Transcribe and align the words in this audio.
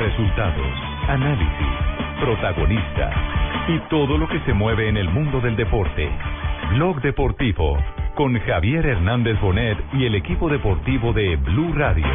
Resultados, 0.00 0.66
análisis, 1.08 1.68
protagonistas 2.20 3.14
y 3.68 3.78
todo 3.90 4.16
lo 4.16 4.26
que 4.28 4.40
se 4.46 4.54
mueve 4.54 4.88
en 4.88 4.96
el 4.96 5.10
mundo 5.10 5.42
del 5.42 5.56
deporte. 5.56 6.10
Blog 6.70 7.02
Deportivo 7.02 7.76
con 8.14 8.38
Javier 8.40 8.86
Hernández 8.86 9.38
Bonet 9.42 9.76
y 9.92 10.06
el 10.06 10.14
equipo 10.14 10.48
deportivo 10.48 11.12
de 11.12 11.36
Blue 11.36 11.74
Radio. 11.74 12.06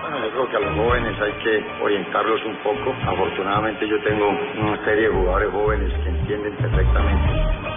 Bueno, 0.00 0.18
yo 0.24 0.30
creo 0.30 0.48
que 0.48 0.56
a 0.56 0.60
los 0.60 0.76
jóvenes 0.76 1.20
hay 1.20 1.32
que 1.44 1.64
orientarlos 1.82 2.40
un 2.46 2.56
poco. 2.62 2.94
Afortunadamente 3.06 3.86
yo 3.86 4.00
tengo 4.02 4.30
una 4.62 4.82
serie 4.86 5.08
de 5.08 5.14
jugadores 5.14 5.50
jóvenes 5.50 5.92
que 5.92 6.08
entienden 6.08 6.56
perfectamente. 6.56 7.73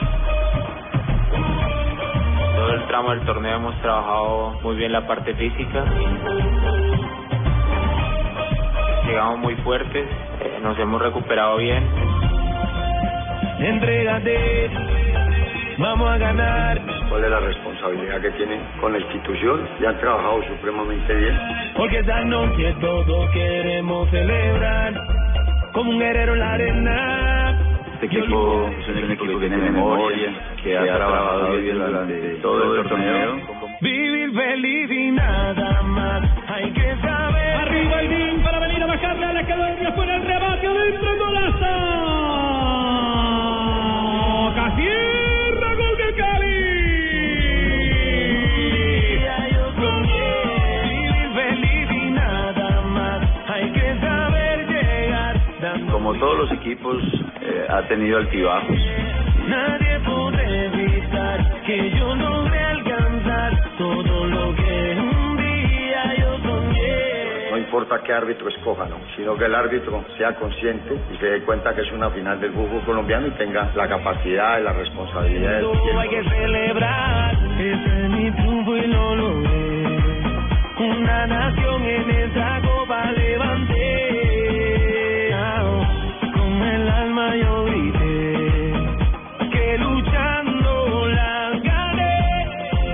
Todo 2.68 2.76
el 2.76 2.88
tramo 2.88 3.12
del 3.12 3.22
torneo 3.22 3.56
hemos 3.56 3.82
trabajado 3.82 4.60
muy 4.62 4.75
bien 4.75 4.92
la 4.92 5.08
parte 5.08 5.34
física. 5.36 5.86
Llegamos 9.06 9.39
muy 9.39 9.56
fuertes, 9.64 10.06
eh, 10.42 10.60
nos 10.62 10.78
hemos 10.78 11.02
recuperado 11.02 11.56
bien. 11.60 11.88
Entrégate, 13.60 14.70
vamos 15.78 16.10
a 16.10 16.18
ganar, 16.18 16.82
¿Cuál 17.08 17.24
es 17.24 17.30
la 17.30 17.39
responsabilidad 17.39 18.20
que 18.20 18.32
tienen 18.32 18.60
con 18.82 18.92
la 18.92 19.00
institución? 19.00 19.66
Ya 19.80 19.92
han 19.92 20.00
trabajado 20.02 20.44
supremamente 20.50 21.16
bien. 21.16 21.39
porque 21.78 22.00
esta 22.00 22.22
noche 22.25 22.75
todos 22.82 23.30
queremos 23.32 24.10
celebrar 24.10 24.94
como 25.72 25.92
un 25.92 26.00
guerrero 26.00 26.34
en 26.34 26.39
la 26.39 26.52
arena. 26.52 27.36
Este 28.00 28.15
equipo 28.15 28.69
es 28.79 28.87
un 28.89 29.11
equipo 29.11 29.39
que 29.39 29.47
tiene 29.50 29.57
memoria, 29.57 30.32
que 30.61 30.78
ha 30.78 30.83
trabajado 30.83 31.57
bien 31.57 31.79
durante 31.79 32.36
todo 32.44 32.75
el 32.80 32.88
torneo. 32.88 33.39
Vivir 33.81 34.33
feliz 34.33 34.92
y 34.92 35.11
nada 35.14 35.81
más, 35.81 36.22
hay 36.47 36.72
que 36.73 36.95
saber. 37.02 37.55
Arriba 37.55 38.02
el 38.02 38.07
BIN 38.07 38.44
para 38.44 38.59
venir 38.59 38.83
a 38.83 38.85
bajarle 38.85 39.25
a 39.25 39.33
la. 39.33 39.44
Fue 39.95 40.05
en 40.05 40.11
el 40.11 40.22
rebate 40.22 40.67
adentro 40.67 41.17
golazo. 41.17 41.73
Casierra, 44.53 45.73
gol 45.73 45.97
de 45.97 46.13
Cali. 46.13 46.59
Yo 49.53 49.73
soñé 49.73 50.38
vivir 50.83 51.29
feliz 51.33 51.89
y 51.89 52.11
nada 52.11 52.81
más, 52.94 53.22
hay 53.47 53.72
que 53.72 54.00
saber 54.02 54.67
llegar. 54.67 55.41
dando 55.61 55.94
Como 55.94 56.13
todos 56.13 56.38
los 56.38 56.52
equipos, 56.52 56.97
ha 57.69 57.87
tenido 57.87 58.17
altibajos. 58.17 58.77
Nadie 59.47 59.99
podrá 60.05 60.43
evitar 60.43 61.61
que 61.65 61.91
yo 61.91 62.15
logre 62.15 62.59
alcanzar 62.59 63.77
todo 63.77 64.25
lo 64.25 64.55
que 64.55 64.97
un 64.99 65.37
día 65.37 66.15
yo 66.19 66.38
soñé. 66.39 67.51
No 67.51 67.57
importa 67.57 68.01
qué 68.03 68.13
árbitro 68.13 68.49
escoja, 68.49 68.85
¿no? 68.85 68.97
sino 69.15 69.35
que 69.35 69.45
el 69.45 69.55
árbitro 69.55 70.03
sea 70.17 70.35
consciente 70.35 70.95
y 71.13 71.17
se 71.17 71.25
dé 71.25 71.41
cuenta 71.43 71.73
que 71.73 71.81
es 71.81 71.91
una 71.91 72.09
final 72.09 72.39
del 72.39 72.53
fútbol 72.53 72.81
colombiano 72.85 73.27
y 73.27 73.31
tenga 73.31 73.71
la 73.75 73.88
capacidad 73.88 74.59
y 74.59 74.63
la 74.63 74.73
responsabilidad. 74.73 75.61
Todo 75.61 75.99
hay 75.99 76.09
que 76.09 76.23
celebrar, 76.23 77.35
ese 77.59 78.03
es 78.03 78.09
mi 78.09 78.31
triunfo 78.31 78.77
y 78.77 78.88
lo 78.88 79.15
logré. 79.15 79.57
Una 80.79 81.27
nación 81.27 81.83
en 81.83 82.09
esta 82.11 82.61
copa 82.61 83.11
levanté. 83.11 84.06
El 87.17 87.23
alma 87.23 87.35
yo 87.35 87.65
grité 87.65 88.73
que 89.51 89.77
luchando 89.79 91.07
las 91.07 91.63
gané. 91.63 92.45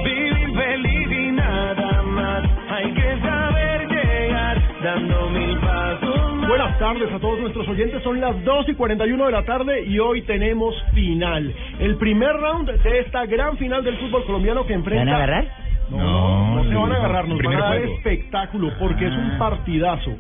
Vivir 0.04 0.54
feliz 0.56 1.12
y 1.12 1.32
nada 1.32 2.02
más. 2.04 2.44
Hay 2.70 2.92
que 2.94 3.20
saber 3.20 3.88
llegar 3.90 4.62
dando 4.84 5.30
mil 5.30 5.58
pasos 5.60 6.34
más. 6.36 6.48
Buenas 6.48 6.80
tardes 6.80 7.12
a 7.12 7.20
todos 7.20 7.40
nuestros 7.40 7.68
oyentes. 7.68 8.02
Son 8.04 8.20
las 8.22 8.44
2 8.44 8.70
y 8.70 8.74
41 8.76 9.26
de 9.26 9.32
la 9.32 9.44
tarde 9.44 9.84
y 9.86 10.00
hoy 10.00 10.22
tenemos 10.24 10.76
final. 10.94 11.54
El 11.80 11.96
primer 11.98 12.34
round 12.38 12.70
de 12.70 13.00
esta 13.00 13.26
gran 13.26 13.58
final 13.58 13.84
del 13.84 13.98
fútbol 13.98 14.26
colombiano 14.26 14.66
que 14.66 14.74
enfrenta. 14.74 15.04
¿Van 15.06 15.14
a 15.14 15.24
agarrar? 15.24 15.64
No, 15.90 15.98
no, 15.98 16.56
no 16.56 16.64
se 16.64 16.70
no, 16.70 16.82
van 16.84 16.92
a 16.94 16.96
agarrar, 16.96 17.28
nos 17.28 17.38
van 17.38 17.38
Primer 17.40 17.60
a 17.62 17.66
dar 17.66 17.78
juego. 17.80 17.94
espectáculo 17.98 18.72
porque 18.80 19.06
es 19.06 19.12
un 19.14 19.38
partidazo. 19.38 20.12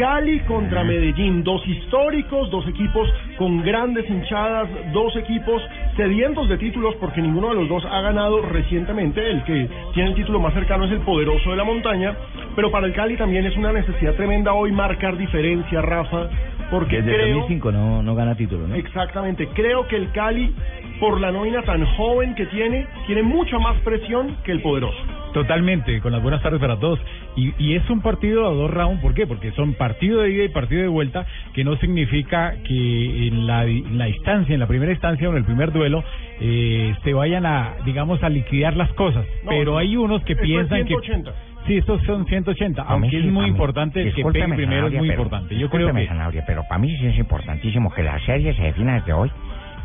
Cali 0.00 0.40
contra 0.48 0.82
Medellín, 0.82 1.44
dos 1.44 1.60
históricos, 1.68 2.50
dos 2.50 2.66
equipos 2.66 3.06
con 3.36 3.62
grandes 3.62 4.08
hinchadas, 4.08 4.66
dos 4.94 5.14
equipos 5.14 5.62
sedientos 5.94 6.48
de 6.48 6.56
títulos 6.56 6.94
porque 6.98 7.20
ninguno 7.20 7.50
de 7.50 7.56
los 7.56 7.68
dos 7.68 7.84
ha 7.84 8.00
ganado 8.00 8.40
recientemente. 8.40 9.20
El 9.30 9.44
que 9.44 9.68
tiene 9.92 10.08
el 10.08 10.14
título 10.14 10.40
más 10.40 10.54
cercano 10.54 10.86
es 10.86 10.92
el 10.92 11.00
poderoso 11.00 11.50
de 11.50 11.56
la 11.56 11.64
montaña, 11.64 12.16
pero 12.56 12.70
para 12.70 12.86
el 12.86 12.94
Cali 12.94 13.18
también 13.18 13.44
es 13.44 13.54
una 13.58 13.74
necesidad 13.74 14.14
tremenda 14.14 14.54
hoy 14.54 14.72
marcar 14.72 15.18
diferencia, 15.18 15.82
Rafa, 15.82 16.30
porque 16.70 17.02
Desde 17.02 17.12
creo 17.12 17.34
2005 17.40 17.70
no, 17.70 18.02
no 18.02 18.14
gana 18.14 18.34
título, 18.34 18.68
¿no? 18.68 18.76
Exactamente, 18.76 19.48
creo 19.48 19.86
que 19.86 19.96
el 19.96 20.10
Cali, 20.12 20.54
por 20.98 21.20
la 21.20 21.30
nómina 21.30 21.60
tan 21.60 21.84
joven 21.96 22.34
que 22.36 22.46
tiene, 22.46 22.86
tiene 23.06 23.22
mucha 23.22 23.58
más 23.58 23.78
presión 23.82 24.38
que 24.44 24.52
el 24.52 24.62
poderoso. 24.62 25.19
Totalmente, 25.32 26.00
con 26.00 26.12
las 26.12 26.22
buenas 26.22 26.42
tardes 26.42 26.60
para 26.60 26.76
todos. 26.78 26.98
Y, 27.36 27.52
y 27.58 27.74
es 27.76 27.88
un 27.88 28.00
partido 28.00 28.46
a 28.46 28.50
dos 28.52 28.70
rounds, 28.70 29.00
¿por 29.00 29.14
qué? 29.14 29.26
Porque 29.26 29.52
son 29.52 29.74
partido 29.74 30.22
de 30.22 30.30
ida 30.30 30.44
y 30.44 30.48
partido 30.48 30.82
de 30.82 30.88
vuelta, 30.88 31.24
que 31.54 31.62
no 31.64 31.76
significa 31.76 32.54
que 32.66 33.28
en 33.28 33.46
la, 33.46 33.64
en 33.64 33.96
la 33.98 34.08
instancia, 34.08 34.52
en 34.54 34.60
la 34.60 34.66
primera 34.66 34.92
instancia 34.92 35.28
o 35.28 35.32
en 35.32 35.38
el 35.38 35.44
primer 35.44 35.72
duelo, 35.72 36.02
eh, 36.40 36.94
se 37.04 37.14
vayan 37.14 37.46
a, 37.46 37.74
digamos, 37.84 38.22
a 38.22 38.28
liquidar 38.28 38.76
las 38.76 38.92
cosas. 38.94 39.24
No, 39.44 39.50
Pero 39.50 39.78
hay 39.78 39.96
unos 39.96 40.22
que 40.24 40.34
piensan 40.36 40.86
180. 40.86 41.30
que... 41.32 41.50
Sí, 41.66 41.76
estos 41.76 42.02
son 42.04 42.24
180, 42.26 42.80
A 42.82 42.84
mí 42.84 42.90
aunque 42.92 43.18
es 43.18 43.24
muy 43.26 43.44
mí. 43.44 43.50
importante 43.50 44.00
el 44.00 44.14
que 44.14 44.24
pegue 44.24 44.48
primero, 44.54 44.86
es 44.88 44.94
muy 44.94 45.08
pero- 45.08 45.22
importante. 45.22 45.56
Yo 45.58 45.68
creo 45.68 45.92
que... 45.94 46.06
Sanabria, 46.06 46.42
pero 46.46 46.62
para 46.66 46.78
mí 46.78 46.96
sí 46.96 47.06
es 47.06 47.18
importantísimo 47.18 47.92
que 47.92 48.02
la 48.02 48.18
serie 48.20 48.54
se 48.54 48.62
defina 48.62 48.94
desde 48.94 49.12
hoy. 49.12 49.30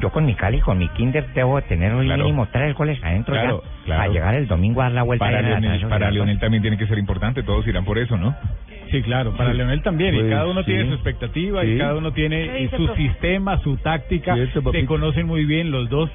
Yo 0.02 0.12
con 0.12 0.26
mi 0.26 0.36
Cali, 0.36 0.60
con 0.60 0.78
mi 0.78 0.88
Kinder, 0.90 1.26
debo 1.34 1.62
tener 1.62 1.94
hoy 1.94 2.06
Claro. 2.06 2.24
mínimo 2.26 2.48
tres 2.52 2.76
goles 2.76 3.02
adentro 3.04 3.34
Claro, 3.34 3.64
ya. 3.64 3.86
claro. 3.86 4.02
A 4.02 4.08
llegar 4.10 4.36
el 4.36 4.48
domingo 4.48 4.82
a 4.82 4.86
dar 4.86 4.92
la 4.94 5.04
vuelta. 5.04 5.26
Para 5.26 5.42
la 5.42 5.60
Leonel, 5.60 5.88
para. 5.88 6.12
Leonel 6.12 6.40
también 6.40 6.62
tiene 6.62 6.78
que 6.78 6.86
ser 6.88 6.98
importante, 6.98 7.44
todos 7.44 7.66
irán 7.68 7.86
por 7.86 7.98
eso, 7.98 8.18
¿no? 8.18 8.36
Sí, 8.92 9.02
claro, 9.02 9.36
para 9.36 9.52
Sí. 9.52 9.58
Leonel 9.58 9.82
también, 9.82 10.14
y 10.14 10.20
Pues, 10.20 10.30
cada 10.32 10.48
uno 10.48 10.62
sí. 10.62 10.66
tiene 10.68 10.88
su 10.88 10.94
expectativa 10.94 11.66
y 11.66 11.78
cada 11.78 11.96
uno 11.96 12.12
tiene 12.12 12.46
¿Qué 12.46 12.58
eh, 12.58 12.62
dice, 12.64 12.78
su 12.78 12.86
profe? 12.86 13.02
sistema, 13.02 13.58
su 13.60 13.78
táctica, 13.78 14.36
Cierto, 14.36 14.72
se 14.72 14.86
conocen 14.86 15.26
muy 15.28 15.46
bien 15.46 15.72
los 15.72 15.90
dos. 15.90 16.10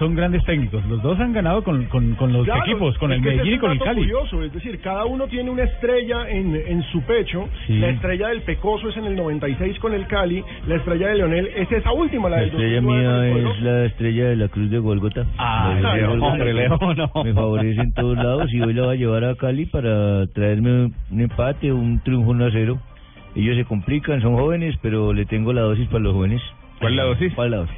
Son 0.00 0.14
grandes 0.16 0.42
técnicos, 0.44 0.82
los 0.86 1.00
dos 1.02 1.20
han 1.20 1.32
ganado 1.34 1.62
con, 1.62 1.84
con, 1.84 2.14
con 2.14 2.32
los 2.32 2.44
Claro, 2.46 2.62
equipos, 2.64 2.96
con 2.98 3.12
el 3.12 3.20
Medellín 3.20 3.54
y 3.54 3.58
con 3.58 3.70
un 3.70 3.76
el 3.76 3.82
Cali. 3.82 4.00
curioso, 4.00 4.42
es 4.42 4.52
decir, 4.52 4.80
cada 4.80 5.04
uno 5.04 5.26
tiene 5.28 5.50
una 5.50 5.62
estrella 5.64 6.28
en, 6.28 6.56
en 6.56 6.82
su 6.90 7.02
pecho. 7.02 7.48
Sí. 7.66 7.78
La 7.78 7.90
estrella 7.90 8.28
del 8.28 8.40
Pecoso 8.40 8.88
es 8.88 8.96
en 8.96 9.04
el 9.04 9.14
96 9.14 9.78
con 9.78 9.92
el 9.92 10.06
Cali. 10.06 10.42
La 10.66 10.76
estrella 10.76 11.08
de 11.08 11.16
Leonel 11.16 11.46
es 11.54 11.70
esa 11.70 11.92
última, 11.92 12.30
la, 12.30 12.36
La 12.36 12.42
del 12.44 12.50
estrella 12.50 12.80
2009 12.80 13.28
con 13.30 13.38
el 13.38 13.44
mía 13.44 13.52
es 13.54 13.62
la 13.62 13.84
estrella 13.84 14.24
de 14.30 14.36
la 14.36 14.48
Cruz 14.48 14.70
de 14.70 14.78
Golgota. 14.78 15.26
Ah, 15.36 15.78
La 15.82 15.92
de 15.94 16.00
Leo, 16.00 16.08
Golgota. 16.10 16.32
hombre, 16.32 16.54
Leo, 16.54 16.78
no. 17.14 17.22
Me 17.24 17.34
favorece 17.34 17.80
en 17.82 17.92
todos 17.92 18.16
lados 18.16 18.50
y 18.54 18.60
hoy 18.62 18.72
la 18.72 18.82
voy 18.86 18.94
a 18.96 18.98
llevar 18.98 19.24
a 19.26 19.34
Cali 19.34 19.66
para 19.66 20.26
traerme 20.28 20.84
un 21.10 21.20
empate, 21.20 21.70
un 21.72 22.00
triunfo 22.02 22.30
1 22.30 22.46
a 22.46 22.50
0. 22.50 22.78
Ellos 23.36 23.54
se 23.54 23.64
complican, 23.66 24.22
son 24.22 24.34
jóvenes, 24.36 24.74
pero 24.80 25.12
le 25.12 25.26
tengo 25.26 25.52
la 25.52 25.60
dosis 25.60 25.86
para 25.88 26.00
los 26.00 26.14
jóvenes. 26.14 26.40
¿Cuál 26.80 26.96
la 26.96 27.02
dosis? 27.04 27.34
¿Cuál 27.34 27.50
la 27.50 27.56
dosis? 27.58 27.76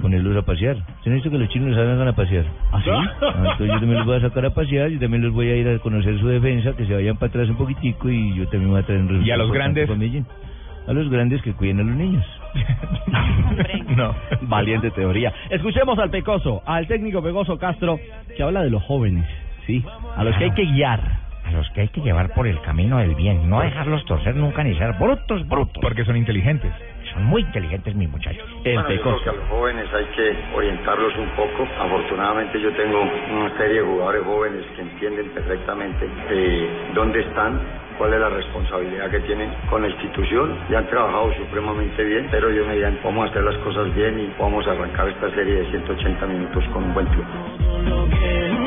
Ponerlos 0.00 0.36
a 0.36 0.42
pasear. 0.42 0.76
¿Se 1.02 1.10
han 1.10 1.16
visto 1.16 1.30
que 1.30 1.38
los 1.38 1.48
chinos 1.50 1.74
salgan 1.74 2.08
a 2.08 2.12
pasear? 2.12 2.44
¿Ah, 2.72 2.80
sí? 2.82 2.90
Ah, 2.90 3.34
entonces 3.36 3.66
yo 3.66 3.80
también 3.80 3.98
los 3.98 4.06
voy 4.06 4.16
a 4.16 4.20
sacar 4.20 4.46
a 4.46 4.50
pasear 4.50 4.90
y 4.90 4.98
también 4.98 5.22
los 5.22 5.32
voy 5.32 5.48
a 5.48 5.56
ir 5.56 5.68
a 5.68 5.78
conocer 5.78 6.18
su 6.18 6.26
defensa, 6.26 6.72
que 6.74 6.86
se 6.86 6.94
vayan 6.94 7.16
para 7.16 7.28
atrás 7.28 7.48
un 7.48 7.56
poquitico 7.56 8.08
y 8.08 8.34
yo 8.34 8.48
también 8.48 8.70
voy 8.70 8.80
a 8.80 8.82
traer 8.84 9.00
un 9.02 9.08
resultado 9.08 9.28
¿Y 9.28 9.30
a 9.30 9.36
los 9.36 9.52
grandes? 9.52 9.90
A 10.86 10.92
los 10.92 11.10
grandes 11.10 11.42
que 11.42 11.52
cuiden 11.52 11.80
a 11.80 11.82
los 11.82 11.94
niños. 11.94 12.24
no. 13.96 14.14
Valiente 14.42 14.90
teoría. 14.90 15.32
Escuchemos 15.50 15.98
al 15.98 16.10
Pecoso, 16.10 16.62
al 16.64 16.86
técnico 16.86 17.22
Pecoso 17.22 17.58
Castro, 17.58 17.98
que 18.36 18.42
habla 18.42 18.62
de 18.62 18.70
los 18.70 18.82
jóvenes, 18.84 19.26
¿sí? 19.66 19.84
A 20.16 20.24
los 20.24 20.36
que 20.36 20.44
hay 20.44 20.50
que 20.52 20.64
guiar. 20.64 21.00
A 21.44 21.52
los 21.52 21.68
que 21.70 21.82
hay 21.82 21.88
que 21.88 22.00
llevar 22.00 22.32
por 22.34 22.46
el 22.46 22.60
camino 22.62 22.98
del 22.98 23.14
bien. 23.14 23.48
No 23.48 23.60
dejarlos 23.60 24.04
torcer 24.04 24.34
nunca 24.36 24.64
ni 24.64 24.74
ser 24.76 24.94
brutos, 24.94 25.46
brutos. 25.48 25.78
Porque 25.82 26.04
son 26.04 26.16
inteligentes. 26.16 26.72
Son 27.12 27.24
muy 27.24 27.42
inteligentes 27.42 27.94
mis 27.94 28.08
muchachos. 28.08 28.48
Bueno, 28.62 28.90
yo 28.90 29.02
creo 29.02 29.22
que 29.22 29.30
a 29.30 29.32
los 29.32 29.48
jóvenes 29.48 29.86
hay 29.92 30.04
que 30.16 30.36
orientarlos 30.54 31.16
un 31.16 31.28
poco. 31.30 31.66
Afortunadamente 31.78 32.60
yo 32.60 32.70
tengo 32.72 33.00
una 33.00 33.56
serie 33.56 33.80
de 33.80 33.86
jugadores 33.86 34.24
jóvenes 34.24 34.66
que 34.76 34.82
entienden 34.82 35.28
perfectamente 35.30 36.08
eh, 36.30 36.68
dónde 36.94 37.20
están, 37.20 37.60
cuál 37.98 38.14
es 38.14 38.20
la 38.20 38.28
responsabilidad 38.30 39.10
que 39.10 39.20
tienen 39.20 39.50
con 39.68 39.82
la 39.82 39.88
institución. 39.88 40.56
Ya 40.70 40.78
han 40.78 40.86
trabajado 40.86 41.32
supremamente 41.34 42.04
bien, 42.04 42.28
pero 42.30 42.50
yo 42.50 42.64
me 42.66 42.74
digan, 42.76 42.98
vamos 43.02 43.26
a 43.26 43.30
hacer 43.30 43.42
las 43.42 43.56
cosas 43.58 43.94
bien 43.94 44.18
y 44.20 44.32
vamos 44.38 44.66
a 44.66 44.72
arrancar 44.72 45.08
esta 45.08 45.30
serie 45.34 45.54
de 45.54 45.70
180 45.70 46.26
minutos 46.26 46.64
con 46.72 46.84
un 46.84 46.94
buen 46.94 47.06
triunfo. 47.06 48.59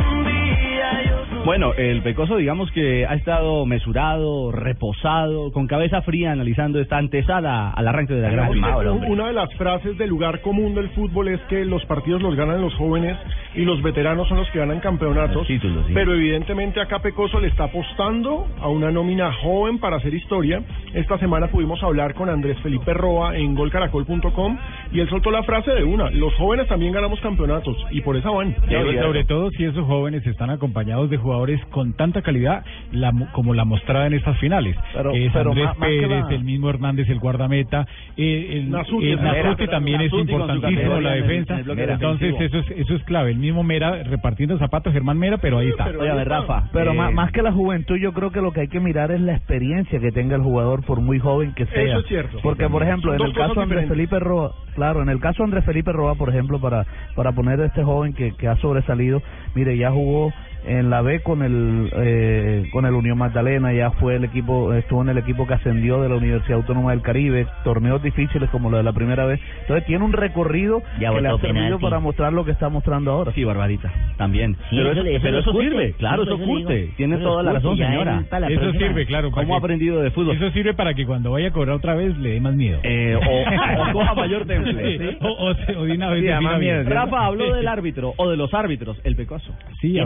Bueno, 1.45 1.73
el 1.73 2.01
Pecoso 2.01 2.37
digamos 2.37 2.71
que 2.71 3.05
ha 3.05 3.15
estado 3.15 3.65
mesurado, 3.65 4.53
reposado, 4.53 5.51
con 5.51 5.67
cabeza 5.67 6.01
fría 6.01 6.31
analizando 6.31 6.79
esta 6.79 6.97
antesala 6.97 7.69
al 7.71 7.85
arranque 7.85 8.13
de 8.13 8.21
la 8.21 8.29
gran 8.29 8.53
final. 8.53 8.87
Una 9.09 9.27
de 9.27 9.33
las 9.33 9.53
frases 9.55 9.97
del 9.97 10.09
lugar 10.09 10.39
común 10.39 10.73
del 10.73 10.89
fútbol 10.91 11.27
es 11.27 11.41
que 11.49 11.65
los 11.65 11.83
partidos 11.83 12.21
los 12.21 12.37
ganan 12.37 12.61
los 12.61 12.73
jóvenes 12.75 13.17
y 13.55 13.65
los 13.65 13.81
veteranos 13.81 14.29
son 14.29 14.37
los 14.37 14.49
que 14.51 14.59
ganan 14.59 14.79
campeonatos. 14.79 15.45
Títulos, 15.45 15.85
sí. 15.85 15.91
Pero 15.93 16.13
evidentemente 16.13 16.79
acá 16.79 16.99
Pecoso 16.99 17.41
le 17.41 17.49
está 17.49 17.65
apostando 17.65 18.47
a 18.61 18.69
una 18.69 18.89
nómina 18.89 19.33
joven 19.33 19.79
para 19.79 19.97
hacer 19.97 20.13
historia. 20.13 20.63
Esta 20.93 21.17
semana 21.17 21.47
pudimos 21.47 21.83
hablar 21.83 22.13
con 22.13 22.29
Andrés 22.29 22.57
Felipe 22.63 22.93
Roa 22.93 23.35
en 23.35 23.53
golcaracol.com 23.53 24.57
y 24.93 25.01
él 25.01 25.09
soltó 25.09 25.29
la 25.29 25.43
frase 25.43 25.71
de 25.71 25.83
una, 25.83 26.09
los 26.09 26.33
jóvenes 26.35 26.69
también 26.69 26.93
ganamos 26.93 27.19
campeonatos 27.19 27.75
y 27.91 27.99
por 27.99 28.15
eso 28.15 28.33
van. 28.33 28.55
Sobre 28.55 29.25
todo 29.25 29.51
si 29.51 29.65
esos 29.65 29.85
jóvenes 29.85 30.25
están 30.25 30.49
acompañados 30.49 31.09
de 31.09 31.17
jugadores 31.17 31.32
con 31.69 31.93
tanta 31.93 32.21
calidad 32.21 32.63
la, 32.91 33.11
como 33.31 33.53
la 33.53 33.65
mostrada 33.65 34.07
en 34.07 34.13
estas 34.13 34.37
finales. 34.39 34.75
Pero- 34.93 35.11
que 35.11 35.25
es 35.27 35.33
pero 35.33 35.49
Andrés 35.51 35.65
más- 35.67 35.77
más 35.79 35.89
que 35.89 36.01
Pérez, 36.01 36.23
la- 36.29 36.35
el 36.35 36.43
mismo 36.43 36.69
Hernández, 36.69 37.09
el 37.09 37.19
guardameta. 37.19 37.85
Eh, 38.17 38.59
el 38.59 38.69
Nasuti, 38.71 39.09
el 39.09 39.19
Mera, 39.21 39.43
Nasuti 39.43 39.67
también 39.67 40.01
es 40.01 40.11
Nasuti 40.11 40.31
importantísimo 40.31 40.99
la 41.01 41.17
en 41.17 41.23
el- 41.23 41.27
defensa. 41.27 41.53
en 41.53 41.59
el 41.59 41.65
bloque 41.65 41.83
Entonces 41.83 42.35
eso 42.39 42.57
es, 42.59 42.71
eso 42.71 42.95
es 42.95 43.03
clave. 43.03 43.31
El 43.31 43.37
mismo 43.37 43.63
Mera 43.63 44.03
repartiendo 44.03 44.57
zapatos, 44.57 44.93
Germán 44.93 45.17
Mera, 45.17 45.37
pero 45.37 45.59
ahí 45.59 45.69
está. 45.69 45.85
Oye, 45.87 46.09
a 46.09 46.15
ver, 46.15 46.27
Rafa. 46.29 46.69
Pero 46.71 46.91
eh, 46.91 46.95
más, 46.95 47.13
más 47.13 47.31
que 47.31 47.41
la 47.41 47.51
juventud, 47.51 47.97
yo 47.97 48.13
creo 48.13 48.31
que 48.31 48.41
lo 48.41 48.51
que 48.51 48.61
hay 48.61 48.67
que 48.67 48.79
mirar 48.79 49.11
es 49.11 49.21
la 49.21 49.33
experiencia 49.35 49.99
que 49.99 50.11
tenga 50.11 50.35
el 50.35 50.41
jugador, 50.41 50.83
por 50.85 51.01
muy 51.01 51.19
joven 51.19 51.53
que 51.53 51.65
sea. 51.67 51.83
Eso 51.83 51.99
es 51.99 52.05
cierto. 52.07 52.37
Porque, 52.43 52.67
por 52.69 52.83
ejemplo, 52.83 53.13
en 53.13 53.21
el 53.21 53.33
caso 53.33 53.53
de 53.55 53.61
Andrés. 53.63 53.87
Felipe 53.89 54.19
Roa, 54.19 54.51
claro, 54.75 55.01
en 55.01 55.09
el 55.09 55.19
caso 55.19 55.39
de 55.43 55.45
Andrés 55.45 55.65
Felipe 55.65 55.91
Roa, 55.91 56.15
por 56.15 56.29
ejemplo, 56.29 56.59
para, 56.59 56.85
para 57.15 57.31
poner 57.31 57.59
a 57.61 57.65
este 57.65 57.83
joven 57.83 58.13
que, 58.13 58.33
que 58.35 58.47
ha 58.47 58.55
sobresalido, 58.57 59.21
mire, 59.55 59.77
ya 59.77 59.91
jugó 59.91 60.31
en 60.65 60.89
la 60.89 61.01
B 61.01 61.21
con 61.21 61.41
el 61.43 61.89
eh, 61.95 62.69
con 62.71 62.85
el 62.85 62.93
Unión 62.93 63.17
Magdalena, 63.17 63.73
ya 63.73 63.91
fue 63.91 64.15
el 64.15 64.23
equipo, 64.23 64.73
estuvo 64.73 65.01
en 65.01 65.09
el 65.09 65.17
equipo 65.17 65.45
que 65.47 65.53
ascendió 65.55 66.01
de 66.01 66.09
la 66.09 66.15
Universidad 66.15 66.57
Autónoma 66.57 66.91
del 66.91 67.01
Caribe, 67.01 67.47
torneos 67.63 68.01
difíciles 68.01 68.49
como 68.49 68.69
lo 68.69 68.77
de 68.77 68.83
la 68.83 68.93
primera 68.93 69.25
vez. 69.25 69.39
Entonces 69.61 69.85
tiene 69.85 70.03
un 70.05 70.13
recorrido 70.13 70.81
Ya 70.99 71.11
que 71.13 71.21
le 71.21 71.27
ha 71.29 71.37
servido 71.37 71.53
penalti. 71.53 71.83
para 71.83 71.99
mostrar 71.99 72.33
lo 72.33 72.45
que 72.45 72.51
está 72.51 72.69
mostrando 72.69 73.11
ahora. 73.11 73.31
Sí, 73.33 73.43
Barbarita, 73.43 73.91
también. 74.17 74.55
Sí, 74.69 74.77
pero 74.77 74.91
eso 74.91 75.01
eso, 75.01 75.09
eso 75.09 75.19
pero 75.23 75.39
eso 75.39 75.51
curte. 75.51 75.69
sirve, 75.69 75.93
claro, 75.93 76.23
Sí, 76.23 76.29
eso 76.29 76.35
eso 76.37 76.45
curte. 76.45 76.89
Tiene 76.97 77.15
Eso 77.15 77.23
toda 77.23 77.43
la 77.43 77.53
razón, 77.53 77.77
señora. 77.77 78.23
la 78.31 78.47
Eso 78.47 78.59
próxima. 78.61 78.87
sirve, 78.87 79.05
claro. 79.05 79.31
¿Cómo 79.31 79.55
ha 79.55 79.57
aprendido 79.57 80.01
de 80.01 80.11
fútbol? 80.11 80.35
Eso 80.35 80.49
sirve 80.51 80.73
para 80.73 80.93
que 80.93 81.05
cuando 81.05 81.31
vaya 81.31 81.49
a 81.49 81.51
cobrar 81.51 81.75
otra 81.75 81.95
vez 81.95 82.17
le 82.17 82.29
dé 82.33 82.39
más 82.41 82.53
miedo. 82.55 82.79
Eh, 82.83 83.15
o, 83.15 83.89
o 83.89 83.93
coja 83.93 84.13
mayor 84.15 84.45
temple. 84.45 84.97
Sí, 84.97 85.03
¿sí? 85.03 85.17
o, 85.21 85.27
o, 85.27 85.49
o 85.81 85.83
de 85.85 85.91
una 85.93 86.09
vez 86.09 86.21
Sí, 86.21 86.29
además 86.29 86.59
bien. 86.59 86.77
miedo, 86.83 86.89
Rafa 86.89 87.25
habló 87.25 87.53
del 87.53 87.67
árbitro 87.67 88.13
o 88.17 88.29
de 88.29 88.37
los 88.37 88.53
árbitros, 88.53 88.99
el 89.03 89.15
Pecoso. 89.15 89.53
Sí. 89.81 89.97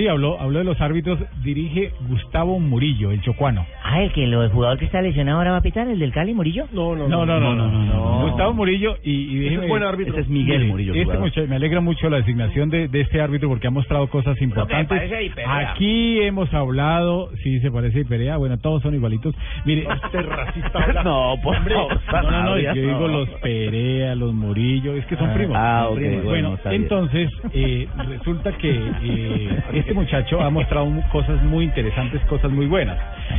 Sí 0.00 0.08
habló, 0.08 0.40
habló 0.40 0.58
de 0.60 0.64
los 0.64 0.80
árbitros. 0.80 1.18
Dirige 1.44 1.92
Gustavo 2.08 2.58
Murillo, 2.58 3.10
el 3.10 3.20
chocuano. 3.20 3.66
Ah, 3.84 4.02
el 4.02 4.12
que 4.12 4.24
el 4.24 4.48
jugador 4.50 4.78
que 4.78 4.86
está 4.86 5.02
lesionado 5.02 5.38
ahora 5.38 5.50
va 5.52 5.56
a 5.58 5.62
pitar, 5.62 5.86
el 5.88 5.98
del 5.98 6.12
Cali, 6.12 6.32
Murillo. 6.32 6.66
No, 6.72 6.94
no, 6.96 7.06
No, 7.08 7.26
no, 7.26 7.38
no, 7.40 7.54
no, 7.54 7.68
no, 7.70 7.84
no. 7.84 8.22
Gustavo 8.28 8.54
Murillo 8.54 8.96
y, 9.02 9.10
y 9.10 9.40
déjeme- 9.50 9.62
es 9.64 9.68
buen 9.68 9.82
árbitro. 9.82 10.12
Ese 10.14 10.22
es 10.22 10.28
Miguel 10.28 10.66
Murillo. 10.68 10.94
Este 10.94 11.18
muchacho, 11.18 11.46
me 11.48 11.56
alegra 11.56 11.80
mucho 11.80 12.08
la 12.08 12.18
designación 12.18 12.70
de, 12.70 12.88
de 12.88 13.00
este 13.02 13.20
árbitro 13.20 13.48
porque 13.48 13.66
ha 13.66 13.70
mostrado 13.70 14.08
cosas 14.08 14.40
importantes. 14.40 15.00
Aquí 15.46 16.20
hemos 16.22 16.52
hablado, 16.54 17.30
sí, 17.42 17.60
se 17.60 17.70
parece 17.70 17.98
a 17.98 18.00
Iperea, 18.02 18.36
bueno, 18.38 18.58
todos 18.58 18.82
son 18.82 18.94
igualitos. 18.94 19.34
Mire, 19.64 19.86
Este 20.04 20.22
racista 20.22 20.78
habla. 20.84 21.02
No, 21.04 21.34
por 21.42 21.56
favor. 21.68 22.00
no, 22.22 22.30
no, 22.30 22.42
no, 22.44 22.58
yo 22.58 22.72
digo 22.72 23.00
no. 23.00 23.08
los 23.08 23.28
Perea, 23.40 24.14
los 24.14 24.32
Murillo, 24.32 24.94
es 24.94 25.04
que 25.06 25.16
son 25.16 25.32
primos. 25.34 25.56
ah, 25.58 25.88
ok, 25.90 25.96
primos. 25.96 26.24
bueno, 26.24 26.50
Bueno, 26.62 26.70
entonces, 26.76 27.30
eh, 27.52 27.86
resulta 28.08 28.52
que 28.52 28.70
eh, 29.02 29.48
este 29.90 30.00
muchacho 30.00 30.40
ha 30.40 30.50
mostrado 30.50 30.88
cosas 31.10 31.42
muy 31.42 31.64
interesantes, 31.64 32.20
cosas 32.26 32.52
muy 32.52 32.66
buenas. 32.66 32.96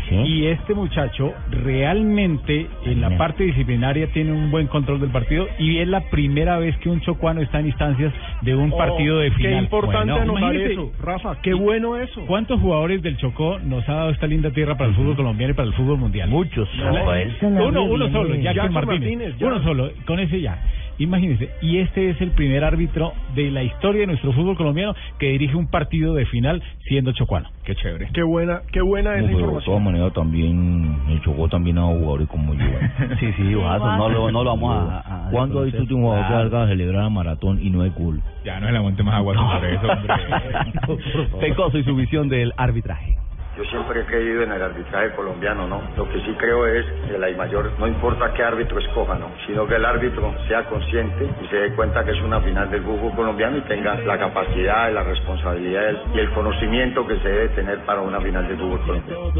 ¿Sí? 0.10 0.16
Y 0.16 0.48
este 0.48 0.74
muchacho 0.74 1.34
realmente 1.50 2.68
en 2.86 3.00
la 3.00 3.18
parte 3.18 3.44
disciplinaria 3.46 4.08
tiene 4.08 4.34
un 4.34 4.52
buen 4.52 4.68
control 4.68 5.00
del 5.00 5.12
partido 5.12 5.48
y 5.60 5.78
es 5.78 5.88
la 5.88 6.02
primera 6.10 6.58
vez 6.60 6.76
que 6.80 6.90
un 6.90 7.00
chocuano 7.00 7.42
está 7.42 7.60
en 7.62 7.68
instancias 7.68 8.14
de 8.42 8.54
un 8.56 8.70
partido 8.72 9.20
de 9.20 9.30
Oh, 9.30 9.34
final. 9.34 9.52
Qué 9.54 9.58
importante 9.60 10.12
Bueno, 10.12 10.36
anotar 10.38 10.56
eso. 10.58 10.92
Rafa, 11.02 11.42
qué 11.42 11.54
bueno 11.54 11.96
eso. 11.96 12.26
¿Cuántos 12.26 12.60
jugadores 12.60 13.02
del 13.02 13.16
Chocó 13.16 13.60
nos 13.60 13.88
ha 13.88 13.94
dado 13.94 14.10
esta 14.10 14.28
linda 14.28 14.52
tierra 14.52 14.76
para 14.76 14.90
el 14.90 14.96
fútbol 14.96 15.16
colombiano 15.16 15.52
y 15.52 15.56
para 15.56 15.70
el 15.70 15.74
fútbol 15.74 16.00
mundial? 16.00 16.30
Muchos. 16.30 16.68
No, 16.76 17.68
Uno, 17.68 17.84
uno 17.84 18.10
solo. 18.12 18.36
Jackson 18.36 18.44
Jackson 18.44 18.74
Martínez. 18.74 19.00
Martínez, 19.02 19.38
ya. 19.38 19.48
Uno 19.48 19.64
solo, 19.64 19.90
con 20.06 20.20
ese 20.20 20.42
ya. 20.42 20.58
Imagínense, 21.02 21.50
y 21.64 21.80
este 21.80 22.12
es 22.12 22.22
el 22.22 22.30
primer 22.30 22.64
árbitro 22.64 23.14
de 23.34 23.50
la 23.50 23.64
historia 23.64 24.02
de 24.02 24.08
nuestro 24.08 24.34
fútbol 24.34 24.56
colombiano 24.56 24.94
que 25.18 25.30
dirige 25.30 25.56
un 25.56 25.66
partido 25.66 26.14
de 26.14 26.28
final 26.28 26.62
siendo 26.88 27.12
chocuano. 27.14 27.50
Qué 27.64 27.74
chévere. 27.74 28.10
Qué 28.14 28.22
buena, 28.22 28.62
qué 28.72 28.82
buena 28.82 29.16
esa 29.16 29.22
No, 29.22 29.26
pero 29.26 29.28
de 29.28 29.42
información. 29.42 29.66
todas 29.66 29.82
maneras 29.82 30.14
también 30.14 30.98
el 31.10 31.22
Chocó 31.24 31.50
también 31.50 31.80
ha 31.80 31.88
jugadores 31.88 32.28
como 32.28 32.54
yo. 32.54 32.66
Sí, 33.20 33.34
sí, 33.36 33.42
no 33.42 34.10
lo, 34.10 34.32
no 34.32 34.44
lo 34.44 34.50
vamos 34.52 34.76
a... 34.76 35.28
a 35.28 35.32
¿Cuándo 35.32 35.62
ha 35.62 35.64
visto 35.64 35.82
un 35.82 36.02
jugador 36.04 36.28
que 36.28 36.34
salga 36.34 36.64
a 36.64 36.68
celebrar 36.68 37.04
a 37.06 37.10
maratón 37.10 37.60
y 37.64 37.72
no 37.72 37.84
es 37.84 37.92
cool? 37.94 38.22
Ya 38.46 38.60
no 38.60 38.70
la 38.70 38.82
monte 38.82 39.02
más 39.02 39.16
agua 39.16 39.34
sobre 39.34 39.74
eso, 39.74 39.88
hombre. 39.88 41.40
Pecoso 41.40 41.80
y 41.80 41.84
su 41.84 41.96
visión 41.96 42.30
del 42.30 42.54
arbitraje. 42.58 43.18
Yo 43.58 43.66
siempre 43.66 44.00
he 44.00 44.06
creído 44.06 44.44
en 44.44 44.52
el 44.54 44.62
arbitraje 44.62 45.12
colombiano, 45.12 45.68
¿no? 45.68 45.82
Lo 45.98 46.08
que 46.10 46.20
sí 46.22 46.32
creo 46.38 46.66
es 46.68 46.86
que 47.10 47.18
la 47.18 47.30
I 47.30 47.36
mayor, 47.36 47.70
no 47.78 47.86
importa 47.86 48.32
qué 48.34 48.44
árbitro 48.44 48.80
escoja, 48.80 49.16
¿no? 49.20 49.28
Sino 49.46 49.68
que 49.68 49.76
el 49.76 49.84
árbitro 49.84 50.34
sea 50.48 50.64
consciente 50.64 51.28
y 51.44 51.48
se 51.48 51.58
dé 51.58 51.76
cuenta 51.76 52.04
que 52.06 52.12
es 52.12 52.22
una 52.22 52.40
final 52.40 52.72
del 52.72 52.82
fútbol 52.82 53.12
colombiano 53.14 53.58
y 53.58 53.62
tenga 53.62 53.96
la 54.06 54.18
capacidad, 54.18 54.92
la 54.94 55.04
responsabilidad 55.04 55.92
y 56.16 56.20
el 56.20 56.30
conocimiento 56.32 57.06
que 57.06 57.18
se 57.20 57.28
debe 57.28 57.50
tener 57.50 57.80
para 57.80 58.00
una 58.02 58.22
final 58.22 58.48
del 58.48 58.58
fútbol 58.58 58.80
colombiano. 58.86 59.32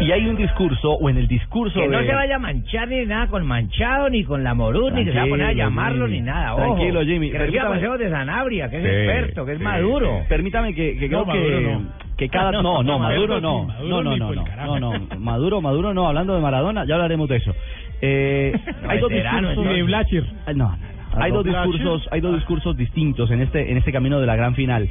Y 0.00 0.10
hay 0.10 0.26
un 0.26 0.36
discurso, 0.36 0.92
o 0.92 1.10
en 1.10 1.18
el 1.18 1.28
discurso 1.28 1.78
Que 1.80 1.88
no 1.88 1.98
de... 1.98 2.06
se 2.06 2.14
vaya 2.14 2.36
a 2.36 2.38
manchar 2.38 2.88
ni 2.88 3.04
nada 3.04 3.26
con 3.28 3.46
Manchado, 3.46 4.08
ni 4.08 4.24
con 4.24 4.42
la 4.42 4.54
Morú, 4.54 4.90
ni 4.90 5.04
que 5.04 5.12
se 5.12 5.18
va 5.18 5.24
a 5.24 5.28
poner 5.28 5.46
a 5.48 5.52
llamarlo, 5.52 6.06
Jimmy. 6.06 6.20
ni 6.20 6.26
nada. 6.26 6.54
Ojo, 6.54 6.64
Tranquilo, 6.74 7.02
Jimmy. 7.02 7.30
Que 7.30 7.38
reciba 7.38 7.64
Permítame- 7.64 7.68
consejos 7.74 7.98
de 7.98 8.10
Sanabria, 8.10 8.70
que 8.70 8.76
es 8.78 8.82
Sí, 8.82 8.88
experto, 8.88 9.44
que 9.44 9.52
es 9.52 9.58
sí, 9.58 9.64
maduro. 9.64 10.20
Permítame 10.28 10.74
que, 10.74 10.96
que 10.98 11.08
No, 11.10 11.24
creo 11.26 11.34
que, 11.34 11.50
Maduro 11.50 11.60
no. 11.80 12.03
Que 12.16 12.28
cada 12.28 12.52
No, 12.62 12.62
no 12.62 12.82
no 12.82 12.98
Maduro 12.98 13.40
no. 13.40 13.64
Maduro 13.64 14.02
no 14.02 14.16
no 14.16 14.34
no 14.34 14.78
no. 14.80 14.98
no 14.98 15.18
Maduro 15.18 15.60
Maduro 15.60 15.94
no 15.94 16.06
hablando 16.08 16.34
de 16.34 16.40
Maradona 16.40 16.84
ya 16.84 16.94
hablaremos 16.94 17.28
de 17.28 17.36
eso. 17.36 17.54
Eh, 18.00 18.52
hay 18.88 18.98
dos 19.00 19.10
discursos 19.10 19.64
de 19.64 19.82
Blacher. 19.82 20.24
No, 20.54 20.76
hay 21.16 21.30
dos 21.32 21.44
discursos 21.44 22.08
hay 22.10 22.20
dos 22.20 22.34
discursos 22.34 22.76
distintos 22.76 23.30
en 23.30 23.40
este 23.40 23.70
en 23.70 23.76
este 23.78 23.92
camino 23.92 24.20
de 24.20 24.26
la 24.26 24.36
gran 24.36 24.54
final. 24.54 24.88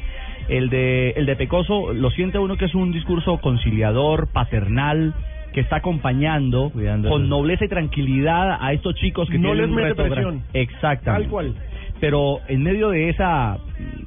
El 0.49 0.69
de 0.69 1.11
el 1.11 1.25
de 1.25 1.35
Pecoso 1.35 1.93
lo 1.93 2.09
siente 2.11 2.37
uno 2.39 2.57
que 2.57 2.65
es 2.65 2.75
un 2.75 2.91
discurso 2.91 3.37
conciliador 3.37 4.27
paternal 4.33 5.13
que 5.53 5.61
está 5.61 5.77
acompañando 5.77 6.71
con 7.07 7.29
nobleza 7.29 7.65
y 7.65 7.67
tranquilidad 7.67 8.57
a 8.59 8.73
estos 8.73 8.95
chicos 8.95 9.29
que 9.29 9.37
No 9.37 9.53
tienen 9.53 9.57
les 9.61 9.69
un 9.69 9.75
mete 9.75 9.89
reto 9.89 10.03
presión. 10.09 10.41
exactamente. 10.53 11.23
Tal 11.23 11.29
cual. 11.29 11.53
pero 12.01 12.39
en 12.47 12.63
medio 12.63 12.89
de 12.89 13.09
esa 13.09 13.57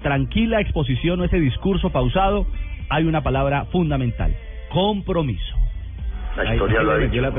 tranquila 0.03 0.61
exposición 0.61 1.21
o 1.21 1.25
ese 1.25 1.39
discurso 1.39 1.91
pausado, 1.91 2.47
hay 2.89 3.05
una 3.05 3.23
palabra 3.23 3.67
fundamental, 3.67 4.35
compromiso. 4.71 5.66
La 6.37 6.55
historia 6.55 6.83
lo 6.83 6.93
ha 6.93 6.99
dicho. 6.99 7.21
la. 7.21 7.33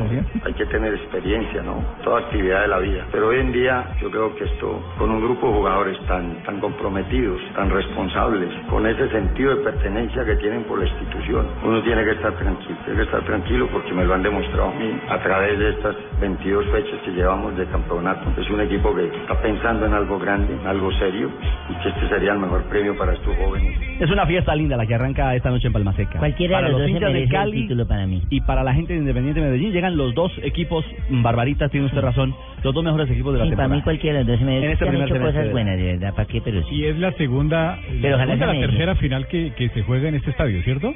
Hay 0.43 0.53
que 0.53 0.65
tener 0.65 0.93
experiencia, 0.93 1.61
¿no? 1.61 1.83
Toda 2.03 2.19
actividad 2.21 2.61
de 2.61 2.67
la 2.67 2.79
vida. 2.79 3.05
Pero 3.11 3.27
hoy 3.29 3.39
en 3.39 3.51
día 3.51 3.85
yo 4.01 4.09
creo 4.09 4.35
que 4.35 4.45
esto, 4.45 4.81
con 4.97 5.09
un 5.11 5.21
grupo 5.21 5.47
de 5.47 5.53
jugadores 5.53 5.97
tan, 6.07 6.43
tan 6.43 6.59
comprometidos, 6.59 7.39
tan 7.55 7.69
responsables, 7.69 8.49
con 8.69 8.87
ese 8.87 9.09
sentido 9.09 9.55
de 9.55 9.63
pertenencia 9.63 10.25
que 10.25 10.35
tienen 10.37 10.63
por 10.63 10.79
la 10.79 10.87
institución, 10.87 11.47
uno 11.63 11.81
tiene 11.83 12.03
que 12.03 12.11
estar 12.11 12.33
tranquilo. 12.37 12.77
Tiene 12.85 12.99
que 12.99 13.05
estar 13.05 13.23
tranquilo 13.23 13.67
porque 13.71 13.93
me 13.93 14.03
lo 14.05 14.13
han 14.13 14.23
demostrado 14.23 14.69
a 14.69 14.73
mí 14.73 14.99
a 15.09 15.19
través 15.19 15.59
de 15.59 15.69
estas 15.71 15.95
22 16.19 16.65
fechas 16.71 16.99
que 17.05 17.11
llevamos 17.11 17.55
de 17.57 17.65
campeonato. 17.67 18.41
Es 18.41 18.49
un 18.49 18.61
equipo 18.61 18.95
que 18.95 19.07
está 19.07 19.39
pensando 19.41 19.85
en 19.85 19.93
algo 19.93 20.17
grande, 20.19 20.53
en 20.53 20.67
algo 20.67 20.91
serio, 20.93 21.29
y 21.69 21.75
que 21.83 21.89
este 21.89 22.09
sería 22.09 22.33
el 22.33 22.39
mejor 22.39 22.63
premio 22.63 22.97
para 22.97 23.13
estos 23.13 23.35
jóvenes. 23.37 23.77
Es 23.99 24.09
una 24.09 24.25
fiesta 24.25 24.55
linda 24.55 24.77
la 24.77 24.85
que 24.85 24.95
arranca 24.95 25.35
esta 25.35 25.49
noche 25.49 25.67
en 25.67 25.73
Palma 25.73 25.93
Seca. 25.93 26.19
Cualquiera 26.19 26.57
para 26.57 26.67
de 26.67 26.71
los 26.73 26.81
los 26.81 26.89
hinchas 26.89 27.13
de 27.13 27.23
el 27.23 27.29
Cali 27.29 27.61
título 27.63 27.87
para 27.87 28.05
mí. 28.07 28.23
y 28.29 28.41
para 28.41 28.63
la 28.63 28.73
gente 28.73 28.86
de 28.93 28.99
Independiente 28.99 29.41
Medellín 29.41 29.71
llegan 29.71 29.95
los 29.97 30.13
dos 30.15 30.31
equipos 30.43 30.85
mm, 31.09 31.21
barbaritas, 31.23 31.69
tiene 31.71 31.85
usted 31.87 32.01
razón, 32.01 32.33
los 32.63 32.73
dos 32.73 32.83
mejores 32.83 33.09
equipos 33.09 33.33
de 33.33 33.39
la 33.39 33.45
Sí, 33.45 33.51
para 33.51 33.63
temporada. 33.63 33.75
mí 33.75 33.81
cualquiera 33.83 34.19
de 34.19 34.23
los 34.25 34.39
dos 34.39 34.41
merece. 34.45 34.65
En 34.65 34.71
este 34.71 34.87
han 34.89 34.95
hecho 35.01 35.19
cosas 35.19 35.51
buenas, 35.51 35.77
de 35.77 35.83
verdad, 35.83 36.13
¿para 36.13 36.27
qué? 36.27 36.41
Pero 36.41 36.63
sí. 36.67 36.75
Y 36.75 36.85
es 36.85 36.97
la 36.99 37.11
segunda, 37.13 37.79
Pero 38.01 38.09
la, 38.09 38.15
ojalá 38.23 38.33
segunda, 38.37 38.53
la 38.53 38.59
tercera 38.67 38.95
final 38.95 39.27
que, 39.27 39.53
que 39.55 39.69
se 39.69 39.83
juega 39.83 40.09
en 40.09 40.15
este 40.15 40.29
estadio, 40.31 40.61
¿cierto? 40.63 40.93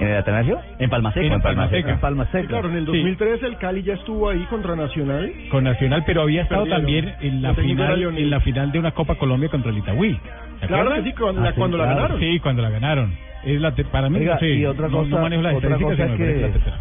¿En 0.00 0.08
el 0.08 0.16
Atanasio? 0.16 0.58
En 0.78 0.88
Palma 0.88 1.12
Seca. 1.12 1.34
En 1.34 1.40
Palma 1.42 1.68
Seca. 1.68 1.90
En 1.92 2.00
Palma 2.00 2.24
Sí, 2.24 2.30
Seca. 2.32 2.48
claro, 2.48 2.68
en 2.70 2.76
el 2.76 2.86
Sí. 2.86 2.92
2003 2.92 3.42
el 3.42 3.56
Cali 3.58 3.82
ya 3.82 3.92
estuvo 3.94 4.30
ahí 4.30 4.40
contra 4.48 4.74
Nacional. 4.74 5.30
Con 5.50 5.64
Nacional, 5.64 6.02
pero 6.06 6.22
había 6.22 6.42
estado 6.42 6.64
Perdieron. 6.64 7.10
también 7.12 7.14
en 7.20 7.42
la 7.42 7.54
final 7.54 8.02
en 8.16 8.30
la 8.30 8.40
final 8.40 8.72
de 8.72 8.78
una 8.78 8.90
Copa 8.92 9.16
Colombia 9.16 9.50
contra 9.50 9.70
el 9.70 9.78
Itagüí. 9.78 10.18
¿Se 10.60 10.66
Claro 10.66 10.94
que 10.94 11.02
sí, 11.02 11.12
cuando, 11.12 11.42
la, 11.42 11.48
Ah, 11.48 11.52
sí, 11.52 11.58
cuando 11.58 11.76
la 11.76 11.84
claro. 11.84 12.00
ganaron. 12.00 12.20
Sí, 12.20 12.38
cuando 12.40 12.62
la 12.62 12.70
ganaron. 12.70 13.14
Es 13.44 13.60
la 13.60 13.74
te- 13.74 13.84
para 13.84 14.08
mí 14.08 14.18
Oiga, 14.18 14.34
no 14.34 14.40
sé, 14.40 14.48
y 14.54 14.64
otra 14.64 14.88
no- 14.88 15.02
no, 15.02 15.10
cosa- 15.10 15.22
manejo 15.22 15.42
las 15.42 15.54
otra 15.56 15.76
cosa 15.76 15.92
es 16.04 16.10
me 16.10 16.16
que- 16.16 16.40
la 16.40 16.48
tercera. 16.48 16.76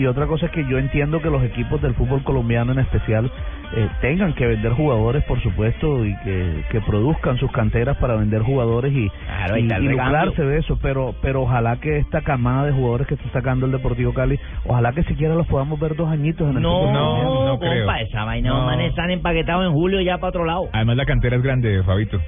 Y 0.00 0.06
otra 0.06 0.26
cosa 0.26 0.46
es 0.46 0.52
que 0.52 0.64
yo 0.64 0.78
entiendo 0.78 1.20
que 1.20 1.28
los 1.28 1.44
equipos 1.44 1.82
del 1.82 1.92
fútbol 1.92 2.24
colombiano 2.24 2.72
en 2.72 2.78
especial 2.78 3.30
eh, 3.76 3.88
tengan 4.00 4.32
que 4.34 4.46
vender 4.46 4.72
jugadores, 4.72 5.22
por 5.24 5.40
supuesto, 5.42 6.04
y 6.04 6.14
que, 6.24 6.64
que 6.70 6.80
produzcan 6.80 7.36
sus 7.38 7.50
canteras 7.52 7.96
para 7.98 8.16
vender 8.16 8.42
jugadores 8.42 8.92
y, 8.92 9.08
Claro, 9.10 9.56
y, 9.56 9.60
y 9.60 9.88
lucrarse 9.88 10.42
de 10.42 10.58
eso, 10.58 10.78
pero 10.82 11.14
pero 11.22 11.42
ojalá 11.42 11.76
que 11.76 11.98
esta 11.98 12.20
camada 12.22 12.66
de 12.66 12.72
jugadores 12.72 13.06
que 13.06 13.14
está 13.14 13.28
sacando 13.32 13.66
el 13.66 13.72
Deportivo 13.72 14.12
Cali, 14.12 14.38
ojalá 14.66 14.92
que 14.92 15.02
siquiera 15.04 15.34
los 15.34 15.46
podamos 15.46 15.78
ver 15.78 15.94
dos 15.96 16.08
añitos 16.08 16.50
en 16.50 16.56
el 16.56 16.62
fútbol 16.62 16.80
colombiano. 16.92 17.44
no 17.46 17.58
creo. 17.58 17.86
compa, 17.86 18.00
esa 18.00 18.24
vaina, 18.24 18.48
No. 18.50 18.66
manes 18.66 18.90
están 18.90 19.10
empaquetados 19.10 19.64
en 19.66 19.72
julio 19.72 20.00
ya 20.00 20.18
para 20.18 20.28
otro 20.30 20.44
lado. 20.44 20.68
Además 20.72 20.96
la 20.96 21.04
cantera 21.06 21.36
es 21.36 21.42
grande, 21.42 21.82
Fabito. 21.84 22.18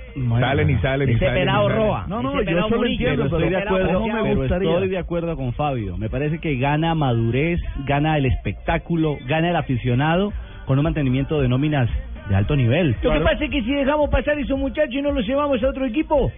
salen 0.40 0.70
y 0.70 0.76
salen 0.78 1.10
y 1.10 1.18
salen. 1.18 1.36
y 1.36 1.38
pelado 1.40 1.68
roba. 1.68 2.04
No, 2.08 2.22
no, 2.22 2.34
yo 2.42 2.58
eso 2.58 2.68
lo 2.76 2.86
entiendo, 2.86 3.24
Pero 3.30 3.36
estoy 3.36 3.48
de 3.50 3.56
acuerdo, 3.56 3.92
no 3.92 4.06
me 4.06 4.22
pero 4.22 4.36
gustaría. 4.36 4.70
estoy 4.72 4.88
de 4.88 4.98
acuerdo 4.98 5.36
con 5.36 5.52
Fabio. 5.54 5.96
Me 5.98 6.08
parece 6.08 6.38
que 6.38 6.56
gana 6.56 6.94
madurez, 6.94 7.60
gana 7.86 8.16
el 8.16 8.26
espectáculo, 8.26 9.16
gana 9.26 9.50
el 9.50 9.56
aficionado 9.56 10.32
con 10.66 10.78
un 10.78 10.84
mantenimiento 10.84 11.40
de 11.40 11.48
nóminas 11.48 11.88
de 12.28 12.36
alto 12.36 12.56
nivel. 12.56 12.96
Lo 13.02 13.12
que 13.12 13.20
pasa 13.20 13.44
es 13.44 13.50
que 13.50 13.62
si 13.62 13.74
dejamos 13.74 14.08
pasar 14.10 14.38
esos 14.38 14.58
muchachos 14.58 14.94
y 14.94 15.02
no 15.02 15.12
los 15.12 15.26
llevamos 15.26 15.62
a 15.62 15.68
otro 15.68 15.84
equipo, 15.84 16.30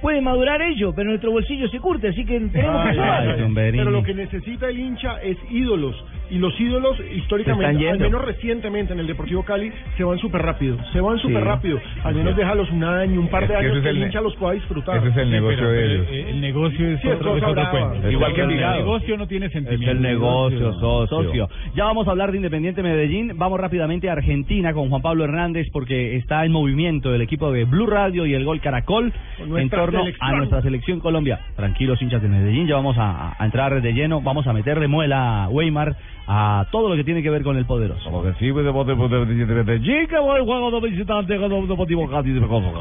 puede 0.00 0.20
madurar 0.20 0.60
ellos, 0.60 0.92
pero 0.94 1.08
nuestro 1.08 1.30
bolsillo 1.30 1.68
se 1.68 1.78
curte, 1.78 2.08
así 2.08 2.24
que 2.24 2.38
tenemos 2.40 2.82
que 2.90 3.00
Ay. 3.00 3.52
Pero 3.54 3.90
lo 3.90 4.02
que 4.02 4.14
necesita 4.14 4.68
el 4.68 4.78
hincha 4.78 5.22
es 5.22 5.36
ídolos. 5.50 5.96
Y 6.32 6.38
los 6.38 6.58
ídolos, 6.58 6.96
históricamente, 7.14 7.90
al 7.90 7.98
menos 7.98 8.24
recientemente 8.24 8.92
en 8.94 9.00
el 9.00 9.06
Deportivo 9.06 9.42
Cali, 9.44 9.70
se 9.96 10.02
van 10.04 10.18
súper 10.18 10.40
rápido. 10.42 10.78
Se 10.92 11.00
van 11.00 11.18
súper 11.18 11.42
Sí. 11.42 11.44
rápido. 11.44 11.78
Al 12.04 12.14
menos 12.14 12.34
déjalos 12.36 12.70
un 12.70 12.82
año, 12.84 13.20
un 13.20 13.28
par 13.28 13.42
Es 13.44 13.48
de 13.50 13.54
que 13.54 13.60
años 13.60 13.72
ese 13.76 13.82
que 13.82 13.88
es 13.90 13.96
el 13.96 14.02
hincha 14.02 14.20
los 14.22 14.34
pueda 14.36 14.54
disfrutar. 14.54 14.96
Ese 14.98 15.08
es 15.08 15.16
el 15.18 15.24
Sí, 15.26 15.30
negocio 15.30 15.68
de 15.68 15.84
ellos. 15.94 16.06
El 16.10 16.40
negocio 16.40 16.88
es, 16.88 17.00
Sí, 17.02 17.08
es 17.08 17.14
otro, 17.16 17.36
es 17.36 17.42
otro 17.42 17.70
cuento. 17.70 18.10
Igual 18.10 18.34
que 18.34 18.40
el 18.42 18.48
negocio 18.48 19.16
no 19.18 19.26
tiene 19.28 19.50
sentimiento. 19.50 19.90
el 19.92 20.00
negocio, 20.02 20.72
socio. 21.06 21.48
Ya 21.74 21.84
vamos 21.84 22.08
a 22.08 22.12
hablar 22.12 22.30
de 22.30 22.38
Independiente 22.38 22.82
Medellín. 22.82 23.32
Vamos 23.36 23.60
rápidamente 23.60 24.08
a 24.08 24.12
Argentina 24.14 24.72
con 24.72 24.88
Juan 24.88 25.02
Pablo 25.02 25.24
Hernández 25.24 25.68
porque 25.72 26.16
está 26.16 26.44
en 26.46 26.52
movimiento 26.52 27.14
el 27.14 27.20
equipo 27.20 27.52
de 27.52 27.64
Blue 27.66 27.86
Radio 27.86 28.24
y 28.26 28.34
el 28.34 28.44
Gol 28.44 28.60
Caracol 28.60 29.12
en 29.38 29.68
torno 29.70 30.02
a 30.20 30.32
nuestra 30.32 30.62
selección 30.62 31.00
Colombia. 31.00 31.40
Tranquilos 31.56 32.00
hinchas 32.00 32.22
de 32.22 32.28
Medellín, 32.28 32.66
ya 32.66 32.76
vamos 32.76 32.96
a, 32.98 33.34
a 33.38 33.44
entrar 33.44 33.80
de 33.82 33.92
lleno, 33.92 34.20
vamos 34.22 34.46
a 34.46 34.52
meterle 34.52 34.88
muela 34.88 35.44
a 35.44 35.48
Weimar 35.50 35.94
a 36.26 36.66
todo 36.70 36.88
lo 36.88 36.96
que 36.96 37.04
tiene 37.04 37.22
que 37.22 37.30
ver 37.30 37.42
con 37.42 37.56
el 37.56 37.66
poderoso. 37.66 38.10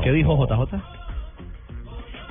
¿Qué 0.02 0.12
dijo 0.12 0.46
JJ? 0.46 0.76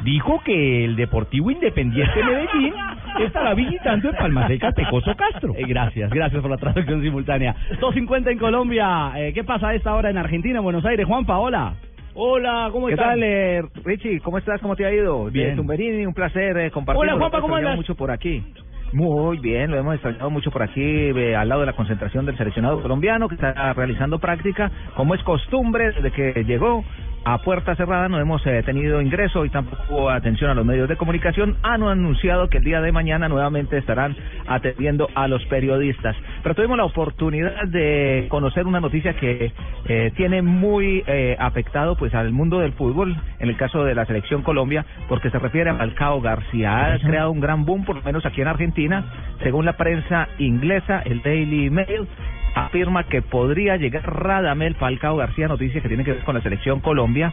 Dijo 0.05 0.41
que 0.45 0.85
el 0.85 0.97
Deportivo 0.97 1.51
Independiente 1.51 2.25
Medellín 2.25 2.73
estará 3.19 3.53
visitando 3.53 4.09
el 4.09 4.17
Palmaseca 4.17 4.73
Pecoso 4.73 5.15
Castro. 5.15 5.53
Eh, 5.55 5.65
gracias, 5.67 6.11
gracias 6.11 6.41
por 6.41 6.51
la 6.51 6.57
traducción 6.57 7.03
simultánea. 7.03 7.55
2.50 7.81 8.33
en 8.33 8.39
Colombia. 8.39 9.13
Eh, 9.17 9.33
¿Qué 9.35 9.45
pasa 9.45 9.69
a 9.69 9.75
esta 9.75 9.95
hora 9.95 10.09
en 10.09 10.17
Argentina, 10.17 10.59
en 10.59 10.65
Buenos 10.65 10.85
Aires? 10.87 11.07
Juan 11.07 11.27
Paola. 11.27 11.75
Hola, 12.15 12.71
¿cómo 12.73 12.87
¿Qué 12.87 12.95
estás? 12.95 13.09
tal, 13.09 13.23
eh, 13.23 13.63
Richie? 13.85 14.21
¿Cómo 14.21 14.39
estás? 14.39 14.61
¿Cómo 14.61 14.75
te 14.75 14.85
ha 14.85 14.93
ido? 14.93 15.27
Bien. 15.27 15.55
Tumberini, 15.55 16.07
un 16.07 16.15
placer 16.15 16.57
eh, 16.59 16.71
compartir. 16.71 17.01
Hola, 17.01 17.17
Juanpa, 17.17 17.41
¿cómo 17.41 17.57
andas? 17.57 17.77
mucho 17.77 17.95
por 17.95 18.11
aquí. 18.11 18.43
Muy 18.93 19.39
bien, 19.39 19.71
lo 19.71 19.79
hemos 19.79 19.95
extrañado 19.95 20.31
mucho 20.31 20.51
por 20.51 20.65
aquí, 20.65 20.83
eh, 20.83 21.37
al 21.37 21.49
lado 21.49 21.61
de 21.61 21.67
la 21.67 21.75
concentración 21.75 22.27
del 22.27 22.37
seleccionado 22.37 22.83
colombiano 22.83 23.29
que 23.29 23.37
está 23.37 23.73
realizando 23.73 24.19
práctica, 24.19 24.71
como 24.97 25.15
es 25.15 25.23
costumbre 25.23 25.93
desde 25.93 26.11
que 26.11 26.45
llegó 26.45 26.85
a 27.25 27.39
puerta 27.39 27.75
cerrada. 27.77 28.09
No 28.09 28.19
hemos 28.19 28.45
eh, 28.47 28.63
tenido 28.65 29.01
ingreso 29.01 29.45
y 29.45 29.51
tampoco 29.51 30.11
atención 30.11 30.51
a 30.51 30.55
los 30.55 30.65
medios 30.65 30.89
de 30.89 30.97
comunicación. 30.97 31.57
Han 31.63 31.83
anunciado 31.83 32.49
que 32.49 32.59
el 32.59 32.65
día 32.65 32.81
de 32.81 32.93
mañana 32.93 33.29
nuevamente 33.29 33.79
estarán 33.79 34.17
atendiendo 34.47 35.09
a 35.15 35.29
los 35.29 35.45
periodistas. 35.47 36.17
Pero 36.43 36.55
tuvimos 36.55 36.79
la 36.79 36.85
oportunidad 36.85 37.65
de 37.67 38.27
conocer 38.29 38.67
una 38.67 38.81
noticia 38.81 39.15
que 39.15 39.53
eh, 39.87 40.13
tiene 40.17 40.43
muy 40.43 41.03
eh, 41.07 41.37
afectado 41.39 41.97
pues 41.97 42.15
al 42.15 42.33
mundo 42.33 42.61
del 42.61 42.73
fútbol, 42.73 43.17
en 43.39 43.49
el 43.49 43.57
caso 43.57 43.85
de 43.85 43.95
la 43.95 44.07
selección 44.07 44.43
Colombia, 44.43 44.85
porque 45.09 45.31
se 45.31 45.39
refiere 45.39 45.71
a 45.71 45.75
Falcao 45.75 46.21
García. 46.21 46.95
Ha 46.95 46.99
creado 46.99 47.31
un 47.31 47.41
gran 47.41 47.65
boom, 47.65 47.85
por 47.85 47.97
lo 47.97 48.03
menos 48.03 48.25
aquí 48.27 48.41
en 48.41 48.49
Argentina. 48.49 49.05
Según 49.43 49.65
la 49.65 49.75
prensa 49.75 50.29
inglesa, 50.39 51.03
el 51.05 51.23
Daily 51.23 51.71
Mail 51.71 52.07
afirma 52.55 53.05
que 53.05 53.23
podría 53.23 53.77
llegar 53.77 54.03
Radamel 54.05 54.75
Falcao 54.75 55.17
García, 55.17 55.49
noticia 55.49 55.81
que 55.81 55.89
tiene 55.89 56.05
que 56.05 56.13
ver 56.13 56.25
con 56.25 56.35
la 56.35 56.43
selección 56.43 56.81
Colombia, 56.81 57.33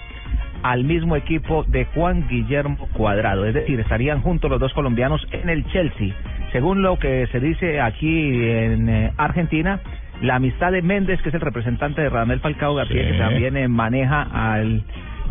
al 0.64 0.84
mismo 0.84 1.16
equipo 1.16 1.64
de 1.64 1.86
Juan 1.86 2.28
Guillermo 2.28 2.88
Cuadrado. 2.94 3.46
Es 3.46 3.54
decir, 3.54 3.80
estarían 3.80 4.22
juntos 4.22 4.50
los 4.50 4.60
dos 4.60 4.74
colombianos 4.74 5.26
en 5.32 5.50
el 5.50 5.66
Chelsea. 5.68 6.14
Según 6.52 6.82
lo 6.82 6.98
que 6.98 7.28
se 7.28 7.40
dice 7.40 7.82
aquí 7.82 8.44
en 8.50 8.90
eh, 8.90 9.12
Argentina, 9.18 9.80
la 10.22 10.36
amistad 10.36 10.72
de 10.72 10.82
Méndez, 10.82 11.22
que 11.22 11.30
es 11.30 11.36
el 11.36 11.42
representante 11.42 12.02
de 12.02 12.10
Radamel 12.10 12.40
Falcao 12.40 12.76
García, 12.76 13.04
Sí. 13.04 13.12
que 13.12 13.18
también 13.18 13.58
eh, 13.58 13.68
maneja 13.68 14.22
al 14.22 14.84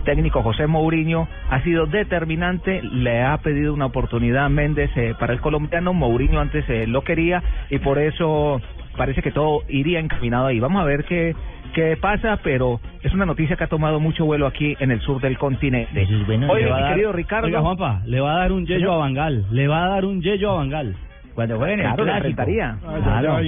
técnico 0.04 0.42
José 0.42 0.68
Mourinho 0.68 1.26
ha 1.50 1.60
sido 1.62 1.86
determinante, 1.86 2.80
le 2.80 3.22
ha 3.22 3.36
pedido 3.38 3.74
una 3.74 3.86
oportunidad 3.86 4.44
a 4.44 4.48
Méndez 4.48 4.90
eh, 4.96 5.14
para 5.18 5.32
el 5.32 5.40
colombiano, 5.40 5.92
Mourinho 5.92 6.40
antes 6.40 6.64
eh, 6.70 6.86
lo 6.86 7.02
quería 7.02 7.42
y 7.70 7.80
por 7.80 7.98
eso 7.98 8.60
parece 8.96 9.22
que 9.22 9.30
todo 9.30 9.62
iría 9.68 10.00
encaminado 10.00 10.46
ahí. 10.46 10.58
Vamos 10.60 10.82
a 10.82 10.84
ver 10.84 11.04
qué, 11.04 11.34
qué 11.74 11.96
pasa, 11.96 12.38
pero 12.42 12.80
es 13.02 13.12
una 13.14 13.26
noticia 13.26 13.56
que 13.56 13.64
ha 13.64 13.68
tomado 13.68 14.00
mucho 14.00 14.24
vuelo 14.24 14.46
aquí 14.46 14.76
en 14.80 14.90
el 14.90 15.00
sur 15.00 15.20
del 15.20 15.38
continente. 15.38 16.06
Oye, 16.50 16.64
mi 16.64 16.70
dar- 16.82 16.92
querido 16.94 17.12
Ricardo, 17.12 17.46
Oiga, 17.46 17.60
Juanpa, 17.60 18.02
le 18.06 18.20
va 18.20 18.34
a 18.36 18.38
dar 18.40 18.52
un 18.52 18.66
yello 18.66 18.92
a 18.92 18.96
Bangal. 18.98 19.46
Le 19.50 19.68
va 19.68 19.84
a 19.84 19.88
dar 19.88 20.04
un 20.04 20.20
yello 20.22 20.50
a 20.50 20.54
Bangal. 20.56 20.96
Cuando 21.36 21.56
jueguen 21.58 21.78
el 21.80 21.86
claro, 21.86 22.02
clásico. 22.04 22.42
Ay, 22.42 22.56
Claro. 23.04 23.38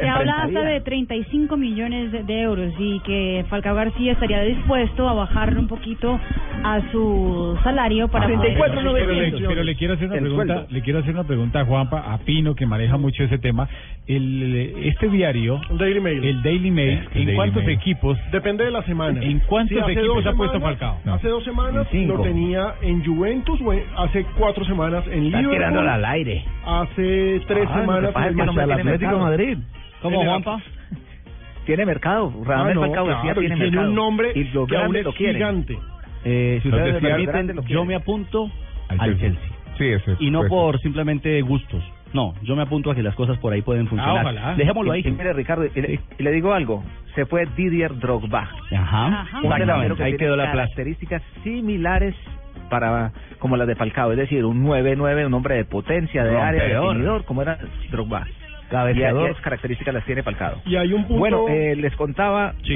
se 0.00 0.08
habla 0.08 0.42
hasta 0.42 0.62
de 0.62 0.80
35 0.82 1.56
millones 1.56 2.12
de, 2.12 2.22
de 2.22 2.40
euros 2.42 2.72
y 2.78 3.00
que 3.00 3.44
Falcao 3.48 3.74
García 3.74 4.12
estaría 4.12 4.42
dispuesto 4.42 5.08
a 5.08 5.14
bajar 5.14 5.56
un 5.58 5.66
poquito 5.66 6.20
a 6.62 6.80
su 6.92 7.58
salario 7.64 8.06
para 8.08 8.28
poder... 8.28 8.56
pero, 8.58 8.92
le, 8.92 9.32
pero 9.48 9.64
le 9.64 9.74
quiero 9.76 9.94
hacer 9.94 10.06
una 10.06 10.16
El 10.16 10.22
pregunta, 10.22 10.54
sueldo. 10.54 10.72
le 10.72 10.82
quiero 10.82 10.98
hacer 11.00 11.14
una 11.14 11.24
pregunta 11.24 11.60
a 11.60 11.64
Juanpa, 11.64 12.12
a 12.12 12.18
Pino 12.18 12.54
que 12.54 12.66
maneja 12.66 12.96
mucho 12.96 13.24
ese 13.24 13.38
tema. 13.38 13.68
El 14.06 14.74
este 14.84 15.08
diario, 15.08 15.60
El 15.70 15.78
Daily 15.78 16.00
Mail. 16.00 16.24
el 16.24 16.42
Daily 16.42 16.70
Mail, 16.70 16.88
El 16.90 16.98
¿en 16.98 17.12
Daily 17.14 17.34
cuántos 17.34 17.64
Mail. 17.64 17.76
equipos? 17.78 18.18
Depende 18.30 18.64
de 18.64 18.70
la 18.70 18.82
semana. 18.82 19.22
¿En 19.22 19.40
cuántos 19.40 19.76
Sí, 19.76 19.82
hace 19.82 19.92
equipos 19.92 20.24
dos 20.24 20.26
ha 20.26 20.32
puesto 20.36 20.58
semanas- 20.58 20.78
Falcao? 20.78 21.00
No. 21.04 21.14
Hace 21.14 21.28
dos 21.28 21.44
semanas 21.44 21.86
lo 21.92 22.20
tenía 22.22 22.74
en 22.82 23.04
Juventus, 23.04 23.58
hace 23.96 24.24
cuatro 24.38 24.64
semanas 24.64 25.04
en 25.06 25.26
Estás 25.26 25.40
Liverpool, 25.42 25.52
tirándola 25.52 25.94
al 25.94 26.04
aire. 26.04 26.44
hace 26.66 27.37
tres 27.46 27.66
Ah, 27.68 27.74
lo 27.76 27.80
semanas 27.80 28.06
que 28.08 28.12
pasa 28.12 28.26
en 28.28 28.32
es 28.32 28.36
que 28.38 28.44
no 28.44 28.50
el 28.50 28.56
tiene 28.66 28.72
Atlético 28.80 29.12
de. 29.12 29.18
Madrid. 29.20 29.58
¿Cómo, 30.02 30.24
Juanpa? 30.24 30.62
Tiene 31.66 31.84
mercado, 31.86 32.32
Radamel 32.44 32.78
Ah, 32.78 32.86
no, 32.86 32.92
claro, 32.92 33.20
tiene, 33.22 33.34
tiene 33.40 33.56
mercado. 33.56 33.88
un 33.88 33.94
nombre 33.94 34.32
y 34.34 34.44
los 34.44 34.68
que 34.68 34.76
aún 34.76 34.96
es 34.96 35.04
lo 35.04 35.12
gigante. 35.12 35.78
Eh, 36.24 36.60
si 36.62 36.68
ustedes 36.68 36.94
me 37.02 37.08
permiten, 37.08 37.56
lo 37.56 37.62
yo 37.64 37.84
me 37.84 37.94
apunto 37.94 38.50
Al 38.88 39.00
al 39.00 39.18
Chelsea. 39.18 39.38
Chelsea. 39.40 39.56
Sí, 39.76 39.84
eso 39.86 40.12
es. 40.12 40.20
Y 40.20 40.30
no 40.30 40.40
pues. 40.40 40.50
por 40.50 40.80
simplemente 40.80 41.40
gustos. 41.42 41.82
No, 42.14 42.32
yo 42.42 42.56
me 42.56 42.62
apunto 42.62 42.90
a 42.90 42.94
que 42.94 43.02
las 43.02 43.14
cosas 43.14 43.36
por 43.38 43.52
ahí 43.52 43.60
pueden 43.60 43.86
funcionar. 43.86 44.24
ojalá. 44.24 44.54
Dejémoslo 44.54 44.92
ahí. 44.92 45.02
Y, 45.04 45.08
y 45.08 45.12
mire, 45.12 45.34
Ricardo, 45.34 45.66
y 45.66 45.80
le, 45.80 46.00
y 46.18 46.22
le 46.22 46.32
digo 46.32 46.54
algo. 46.54 46.82
Se 47.14 47.26
fue 47.26 47.46
Didier 47.54 47.98
Drogba. 47.98 48.48
Ajá. 48.74 49.20
Ajá. 49.20 49.40
Un 49.42 49.94
que 49.96 50.02
Ahí 50.04 50.16
quedó 50.16 50.34
la 50.36 50.44
plaza. 50.44 50.56
características 50.68 51.22
similares 51.44 52.14
para 52.68 53.12
como 53.38 53.56
las 53.56 53.66
de 53.66 53.74
Falcao, 53.74 54.10
es 54.12 54.18
decir, 54.18 54.44
un 54.44 54.64
9-9, 54.64 55.26
un 55.26 55.34
hombre 55.34 55.56
de 55.56 55.64
potencia, 55.64 56.24
de 56.24 56.36
área, 56.36 56.62
de 56.62 56.68
Rompedor. 56.74 56.88
definidor, 56.94 57.24
como 57.24 57.42
era 57.42 57.58
Drogba. 57.90 58.24
Y, 58.28 58.70
Cabeceador. 58.70 59.28
y 59.28 59.30
esas 59.30 59.42
características 59.42 59.94
las 59.94 60.04
tiene 60.04 60.22
Falcao. 60.22 60.60
Y 60.66 60.76
hay 60.76 60.92
un 60.92 61.04
punto... 61.06 61.18
Bueno, 61.18 61.46
eh, 61.48 61.74
les 61.74 61.96
contaba, 61.96 62.52
Sí. 62.62 62.74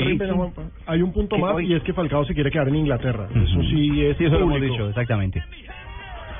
Hay 0.86 1.02
un 1.02 1.12
punto 1.12 1.36
más 1.38 1.52
hoy- 1.54 1.66
y 1.70 1.74
es 1.74 1.82
que 1.82 1.92
Falcao 1.92 2.24
se 2.24 2.32
quiere 2.32 2.50
quedar 2.50 2.68
en 2.68 2.76
Inglaterra. 2.76 3.28
Eso 3.34 3.60
sí 3.64 4.04
es 4.06 4.16
Sí, 4.16 4.24
eso 4.24 4.38
lo 4.38 4.44
hemos 4.46 4.60
dicho, 4.62 4.88
exactamente. 4.88 5.42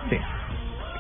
Sí. 0.09 0.17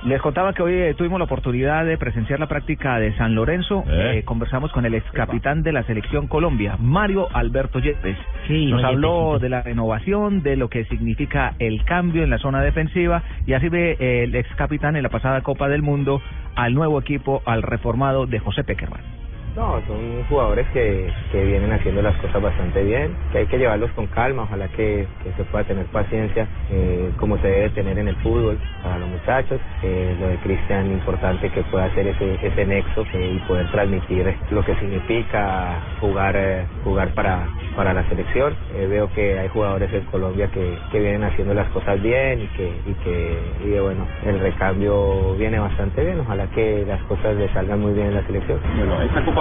Les 0.05 0.21
contaba 0.21 0.53
que 0.53 0.63
hoy 0.63 0.75
eh, 0.75 0.95
tuvimos 0.95 1.21
la 1.21 1.27
oportunidad 1.27 1.85
de 1.87 1.97
presenciar 1.97 2.41
la 2.41 2.49
práctica 2.49 2.99
de 2.99 3.17
San 3.17 3.37
Lorenzo. 3.37 3.85
Eh. 3.87 4.19
Eh, 4.19 4.23
conversamos 4.25 4.73
con 4.73 4.85
el 4.85 4.95
ex 4.95 5.09
capitán 5.13 5.63
de 5.63 5.71
la 5.71 5.85
selección 5.85 6.27
Colombia, 6.27 6.77
Mario 6.81 7.29
Alberto 7.33 7.79
Yepes. 7.79 8.17
Sí, 8.49 8.67
Nos 8.67 8.81
oye, 8.81 8.89
habló 8.89 9.39
de 9.39 9.49
la 9.49 9.63
renovación, 9.63 10.43
de 10.43 10.57
lo 10.57 10.69
que 10.69 10.87
significa 10.87 11.55
el 11.61 11.85
cambio 11.85 12.25
en 12.25 12.31
la 12.31 12.39
zona 12.39 12.63
defensiva 12.63 13.23
y 13.47 13.53
así 13.53 13.69
ve 13.69 13.97
el 14.25 14.35
ex 14.35 14.53
capitán 14.57 14.97
en 14.97 15.05
la 15.05 15.09
pasada 15.09 15.41
Copa 15.43 15.69
del 15.69 15.83
Mundo 15.83 16.21
al 16.57 16.75
nuevo 16.75 16.99
equipo, 17.01 17.41
al 17.47 17.63
reformado 17.63 18.27
de 18.27 18.41
José 18.41 18.65
Peckerman. 18.65 19.22
No, 19.55 19.83
son 19.87 20.25
jugadores 20.31 20.67
que, 20.73 21.13
que 21.31 21.45
vienen 21.45 21.73
haciendo 21.73 22.01
las 22.01 22.17
cosas 22.17 22.41
bastante 22.41 22.83
bien, 22.85 23.15
que 23.31 23.39
hay 23.39 23.47
que 23.47 23.59
llevarlos 23.59 23.93
con 23.93 24.07
calma, 24.07 24.45
ojalá 24.45 24.67
que, 24.69 25.07
se 25.37 25.45
pueda 25.45 25.65
tener 25.65 25.85
paciencia, 25.87 26.49
eh, 26.71 27.13
como 27.19 27.37
se 27.39 27.49
debe 27.49 27.71
tener 27.71 27.99
en 27.99 28.09
el 28.09 28.17
fútbol 28.17 28.59
para 28.83 28.99
los 28.99 29.11
muchachos. 29.11 29.61
Eh, 29.83 30.17
lo 30.19 30.29
de 30.29 30.37
Cristian, 30.39 30.91
importante 30.91 31.51
que 31.51 31.63
pueda 31.65 31.85
hacer 31.85 32.07
ese, 32.07 32.39
ese 32.43 32.65
nexo 32.65 33.05
eh, 33.13 33.35
y 33.37 33.39
poder 33.41 33.71
transmitir 33.71 34.35
lo 34.51 34.65
que 34.65 34.75
significa 34.77 35.83
jugar 36.01 36.35
eh, 36.35 36.67
jugar 36.83 37.13
para, 37.15 37.47
para 37.77 37.93
la 37.93 38.09
selección. 38.09 38.55
Eh, 38.75 38.87
veo 38.87 39.13
que 39.13 39.39
hay 39.39 39.49
jugadores 39.49 39.93
en 39.93 40.05
Colombia 40.07 40.49
que, 40.49 40.79
que 40.91 40.99
vienen 40.99 41.25
haciendo 41.25 41.53
las 41.53 41.69
cosas 41.69 42.01
bien 42.03 42.41
y 42.41 42.47
que, 42.49 42.73
y 42.87 42.95
que 43.05 43.39
y 43.65 43.79
bueno, 43.79 44.07
el 44.25 44.41
recambio 44.41 45.35
viene 45.37 45.59
bastante 45.59 46.05
bien, 46.05 46.21
ojalá 46.21 46.47
que 46.49 46.85
las 46.87 47.03
cosas 47.03 47.37
le 47.37 47.53
salgan 47.53 47.81
muy 47.81 47.93
bien 47.93 48.09
en 48.09 48.15
la 48.15 48.27
selección. 48.27 48.59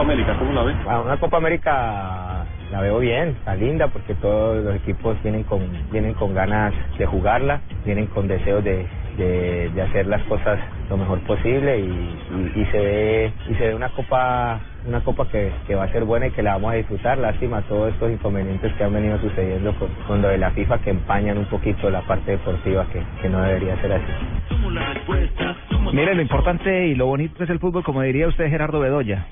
América, 0.01 0.36
¿cómo 0.38 0.53
la 0.53 0.63
ves? 0.63 0.75
A 0.88 1.01
una 1.01 1.17
Copa 1.17 1.38
América 1.38 2.46
la 2.72 2.81
veo 2.81 3.00
bien, 3.00 3.29
está 3.29 3.55
linda 3.55 3.88
porque 3.88 4.15
todos 4.15 4.63
los 4.63 4.75
equipos 4.75 5.22
vienen 5.24 5.43
con, 5.43 5.62
vienen 5.91 6.13
con 6.13 6.34
ganas 6.34 6.74
de 6.98 7.05
jugarla, 7.05 7.62
vienen 7.86 8.08
con 8.08 8.27
deseos 8.27 8.63
de, 8.63 8.88
de, 9.17 9.70
de 9.70 9.81
hacer 9.81 10.08
las 10.08 10.24
cosas 10.24 10.60
lo 10.89 10.98
mejor 10.98 11.20
posible 11.22 11.79
y, 11.79 11.84
y, 11.84 12.62
y 12.62 12.65
se 12.65 12.77
ve 12.77 13.34
y 13.50 13.55
se 13.55 13.67
ve 13.67 13.75
una 13.75 13.89
copa 13.89 14.60
una 14.88 15.01
copa 15.01 15.27
que, 15.27 15.51
que 15.67 15.75
va 15.75 15.84
a 15.84 15.91
ser 15.91 16.05
buena 16.05 16.27
y 16.27 16.31
que 16.31 16.41
la 16.41 16.53
vamos 16.53 16.72
a 16.72 16.75
disfrutar 16.75 17.17
lástima 17.17 17.62
todos 17.63 17.93
estos 17.93 18.10
inconvenientes 18.12 18.74
que 18.74 18.84
han 18.84 18.93
venido 18.93 19.20
sucediendo 19.20 19.74
con, 19.75 19.89
con 20.08 20.22
lo 20.22 20.29
de 20.29 20.38
la 20.38 20.51
FIFA 20.51 20.79
que 20.79 20.89
empañan 20.91 21.38
un 21.38 21.46
poquito 21.46 21.89
la 21.89 22.01
parte 22.01 22.31
deportiva 22.31 22.86
que, 22.91 23.03
que 23.22 23.29
no 23.29 23.41
debería 23.41 23.79
ser 23.81 23.93
así 23.93 24.12
Mire, 25.93 26.15
lo 26.15 26.22
importante 26.22 26.88
y 26.88 26.96
lo 26.96 27.08
bonito 27.08 27.43
es 27.43 27.50
el 27.50 27.60
fútbol, 27.60 27.84
como 27.84 28.01
diría 28.01 28.27
usted 28.27 28.50
Gerardo 28.50 28.79
Bedoya. 28.79 29.25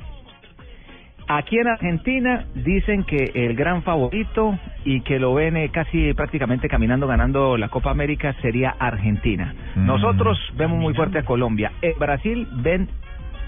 Aquí 1.32 1.60
en 1.60 1.68
Argentina 1.68 2.46
dicen 2.56 3.04
que 3.04 3.32
el 3.36 3.56
gran 3.56 3.84
favorito 3.84 4.58
y 4.84 5.02
que 5.02 5.20
lo 5.20 5.36
ven 5.36 5.58
eh, 5.58 5.70
casi 5.72 6.12
prácticamente 6.16 6.68
caminando 6.68 7.06
ganando 7.06 7.56
la 7.56 7.70
Copa 7.70 7.92
América 7.92 8.34
sería 8.42 8.72
Argentina. 8.80 9.54
Nosotros 9.76 10.40
vemos 10.58 10.80
muy 10.80 10.96
fuerte 10.96 11.20
a 11.20 11.26
Colombia. 11.26 11.72
En 11.84 12.00
Brasil 12.00 12.48
ven 12.64 12.90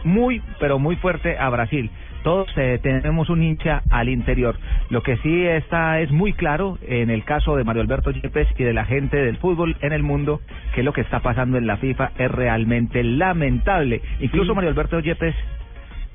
muy, 0.03 0.43
pero 0.59 0.77
muy 0.77 0.95
fuerte 0.97 1.39
a 1.39 1.49
Brasil. 1.49 1.89
Todos 2.21 2.49
eh, 2.55 2.79
tenemos 2.83 3.31
un 3.31 3.41
hincha 3.41 3.81
al 3.89 4.09
interior. 4.09 4.57
Lo 4.91 5.01
que 5.01 5.17
sí 5.17 5.43
está 5.47 6.01
es 6.01 6.11
muy 6.11 6.33
claro 6.33 6.77
en 6.83 7.09
el 7.09 7.23
caso 7.23 7.55
de 7.55 7.63
Mario 7.63 7.81
Alberto 7.81 8.11
Yepes 8.11 8.47
y 8.59 8.63
de 8.63 8.73
la 8.73 8.85
gente 8.85 9.17
del 9.17 9.37
fútbol 9.37 9.75
en 9.81 9.91
el 9.91 10.03
mundo 10.03 10.39
que 10.75 10.83
lo 10.83 10.93
que 10.93 11.01
está 11.01 11.21
pasando 11.21 11.57
en 11.57 11.65
la 11.65 11.77
FIFA 11.77 12.11
es 12.19 12.29
realmente 12.29 13.03
lamentable. 13.03 14.03
Incluso 14.19 14.53
Mario 14.53 14.69
Alberto 14.69 14.99
Yepes 14.99 15.33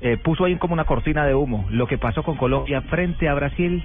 eh, 0.01 0.17
puso 0.17 0.45
ahí 0.45 0.55
como 0.57 0.73
una 0.73 0.85
cortina 0.85 1.25
de 1.25 1.33
humo 1.33 1.65
lo 1.69 1.87
que 1.87 1.97
pasó 1.97 2.23
con 2.23 2.37
Colombia 2.37 2.81
frente 2.81 3.27
a 3.27 3.33
Brasil, 3.33 3.83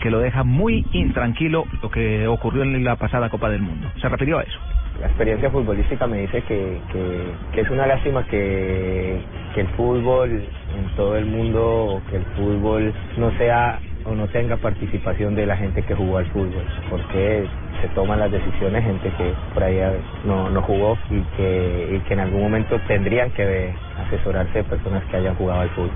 que 0.00 0.10
lo 0.10 0.18
deja 0.18 0.42
muy 0.42 0.84
intranquilo 0.92 1.64
lo 1.82 1.90
que 1.90 2.26
ocurrió 2.26 2.62
en 2.62 2.82
la 2.84 2.96
pasada 2.96 3.30
Copa 3.30 3.48
del 3.48 3.62
Mundo. 3.62 3.88
Se 4.00 4.08
refirió 4.08 4.38
a 4.38 4.42
eso. 4.42 4.58
la 5.00 5.06
experiencia 5.06 5.50
futbolística 5.50 6.06
me 6.06 6.22
dice 6.22 6.42
que, 6.42 6.80
que, 6.92 7.24
que 7.52 7.60
es 7.60 7.70
una 7.70 7.86
lástima 7.86 8.24
que, 8.24 9.20
que 9.54 9.60
el 9.60 9.68
fútbol 9.68 10.30
en 10.30 10.96
todo 10.96 11.16
el 11.16 11.26
mundo, 11.26 12.02
que 12.10 12.16
el 12.16 12.24
fútbol 12.36 12.92
no 13.16 13.30
sea 13.38 13.78
o 14.08 14.14
no 14.14 14.26
tenga 14.28 14.56
participación 14.56 15.34
de 15.34 15.46
la 15.46 15.56
gente 15.56 15.82
que 15.82 15.94
jugó 15.94 16.18
al 16.18 16.26
fútbol, 16.26 16.64
porque 16.88 17.46
se 17.80 17.88
toman 17.88 18.20
las 18.20 18.30
decisiones 18.30 18.84
gente 18.84 19.10
que 19.18 19.32
por 19.52 19.62
ahí 19.62 19.78
no, 20.24 20.48
no 20.50 20.62
jugó 20.62 20.96
y 21.10 21.20
que, 21.36 21.96
y 21.96 22.00
que 22.08 22.14
en 22.14 22.20
algún 22.20 22.42
momento 22.42 22.78
tendrían 22.86 23.30
que 23.32 23.74
asesorarse 24.06 24.58
de 24.58 24.64
personas 24.64 25.02
que 25.04 25.16
hayan 25.16 25.34
jugado 25.34 25.62
al 25.62 25.70
fútbol. 25.70 25.90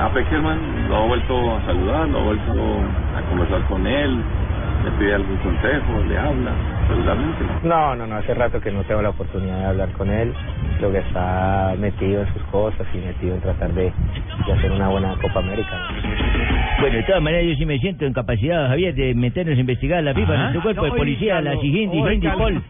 A 0.00 0.08
Peckerman 0.12 0.88
lo 0.88 0.96
ha 0.96 1.06
vuelto 1.06 1.56
a 1.56 1.60
saludar, 1.66 2.08
lo 2.08 2.18
ha 2.18 2.22
vuelto 2.22 2.52
a 3.16 3.28
conversar 3.28 3.62
con 3.68 3.86
él, 3.86 4.22
le 4.84 4.90
pide 4.92 5.14
algún 5.14 5.36
consejo, 5.38 6.02
le 6.08 6.18
habla, 6.18 6.52
regularmente. 6.88 7.44
No, 7.62 7.94
no, 7.94 8.06
no, 8.06 8.16
hace 8.16 8.34
rato 8.34 8.60
que 8.60 8.70
no 8.70 8.82
tengo 8.84 9.02
la 9.02 9.10
oportunidad 9.10 9.58
de 9.58 9.66
hablar 9.66 9.92
con 9.92 10.10
él, 10.10 10.32
creo 10.78 10.90
que 10.92 10.98
está 10.98 11.74
metido 11.78 12.22
en 12.22 12.32
sus 12.32 12.42
cosas 12.44 12.86
y 12.94 12.98
metido 12.98 13.34
en 13.34 13.40
tratar 13.42 13.72
de, 13.74 13.92
de 14.46 14.52
hacer 14.52 14.72
una 14.72 14.88
buena 14.88 15.14
Copa 15.20 15.40
América. 15.40 15.76
Bueno, 16.80 16.96
de 16.96 17.02
todas 17.04 17.22
maneras 17.22 17.46
yo 17.46 17.54
sí 17.56 17.66
me 17.66 17.78
siento 17.78 18.06
en 18.06 18.12
capacidad, 18.12 18.68
Javier, 18.68 18.94
de 18.94 19.14
meternos 19.14 19.56
a 19.56 19.60
investigar 19.60 20.02
la 20.02 20.14
FIFA, 20.14 20.32
Ah, 20.32 20.38
nuestro 20.38 20.62
cuerpo 20.62 20.84
de 20.84 20.90
policía, 20.92 21.40
la 21.40 21.52
Siguindi, 21.60 21.98
Hindi, 21.98 22.08
oígalo. 22.08 22.38
Pol 22.38 22.62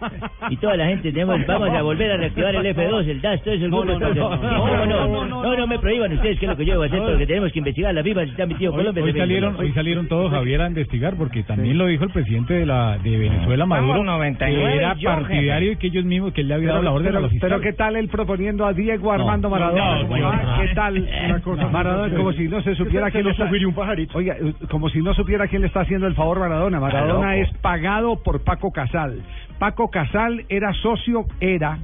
y 0.51 0.57
toda 0.57 0.77
la 0.77 0.87
gente. 0.87 1.13
Tenemos, 1.13 1.47
vamos 1.47 1.71
a 1.71 1.83
volver 1.83 2.11
a 2.13 2.17
reactivar 2.17 2.55
el 2.55 2.67
F2, 2.75 3.09
el 3.09 3.21
DAS, 3.21 3.43
todo 3.43 3.55
eso. 3.55 3.65
el 3.65 3.71
No, 3.71 3.85
no, 3.85 3.99
no, 3.99 4.09
no, 4.09 4.15
no, 4.15 4.31
¿cómo 4.31 4.77
no, 4.77 4.87
no, 4.87 5.07
no, 5.07 5.43
no, 5.43 5.57
no 5.57 5.67
me 5.67 5.79
prohíban 5.79 6.13
ustedes 6.13 6.39
qué 6.39 6.47
es 6.47 6.51
lo 6.51 6.57
que 6.57 6.65
yo 6.65 6.77
voy 6.77 6.87
a 6.87 6.91
hacer, 6.91 7.03
porque 7.03 7.27
tenemos 7.27 7.53
que 7.53 7.59
investigar 7.59 7.95
la 7.95 8.03
FIFA 8.03 8.25
si 8.25 8.31
está 8.31 8.47
metido 8.47 8.73
Colombia. 8.73 9.05
hoy 9.05 9.13
se 9.13 9.19
salieron, 9.19 9.57
hoy 9.57 9.73
salieron 9.73 10.09
todos, 10.09 10.31
Javier, 10.31 10.63
a 10.63 10.67
investigar, 10.69 11.15
porque 11.17 11.43
también 11.43 11.79
lo 11.79 11.87
dijo 11.87 12.05
el 12.05 12.11
presidente 12.11 12.55
de 12.55 12.67
la 12.67 12.99
de 12.99 13.17
Venezuela, 13.17 13.67
Maduro, 13.67 13.93
Vamos, 13.93 14.07
99, 14.07 14.71
que 14.71 14.77
era 14.77 14.95
yo, 14.95 15.11
partidario 15.11 15.73
y 15.73 15.77
que 15.77 15.87
ellos 15.89 16.05
mismos, 16.05 16.33
que 16.33 16.41
él 16.41 16.49
le 16.49 16.55
había 16.55 16.71
dado 16.71 16.83
la 16.83 16.93
orden 16.93 17.09
a 17.09 17.11
pero, 17.11 17.21
los 17.21 17.33
pero 17.41 17.61
qué 17.61 17.73
tal 17.73 17.97
él 17.97 18.09
proponiendo 18.09 18.67
a 18.67 18.73
Diego 18.73 19.13
Armando 19.13 19.49
no, 19.49 19.55
Maradona. 19.55 20.01
Ah, 20.01 20.57
no. 20.57 20.63
¿Qué 20.63 20.75
tal? 20.75 21.09
Una 21.27 21.41
cosa 21.41 21.69
Maradona 21.69 22.17
como 22.17 22.33
si 22.33 22.49
no 22.49 22.63
se 22.63 22.75
supiera 22.75 23.11
quién 23.11 23.25
lo 23.25 23.35
subiría 23.35 23.69
un 23.69 23.75
pajarito. 23.75 24.00
Oiga, 24.15 24.37
eh, 24.39 24.55
como 24.71 24.89
si 24.89 25.01
no 25.01 25.15
supiera 25.15 25.47
quién 25.49 25.63
le 25.63 25.69
está 25.69 25.81
haciendo 25.81 26.07
el 26.07 26.15
favor 26.15 26.39
Maradona. 26.39 26.81
Maradona 26.81 27.37
es 27.37 27.51
pagado 27.59 28.23
por 28.23 28.43
Paco 28.43 28.73
Casal. 28.73 29.23
Paco 29.59 29.91
Casal 29.91 30.45
era 30.49 30.73
socio, 30.75 31.27
era 31.41 31.79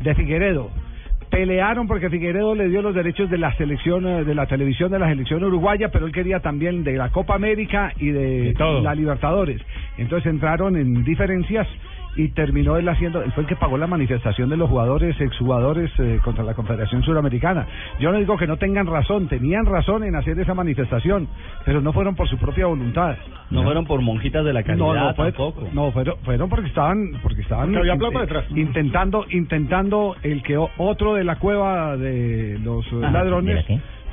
de 0.00 0.14
Figueredo. 0.14 0.70
Pelearon 1.30 1.88
porque 1.88 2.08
Figueredo 2.08 2.54
le 2.54 2.68
dio 2.68 2.82
los 2.82 2.94
derechos 2.94 3.28
de 3.28 3.38
la 3.38 3.52
selección, 3.56 4.06
eh, 4.06 4.24
de 4.24 4.34
la 4.34 4.46
televisión 4.46 4.90
de 4.92 4.98
la 4.98 5.08
selección 5.08 5.42
uruguaya, 5.42 5.88
pero 5.90 6.06
él 6.06 6.12
quería 6.12 6.40
también 6.40 6.84
de 6.84 6.96
la 6.96 7.10
Copa 7.10 7.34
América 7.34 7.92
y 7.98 8.08
de, 8.08 8.54
De 8.54 8.80
la 8.82 8.94
Libertadores. 8.94 9.60
Entonces 9.98 10.30
entraron 10.30 10.76
en 10.76 11.02
diferencias 11.04 11.66
y 12.16 12.28
terminó 12.28 12.76
él 12.76 12.88
haciendo, 12.88 13.22
él 13.22 13.30
fue 13.32 13.42
el 13.42 13.48
que 13.48 13.56
pagó 13.56 13.76
la 13.78 13.86
manifestación 13.86 14.48
de 14.48 14.56
los 14.56 14.68
jugadores, 14.70 15.20
exjugadores 15.20 15.90
eh, 15.98 16.18
contra 16.24 16.44
la 16.44 16.54
Confederación 16.54 17.02
Suramericana. 17.02 17.66
Yo 18.00 18.10
no 18.10 18.18
digo 18.18 18.36
que 18.36 18.46
no 18.46 18.56
tengan 18.56 18.86
razón, 18.86 19.28
tenían 19.28 19.66
razón 19.66 20.02
en 20.04 20.14
hacer 20.16 20.38
esa 20.40 20.54
manifestación, 20.54 21.28
pero 21.64 21.80
no 21.80 21.92
fueron 21.92 22.14
por 22.14 22.28
su 22.28 22.38
propia 22.38 22.66
voluntad. 22.66 23.16
No 23.50 23.62
fueron 23.62 23.84
por 23.86 24.00
monjitas 24.00 24.44
de 24.44 24.52
la 24.52 24.62
caridad 24.62 24.84
No, 24.86 24.94
no, 24.94 25.14
fue- 25.14 25.26
tampoco. 25.32 25.68
no, 25.72 25.92
fueron, 25.92 26.16
fueron 26.24 26.48
porque 26.48 26.68
estaban, 26.68 27.12
porque 27.22 27.42
estaban 27.42 27.66
Porque 27.66 27.78
había 27.80 27.92
in- 27.94 27.98
plata 27.98 28.18
eh, 28.18 28.20
detrás. 28.22 28.44
intentando, 28.50 29.26
intentando 29.30 30.16
el 30.22 30.42
que 30.42 30.56
otro 30.58 31.14
de 31.14 31.24
la 31.24 31.36
cueva 31.36 31.96
de 31.96 32.58
los 32.62 32.84
Ah, 33.02 33.10
ladrones. 33.10 33.64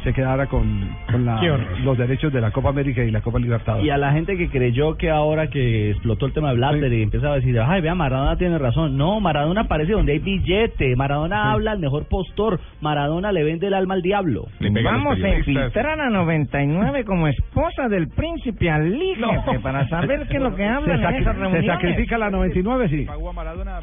Se 0.04 0.14
quedara 0.14 0.48
con, 0.48 0.90
con 1.12 1.26
la- 1.26 1.40
los 1.84 1.98
derechos 1.98 2.32
de 2.34 2.42
la 2.42 2.52
Copa 2.52 2.70
América 2.70 3.04
y 3.04 3.12
la 3.12 3.22
Copa 3.22 3.40
Libertadores. 3.40 3.86
Y 3.86 3.90
a 3.90 3.98
la 3.98 4.12
gente 4.12 4.38
que 4.38 4.50
creyó 4.50 4.96
que 4.98 5.10
ahora 5.10 5.48
que 5.50 5.92
explotó 5.92 6.26
el 6.26 6.34
tema 6.34 6.50
de 6.50 6.56
Blatter 6.56 6.92
y 6.94 7.02
empezaba 7.04 7.34
a 7.34 7.38
decir, 7.38 7.60
ay, 7.60 7.82
vea, 7.82 7.96
Maradona 7.96 8.36
tiene 8.38 8.58
razón. 8.58 8.98
No, 8.98 9.20
Maradona 9.20 9.62
aparece 9.62 9.94
donde 9.94 10.14
hay 10.14 10.20
billete. 10.20 10.96
Maradona 10.96 11.52
habla 11.52 11.72
al 11.72 11.80
mejor 11.80 12.06
postor. 12.08 12.60
Maradona 12.82 13.32
le 13.32 13.44
vende 13.44 13.68
el 13.68 13.74
alma 13.74 13.94
al 13.96 14.02
diablo. 14.02 14.46
Vamos 14.84 15.18
a 15.24 15.30
infiltrar 15.38 16.00
a 16.00 16.10
99 16.10 17.06
como 17.06 17.28
esposa 17.28 17.88
del 17.90 18.08
príncipe 18.10 18.70
al 18.70 18.94
jefe 18.94 19.60
para 19.60 19.88
saber 19.88 20.28
qué 20.28 20.38
es 20.38 20.44
lo 20.44 20.56
que 20.56 20.66
hablan 20.66 21.00
se, 21.00 21.04
en 21.06 21.10
sacri- 21.10 21.22
esas 21.22 21.36
se 21.52 21.66
sacrifica 21.68 22.18
la 22.18 22.30
99, 22.30 22.90
sí. 22.90 23.06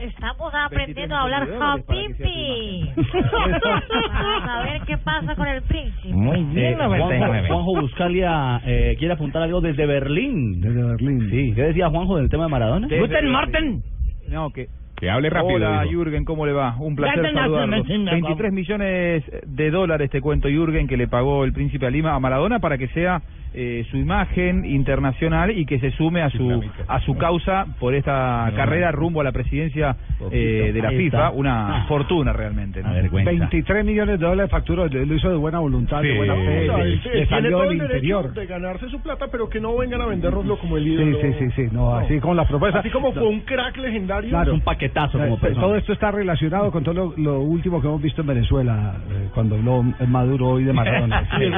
Estamos 0.00 0.52
aprendiendo 0.54 1.14
a 1.16 1.22
hablar 1.22 1.48
Japimpi. 1.58 2.90
Para 3.22 4.46
saber 4.46 4.80
qué 4.86 4.98
pasa 4.98 5.34
con 5.36 5.46
el 5.46 5.62
príncipe. 5.62 6.09
Muy 6.12 6.42
bien, 6.54 6.72
Eh, 6.72 6.76
Juanjo, 6.76 6.96
99. 6.98 7.48
Juanjo 7.48 7.80
Buscalia 7.80 8.60
eh, 8.66 8.96
quiere 8.98 9.14
apuntar 9.14 9.42
algo 9.42 9.60
desde 9.60 9.86
Berlín. 9.86 10.60
Desde 10.60 10.82
Berlín. 10.82 11.28
Sí, 11.30 11.52
¿qué 11.54 11.62
decía 11.62 11.88
Juanjo 11.90 12.16
del 12.16 12.28
tema 12.28 12.44
de 12.44 12.50
Maradona? 12.50 12.88
Guten 12.88 13.30
Morten. 13.30 13.82
No, 14.28 14.50
que 14.50 14.68
Que 15.00 15.08
hable 15.10 15.30
rápido. 15.30 15.54
Hola 15.56 15.82
dijo. 15.82 15.92
Jürgen, 16.04 16.24
¿cómo 16.24 16.44
le 16.46 16.52
va? 16.52 16.76
Un 16.78 16.94
placer 16.94 17.32
saludarlo. 17.32 17.78
Guten 17.78 18.00
Morgen. 18.04 18.20
23 18.22 18.52
millones 18.52 19.24
de 19.46 19.70
dólares, 19.70 20.10
te 20.10 20.20
cuento 20.20 20.48
Jürgen, 20.48 20.86
que 20.86 20.96
le 20.98 21.08
pagó 21.08 21.44
el 21.44 21.52
príncipe 21.54 21.86
de 21.86 21.92
Lima 21.92 22.14
a 22.14 22.20
Maradona 22.20 22.58
para 22.60 22.76
que 22.76 22.88
sea 22.88 23.22
eh, 23.52 23.84
su 23.90 23.96
imagen 23.96 24.64
internacional 24.64 25.50
y 25.50 25.66
que 25.66 25.80
se 25.80 25.90
sume 25.92 26.22
a 26.22 26.30
su 26.30 26.62
a 26.86 27.00
su 27.00 27.16
causa 27.16 27.66
por 27.80 27.94
esta 27.96 28.52
carrera 28.54 28.92
rumbo 28.92 29.22
a 29.22 29.24
la 29.24 29.32
presidencia 29.32 29.96
eh, 30.30 30.70
de 30.72 30.80
la 30.82 30.90
FIFA. 30.90 31.30
Una 31.30 31.78
Ah. 31.82 31.84
fortuna 31.88 32.32
realmente. 32.32 32.80
¿no? 32.80 32.92
23 32.92 33.84
millones 33.84 34.20
de 34.20 34.24
dólares 34.24 34.50
de 34.50 34.56
factura, 34.56 34.84
él 34.84 35.08
lo 35.08 35.14
hizo 35.16 35.28
de 35.30 35.36
buena 35.36 35.58
voluntad, 35.58 36.00
de 36.02 36.12
Sí. 36.12 36.16
buena 36.16 36.34
fe, 36.36 36.66
le- 36.68 37.14
le 37.20 37.26
salió 37.26 37.58
del 37.62 37.72
interior. 37.78 38.32
de 38.34 38.46
ganarse 38.46 38.88
su 38.88 39.00
plata, 39.02 39.26
pero 39.32 39.48
que 39.48 39.58
no 39.60 39.76
vengan 39.76 40.00
a 40.02 40.06
vendernoslo 40.06 40.56
como 40.58 40.76
el 40.76 40.84
Sí, 40.84 40.90
ídolo. 40.92 41.18
sí, 41.20 41.32
sí, 41.40 41.50
sí, 41.56 41.68
no, 41.72 41.96
así 41.96 42.20
con 42.20 42.36
las 42.36 42.46
propuestas. 42.46 42.80
Así 42.80 42.90
como 42.90 43.12
fue 43.12 43.26
un 43.26 43.40
crack 43.40 43.76
legendario. 43.78 44.30
Claro. 44.30 44.54
Un 44.54 44.60
como 44.92 45.34
Eh, 45.36 45.38
persona. 45.40 45.66
Todo 45.66 45.76
esto 45.76 45.92
está 45.92 46.10
relacionado 46.10 46.70
con 46.70 46.84
todo 46.84 46.94
lo, 46.94 47.14
lo 47.16 47.40
último 47.40 47.80
que 47.80 47.86
hemos 47.86 48.02
visto 48.02 48.20
en 48.22 48.26
Venezuela, 48.28 48.94
eh, 49.10 49.28
cuando 49.34 49.56
habló 49.56 49.82
Maduro 50.06 50.48
hoy 50.48 50.64
de 50.64 50.72
Maradona. 50.72 51.28
Y 51.40 51.44
de 51.44 51.50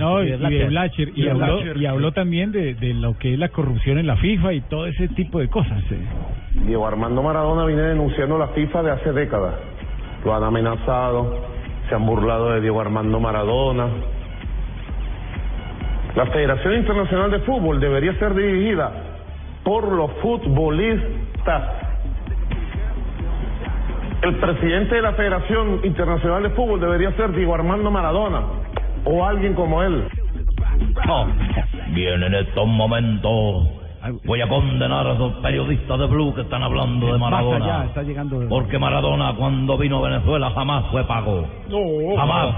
No, 0.00 0.22
y, 0.22 0.28
y 0.32 0.64
Blacher. 0.66 1.12
Y, 1.14 1.28
habló, 1.28 1.56
Blatter. 1.56 1.76
y 1.76 1.86
habló 1.86 2.12
también 2.12 2.52
de, 2.52 2.74
de 2.74 2.94
lo 2.94 3.16
que 3.18 3.32
es 3.34 3.38
la 3.38 3.48
corrupción 3.48 3.98
en 3.98 4.06
la 4.06 4.16
FIFA 4.16 4.52
y 4.54 4.60
todo 4.62 4.86
ese 4.86 5.08
tipo 5.08 5.38
de 5.40 5.48
cosas. 5.48 5.82
Diego 6.66 6.86
Armando 6.86 7.22
Maradona 7.22 7.64
viene 7.66 7.82
denunciando 7.82 8.38
la 8.38 8.48
FIFA 8.48 8.82
de 8.82 8.90
hace 8.90 9.12
décadas. 9.12 9.54
Lo 10.24 10.34
han 10.34 10.42
amenazado, 10.42 11.46
se 11.88 11.94
han 11.94 12.04
burlado 12.04 12.50
de 12.50 12.60
Diego 12.60 12.80
Armando 12.80 13.20
Maradona. 13.20 13.86
La 16.16 16.26
Federación 16.26 16.74
Internacional 16.74 17.30
de 17.30 17.38
Fútbol 17.40 17.78
debería 17.80 18.12
ser 18.18 18.34
dirigida 18.34 18.90
por 19.62 19.92
los 19.92 20.10
futbolistas. 20.22 21.87
El 24.22 24.34
presidente 24.36 24.96
de 24.96 25.02
la 25.02 25.12
Federación 25.12 25.80
Internacional 25.84 26.42
de 26.42 26.50
Fútbol 26.50 26.80
debería 26.80 27.12
ser 27.12 27.32
Diego 27.32 27.54
Armando 27.54 27.90
Maradona 27.90 28.42
o 29.04 29.24
alguien 29.24 29.54
como 29.54 29.82
él. 29.82 30.08
Bien, 31.94 32.22
en 32.22 32.34
estos 32.34 32.66
momentos 32.66 33.77
Voy 34.24 34.40
a 34.40 34.48
condenar 34.48 35.06
a 35.06 35.12
esos 35.14 35.32
periodistas 35.34 35.98
de 35.98 36.06
Blue 36.06 36.34
que 36.34 36.42
están 36.42 36.62
hablando 36.62 37.12
de 37.12 37.18
Maradona. 37.18 37.66
ya, 37.66 37.84
está 37.84 38.02
llegando. 38.02 38.40
Porque 38.48 38.78
Maradona 38.78 39.34
cuando 39.36 39.76
vino 39.78 40.04
a 40.04 40.08
Venezuela 40.08 40.50
jamás 40.50 40.84
fue 40.90 41.04
pago. 41.04 41.46
Jamás. 42.16 42.54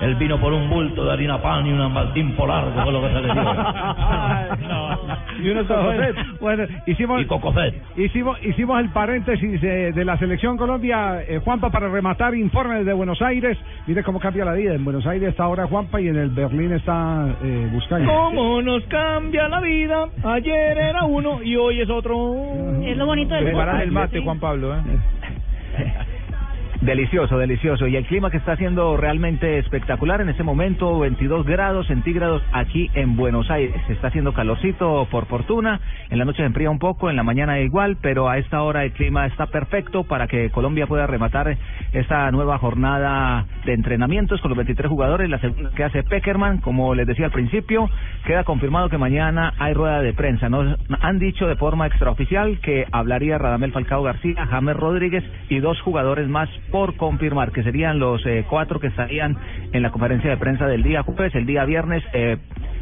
Él 0.00 0.14
vino 0.16 0.38
por 0.38 0.52
un 0.52 0.68
bulto 0.68 1.04
de 1.04 1.12
harina 1.12 1.40
pan 1.40 1.66
y 1.66 1.72
un 1.72 1.92
Martín 1.92 2.32
Polar, 2.36 2.72
que 2.72 2.80
fue 2.82 2.92
lo 2.92 3.00
que 3.00 3.08
se 3.08 3.20
le 3.20 3.32
dio. 3.32 3.42
y 5.42 5.48
unos 5.50 5.66
cococet. 5.66 6.16
Bueno, 6.40 6.64
hicimos, 6.86 7.22
Y 7.22 7.26
cococet. 7.26 7.74
hicimos, 7.96 8.38
hicimos 8.44 8.80
el 8.80 8.90
paréntesis 8.90 9.62
eh, 9.62 9.92
de 9.94 10.04
la 10.04 10.16
selección 10.18 10.56
Colombia. 10.56 11.22
Eh, 11.26 11.40
Juanpa, 11.44 11.70
para 11.70 11.88
rematar, 11.88 12.34
informe 12.34 12.78
desde 12.78 12.92
Buenos 12.92 13.20
Aires. 13.22 13.58
Mire 13.86 14.02
cómo 14.02 14.20
cambia 14.20 14.44
la 14.44 14.52
vida. 14.52 14.74
En 14.74 14.84
Buenos 14.84 15.06
Aires 15.06 15.30
está 15.30 15.44
ahora 15.44 15.66
Juanpa 15.66 16.00
y 16.00 16.08
en 16.08 16.16
el 16.16 16.30
Berlín 16.30 16.72
está 16.72 17.26
eh, 17.42 17.68
Buscaña. 17.72 18.06
¿Cómo 18.06 18.60
nos 18.62 18.82
cambia 18.84 19.48
la 19.48 19.60
vida? 19.60 20.06
Ayer 20.24 20.78
era 20.92 21.04
uno 21.04 21.42
y 21.42 21.56
hoy 21.56 21.80
es 21.80 21.90
otro. 21.90 22.34
Es 22.82 22.96
lo 22.96 23.06
bonito 23.06 23.34
del 23.34 23.44
Preparar 23.44 23.74
fútbol. 23.76 23.86
el 23.88 23.92
mate, 23.92 24.20
Juan 24.20 24.38
Pablo, 24.40 24.76
¿eh? 24.76 24.80
Delicioso, 26.82 27.38
delicioso. 27.38 27.86
Y 27.86 27.94
el 27.94 28.04
clima 28.06 28.28
que 28.28 28.38
está 28.38 28.56
siendo 28.56 28.96
realmente 28.96 29.58
espectacular 29.58 30.20
en 30.20 30.30
este 30.30 30.42
momento, 30.42 30.98
22 30.98 31.46
grados 31.46 31.86
centígrados 31.86 32.42
aquí 32.52 32.90
en 32.94 33.14
Buenos 33.14 33.48
Aires. 33.52 33.80
Está 33.88 34.08
haciendo 34.08 34.32
calorcito 34.34 35.06
por 35.08 35.26
fortuna. 35.26 35.80
En 36.10 36.18
la 36.18 36.24
noche 36.24 36.38
se 36.38 36.44
enfría 36.44 36.70
un 36.70 36.80
poco, 36.80 37.08
en 37.08 37.14
la 37.14 37.22
mañana 37.22 37.60
igual, 37.60 37.98
pero 38.02 38.28
a 38.28 38.36
esta 38.38 38.62
hora 38.62 38.82
el 38.82 38.90
clima 38.90 39.26
está 39.26 39.46
perfecto 39.46 40.02
para 40.02 40.26
que 40.26 40.50
Colombia 40.50 40.88
pueda 40.88 41.06
rematar 41.06 41.56
esta 41.92 42.28
nueva 42.32 42.58
jornada 42.58 43.46
de 43.64 43.74
entrenamientos 43.74 44.40
con 44.40 44.48
los 44.48 44.56
23 44.56 44.90
jugadores. 44.90 45.30
La 45.30 45.38
segunda 45.38 45.70
que 45.70 45.84
hace 45.84 46.02
Peckerman, 46.02 46.58
como 46.58 46.96
les 46.96 47.06
decía 47.06 47.26
al 47.26 47.32
principio, 47.32 47.88
queda 48.26 48.42
confirmado 48.42 48.88
que 48.88 48.98
mañana 48.98 49.54
hay 49.60 49.72
rueda 49.72 50.02
de 50.02 50.14
prensa. 50.14 50.48
Nos 50.48 50.76
han 51.00 51.20
dicho 51.20 51.46
de 51.46 51.54
forma 51.54 51.86
extraoficial 51.86 52.58
que 52.58 52.86
hablaría 52.90 53.38
Radamel 53.38 53.70
Falcao 53.70 54.02
García, 54.02 54.46
James 54.46 54.76
Rodríguez 54.76 55.22
y 55.48 55.60
dos 55.60 55.80
jugadores 55.82 56.26
más 56.26 56.48
por 56.72 56.96
confirmar, 56.96 57.52
que 57.52 57.62
serían 57.62 57.98
los 58.00 58.24
eh, 58.26 58.44
cuatro 58.50 58.80
que 58.80 58.88
estarían 58.88 59.36
en 59.72 59.82
la 59.82 59.90
conferencia 59.90 60.30
de 60.30 60.36
prensa 60.38 60.66
del 60.66 60.82
día 60.82 61.02
jueves. 61.02 61.34
El 61.36 61.46
día 61.46 61.64
viernes, 61.64 62.02
eh, 62.14 62.38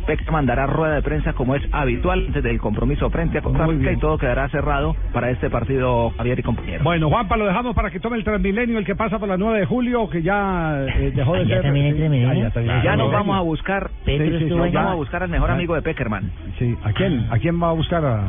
Peckerman 0.06 0.46
dará 0.46 0.66
rueda 0.66 0.94
de 0.94 1.02
prensa 1.02 1.34
como 1.34 1.54
es 1.56 1.62
habitual 1.72 2.24
antes 2.28 2.42
del 2.42 2.58
compromiso 2.58 3.10
frente 3.10 3.38
a 3.38 3.42
Costa 3.42 3.66
Rica 3.66 3.92
y 3.92 3.96
todo 3.98 4.16
quedará 4.16 4.48
cerrado 4.48 4.96
para 5.12 5.30
este 5.30 5.50
partido, 5.50 6.10
Javier 6.16 6.38
y 6.38 6.42
compañeros. 6.42 6.82
Bueno, 6.84 7.08
Juanpa, 7.10 7.36
lo 7.36 7.46
dejamos 7.46 7.74
para 7.74 7.90
que 7.90 8.00
tome 8.00 8.16
el 8.16 8.24
Transmilenio, 8.24 8.78
el 8.78 8.84
que 8.86 8.94
pasa 8.96 9.18
por 9.18 9.28
la 9.28 9.36
9 9.36 9.60
de 9.60 9.66
julio, 9.66 10.08
que 10.08 10.22
ya 10.22 10.84
eh, 10.96 11.12
dejó 11.14 11.34
de 11.34 11.40
Ah, 11.40 11.42
¿ya 11.44 11.54
ser... 11.56 11.62
también 11.64 11.86
ah, 12.28 12.34
ya 12.34 12.50
también 12.50 12.82
Ya 12.82 12.96
nos 12.96 13.12
vamos 13.12 13.36
a 13.36 13.40
buscar, 13.40 13.90
Sí, 14.06 14.16
sí, 14.18 14.38
sí, 14.38 14.44
nos 14.46 14.70
ya. 14.72 14.78
vamos 14.80 14.92
a 14.92 14.96
buscar 14.96 15.22
al 15.22 15.28
mejor 15.28 15.48
Ya. 15.48 15.54
amigo 15.54 15.74
de 15.74 15.82
Peckerman. 15.82 16.30
Sí, 16.58 16.74
¿a 16.84 16.92
quién? 16.92 17.26
¿A 17.30 17.38
quién 17.38 17.60
va 17.62 17.68
a 17.70 17.72
buscar 17.72 18.04
a...? 18.04 18.24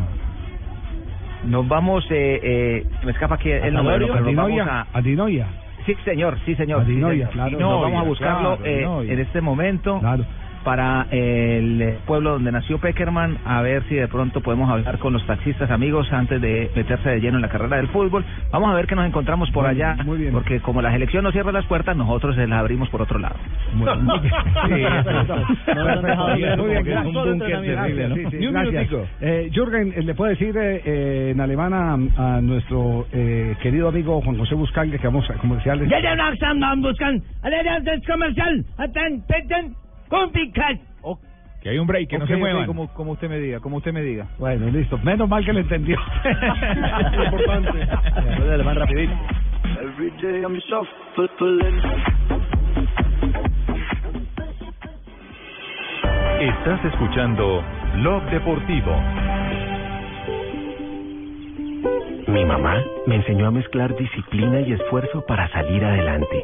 Nos 1.44 1.68
vamos, 1.68 2.06
eh, 2.12 2.40
eh, 2.44 2.86
me 3.04 3.12
escapa 3.12 3.36
aquí 3.36 3.50
el 3.50 3.74
nombre, 3.74 3.98
pero 4.00 4.20
nos 4.22 4.36
vamos 4.36 4.68
a... 4.68 4.88
¿A 4.94 5.02
Dinoya? 5.02 5.48
Sí, 5.86 5.96
señor, 6.06 6.38
sí, 6.46 6.56
señor. 6.56 6.82
A 6.82 6.86
sí, 6.86 6.94
señor. 6.94 7.30
claro. 7.30 7.50
Y 7.52 7.56
nos 7.60 7.82
vamos 7.82 8.02
a 8.02 8.06
buscarlo 8.06 8.58
claro, 8.58 9.04
eh, 9.04 9.14
en 9.14 9.20
este 9.20 9.42
momento 9.42 10.00
Claro. 10.00 10.26
Para 10.64 11.08
el 11.12 11.98
pueblo 12.06 12.32
donde 12.34 12.52
nació 12.52 12.78
Peckerman, 12.80 13.38
a 13.46 13.62
ver 13.62 13.84
si 13.90 13.96
de 13.96 14.08
pronto 14.08 14.42
podemos 14.42 14.70
hablar 14.70 14.98
con 15.00 15.14
los 15.14 15.26
taxistas 15.26 15.70
amigos 15.72 16.12
antes 16.12 16.40
de 16.42 16.72
meterse 16.76 17.10
de 17.10 17.20
lleno 17.20 17.38
en 17.38 17.42
la 17.42 17.50
carrera 17.50 17.78
del 17.78 17.88
fútbol. 17.90 18.24
Vamos 18.52 18.70
a 18.72 18.74
ver 18.76 18.88
que 18.88 18.96
nos 18.96 19.06
encontramos 19.06 19.50
por 19.52 19.64
Muy 19.64 19.72
allá, 19.72 19.94
bien, 19.96 20.06
muy 20.06 20.18
bien. 20.20 20.34
porque 20.34 20.60
como 20.60 20.82
la 20.82 20.92
selección 20.92 21.24
no 21.24 21.32
cierra 21.32 21.52
las 21.52 21.66
puertas, 21.66 21.96
nosotros 21.96 22.36
se 22.36 22.48
las 22.48 22.60
abrimos 22.60 22.90
por 22.90 23.02
otro 23.02 23.20
lado. 23.20 23.36
Muy 23.74 23.88
bien. 23.88 24.08
Eh, 29.22 29.50
Jürgen, 29.54 29.94
eh, 29.96 30.04
¿le 30.04 30.14
puede 30.16 30.32
decir 30.32 30.56
eh, 30.58 30.82
eh, 30.86 31.30
en 31.32 31.42
alemán 31.42 31.74
a, 31.74 31.94
a 32.38 32.42
nuestro 32.42 33.08
eh, 33.12 33.56
querido 33.62 33.88
amigo 33.90 34.22
Juan 34.22 34.38
José 34.38 34.56
Buscalle 34.56 34.98
que 35.00 35.08
vamos 35.08 35.30
a 35.30 35.34
comerciales? 35.36 35.90
Ya 35.90 36.00
ya 36.02 36.16
buscan. 36.78 37.22
Comercial. 38.08 38.66
Peten, 40.12 40.52
complicat. 40.52 40.80
Que 41.62 41.70
hay 41.70 41.78
un 41.78 41.86
break, 41.86 42.10
que 42.10 42.18
no 42.18 42.24
Ok, 42.24 42.28
se 42.30 42.34
ok, 42.34 42.40
muevan. 42.40 42.66
como- 42.66 42.88
como 42.94 43.12
usted 43.12 43.30
me 43.30 43.38
diga, 43.38 43.60
como 43.60 43.78
usted 43.78 43.94
me 43.94 44.02
diga. 44.02 44.26
Bueno, 44.40 44.66
listo. 44.72 44.98
Menos 45.04 45.30
mal 45.30 45.46
que 45.46 45.54
le 45.54 45.60
entendió. 45.62 45.96
importante. 47.26 47.88
alemán 48.52 48.76
rapidito. 48.78 49.14
Every 49.80 50.10
day 50.22 50.42
I'm. 50.42 50.60
Estás 56.40 56.84
escuchando 56.86 57.64
Blog 57.98 58.24
Deportivo. 58.32 58.96
Mi 62.28 62.46
mamá 62.46 62.84
me 63.06 63.16
enseñó 63.16 63.48
a 63.48 63.52
mezclar 63.52 63.96
disciplina 63.96 64.62
y 64.62 64.74
esfuerzo 64.74 65.24
para 65.28 65.48
salir 65.50 65.84
adelante, 65.84 66.44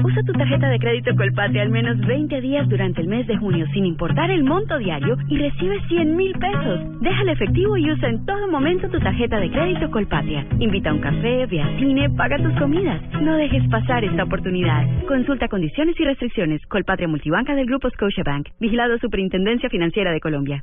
Usa 0.06 0.22
tu 0.22 0.32
tarjeta 0.34 0.68
de 0.68 0.78
crédito 0.78 1.16
Colpatria 1.16 1.62
al 1.62 1.70
menos 1.70 1.98
20 1.98 2.40
días 2.40 2.68
durante 2.68 3.00
el 3.00 3.08
mes 3.08 3.26
de 3.26 3.36
junio 3.38 3.66
sin 3.74 3.84
importar 3.84 4.30
el 4.30 4.44
monto 4.44 4.78
diario 4.78 5.16
y 5.28 5.36
recibe 5.36 5.80
100 5.88 6.14
mil 6.14 6.32
pesos. 6.38 7.00
Déjale 7.00 7.32
efectivo 7.32 7.76
y 7.76 7.90
usa 7.90 8.10
en 8.10 8.24
todo 8.24 8.46
momento 8.46 8.88
tu 8.88 9.00
tarjeta 9.00 9.40
de 9.40 9.50
crédito 9.50 9.90
Colpatria. 9.90 10.46
Invita 10.60 10.90
a 10.90 10.92
un 10.92 11.00
café, 11.00 11.46
ve 11.46 11.60
a 11.60 11.76
cine, 11.80 12.08
paga 12.10 12.38
tus 12.38 12.56
comidas. 12.56 13.02
No 13.20 13.34
dejes 13.34 13.68
pasar 13.68 14.04
esta 14.04 14.22
oportunidad. 14.22 14.86
Consulta 15.08 15.48
condiciones 15.48 15.98
y 15.98 16.04
restricciones. 16.04 16.64
Colpatria 16.66 17.08
Multibanca 17.08 17.56
del 17.56 17.66
Grupo 17.66 17.90
Scotiabank. 17.90 18.46
Vigilado 18.60 18.98
Superintendencia 18.98 19.68
Financiera 19.70 20.12
de 20.12 20.20
Colombia. 20.20 20.62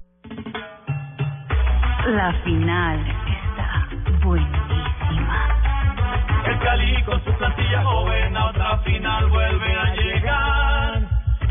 La 2.08 2.32
final 2.45 3.23
Cali 6.63 7.04
con 7.04 7.21
su 7.26 7.32
plantilla 7.34 7.84
joven 7.84 8.38
a 8.38 8.45
otra 8.45 8.78
final 8.80 9.30
vuelve 9.30 9.76
a 9.76 9.95
llegar. 9.95 11.02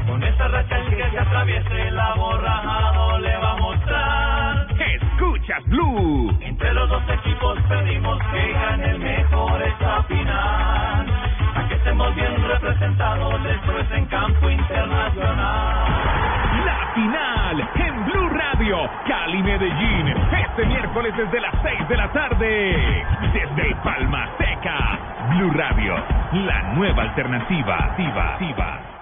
Con 0.07 0.22
esta 0.22 0.48
racha 0.48 0.79
el 0.79 0.96
que 0.96 1.11
se 1.11 1.18
atraviese 1.18 1.90
la 1.90 2.14
borrajado 2.14 3.18
le 3.18 3.37
va 3.37 3.53
a 3.53 3.57
mostrar. 3.57 4.66
Escuchas 4.81 5.64
Blue. 5.66 6.35
Entre 6.40 6.72
los 6.72 6.88
dos 6.88 7.03
equipos 7.11 7.59
pedimos 7.68 8.18
que 8.33 8.53
gane 8.53 8.90
el 8.90 8.98
mejor 9.01 9.62
esta 9.62 10.03
final. 10.05 11.07
A 11.57 11.68
que 11.68 11.75
estemos 11.75 12.14
bien 12.14 12.48
representados 12.48 13.44
después 13.44 13.87
en 13.92 14.07
campo 14.07 14.51
internacional. 14.51 15.91
Cali 19.07 19.43
Medellín, 19.43 20.09
este 20.09 20.65
miércoles 20.65 21.15
desde 21.15 21.41
las 21.41 21.53
6 21.63 21.89
de 21.91 21.97
la 21.97 22.11
tarde, 22.11 23.05
desde 23.35 23.75
Palma 23.85 24.31
Seca, 24.39 24.99
Blue 25.29 25.51
Radio, 25.51 25.95
la 26.33 26.63
nueva 26.75 27.03
alternativa, 27.03 27.93
Tiva, 27.99 28.37
Tiva. 28.39 29.02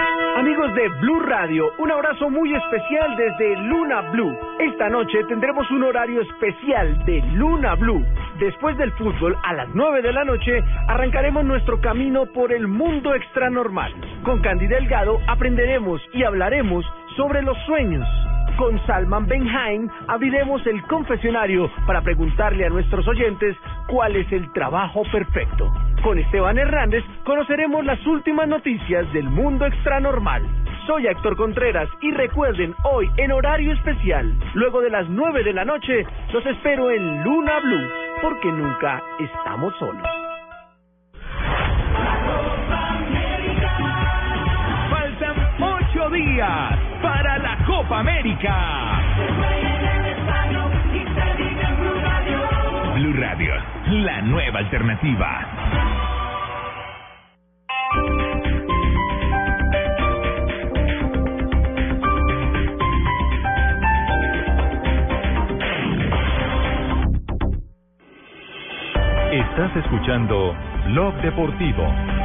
Amigos 0.41 0.73
de 0.73 0.87
Blue 1.01 1.19
Radio, 1.19 1.65
un 1.77 1.91
abrazo 1.91 2.27
muy 2.27 2.51
especial 2.51 3.15
desde 3.15 3.57
Luna 3.57 4.01
Blue. 4.09 4.35
Esta 4.57 4.89
noche 4.89 5.23
tendremos 5.29 5.69
un 5.69 5.83
horario 5.83 6.19
especial 6.19 7.05
de 7.05 7.21
Luna 7.33 7.75
Blue. 7.75 8.03
Después 8.39 8.75
del 8.79 8.91
fútbol, 8.93 9.37
a 9.43 9.53
las 9.53 9.69
9 9.75 10.01
de 10.01 10.11
la 10.11 10.25
noche, 10.25 10.63
arrancaremos 10.87 11.45
nuestro 11.45 11.79
camino 11.79 12.25
por 12.25 12.51
el 12.51 12.67
mundo 12.67 13.13
extranormal. 13.13 13.93
Con 14.23 14.41
Candy 14.41 14.65
Delgado 14.65 15.19
aprenderemos 15.27 16.01
y 16.11 16.23
hablaremos 16.23 16.83
sobre 17.15 17.43
los 17.43 17.55
sueños. 17.67 18.07
Con 18.57 18.79
Salman 18.85 19.25
Benhaim 19.25 19.89
abriremos 20.07 20.65
el 20.67 20.81
confesionario 20.83 21.69
para 21.85 22.01
preguntarle 22.01 22.65
a 22.65 22.69
nuestros 22.69 23.07
oyentes 23.07 23.55
cuál 23.87 24.15
es 24.15 24.31
el 24.31 24.51
trabajo 24.53 25.03
perfecto. 25.11 25.71
Con 26.03 26.19
Esteban 26.19 26.57
Hernández 26.57 27.03
conoceremos 27.23 27.85
las 27.85 28.05
últimas 28.05 28.47
noticias 28.47 29.11
del 29.13 29.29
mundo 29.29 29.65
extranormal. 29.65 30.43
Soy 30.87 31.07
Héctor 31.07 31.37
Contreras 31.37 31.89
y 32.01 32.11
recuerden, 32.11 32.73
hoy 32.83 33.09
en 33.17 33.31
horario 33.31 33.73
especial, 33.73 34.33
luego 34.53 34.81
de 34.81 34.89
las 34.89 35.07
9 35.07 35.43
de 35.43 35.53
la 35.53 35.65
noche, 35.65 36.05
los 36.33 36.45
espero 36.45 36.91
en 36.91 37.23
Luna 37.23 37.59
Blue, 37.59 37.89
porque 38.21 38.51
nunca 38.51 39.01
estamos 39.19 39.73
solos. 39.77 40.30
Ocho 46.03 47.01
para 47.01 47.37
la 47.37 47.57
Copa 47.65 47.99
América. 47.99 49.01
Blue 52.95 53.13
Radio, 53.13 53.53
la 53.87 54.21
nueva 54.21 54.59
alternativa. 54.59 55.47
Estás 69.31 69.75
escuchando 69.77 70.55
Blog 70.87 71.15
Deportivo. 71.21 72.20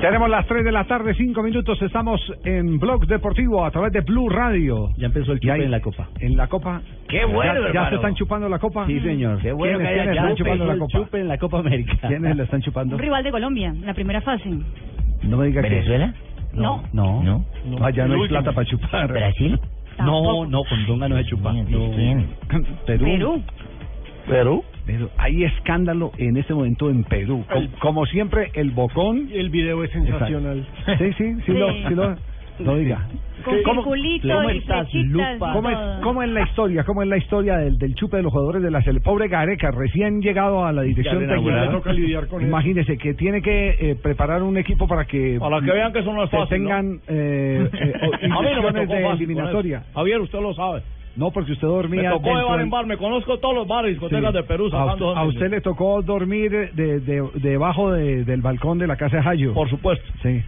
Tenemos 0.00 0.30
las 0.30 0.46
3 0.46 0.64
de 0.64 0.72
la 0.72 0.84
tarde, 0.84 1.12
5 1.14 1.42
minutos. 1.42 1.80
Estamos 1.82 2.20
en 2.44 2.78
Blog 2.78 3.06
Deportivo 3.06 3.64
a 3.66 3.70
través 3.70 3.92
de 3.92 4.00
Blue 4.00 4.30
Radio. 4.30 4.88
Ya 4.96 5.06
empezó 5.06 5.32
el 5.32 5.40
chupe 5.40 5.62
en 5.62 5.70
la 5.70 5.80
copa. 5.80 6.08
En 6.20 6.36
la 6.38 6.46
copa. 6.46 6.80
Qué 7.06 7.26
bueno, 7.26 7.66
¿Ya, 7.68 7.72
ya 7.84 7.88
se 7.90 7.94
están 7.96 8.14
chupando 8.14 8.48
la 8.48 8.58
copa? 8.58 8.86
Sí, 8.86 8.98
señor. 9.00 9.40
Qué 9.42 9.52
bueno 9.52 9.78
¿Quiénes, 9.78 9.94
que 9.94 10.00
haya 10.00 10.10
quiénes 10.12 10.16
ya 10.16 10.22
están 10.22 10.36
chupando 10.36 10.64
la 10.66 10.78
copa? 10.78 10.98
chupe 10.98 11.20
en 11.20 11.28
la 11.28 11.38
Copa 11.38 11.58
América. 11.58 12.08
¿Quiénes 12.08 12.36
la 12.36 12.42
están 12.44 12.62
chupando? 12.62 12.96
Un 12.96 13.02
rival 13.02 13.22
de 13.24 13.30
Colombia, 13.30 13.74
la 13.84 13.92
primera 13.92 14.22
fase. 14.22 14.48
No 15.22 15.36
me 15.36 15.46
diga 15.48 15.60
que- 15.62 15.68
¿Venezuela? 15.68 16.14
No. 16.54 16.82
No. 16.94 17.22
No. 17.22 17.44
Allá 17.84 18.06
no 18.06 18.14
hay 18.14 18.20
Último. 18.22 18.40
plata 18.40 18.52
para 18.54 18.66
chupar. 18.66 19.08
¿Brasil? 19.12 19.60
No, 19.98 20.46
no, 20.46 20.62
con 20.64 20.86
Donga 20.86 21.08
no 21.10 21.16
se 21.18 21.24
chupa. 21.26 21.52
No. 21.52 21.90
Perú. 22.86 23.42
Perú. 24.26 24.64
Pero 24.90 25.10
hay 25.18 25.44
escándalo 25.44 26.10
en 26.18 26.36
este 26.36 26.54
momento 26.54 26.90
en 26.90 27.04
Perú. 27.04 27.44
Co- 27.52 27.60
Como, 27.80 28.06
siempre, 28.06 28.50
el 28.54 28.70
bocón. 28.72 29.28
El 29.32 29.50
video 29.50 29.84
es 29.84 29.90
sensacional. 29.92 30.66
Sí, 30.98 31.12
sí, 31.18 31.34
sí, 31.46 31.52
Lo, 31.52 31.72
sí 31.72 31.94
lo, 31.94 32.16
lo 32.58 32.76
diga. 32.76 33.06
Con 33.44 33.54
flechitas, 34.92 35.38
¿Cómo 35.54 35.70
es. 35.70 35.78
¿Cómo 36.02 36.22
es 36.22 36.28
la 36.28 36.42
historia? 36.42 36.84
¿Cómo 36.84 37.02
es 37.02 37.08
la 37.08 37.16
historia 37.16 37.56
del, 37.56 37.78
del 37.78 37.94
chupe 37.94 38.18
de 38.18 38.22
los 38.22 38.32
jugadores 38.32 38.62
de 38.62 38.70
la 38.70 38.82
selección? 38.82 39.14
Pobre 39.14 39.28
Gareca, 39.28 39.70
recién 39.70 40.20
llegado 40.20 40.66
a 40.66 40.72
la 40.72 40.82
dirección 40.82 41.20
técnica. 41.36 41.70
Imagínese 42.48 42.98
que 42.98 43.14
tiene 43.14 43.40
que 43.40 43.76
eh, 43.80 43.96
preparar 44.02 44.42
un 44.42 44.58
equipo 44.58 44.86
para 44.86 45.06
que 45.06 45.38
Para 45.40 45.60
que 45.62 45.70
vean 45.72 45.90
que 45.92 46.00
eso 46.00 46.12
no 46.12 46.24
es 46.24 46.30
que 46.30 46.36
fácil, 46.36 46.58
tengan 46.58 47.00
eh, 47.08 47.68
eh, 47.72 47.92
o- 48.02 48.14
A 48.14 48.18
mí 48.18 48.28
no 48.28 48.42
me 48.42 48.50
ilusiones 48.50 48.82
tocó 48.82 48.94
de 48.94 49.02
fácil 49.04 49.24
eliminatoria. 49.24 49.82
Javier, 49.94 50.20
usted 50.20 50.40
lo 50.40 50.52
sabe. 50.54 50.82
No, 51.16 51.30
porque 51.32 51.52
usted 51.52 51.66
dormía 51.66 52.02
Me 52.02 52.08
tocó 52.10 52.36
de 52.38 52.44
bar 52.44 52.60
en 52.60 52.70
bar, 52.70 52.86
me 52.86 52.96
conozco 52.96 53.38
todos 53.38 53.54
los 53.54 53.66
bares 53.66 53.90
y 53.90 53.94
discotecas 53.94 54.30
Sí. 54.30 54.36
de 54.36 54.42
Perú 54.44 54.66
a, 54.68 54.70
sacando 54.70 55.16
a 55.16 55.24
usted 55.24 55.50
le 55.50 55.60
tocó 55.60 56.02
dormir 56.02 56.50
de, 56.72 57.00
de, 57.00 57.28
debajo 57.34 57.92
de- 57.92 58.24
del 58.24 58.40
balcón 58.42 58.78
de 58.78 58.86
la 58.86 58.96
casa 58.96 59.16
de 59.16 59.22
Jayo. 59.22 59.52
Por 59.52 59.68
supuesto. 59.68 60.04
Sí. 60.22 60.40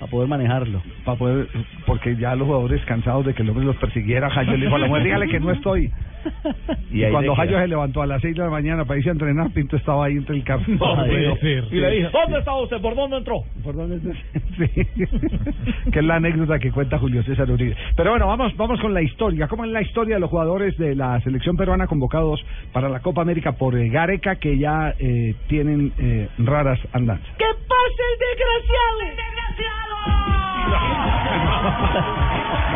Para 0.00 0.10
poder 0.10 0.28
manejarlo. 0.28 0.82
Para 1.04 1.16
poder, 1.18 1.48
porque 1.86 2.16
ya 2.16 2.34
los 2.34 2.46
jugadores 2.46 2.84
cansados 2.84 3.24
de 3.24 3.32
que 3.34 3.42
el 3.42 3.48
hombre 3.50 3.64
los 3.64 3.76
persiguiera, 3.76 4.28
Jayo 4.28 4.52
le 4.56 4.64
dijo 4.66 4.74
a 4.76 4.78
la 4.80 4.88
mujer, 4.88 5.04
dígale 5.04 5.28
que 5.28 5.40
no 5.40 5.52
estoy. 5.52 5.90
Y, 6.90 7.02
ahí 7.02 7.10
cuando 7.10 7.34
Jayo 7.34 7.58
se 7.58 7.68
levantó 7.68 8.02
a 8.02 8.06
las 8.06 8.22
6 8.22 8.36
de 8.36 8.42
la 8.42 8.50
mañana 8.50 8.84
para 8.84 8.98
irse 8.98 9.10
a 9.10 9.12
entrenar, 9.12 9.50
Pinto 9.50 9.76
estaba 9.76 10.06
ahí 10.06 10.14
entre 10.14 10.36
el 10.36 10.44
carro. 10.44 10.62
No. 10.66 11.06
Y 11.06 11.76
le 11.76 11.90
dije. 11.90 12.08
¿dónde 12.12 12.38
estaba 12.38 12.62
usted? 12.62 12.80
¿Por 12.80 12.94
dónde 12.94 13.16
entró? 13.18 13.42
¿Por 13.62 13.74
dónde 13.74 14.00
Sí. 14.56 14.66
que 15.92 15.98
es 15.98 16.04
la 16.04 16.16
anécdota 16.16 16.58
que 16.58 16.70
cuenta 16.70 16.98
Julio 16.98 17.22
César 17.24 17.50
Uribe. 17.50 17.76
Pero 17.96 18.10
bueno, 18.10 18.26
vamos, 18.26 18.56
vamos 18.56 18.80
con 18.80 18.94
la 18.94 19.02
historia. 19.02 19.48
¿Cómo 19.48 19.64
es 19.64 19.70
la 19.70 19.82
historia 19.82 20.16
de 20.16 20.20
los 20.20 20.30
jugadores 20.30 20.76
de 20.78 20.94
la 20.94 21.20
selección 21.20 21.56
peruana 21.56 21.86
convocados 21.86 22.44
para 22.72 22.88
la 22.88 23.00
Copa 23.00 23.22
América 23.22 23.52
por 23.52 23.76
eh, 23.76 23.88
Gareca 23.88 24.36
que 24.36 24.58
ya 24.58 24.94
eh, 24.98 25.34
tienen 25.48 25.92
eh, 25.98 26.28
raras 26.38 26.78
andanzas? 26.92 27.26
¡Que 27.36 27.44
pase 27.44 28.02
el 28.12 28.18
desgraciado! 28.18 29.16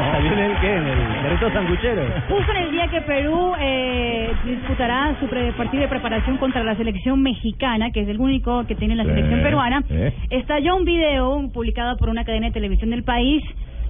¿Viene 0.23 0.47
el 0.47 0.61
qué? 0.61 0.77
¿En 0.77 0.87
el 0.87 1.53
sanguchero? 1.53 2.03
Justo 2.29 2.53
en 2.53 2.63
el 2.65 2.71
día 2.73 2.89
que 2.89 3.01
Perú 3.03 3.53
eh, 3.61 4.31
disputará 4.45 5.15
su 5.21 5.27
pre- 5.29 5.53
partido 5.53 5.83
de 5.83 5.89
preparación 5.89 6.37
contra 6.39 6.63
la 6.65 6.75
selección 6.77 7.23
mexicana, 7.23 7.91
que 7.91 8.01
es 8.01 8.09
el 8.09 8.21
único 8.21 8.67
que 8.67 8.75
tiene 8.75 8.95
la 8.97 9.05
selección 9.05 9.43
peruana, 9.43 9.83
estalló 10.31 10.77
un 10.77 10.85
video 10.85 11.51
publicado 11.53 11.97
por 11.97 12.09
una 12.09 12.25
cadena 12.25 12.47
de 12.49 12.53
televisión 12.53 12.91
del 12.91 13.05
país 13.05 13.43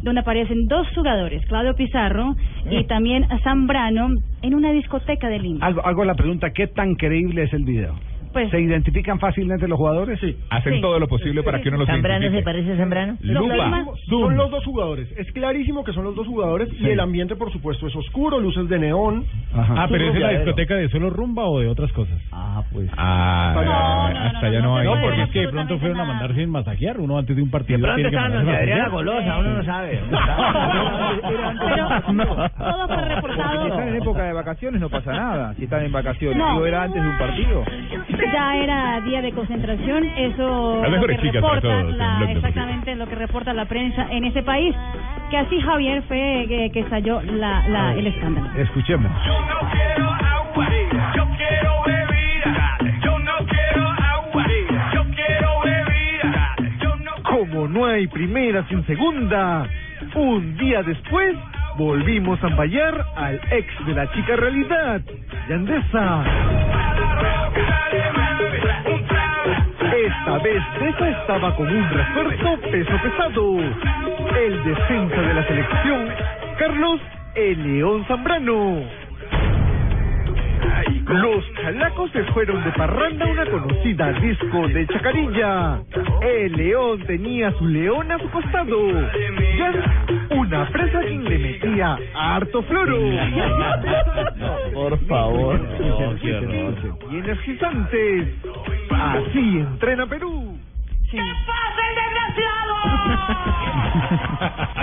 donde 0.03 0.21
aparecen 0.23 0.67
dos 0.67 0.89
jugadores, 0.95 1.45
Claudio 1.47 1.75
Pizarro 1.75 2.35
y 2.71 2.85
también 2.85 3.27
Zambrano, 3.45 4.09
en 4.41 4.55
una 4.55 4.73
discoteca 4.73 5.29
de 5.29 5.39
Lima. 5.39 5.67
Hago, 5.67 5.85
hago 5.85 6.05
la 6.07 6.15
pregunta, 6.15 6.51
¿qué 6.55 6.69
tan 6.69 6.95
creíble 6.95 7.43
es 7.43 7.53
el 7.53 7.65
video? 7.65 7.95
Pues- 8.33 8.51
¿Se 8.51 8.61
identifican 8.61 9.19
fácilmente 9.19 9.67
los 9.67 9.77
jugadores? 9.79 10.19
Sí. 10.21 10.37
Hacen 10.51 10.75
Sí. 10.75 10.81
todo 10.81 10.99
lo 10.99 11.09
posible 11.09 11.43
para 11.43 11.61
que 11.61 11.69
uno 11.69 11.79
los 11.79 11.89
identifique. 11.89 12.43
parece 12.43 12.73
a 12.73 12.77
Zambrano? 12.77 13.17
Lupa, 13.21 13.85
son 14.09 14.37
los 14.37 14.51
dos 14.51 14.65
jugadores. 14.65 15.09
Es 15.17 15.31
clarísimo 15.33 15.83
que 15.85 15.93
son 15.93 16.05
los 16.05 16.15
dos 16.15 16.27
jugadores 16.27 16.69
y 16.79 16.89
el 16.89 17.01
ambiente, 17.01 17.35
por 17.37 17.53
supuesto, 17.53 17.87
es 17.89 17.97
oscuro, 17.97 18.39
luces 18.39 18.69
de 18.69 18.79
neón. 18.79 19.25
Ah, 19.55 19.87
pero 19.91 20.05
¿es 20.09 20.15
en 20.15 20.23
la 20.23 20.31
discoteca 20.31 20.75
de 20.77 20.89
solo 20.91 21.11
rumba 21.11 21.45
o 21.45 21.59
de 21.61 21.69
otras 21.69 21.93
cosas? 21.93 22.19
Ah, 22.33 22.63
pues. 22.73 22.89
Ah, 22.97 24.31
hasta 24.35 24.49
ya 24.51 24.61
no 24.61 24.77
hay. 24.77 24.87
No, 24.87 24.95
porque 25.01 25.23
es 25.23 25.31
que 25.31 25.41
de 25.41 25.49
pronto 25.49 25.79
fueron 25.79 25.99
a 26.01 26.05
mandar 26.05 26.35
sin 26.35 26.51
masajear 26.51 27.01
uno 27.01 27.19
antes 27.19 27.35
de 27.37 27.43
un 27.43 27.51
partido. 27.51 27.79
De 27.79 27.85
pronto 27.85 28.07
estaban 28.09 28.35
mandarse 28.35 28.67
los 28.67 28.85
de. 28.85 28.91
Golosa, 28.91 29.39
uno 29.39 29.55
no 29.55 29.65
sabe. 29.65 30.01
Todo 32.59 32.89
fue 32.89 33.05
reportado. 33.09 33.63
Si 33.63 33.69
están 33.71 33.89
en 33.89 33.97
época 33.97 34.23
de 34.25 34.33
vacaciones 34.33 34.81
no 34.81 34.89
pasa 34.89 35.13
nada. 35.13 35.55
Si 35.55 35.65
están 35.65 35.85
en 35.85 35.93
vacaciones, 35.93 36.37
No. 36.39 36.53
digo, 36.55 36.67
era 36.67 36.83
antes 36.85 37.03
de 37.03 37.09
un 37.09 37.19
partido. 37.19 37.65
Ya 38.33 38.57
era 38.57 39.01
día 39.01 39.23
de 39.23 39.33
concentración, 39.33 40.05
eso 40.17 40.81
Las 40.83 40.91
lo 40.93 41.01
que 41.07 41.17
reporta 41.33 41.61
todos 41.61 41.97
la- 41.97 42.31
exactamente 42.31 42.95
lo 42.97 43.07
que 43.07 43.15
reporta 43.15 43.53
la 43.55 43.65
prensa 43.67 44.07
en 44.11 44.25
ese 44.25 44.43
país, 44.43 44.75
que 45.31 45.37
así 45.39 45.61
Javier 45.61 46.03
fue 46.03 46.47
que, 46.49 46.71
que 46.73 46.81
estalló 46.81 47.23
la, 47.23 47.67
la, 47.69 47.95
el 47.95 48.07
escándalo. 48.07 48.49
Escuchemos. 48.57 49.11
Yo 49.27 49.33
quiero 51.37 51.73
bebida, 51.87 52.79
yo 53.03 53.19
no 53.19 53.33
quiero 53.47 53.89
agua, 53.89 54.45
yo 54.95 55.05
quiero 55.15 55.61
bebida, 55.65 56.55
yo 56.83 56.97
no 56.97 57.13
Como 57.23 57.69
no 57.69 57.87
hay 57.87 58.07
primera 58.09 58.67
sin 58.69 58.85
segunda, 58.87 59.67
un 60.15 60.57
día 60.59 60.83
después 60.83 61.37
volvimos 61.81 62.39
a 62.45 62.51
fallar 62.57 63.07
al 63.17 63.41
ex 63.51 63.87
de 63.87 63.95
la 63.95 64.13
chica 64.13 64.37
realidad, 64.37 65.01
Yandesa. 65.49 66.25
Esta 69.97 70.39
vez 70.41 70.63
Deza 70.79 71.09
estaba 71.09 71.57
con 71.57 71.67
un 71.67 71.89
refuerzo 71.89 72.61
peso 72.71 72.93
pesado, 73.03 73.59
el 74.37 74.65
defensa 74.65 75.21
de 75.23 75.35
la 75.35 75.47
selección, 75.49 76.09
Carlos 76.59 77.01
El 77.35 77.63
León 77.63 78.05
Zambrano. 78.07 79.00
Los 81.07 81.45
calacos 81.61 82.11
se 82.13 82.23
fueron 82.33 82.63
de 82.63 82.71
parranda 82.73 83.25
a 83.25 83.29
una 83.29 83.47
conocida 83.47 84.13
disco 84.13 84.69
de 84.69 84.87
Chacarilla. 84.87 85.81
El 86.23 86.53
león 86.53 87.01
tenía 87.07 87.51
su 87.53 87.67
león 87.67 88.13
a 88.13 88.19
su 88.19 88.31
costado. 88.31 88.91
Ya 89.59 89.73
una 90.31 90.69
presa 90.69 91.01
quien 91.01 91.25
le 91.25 91.39
metía 91.39 91.99
harto 92.15 92.63
floro. 92.63 92.99
Por 94.73 94.99
favor. 95.07 95.61
Y 97.11 97.17
energizantes. 97.17 98.29
Así 98.91 99.59
entrena 99.59 100.07
Perú. 100.07 100.59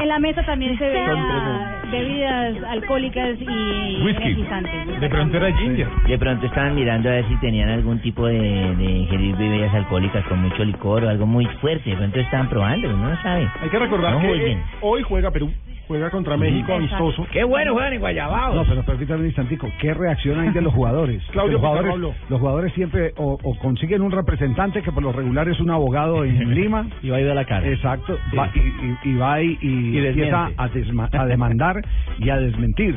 En 0.02 0.08
la 0.08 0.20
mesa 0.20 0.44
también 0.44 0.78
se 0.78 0.86
veía 0.88 1.82
bebidas 1.92 2.56
alcohólicas 2.70 3.38
y 3.40 4.10
energizantes. 4.10 5.00
De 5.00 5.10
pronto 5.10 5.38
era 5.38 5.52
ginger. 5.58 5.88
De 6.08 6.18
pronto 6.18 6.46
estaban 6.46 6.76
mirando 6.76 7.10
a 7.10 7.14
ver 7.14 7.28
si 7.28 7.36
tenían 7.38 7.70
algún 7.70 8.00
tipo 8.00 8.28
de, 8.28 8.40
de 8.76 8.84
ingerir 8.84 9.36
bebidas 9.36 9.74
alcohólicas 9.74 10.24
con 10.26 10.42
mucho 10.42 10.64
licor 10.66 11.04
o 11.06 11.10
algo 11.10 11.26
muy 11.26 11.46
fuerte. 11.62 11.90
De 11.90 11.96
pronto 11.96 12.20
estaban 12.20 12.50
probando, 12.50 12.90
uno 12.90 13.10
no 13.10 13.22
sabe. 13.22 13.50
Hay 13.62 13.70
que 13.70 13.80
recordar 13.80 14.14
No 14.14 14.20
que 14.20 14.28
juzguen. 14.28 14.58
eh, 14.60 14.64
hoy 14.82 15.02
juega 15.04 15.32
Perú, 15.32 15.52
juega 15.88 16.10
contra 16.10 16.38
México 16.38 16.74
amistoso. 16.74 17.26
Qué 17.32 17.44
bueno 17.44 17.74
juegan 17.74 17.94
en 17.94 18.00
Guayabao. 18.00 18.56
No, 18.56 18.64
pero 18.66 18.84
permítame 18.84 19.22
un 19.22 19.26
instantico. 19.28 19.70
¿Qué 19.80 19.94
reacción 19.94 20.40
hay 20.40 20.50
de 20.50 20.62
los 20.62 20.74
jugadores? 20.74 21.24
Claudio 21.32 21.54
los 21.54 21.62
Pizarro 21.62 21.92
jugadores, 21.92 22.30
los 22.30 22.40
jugadores 22.40 22.74
siempre 22.74 23.14
o, 23.18 23.38
o 23.42 23.58
consiguen 23.60 24.02
un 24.02 24.12
representante 24.12 24.82
que 24.82 24.92
por 24.92 25.04
lo 25.04 25.12
regular 25.12 25.48
es 25.50 25.60
un 25.60 25.70
abogado 25.70 26.24
en 26.26 26.54
Lima. 26.56 26.88
Y 27.02 27.10
va 27.10 27.18
a 27.18 27.22
ir 27.22 27.30
a 27.30 27.34
la 27.36 27.46
cara. 27.46 27.68
Exacto. 27.68 28.18
va- 28.38 28.50
y, 28.54 28.60
y- 28.60 29.12
y 29.12 29.16
va 29.18 29.42
y, 29.42 29.58
y 29.62 29.98
Y 29.98 30.06
empieza 30.06 30.50
a, 30.58 30.70
desma- 30.70 31.10
a 31.12 31.26
demandar 31.26 31.82
y 32.20 32.30
a 32.30 32.38
desmentir. 32.38 32.96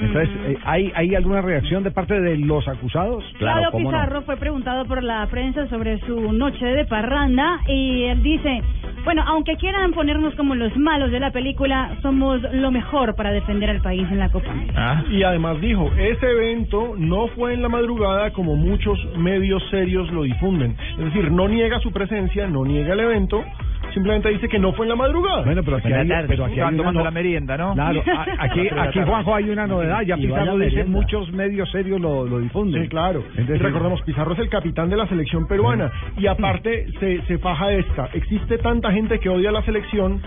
Entonces, 0.00 0.30
eh, 0.46 0.56
¿hay, 0.64 0.90
¿hay 0.94 1.14
alguna 1.14 1.42
reacción 1.42 1.82
de 1.84 1.90
parte 1.90 2.18
de 2.18 2.38
los 2.38 2.66
acusados? 2.66 3.22
Claudio 3.38 3.70
Pizarro 3.76 4.22
fue 4.22 4.38
preguntado 4.38 4.86
por 4.86 5.02
la 5.02 5.26
prensa 5.26 5.66
sobre 5.68 5.98
su 6.06 6.32
noche 6.32 6.64
de 6.64 6.86
parranda 6.86 7.58
y 7.68 8.04
él 8.04 8.22
dice, 8.22 8.62
bueno, 9.04 9.22
aunque 9.26 9.56
quieran 9.56 9.92
ponernos 9.92 10.34
como 10.34 10.54
los 10.54 10.76
malos 10.76 11.10
de 11.10 11.20
la 11.20 11.30
película, 11.30 11.96
somos 12.02 12.40
lo 12.52 12.70
mejor 12.70 13.14
para 13.14 13.32
defender 13.32 13.70
al 13.70 13.80
país 13.80 14.06
en 14.10 14.18
la 14.18 14.30
Copa. 14.30 14.54
Ah. 14.76 15.02
Y 15.10 15.22
además 15.22 15.60
dijo, 15.60 15.90
ese 15.98 16.30
evento 16.30 16.94
no 16.96 17.28
fue 17.28 17.54
en 17.54 17.62
la 17.62 17.68
madrugada 17.68 18.32
como 18.32 18.56
muchos 18.56 18.98
medios 19.16 19.62
serios 19.70 20.10
lo 20.12 20.22
difunden. 20.22 20.76
Es 20.98 21.04
decir, 21.06 21.30
no 21.30 21.48
niega 21.48 21.80
su 21.80 21.90
presencia, 21.92 22.46
no 22.46 22.64
niega 22.64 22.92
el 22.94 23.00
evento, 23.00 23.44
simplemente 23.92 24.28
dice 24.30 24.48
que 24.48 24.58
no 24.58 24.72
fue 24.72 24.86
en 24.86 24.90
la 24.90 24.96
madrugada. 24.96 25.42
Bueno, 25.42 25.62
pero 25.62 25.76
aquí 25.78 25.92
hay, 25.92 26.08
pero 26.26 26.44
aquí 26.44 26.52
hay 26.54 26.58
Estaban 26.58 26.74
una 26.74 26.78
tomando 26.82 27.00
no- 27.00 27.04
la 27.04 27.10
merienda, 27.10 27.56
¿no? 27.56 27.74
Claro, 27.74 28.02
a- 28.16 28.26
aquí, 28.44 28.68
aquí 28.68 29.00
Juanjo 29.00 29.34
hay 29.34 29.50
una 29.50 29.66
novedad, 29.66 30.02
ya 30.02 30.16
Pizarro 30.16 30.56
dice 30.58 30.76
merienda. 30.76 30.98
muchos 30.98 31.32
medios 31.32 31.70
serios 31.70 32.00
lo, 32.00 32.26
lo 32.26 32.38
difunden. 32.40 32.82
Sí, 32.82 32.88
claro. 32.88 33.22
Entonces, 33.30 33.60
y 33.60 33.62
recordemos, 33.62 34.02
Pizarro 34.02 34.32
es 34.32 34.38
el 34.40 34.48
capitán 34.48 34.88
de 34.90 34.96
la 34.96 35.06
selección 35.06 35.46
peruana. 35.46 35.90
Y 36.18 36.26
aparte, 36.26 36.86
se, 37.00 37.22
se 37.22 37.38
faja 37.38 37.72
esta. 37.72 38.08
Existe 38.12 38.58
tanta 38.58 38.92
gente 38.92 39.18
que 39.18 39.28
odia 39.28 39.50
la 39.52 39.62
selección. 39.62 40.20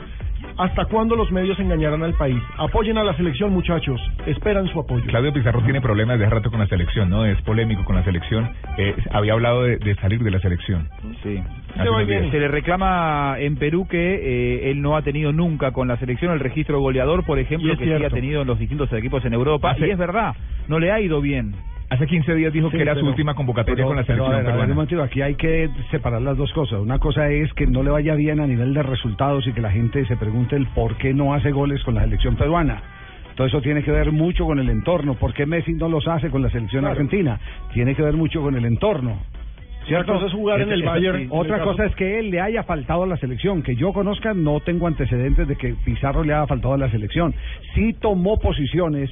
¿Hasta 0.58 0.86
cuándo 0.86 1.16
los 1.18 1.32
medios 1.32 1.60
engañarán 1.60 2.02
al 2.04 2.14
país? 2.14 2.42
Apoyen 2.58 2.98
a 2.98 3.04
la 3.04 3.14
selección, 3.18 3.52
muchachos. 3.52 4.00
Esperan 4.26 4.68
su 4.70 4.80
apoyo. 4.80 5.04
Claudio 5.08 5.34
Pizarro 5.34 5.62
tiene 5.64 5.82
problemas 5.82 6.18
de 6.18 6.30
rato 6.30 6.50
con 6.50 6.60
la 6.62 6.68
selección, 6.68 7.10
¿no? 7.10 7.26
Es 7.26 7.42
polémico 7.42 7.84
con 7.84 7.96
la 7.96 8.04
selección. 8.04 8.50
Eh, 8.78 8.96
había 9.12 9.34
hablado 9.34 9.64
de, 9.64 9.78
de 9.78 9.96
salir 9.96 10.24
de 10.24 10.32
la 10.32 10.40
selección. 10.40 10.88
Sí. 11.24 11.42
Días. 12.08 12.32
Se 12.32 12.40
le 12.40 12.48
reclama 12.48 13.36
en 13.40 13.58
Perú 13.58 13.86
que 13.90 13.98
eh, 14.68 14.72
él 14.72 14.82
no 14.82 14.96
ha 14.96 15.02
tenido 15.02 15.34
nunca 15.34 15.72
con 15.72 15.90
la 15.90 15.98
selección 15.98 16.32
el 16.32 16.40
registro 16.40 16.80
goleador, 16.80 17.26
por 17.26 17.38
ejemplo, 17.38 17.76
que 17.78 17.84
sí 17.86 17.92
ha 17.92 17.98
cierto. 17.98 18.16
tenido 18.16 18.42
en 18.44 18.48
los 18.48 18.58
distintos 18.58 18.92
equipos 18.94 19.26
en 19.26 19.34
Europa. 19.34 19.72
Hace- 19.72 19.88
Y 19.88 19.92
es 19.92 19.98
verdad, 19.98 20.36
no 20.70 20.80
le 20.80 20.92
ha 20.92 21.02
ido 21.02 21.20
bien. 21.20 21.54
Hace 21.90 22.08
15 22.08 22.34
días 22.34 22.52
dijo 22.52 22.70
Sí, 22.72 22.78
que 22.78 22.82
era 22.82 22.94
su 22.94 23.02
pero- 23.02 23.10
última 23.10 23.36
convocatoria 23.36 23.76
pero- 23.76 23.88
con 23.90 23.98
la 23.98 24.04
pero, 24.04 24.16
selección 24.26 24.34
a 24.34 24.38
ver, 24.38 24.48
a 24.48 24.66
ver, 24.66 24.76
peruana. 24.76 25.04
aquí 25.04 25.22
hay 25.22 25.36
que 25.36 25.70
separar 25.92 26.22
las 26.22 26.36
dos 26.36 26.52
cosas. 26.54 26.80
Una 26.80 26.98
cosa 27.00 27.30
es 27.30 27.54
que 27.54 27.68
no 27.68 27.84
le 27.84 27.92
vaya 27.92 28.16
bien 28.16 28.40
a 28.40 28.48
nivel 28.48 28.74
de 28.74 28.82
resultados 28.82 29.46
y 29.48 29.54
que 29.54 29.62
la 29.62 29.72
gente 29.72 30.04
se 30.08 30.18
pregunte 30.18 30.56
el 30.56 30.66
por 30.68 30.98
qué 30.98 31.14
no 31.14 31.34
hace 31.36 31.52
goles 31.52 31.84
con 31.84 31.94
la 31.96 32.02
selección 32.04 32.36
peruana. 32.36 32.82
Todo 33.36 33.46
eso 33.48 33.62
tiene 33.62 33.84
que 33.84 33.92
ver 33.92 34.12
mucho 34.12 34.46
con 34.46 34.60
el 34.60 34.70
entorno. 34.70 35.14
¿Por 35.16 35.34
qué 35.34 35.46
Messi 35.46 35.74
no 35.74 35.88
los 35.90 36.08
hace 36.08 36.30
con 36.30 36.42
la 36.42 36.50
selección 36.50 36.82
Claro. 36.82 36.94
argentina? 36.94 37.40
Tiene 37.74 37.94
que 37.94 38.02
ver 38.02 38.14
mucho 38.16 38.42
con 38.42 38.56
el 38.56 38.66
entorno. 38.66 39.18
¿Cierto? 39.86 40.14
Una 40.14 40.22
cosa 40.22 40.26
es 40.28 40.34
jugar 40.34 40.62
en 40.62 40.72
el 40.72 40.82
Bayern, 40.82 41.28
Otra 41.30 41.58
caso- 41.60 41.72
cosa 41.72 41.86
es 41.86 41.96
que 41.96 42.18
él 42.18 42.32
le 42.32 42.42
haya 42.42 42.64
faltado 42.64 43.04
a 43.04 43.08
la 43.08 43.18
selección. 43.18 43.62
Que 43.62 43.76
yo 43.76 43.94
conozca, 43.94 44.34
no 44.34 44.60
tengo 44.62 44.88
antecedentes 44.88 45.48
de 45.48 45.56
que 45.56 45.76
Pizarro 45.86 46.24
le 46.24 46.34
haya 46.34 46.48
faltado 46.48 46.74
a 46.74 46.78
la 46.80 46.90
selección. 46.90 47.36
Sí 47.76 47.94
tomó 48.02 48.40
posiciones 48.40 49.12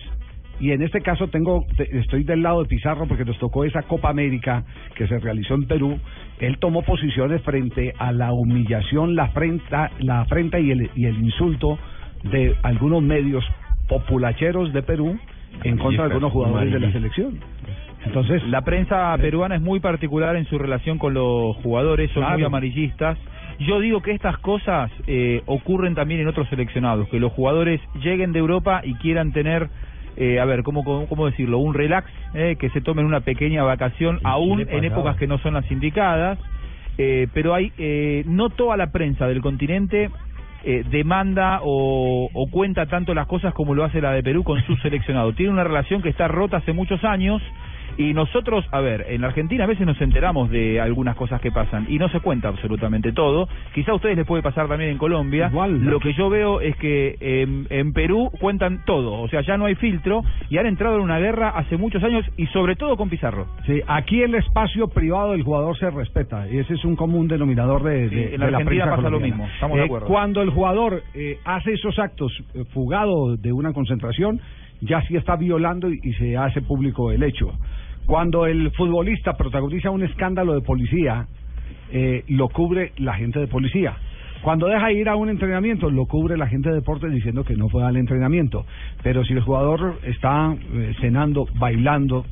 y 0.64 0.72
en 0.72 0.82
este 0.82 1.02
caso 1.02 1.28
tengo 1.28 1.66
te- 1.78 1.98
estoy 2.00 2.24
del 2.24 2.42
lado 2.42 2.62
de 2.64 2.70
Pizarro 2.70 3.06
porque 3.08 3.26
nos 3.26 3.38
tocó 3.40 3.64
esa 3.66 3.82
Copa 3.84 4.10
América 4.10 4.64
que 4.96 5.08
se 5.08 5.20
realizó 5.20 5.56
en 5.56 5.66
Perú. 5.68 6.00
Él 6.40 6.58
tomó 6.60 6.82
posiciones 6.84 7.42
frente 7.42 7.94
a 7.98 8.12
la 8.12 8.32
humillación, 8.32 9.16
la 9.16 9.24
afrenta, 9.26 9.92
la 10.00 10.22
afrenta 10.22 10.60
y 10.60 10.72
el, 10.72 10.90
y 10.96 11.06
el 11.06 11.18
insulto 11.18 11.78
de 12.24 12.56
algunos 12.64 13.02
medios 13.02 13.44
populacheros 13.88 14.72
de 14.74 14.82
Perú 14.84 15.18
en 15.64 15.78
contra 15.78 16.04
de 16.06 16.10
algunos 16.14 16.32
jugadores 16.32 16.72
de 16.74 16.80
la 16.80 16.92
selección. 16.92 17.40
Entonces, 18.06 18.44
la 18.48 18.62
prensa 18.64 19.16
peruana 19.18 19.56
es 19.56 19.62
muy 19.62 19.80
particular 19.80 20.36
en 20.36 20.46
su 20.46 20.58
relación 20.58 20.98
con 20.98 21.14
los 21.14 21.56
jugadores, 21.58 22.12
son 22.12 22.24
Claro. 22.24 22.38
muy 22.38 22.44
amarillistas. 22.46 23.18
Yo 23.60 23.80
digo 23.80 24.02
que 24.02 24.12
estas 24.12 24.38
cosas 24.40 24.92
eh, 25.08 25.42
ocurren 25.46 25.96
también 25.96 26.20
en 26.22 26.28
otros 26.28 26.50
seleccionados, 26.50 27.08
que 27.10 27.20
los 27.20 27.32
jugadores 27.32 27.80
lleguen 28.04 28.34
de 28.34 28.40
Europa 28.40 28.82
y 28.84 28.96
quieran 28.96 29.32
tener, 29.32 29.70
eh, 30.18 30.40
a 30.40 30.46
ver, 30.46 30.64
¿cómo, 30.64 30.84
cómo, 30.84 31.08
cómo 31.08 31.26
decirlo? 31.26 31.60
Un 31.60 31.74
relax, 31.74 32.10
eh, 32.34 32.56
que 32.60 32.70
se 32.70 32.82
tomen 32.82 33.06
una 33.06 33.22
pequeña 33.22 33.64
vacación, 33.64 34.20
aún 34.24 34.60
le 34.60 34.78
en 34.78 34.84
épocas 34.86 35.18
que 35.18 35.28
no 35.28 35.38
son 35.40 35.54
las 35.56 35.70
indicadas. 35.72 36.40
Eh, 36.98 37.28
pero 37.34 37.56
hay, 37.56 37.72
eh, 37.78 38.24
no 38.28 38.50
toda 38.50 38.78
la 38.78 38.92
prensa 38.92 39.28
del 39.28 39.42
continente 39.42 40.12
eh, 40.64 40.84
demanda 40.90 41.60
o, 41.64 42.30
o 42.32 42.48
cuenta 42.52 42.86
tanto 42.86 43.14
las 43.14 43.28
cosas 43.28 43.54
como 43.54 43.74
lo 43.74 43.84
hace 43.84 44.00
la 44.00 44.12
de 44.12 44.24
Perú 44.24 44.44
con 44.44 44.62
su 44.64 44.76
seleccionado. 44.84 45.34
Tiene 45.34 45.52
una 45.52 45.64
relación 45.64 46.02
que 46.02 46.10
está 46.10 46.28
rota 46.28 46.58
hace 46.58 46.74
muchos 46.74 47.04
años 47.04 47.42
y 47.98 48.14
nosotros, 48.14 48.66
a 48.72 48.80
ver, 48.82 49.06
en 49.10 49.22
la 49.22 49.28
Argentina 49.28 49.64
a 49.66 49.68
veces 49.68 49.86
nos 49.86 50.00
enteramos 50.02 50.50
de 50.50 50.80
algunas 50.82 51.16
cosas 51.16 51.40
que 51.42 51.52
pasan 51.52 51.86
y 51.90 51.98
no 52.00 52.10
se 52.10 52.20
cuenta 52.20 52.48
absolutamente 52.48 53.12
todo. 53.12 53.48
Quizá 53.74 53.92
a 53.92 53.96
ustedes 53.96 54.18
les 54.18 54.26
puede 54.26 54.42
pasar 54.44 54.68
también 54.68 54.92
en 54.92 54.98
Colombia. 54.98 55.50
Lo 55.70 56.00
que 56.00 56.14
yo 56.14 56.30
veo 56.30 56.60
es 56.62 56.76
que 56.78 57.16
en, 57.20 57.68
en 57.70 57.94
Perú 57.94 58.32
cuentan 58.40 58.84
todo, 58.86 59.22
o 59.22 59.28
sea, 59.30 59.42
ya 59.42 59.58
no 59.58 59.66
hay 59.66 59.76
filtro 59.76 60.24
y 60.50 60.58
han 60.58 60.66
entrado 60.66 60.96
en 60.98 61.02
una 61.04 61.20
guerra 61.20 61.50
hace 61.50 61.78
muchos 61.78 62.04
años 62.04 62.26
y 62.38 62.48
sobre 62.48 62.76
todo 62.76 62.98
con 62.98 63.10
Pizarro. 63.10 63.46
Sí, 63.66 63.82
aquí 63.88 64.22
el 64.22 64.36
espacio 64.36 64.88
privado 64.88 65.34
del 65.34 65.44
jugador 65.44 65.78
se 65.78 65.90
respeta 65.90 66.48
y 66.50 66.58
ese 66.58 66.74
es 66.74 66.84
un 66.86 66.96
común 66.96 67.28
denominador 67.28 67.84
de, 67.84 68.10
Sí, 68.10 68.16
de- 68.16 68.34
en 68.36 68.40
la 68.40 68.46
de 68.48 68.52
la 68.52 68.58
Argentina 68.60 68.90
pasa 68.96 69.10
lo 69.10 69.20
mismo, 69.20 69.46
estamos 69.54 69.78
de 69.78 69.84
Eh, 69.84 69.86
acuerdo. 69.86 70.08
Cuando 70.08 70.42
el 70.42 70.50
jugador 70.50 71.04
eh, 71.14 71.38
hace 71.46 71.74
esos 71.74 71.98
actos 72.00 72.32
eh, 72.56 72.64
fugado 72.74 73.36
de 73.38 73.52
una 73.54 73.72
concentración, 73.74 74.40
ya 74.86 75.02
sí 75.08 75.16
está 75.16 75.36
violando 75.36 75.90
y, 75.90 76.14
se 76.14 76.38
hace 76.38 76.62
público 76.62 77.12
el 77.12 77.24
hecho. 77.24 77.52
Cuando 78.06 78.46
el 78.46 78.72
futbolista 78.72 79.34
protagoniza 79.34 79.90
un 79.90 80.04
escándalo 80.04 80.54
de 80.54 80.62
policía, 80.62 81.28
eh, 81.92 82.24
lo 82.28 82.50
cubre 82.50 82.92
la 82.98 83.14
gente 83.14 83.40
de 83.40 83.48
policía. 83.48 83.96
Cuando 84.42 84.68
deja 84.68 84.92
ir 84.92 85.08
a 85.08 85.16
un 85.16 85.30
entrenamiento, 85.30 85.90
lo 85.90 86.06
cubre 86.06 86.36
la 86.36 86.48
gente 86.48 86.68
de 86.70 86.76
deportes 86.76 87.12
diciendo 87.14 87.46
que 87.46 87.56
no 87.56 87.70
fue 87.70 87.86
al 87.86 87.96
entrenamiento. 87.96 88.66
Pero 89.02 89.24
si 89.24 89.34
el 89.34 89.42
jugador 89.42 90.00
está 90.04 90.54
eh, 90.74 90.94
cenando, 91.00 91.48
bailando, 91.56 92.26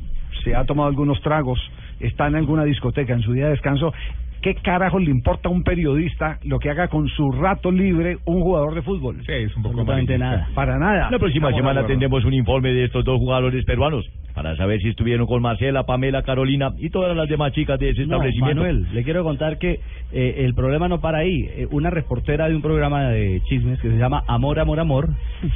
se 0.43 0.53
ha 0.53 0.65
tomado 0.65 0.89
algunos 0.89 1.21
tragos, 1.21 1.59
está 2.01 2.27
en 2.27 2.35
alguna 2.35 2.65
discoteca 2.65 3.13
en 3.13 3.21
su 3.21 3.31
día 3.31 3.45
de 3.45 3.51
descanso, 3.51 3.93
¿qué 4.41 4.55
carajo 4.55 4.99
le 4.99 5.11
importa 5.11 5.49
a 5.49 5.51
un 5.51 5.63
periodista 5.63 6.39
lo 6.43 6.59
que 6.59 6.69
haga 6.69 6.87
con 6.87 7.07
su 7.07 7.31
rato 7.31 7.71
libre 7.71 8.17
un 8.25 8.41
jugador 8.41 8.75
de 8.75 8.81
fútbol? 8.81 9.17
Sí, 9.25 9.31
es 9.31 9.55
un 9.55 9.63
poco 9.63 9.79
Absolutamente 9.81 10.17
nada. 10.17 10.49
Para 10.53 10.77
nada. 10.77 11.09
La 11.11 11.19
próxima 11.19 11.49
Estamos 11.49 11.55
semana 11.57 11.87
tendremos 11.87 12.25
un 12.25 12.33
informe 12.33 12.73
de 12.73 12.85
estos 12.85 13.05
dos 13.05 13.17
jugadores 13.19 13.63
peruanos 13.65 14.05
para 14.33 14.55
saber 14.55 14.79
si 14.81 14.89
estuvieron 14.89 15.27
con 15.27 15.41
Marcela, 15.41 15.83
Pamela, 15.83 16.23
Carolina 16.23 16.69
y 16.77 16.89
todas 16.89 17.15
las 17.15 17.27
demás 17.29 17.51
chicas 17.53 17.79
de 17.79 17.89
ese 17.89 18.05
No, 18.05 18.15
establecimiento. 18.15 18.61
Manuel, 18.63 18.87
le 18.93 19.03
quiero 19.03 19.23
contar 19.23 19.57
que 19.57 19.79
eh, 20.13 20.35
el 20.39 20.53
problema 20.53 20.87
no 20.87 20.99
para 21.01 21.19
ahí. 21.19 21.47
Eh, 21.55 21.67
una 21.71 21.89
reportera 21.89 22.47
de 22.47 22.55
un 22.55 22.61
programa 22.61 23.09
de 23.09 23.41
chismes 23.45 23.79
que 23.81 23.89
se 23.89 23.97
llama 23.97 24.23
Amor, 24.27 24.59
Amor, 24.59 24.79
Amor. 24.79 25.09
eh, 25.43 25.49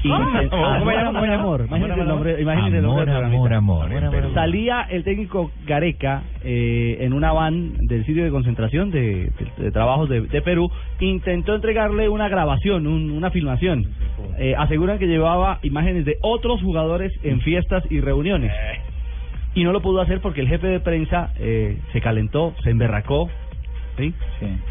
¿Cómo 0.49 0.65
Amor? 0.65 0.93
Amor, 0.95 1.29
Amor. 1.29 1.65
Imagínese 1.67 1.93
el 1.93 2.01
Amor, 2.01 2.07
nombre, 2.07 2.41
imagínese 2.41 2.77
el 2.77 2.83
nombre 2.83 3.11
Amor, 3.11 3.53
amor, 3.53 3.93
amor. 3.93 4.33
Salía 4.33 4.81
el 4.89 5.03
técnico 5.03 5.51
Gareca 5.65 6.23
eh, 6.43 6.97
en 7.01 7.13
una 7.13 7.31
van 7.31 7.77
del 7.88 8.05
sitio 8.05 8.23
de 8.23 8.29
concentración 8.31 8.91
de, 8.91 9.01
de- 9.57 9.63
de 9.63 9.71
trabajos 9.71 10.09
de, 10.09 10.21
de 10.21 10.41
Perú. 10.41 10.69
Intentó 10.99 11.55
entregarle 11.55 12.09
una 12.09 12.27
grabación, 12.29 12.88
un- 12.88 13.11
una 13.11 13.31
filmación. 13.31 13.85
Eh, 14.38 14.53
aseguran 14.57 14.99
que 14.99 15.07
llevaba 15.07 15.59
imágenes 15.63 16.05
de 16.05 16.15
otros 16.21 16.61
jugadores 16.61 17.11
en 17.23 17.39
fiestas 17.41 17.83
y 17.89 17.99
reuniones. 18.01 18.51
Y 19.55 19.63
no 19.63 19.71
lo 19.71 19.81
pudo 19.81 20.01
hacer 20.01 20.19
porque 20.21 20.41
el 20.41 20.47
jefe 20.47 20.67
de 20.67 20.79
prensa 20.79 21.31
eh, 21.39 21.79
se 21.93 22.01
calentó, 22.01 22.53
se 22.63 22.69
emberracó, 22.69 23.30
¿sí? 23.97 24.13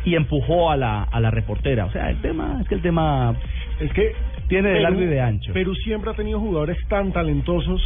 Y 0.04 0.14
empujó 0.14 0.70
a 0.70 0.76
la, 0.76 1.02
a 1.04 1.20
la 1.20 1.30
reportera. 1.30 1.86
O 1.86 1.90
sea, 1.90 2.10
el 2.10 2.20
tema, 2.20 2.58
es 2.60 2.68
que 2.68 2.74
el 2.74 2.82
tema 2.82 3.34
es 3.80 3.92
que 3.94 4.12
tiene 4.48 4.68
de 4.68 4.74
Perú- 4.74 4.82
largo 4.82 5.00
y 5.00 5.06
de 5.06 5.20
ancho. 5.22 5.52
Perú 5.54 5.74
siempre 5.74 6.10
ha 6.10 6.14
tenido 6.14 6.38
jugadores 6.38 6.76
tan 6.88 7.12
talentosos, 7.12 7.80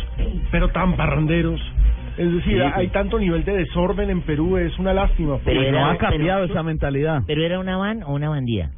pero 0.50 0.68
tan 0.70 0.96
parranderos. 0.96 1.60
Es 2.16 2.32
decir, 2.32 2.54
Sí, 2.54 2.58
sí. 2.58 2.72
hay 2.74 2.88
tanto 2.88 3.16
nivel 3.20 3.44
de 3.44 3.52
desorden 3.58 4.10
en 4.10 4.22
Perú, 4.22 4.56
es 4.56 4.76
una 4.80 4.92
lástima. 4.92 5.38
Pero 5.44 5.60
porque- 5.60 5.68
era- 5.68 5.78
pero- 6.42 6.44
esa 6.46 6.62
mentalidad. 6.64 7.22
¿Pero 7.28 7.42
era 7.44 7.60
una 7.60 7.76
van 7.76 8.02
o 8.02 8.12
una 8.12 8.28
bandía? 8.28 8.70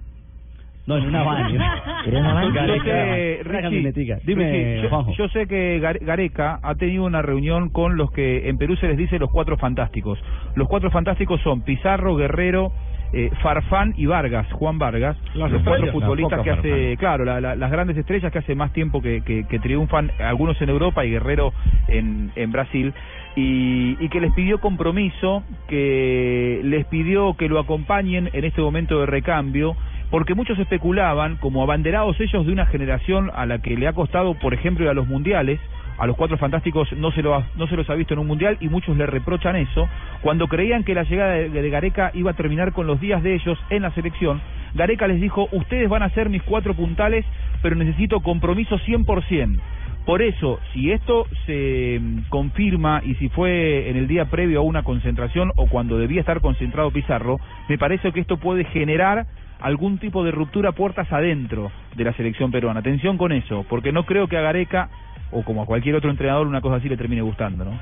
No, 0.86 0.96
en 0.96 1.06
una 1.06 1.22
van. 1.22 1.54
¿Era 2.06 2.20
una 2.20 2.34
van? 2.34 2.52
Yo 2.54 2.60
sé 2.66 2.80
que, 2.80 3.38
Una 3.42 3.50
Richie, 3.52 3.62
camionetica. 3.62 4.18
Dime, 4.24 4.86
Juanjo. 4.88 5.12
yo 5.12 5.28
sé 5.28 5.46
que 5.46 5.78
Gare- 5.80 6.00
Gareca 6.04 6.58
ha 6.62 6.74
tenido 6.74 7.04
una 7.04 7.22
reunión 7.22 7.68
con 7.70 7.96
los 7.96 8.10
que 8.10 8.48
en 8.48 8.58
Perú 8.58 8.76
se 8.76 8.88
les 8.88 8.96
dice 8.96 9.18
los 9.18 9.30
cuatro 9.30 9.56
fantásticos. 9.56 10.18
Los 10.56 10.66
cuatro 10.68 10.90
fantásticos 10.90 11.40
son 11.42 11.62
Pizarro, 11.62 12.16
Guerrero, 12.16 12.72
eh, 13.12 13.28
Farfán 13.42 13.92
y 13.96 14.06
Vargas, 14.06 14.50
Juan 14.52 14.78
Vargas, 14.78 15.16
Las 15.34 15.50
los 15.50 15.62
cuatro 15.64 15.90
futbolistas 15.92 16.40
que 16.42 16.50
hace, 16.50 16.96
claro, 16.96 17.24
la- 17.24 17.40
la- 17.40 17.56
las 17.56 17.70
grandes 17.70 17.96
estrellas 17.96 18.30
que 18.32 18.38
hace 18.38 18.54
más 18.54 18.72
tiempo 18.72 19.02
que, 19.02 19.22
que- 19.22 19.44
que 19.48 19.58
triunfan, 19.58 20.10
algunos 20.20 20.60
en 20.62 20.68
Europa 20.70 21.04
y 21.04 21.10
Guerrero 21.10 21.52
en, 21.88 22.30
en 22.36 22.52
Brasil, 22.52 22.94
y, 23.36 23.96
y 23.98 24.08
que 24.10 24.20
les 24.20 24.32
pidió 24.32 24.58
compromiso, 24.60 25.42
que 25.68 26.60
les 26.64 26.84
pidió 26.86 27.34
que 27.34 27.48
lo 27.48 27.58
acompañen 27.58 28.30
en 28.32 28.44
este 28.44 28.60
momento 28.60 29.00
de 29.00 29.06
recambio, 29.06 29.76
porque 30.10 30.34
muchos 30.34 30.58
especulaban, 30.58 31.36
como 31.36 31.62
abanderados 31.62 32.18
ellos 32.20 32.44
de 32.44 32.52
una 32.52 32.66
generación 32.66 33.30
a 33.34 33.46
la 33.46 33.58
que 33.58 33.76
le 33.76 33.86
ha 33.86 33.92
costado, 33.92 34.34
por 34.34 34.54
ejemplo, 34.54 34.84
ir 34.84 34.90
a 34.90 34.94
los 34.94 35.06
mundiales, 35.06 35.60
a 35.98 36.06
los 36.06 36.16
cuatro 36.16 36.38
fantásticos 36.38 36.90
no 36.94 37.12
se, 37.12 37.22
lo 37.22 37.44
no 37.56 37.66
se 37.66 37.76
los 37.76 37.88
ha 37.90 37.94
visto 37.94 38.14
en 38.14 38.20
un 38.20 38.26
mundial 38.26 38.56
y 38.60 38.68
muchos 38.68 38.96
le 38.96 39.06
reprochan 39.06 39.56
eso, 39.56 39.88
cuando 40.22 40.48
creían 40.48 40.82
que 40.82 40.94
la 40.94 41.02
llegada 41.04 41.32
de, 41.34 41.50
de 41.50 41.70
Gareca 41.70 42.10
iba 42.14 42.30
a 42.30 42.34
terminar 42.34 42.72
con 42.72 42.86
los 42.86 43.00
días 43.00 43.22
de 43.22 43.34
ellos 43.34 43.58
en 43.68 43.82
la 43.82 43.90
selección, 43.92 44.40
Gareca 44.74 45.06
les 45.06 45.20
dijo, 45.20 45.48
ustedes 45.52 45.88
van 45.88 46.02
a 46.02 46.10
ser 46.10 46.28
mis 46.28 46.42
cuatro 46.42 46.74
puntales, 46.74 47.24
pero 47.62 47.76
necesito 47.76 48.20
compromiso 48.20 48.78
100%. 48.78 49.60
Por 50.06 50.22
eso, 50.22 50.58
si 50.72 50.90
esto 50.90 51.26
se 51.46 52.00
mm, 52.00 52.30
confirma 52.30 53.02
y 53.04 53.14
si 53.16 53.28
fue 53.28 53.90
en 53.90 53.96
el 53.96 54.08
día 54.08 54.24
previo 54.24 54.60
a 54.60 54.62
una 54.62 54.82
concentración 54.82 55.52
o 55.56 55.66
cuando 55.66 55.98
debía 55.98 56.20
estar 56.20 56.40
concentrado 56.40 56.90
Pizarro, 56.90 57.38
me 57.68 57.78
parece 57.78 58.10
que 58.12 58.20
esto 58.20 58.38
puede 58.38 58.64
generar 58.64 59.26
algún 59.60 59.98
tipo 59.98 60.24
de 60.24 60.30
ruptura 60.30 60.72
puertas 60.72 61.12
adentro 61.12 61.70
de 61.94 62.04
la 62.04 62.12
selección 62.14 62.50
peruana. 62.50 62.80
Atención 62.80 63.18
con 63.18 63.32
eso, 63.32 63.64
porque 63.68 63.92
no 63.92 64.04
creo 64.04 64.28
que 64.28 64.36
a 64.36 64.42
Gareca 64.42 64.88
o 65.30 65.42
como 65.42 65.62
a 65.62 65.66
cualquier 65.66 65.94
otro 65.94 66.10
entrenador 66.10 66.46
una 66.46 66.60
cosa 66.60 66.76
así 66.76 66.88
le 66.88 66.96
termine 66.96 67.22
gustando, 67.22 67.64
¿no? 67.64 67.72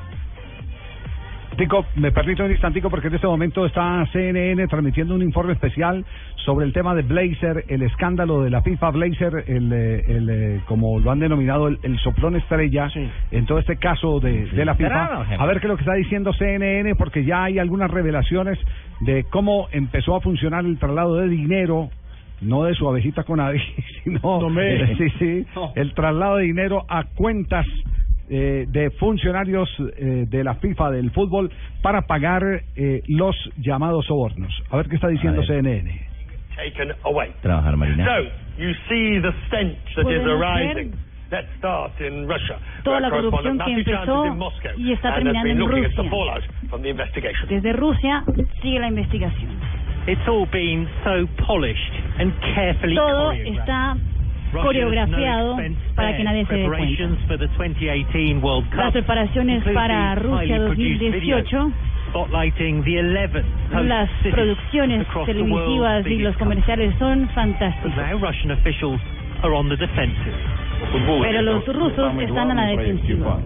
Me 1.96 2.12
permito 2.12 2.44
un 2.44 2.50
instantico 2.52 2.88
porque 2.88 3.08
en 3.08 3.14
este 3.16 3.26
momento 3.26 3.66
está 3.66 4.06
CNN 4.12 4.66
transmitiendo 4.68 5.14
un 5.14 5.22
informe 5.22 5.52
especial 5.54 6.04
sobre 6.44 6.64
el 6.64 6.72
tema 6.72 6.94
de 6.94 7.02
Blazer, 7.02 7.64
el 7.68 7.82
escándalo 7.82 8.42
de 8.42 8.50
la 8.50 8.62
FIFA 8.62 8.90
Blazer, 8.90 9.44
el, 9.48 9.72
eh, 9.72 10.04
el, 10.08 10.30
eh, 10.30 10.60
como 10.66 11.00
lo 11.00 11.10
han 11.10 11.18
denominado 11.18 11.66
el, 11.68 11.78
el 11.82 11.98
soplón 11.98 12.36
estrella 12.36 12.88
en 13.32 13.44
todo 13.46 13.58
este 13.58 13.76
caso 13.76 14.20
de, 14.20 14.46
de 14.46 14.64
la 14.64 14.74
FIFA. 14.76 15.04
A 15.42 15.46
ver 15.46 15.58
qué 15.60 15.66
es 15.66 15.68
lo 15.70 15.76
que 15.76 15.82
está 15.82 15.94
diciendo 15.94 16.32
CNN 16.32 16.94
porque 16.94 17.24
ya 17.24 17.42
hay 17.44 17.58
algunas 17.58 17.90
revelaciones 17.90 18.58
de 19.00 19.24
cómo 19.24 19.68
empezó 19.72 20.14
a 20.14 20.20
funcionar 20.20 20.64
el 20.64 20.78
traslado 20.78 21.16
de 21.16 21.28
dinero 21.28 21.90
no 22.40 22.62
de 22.62 22.74
su 22.74 22.88
abejita 22.88 23.24
con 23.24 23.40
Adi, 23.40 23.58
sino 24.04 24.20
me- 24.48 24.96
sí, 24.96 25.10
sí, 25.18 25.46
el 25.74 25.92
traslado 25.94 26.36
de 26.36 26.44
dinero 26.44 26.84
a 26.88 27.02
cuentas 27.02 27.66
eh, 28.30 28.66
de 28.68 28.90
funcionarios 28.90 29.68
eh, 29.78 30.26
de 30.28 30.44
la 30.44 30.54
FIFA 30.54 30.90
del 30.90 31.10
fútbol 31.10 31.50
para 31.82 32.02
pagar 32.02 32.42
eh, 32.76 33.02
los 33.08 33.36
llamados 33.56 34.06
sobornos. 34.06 34.52
A 34.70 34.76
ver 34.76 34.88
qué 34.88 34.96
está 34.96 35.08
diciendo 35.08 35.42
CNN. 35.44 36.08
taken 36.58 36.92
away. 37.04 37.30
Trabajar, 37.40 37.76
Marina. 37.76 38.04
So, 38.04 38.18
you 38.58 38.72
see 38.88 39.20
the 39.20 39.32
stench 39.46 39.78
that 39.96 40.10
is 40.10 40.26
arising. 40.26 40.92
Let's 41.30 41.48
start 41.58 41.92
in 42.00 42.26
Russia. 42.26 42.58
Toda 42.84 43.00
la 43.00 43.10
corrupción 43.10 43.58
que 43.58 43.72
empezó 43.74 44.24
y 44.78 44.92
está 44.92 45.14
terminando 45.14 45.44
been 45.44 45.52
en 45.52 45.58
looking 45.58 45.84
at 45.84 45.90
the 45.90 46.02
Rusia. 46.02 46.10
fallout 46.10 46.42
from 46.70 46.82
the 46.82 46.88
investigation. 46.88 47.48
Desde 47.48 47.72
Rusia 47.74 48.24
sigue 48.62 48.80
la 48.80 48.88
investigación. 48.88 49.50
It's 50.06 50.26
all 50.26 50.46
been 50.46 50.88
so 51.04 51.28
polished 51.44 51.92
and 52.18 52.32
carefully 52.54 52.94
Todo 52.96 53.32
está 53.32 53.96
coreografiado 54.52 55.56
para 55.94 56.16
que 56.16 56.24
nadie 56.24 56.46
se 56.46 56.54
dé 56.54 56.66
cuenta. 56.66 56.86
Preparations 56.86 57.18
for 57.26 57.38
the 57.38 57.48
2018 57.56 58.40
World 58.40 58.68
Cup. 58.70 58.78
Las 58.78 58.92
preparaciones 58.92 59.64
para 59.64 60.14
Rusia 60.16 60.56
highly 60.56 60.66
produced 60.66 61.00
2018, 61.00 61.48
videos 61.48 61.72
spotlighting 62.08 62.84
the 62.84 62.98
11 62.98 63.44
host 63.72 63.88
las 63.88 64.10
producciones 64.30 65.06
televisivas 65.26 66.06
y 66.06 66.18
los 66.18 66.36
comerciales 66.36 66.94
son 66.98 67.28
fantásticos. 67.30 67.94
now 67.96 68.18
Russian 68.18 68.50
officials 68.52 69.00
are 69.42 69.54
on 69.54 69.68
the 69.68 69.76
defensive. 69.76 70.34
Pero 71.22 71.42
los 71.42 71.66
rusos 71.66 72.14
están 72.22 72.50
a 72.52 72.54
la 72.54 72.66
defensiva. 72.66 73.40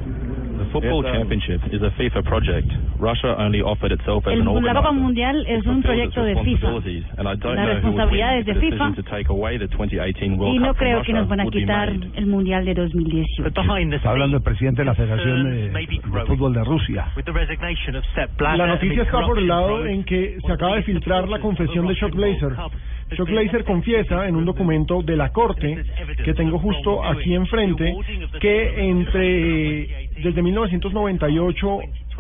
The 0.73 0.81
Football 0.81 1.03
Championship 1.05 1.61
is 1.71 1.83
a 1.83 1.91
FIFA 2.01 2.25
project. 2.25 2.69
Russia 2.99 3.37
only 3.39 3.61
offered 3.61 3.93
itself 3.93 4.25
as 4.27 4.33
an 4.39 4.47
la 4.47 4.53
organizer. 4.53 4.81
Copa 4.81 4.93
Mundial 4.93 5.45
es 5.47 5.67
un 5.67 5.83
proyecto 5.83 6.25
de 6.25 6.35
FIFA. 6.35 6.71
responsibilities, 6.73 7.05
and 7.19 7.29
I 7.29 7.37
don't 7.37 7.57
Las 7.57 7.67
know 7.67 7.93
who 7.93 7.93
would 7.93 8.09
win 8.09 8.23
responsabilidades 8.25 8.47
de 8.47 8.55
the 8.55 8.61
FIFA. 8.61 8.71
decision 8.89 8.95
to 9.05 9.11
take 9.11 9.29
away 9.29 9.59
the 9.59 9.69
2018 9.69 10.39
World 10.39 10.55
Y 10.55 10.59
no 10.59 10.73
creo 10.75 11.03
que 11.03 11.13
Russia 11.13 11.15
nos 11.21 11.29
van 11.29 11.41
a 11.41 11.47
quitar 11.47 11.93
made. 11.93 12.11
el 12.17 12.27
Mundial 12.27 12.65
de 12.65 12.75
2018. 12.75 13.47
Está 13.93 14.11
hablando 14.11 14.37
el 14.39 14.43
presidente 14.43 14.81
de 14.83 14.87
la 14.87 14.95
Federación 14.95 15.45
de, 15.45 15.69
de 15.71 16.25
Fútbol 16.27 16.55
de 16.55 16.65
Rusia. 16.65 17.13
With 17.17 17.25
the 17.25 17.33
resignation 17.33 17.97
of 17.97 18.05
Sepp 18.15 18.39
Blatter 18.39 18.59
La 18.59 18.67
noticia 18.67 19.03
está 19.03 19.21
por 19.21 19.39
el 19.39 19.49
lado 19.49 19.85
en 19.87 20.05
que 20.05 20.39
se 20.45 20.53
acaba 20.53 20.77
de 20.77 20.83
filtrar 20.85 21.29
la 21.29 21.39
confesión 21.41 21.87
de 21.87 21.95
Chuck 21.97 22.15
Blazer. 22.15 22.53
Chuck 23.17 23.29
Blazer 23.29 23.65
confiesa 23.65 24.27
en 24.29 24.37
un 24.37 24.45
documento 24.45 25.03
de 25.03 25.17
la 25.17 25.31
Corte 25.31 25.85
que 26.25 26.35
tengo 26.35 26.59
justo 26.59 27.05
aquí 27.05 27.35
enfrente 27.35 27.95
que 28.41 28.89
entre 28.91 30.09
desde 30.23 30.43
1998 30.43 31.79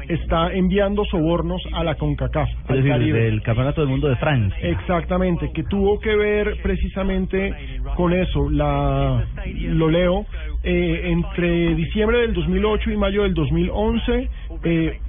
está 0.08 0.52
enviando 0.52 1.04
sobornos 1.04 1.62
a 1.72 1.84
la 1.84 1.94
CONCACAF, 1.96 2.48
Es 2.48 2.76
decir, 2.76 2.90
Caribe. 2.90 3.18
del 3.24 3.42
Campeonato 3.42 3.82
del 3.82 3.90
Mundo 3.90 4.08
de 4.08 4.16
Francia. 4.16 4.56
Exactamente, 4.62 5.52
que 5.52 5.62
tuvo 5.64 6.00
que 6.00 6.16
ver 6.16 6.56
precisamente 6.62 7.54
con 7.94 8.12
eso. 8.12 8.50
La, 8.50 9.24
lo 9.46 9.88
leo. 9.90 10.26
eh, 10.64 11.10
entre 11.10 11.74
diciembre 11.74 12.18
del 12.18 12.32
2008 12.34 12.90
y 12.92 12.96
mayo 12.96 13.22
del 13.24 13.34
2011, 13.34 14.28
eh, 14.64 15.00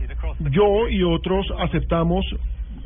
yo 0.52 0.88
y 0.90 1.04
otros 1.04 1.46
aceptamos, 1.60 2.26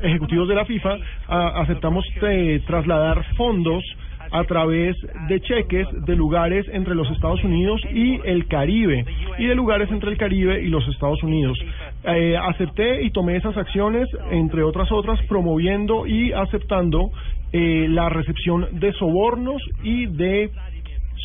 ejecutivos 0.02 0.48
de 0.48 0.54
la 0.54 0.64
FIFA, 0.64 0.96
aceptamos 1.28 2.04
eh, 2.22 2.60
trasladar 2.66 3.24
fondos 3.36 3.84
a 4.30 4.44
través 4.44 4.96
de 5.28 5.40
cheques 5.40 5.86
de 6.04 6.16
lugares 6.16 6.66
entre 6.72 6.94
los 6.94 7.10
Estados 7.10 7.42
Unidos 7.44 7.80
y 7.92 8.20
el 8.24 8.46
Caribe 8.46 9.04
y 9.38 9.46
de 9.46 9.54
lugares 9.54 9.90
entre 9.90 10.10
el 10.10 10.18
Caribe 10.18 10.62
y 10.62 10.68
los 10.68 10.86
Estados 10.88 11.22
Unidos. 11.22 11.58
Eh, 12.04 12.36
acepté 12.36 13.02
y 13.02 13.10
tomé 13.10 13.36
esas 13.36 13.56
acciones, 13.56 14.08
entre 14.30 14.62
otras 14.62 14.90
otras, 14.92 15.20
promoviendo 15.28 16.06
y 16.06 16.32
aceptando 16.32 17.10
eh, 17.52 17.86
la 17.88 18.08
recepción 18.08 18.68
de 18.72 18.92
sobornos 18.92 19.62
y 19.82 20.06
de 20.06 20.50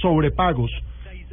sobrepagos. 0.01 0.71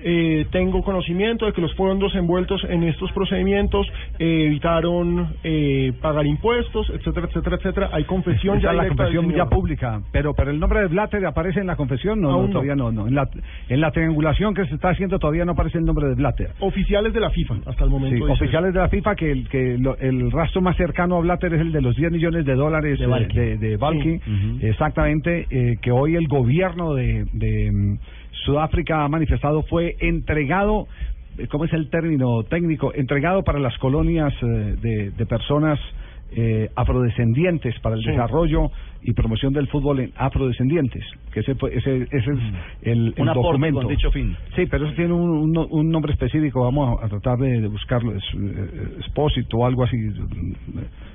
Eh, 0.02 0.46
tengo 0.50 0.82
conocimiento 0.82 1.46
de 1.46 1.52
que 1.52 1.60
los 1.60 1.74
fondos 1.74 2.14
envueltos 2.14 2.62
en 2.68 2.82
estos 2.84 3.10
procedimientos 3.12 3.86
eh, 4.18 4.44
evitaron 4.46 5.34
eh, 5.44 5.92
pagar 6.00 6.26
impuestos, 6.26 6.90
etcétera, 6.90 7.26
etcétera, 7.28 7.56
etcétera. 7.56 7.90
Hay 7.92 8.04
confesión 8.04 8.58
Esa 8.58 8.68
ya 8.68 8.72
la 8.72 8.88
confesión 8.88 9.30
ya 9.32 9.46
pública, 9.46 10.00
pero 10.12 10.34
pero 10.34 10.50
el 10.50 10.58
nombre 10.60 10.80
de 10.80 10.86
Blatter 10.86 11.24
aparece 11.26 11.60
en 11.60 11.66
la 11.66 11.76
confesión, 11.76 12.20
no, 12.20 12.28
no, 12.28 12.34
Aún 12.34 12.46
no. 12.46 12.52
todavía 12.52 12.76
no, 12.76 12.90
no. 12.92 13.06
En 13.08 13.14
la 13.14 13.28
en 13.68 13.80
la 13.80 13.90
triangulación 13.90 14.54
que 14.54 14.64
se 14.66 14.74
está 14.74 14.90
haciendo 14.90 15.18
todavía 15.18 15.44
no 15.44 15.52
aparece 15.52 15.78
el 15.78 15.84
nombre 15.84 16.06
de 16.08 16.14
Blatter. 16.14 16.50
Oficiales 16.60 17.12
de 17.12 17.20
la 17.20 17.30
FIFA 17.30 17.54
hasta 17.66 17.84
el 17.84 17.90
momento. 17.90 18.26
Sí, 18.26 18.32
oficiales 18.32 18.72
de 18.74 18.80
la 18.80 18.88
FIFA 18.88 19.14
que 19.16 19.30
el 19.32 19.48
que 19.48 19.76
lo- 19.78 19.96
el 19.98 20.30
rastro 20.30 20.60
más 20.62 20.76
cercano 20.76 21.16
a 21.16 21.20
Blatter 21.20 21.54
es 21.54 21.60
el 21.60 21.72
de 21.72 21.80
los 21.82 21.96
10 21.96 22.10
millones 22.10 22.44
de 22.44 22.54
dólares 22.54 22.98
De 22.98 23.04
eh, 23.04 23.08
Balki. 23.08 23.36
de, 23.38 23.56
de 23.58 23.76
Balki, 23.76 24.20
exactamente 24.62 25.46
eh, 25.50 25.76
que 25.80 25.90
hoy 25.90 26.14
el 26.16 26.28
gobierno 26.28 26.94
de, 26.94 27.26
de 27.32 27.70
mm, 27.72 27.98
Sudáfrica 28.44 29.04
ha 29.04 29.08
manifestado 29.08 29.62
fue 29.64 29.96
entregado 30.00 30.86
eh, 31.38 31.46
¿cómo 31.48 31.64
es 31.64 31.72
el 31.72 31.88
término 31.90 32.42
técnico? 32.44 32.92
Entregado 32.94 33.42
para 33.44 33.58
las 33.60 33.76
colonias 33.78 34.32
eh, 34.42 34.46
de, 34.80 35.10
de 35.12 35.26
personas 35.26 35.78
eh, 36.32 36.68
afrodescendientes 36.76 37.78
para 37.80 37.96
el 37.96 38.02
Sí. 38.02 38.10
desarrollo 38.10 38.70
y 39.02 39.12
promoción 39.14 39.52
del 39.52 39.66
fútbol 39.68 39.98
en 40.00 40.12
afrodescendientes, 40.16 41.04
que 41.32 41.40
ese, 41.40 41.54
fue- 41.56 41.74
ese, 41.76 42.02
ese 42.02 42.16
es 42.18 42.26
el, 42.82 43.14
el 43.16 43.22
Un 43.22 43.28
aporte 43.30 43.48
documento. 43.48 43.80
con 43.80 43.88
dicho 43.88 44.10
fin. 44.12 44.36
Sí, 44.54 44.66
pero 44.70 44.86
eso 44.86 44.94
tiene 44.94 45.12
un, 45.12 45.28
un, 45.30 45.52
no- 45.52 45.66
un 45.66 45.90
nombre 45.90 46.12
específico, 46.12 46.62
vamos 46.62 47.00
a, 47.00 47.06
a 47.06 47.08
tratar 47.08 47.38
de, 47.38 47.60
de 47.62 47.66
buscarlo, 47.68 48.14
es 48.14 48.22
eh, 48.34 48.96
expósito 48.98 49.56
o 49.58 49.66
algo 49.66 49.82
así, 49.84 49.96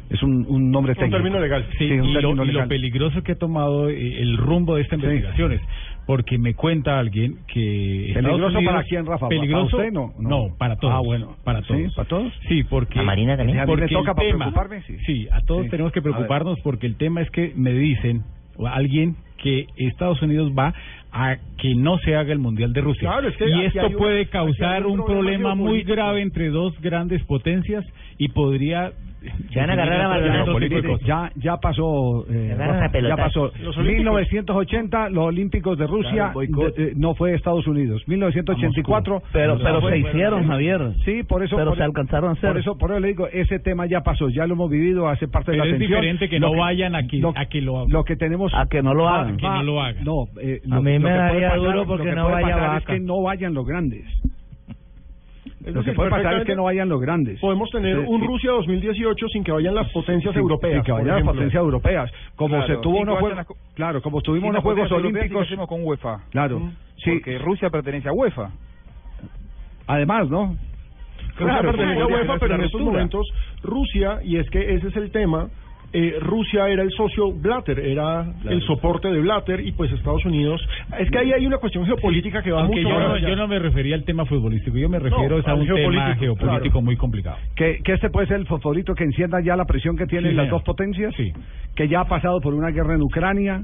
es 0.09 0.21
un, 0.23 0.45
un 0.47 0.69
nombre 0.71 0.91
Un 0.93 0.97
técnico. 0.97 1.17
término 1.17 1.39
legal. 1.39 1.65
Sí, 1.78 1.88
Sí, 1.88 1.93
un 1.99 2.05
y, 2.09 2.13
lo, 2.13 2.19
término 2.21 2.43
y 2.43 2.47
lo 2.47 2.53
legal. 2.53 2.67
peligroso 2.67 3.23
que 3.23 3.32
ha 3.34 3.38
tomado 3.38 3.89
el 3.89 4.38
rumbo 4.38 4.76
de 4.76 4.82
estas 4.84 4.99
investigaciones. 4.99 5.61
Porque 6.06 6.38
me 6.38 6.53
cuenta 6.53 6.99
alguien 6.99 7.38
que. 7.47 8.10
Estados 8.10 8.26
¿Peligroso 8.28 8.58
Unidos- 8.58 8.74
para 8.74 8.84
quién, 8.86 9.06
Rafa? 9.06 9.28
¿Para 9.28 9.30
Peligroso. 9.30 9.78
usted? 9.78 9.91
No, 9.91 10.14
no. 10.20 10.30
no, 10.30 10.56
para 10.58 10.76
todos. 10.76 10.93
Ah, 10.93 10.99
bueno. 10.99 11.36
Para 11.43 11.62
¿Sí? 11.62 11.68
todos. 11.68 11.95
¿Para 11.95 12.08
todos? 12.08 12.34
Sí, 12.47 12.64
porque. 12.64 12.99
¿A 12.99 13.03
Marina 13.03 13.36
también? 13.38 13.60
¿A 13.60 13.66
mí 13.66 13.72
me 13.72 13.78
Porque 13.78 13.93
toca 13.93 14.12
el 14.12 14.16
para 14.16 14.28
tema- 14.28 14.45
preocuparme? 14.51 14.84
Sí. 15.06 15.28
a 15.32 15.41
todos 15.41 15.64
Sí. 15.64 15.70
tenemos 15.72 15.91
que 15.91 15.99
A 15.99 16.03
preocuparnos 16.03 16.60
porque 16.62 16.86
el 16.88 16.95
tema 16.95 17.22
es 17.22 17.30
que 17.32 17.53
me 17.56 17.74
dicen, 17.74 18.24
o 18.58 18.68
alguien, 18.68 19.16
que 19.38 19.66
Estados 19.78 20.22
Unidos 20.22 20.51
va 20.58 20.74
a 21.12 21.38
que 21.58 21.76
no 21.76 21.97
se 21.99 22.16
haga 22.16 22.32
el 22.34 22.39
Mundial 22.39 22.72
de 22.74 22.82
Rusia. 22.82 23.10
Claro, 23.10 23.28
es 23.30 23.38
que 23.38 23.49
y 23.49 23.62
esto 23.66 23.89
puede 23.97 24.28
causar 24.28 24.86
un 24.86 24.97
problema 25.06 25.53
problema 25.53 25.56
muy 25.56 25.82
grave 25.84 26.22
entre 26.22 26.49
dos 26.49 26.74
grandes 26.82 27.24
potencias 27.24 27.84
y 28.18 28.28
podría... 28.30 28.91
Se 29.51 29.59
van 29.59 29.69
a 29.69 29.73
agarrar 29.73 30.01
a 30.01 30.07
balonazos. 30.07 30.59
Mire, 30.59 30.97
ya 31.05 31.32
ya 31.36 31.57
pasó 31.57 32.26
eh, 32.30 32.55
a 32.59 32.99
ya 33.01 33.15
pasó 33.15 33.51
Los 33.61 33.78
olímpicos. 33.78 33.97
1980 33.97 35.09
los 35.09 35.26
olímpicos 35.26 35.78
de 35.78 35.88
Rusia 35.88 36.11
Claro, 36.11 36.34
boicot. 36.34 36.76
de- 36.76 36.84
eh, 36.89 36.93
no 36.95 37.15
fue 37.15 37.34
Estados 37.34 37.67
Unidos 37.67 38.03
1984 38.07 39.21
Pero- 39.32 39.57
pero 39.57 39.82
fue- 39.82 39.91
se 39.91 39.97
hicieron, 39.99 40.47
Javier. 40.47 40.91
sí 41.05 41.23
por 41.23 41.43
eso 41.43 41.55
Pero 41.55 41.71
por, 41.71 41.78
se 41.78 41.84
alcanzaron 41.84 42.30
a 42.30 42.34
hacer. 42.34 42.49
por 42.51 42.59
eso 42.59 42.78
por 42.78 42.91
eso 42.91 42.99
le 42.99 43.07
digo 43.09 43.28
ese 43.32 43.59
tema 43.59 43.86
ya 43.86 44.01
pasó 44.01 44.30
ya 44.30 44.45
lo 44.47 44.53
hemos 44.53 44.69
vivido 44.69 45.07
hace 45.07 45.28
parte 45.28 45.51
de 45.51 45.57
Pero 45.57 45.65
la 45.65 45.69
es 45.71 45.76
atención 45.76 45.99
diferente 46.01 46.30
que 46.30 46.39
Lo 46.39 46.51
no 46.53 46.59
vayan 46.59 46.95
a 46.95 47.07
que, 47.07 47.17
lo, 47.17 47.34
a 47.36 47.45
que 47.45 47.61
lo 47.61 47.88
lo 47.88 48.03
que 48.03 48.15
tenemos 48.15 48.53
A 48.53 48.67
que 48.67 48.82
no 48.82 48.93
lo 48.93 49.03
va- 49.03 49.21
hagan. 49.21 49.38
Que 49.38 49.45
va- 49.47 49.57
no 49.57 49.63
lo 49.63 49.82
hagan. 49.82 50.03
no, 50.03 50.26
eh, 50.41 50.61
A 50.69 50.76
lo- 50.76 50.82
mí 50.82 50.93
lo 50.93 50.99
me 50.99 51.09
que 51.09 51.15
daría 51.17 51.55
duro 51.55 51.86
porque 51.86 52.03
que 52.09 52.15
no 52.15 52.30
vaya 52.30 52.55
vaca. 52.57 52.78
es 52.78 52.86
que 52.86 52.99
no 52.99 53.21
vayan 53.21 53.53
los 53.53 53.65
grandes 53.65 54.05
Es 55.64 55.74
lo 55.74 55.84
que 55.84 55.93
puede 55.93 56.10
pasar 56.10 56.34
es 56.36 56.43
que 56.45 56.56
no 56.56 56.64
vayan 56.64 56.89
los 56.89 56.99
grandes 57.01 57.39
Podemos 57.39 57.70
tener 57.72 57.97
Sí, 57.97 58.06
un 58.08 58.22
sí. 58.22 58.28
Rusia 58.28 58.51
2018 58.51 59.28
sin 59.30 59.43
que 59.43 59.51
vayan 59.51 59.74
las 59.74 59.89
potencias 59.91 60.34
Sí, 60.34 60.39
europeas. 60.39 60.80
sí, 60.82 60.86
que 60.86 60.91
vayan 60.91 61.08
las 61.16 61.24
potencias 61.24 61.62
europeas 61.62 62.12
como 62.36 62.56
Claro, 62.58 62.68
se 62.76 62.82
tuvo 62.82 62.97
unos 62.99 63.20
juegos 63.20 63.38
las- 63.38 63.47
claro 63.74 64.01
como 64.01 64.22
tuvimos 64.22 64.49
unos 64.49 64.64
juegos 64.64 64.91
olímpicos 64.91 65.47
con 65.68 65.84
UEFA. 65.84 66.20
claro 66.32 66.62
sí 66.97 67.12
Porque 67.12 67.38
Rusia 67.39 67.70
pertenece 67.70 68.10
a 68.10 68.14
UEFA. 68.14 68.51
además 69.88 70.30
no 70.30 70.56
Rusia 71.38 71.45
Claro, 71.45 71.72
pertenece 71.72 72.01
a 72.01 72.08
UEFA, 72.08 72.38
pero 72.39 72.56
en 72.56 72.62
estos 72.64 72.82
momentos 72.82 73.28
Rusia, 73.64 74.20
y 74.24 74.38
es 74.38 74.49
que 74.49 74.76
ese 74.76 74.88
es 74.88 74.95
el 74.95 75.12
tema, 75.12 75.49
eh, 75.97 76.15
Rusia 76.19 76.67
era 76.67 76.83
el 76.83 76.91
socio 76.91 77.31
Blatter, 77.31 77.79
era 77.79 78.25
el 78.49 78.61
soporte 78.63 79.07
de 79.09 79.19
Blatter, 79.21 79.61
y 79.61 79.71
pues 79.71 79.91
Estados 79.93 80.25
Unidos... 80.25 80.61
Es 80.99 81.09
que 81.09 81.17
ahí 81.19 81.31
hay 81.31 81.45
una 81.47 81.57
cuestión 81.57 81.85
geopolítica 81.85 82.41
que 82.43 82.51
va 82.51 82.61
Aunque 82.63 82.81
mucho 82.81 82.89
yo 82.89 82.95
más 82.99 83.07
no, 83.07 83.13
allá. 83.15 83.29
yo 83.29 83.35
no 83.35 83.47
me 83.47 83.59
refería 83.59 83.95
al 83.95 84.03
tema 84.03 84.25
futbolístico, 84.25 84.77
yo 84.77 84.89
me 84.89 84.99
refiero 84.99 85.39
es 85.39 85.47
a 85.47 85.53
un 85.55 85.65
tema 85.65 85.77
geopolítico, 85.77 86.19
geopolítico 86.19 86.61
claro. 86.71 86.81
muy 86.81 86.97
complicado. 86.97 87.37
que, 87.55 87.79
que 87.83 87.93
este 87.93 88.09
puede 88.09 88.27
ser 88.27 88.37
el 88.41 88.45
fosforito 88.47 88.93
que 88.93 89.05
encienda 89.05 89.39
ya 89.41 89.55
la 89.55 89.65
presión 89.65 89.95
que 89.95 90.05
tienen 90.05 90.31
Sí, 90.31 90.35
las 90.35 90.45
señor. 90.47 90.59
dos 90.59 90.63
potencias, 90.65 91.13
Sí. 91.15 91.31
que 91.75 91.87
ya 91.87 92.01
ha 92.01 92.05
pasado 92.05 92.39
por 92.41 92.53
una 92.53 92.69
guerra 92.71 92.95
en 92.95 93.01
Ucrania. 93.01 93.61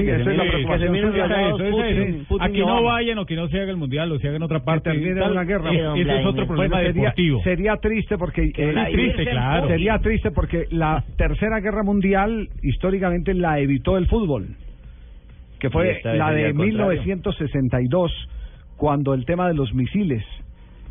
Sí, 0.00 0.04
que 0.06 0.14
esa 0.14 0.24
se 0.24 0.30
es 0.30 0.36
la 0.36 0.44
preocupación. 0.44 0.92
que 0.94 1.00
se 1.00 1.06
suya. 1.10 1.24
eso, 1.48 1.56
Putin, 1.58 2.02
eso. 2.16 2.24
Putin 2.28 2.42
a 2.46 2.50
que 2.50 2.58
y 2.58 2.60
no 2.66 2.82
vayan 2.82 3.18
o 3.18 3.26
que 3.26 3.36
no 3.36 3.48
se 3.48 3.60
haga 3.60 3.70
el 3.70 3.76
mundial 3.76 4.12
o 4.12 4.18
se 4.18 4.28
haga 4.28 4.36
en 4.36 4.42
otra 4.42 4.60
parte. 4.64 4.90
termine 4.90 5.20
tal, 5.20 5.32
una 5.32 5.44
guerra. 5.44 5.70
Sí, 5.70 5.76
don 5.78 5.98
ese 5.98 6.20
es 6.20 6.26
otro 6.26 6.46
problema 6.46 6.76
Bueno, 6.76 6.88
sería, 6.88 7.02
deportivo. 7.02 7.42
sería 7.42 7.76
triste 7.76 8.18
porque 8.18 8.52
eh, 8.56 8.72
la 8.72 8.86
triste, 8.88 9.24
claro. 9.26 9.68
sería 9.68 9.98
triste 9.98 10.30
porque 10.30 10.66
la 10.70 11.04
tercera 11.16 11.60
guerra 11.60 11.82
mundial 11.82 12.48
históricamente 12.62 13.34
la 13.34 13.58
evitó 13.58 13.96
el 13.96 14.06
fútbol, 14.06 14.48
que 15.58 15.70
fue 15.70 16.00
la 16.04 16.32
de 16.32 16.46
al 16.46 16.54
contrario. 16.54 16.64
1962 16.66 18.12
cuando 18.76 19.14
el 19.14 19.24
tema 19.24 19.48
de 19.48 19.54
los 19.54 19.72
misiles 19.74 20.24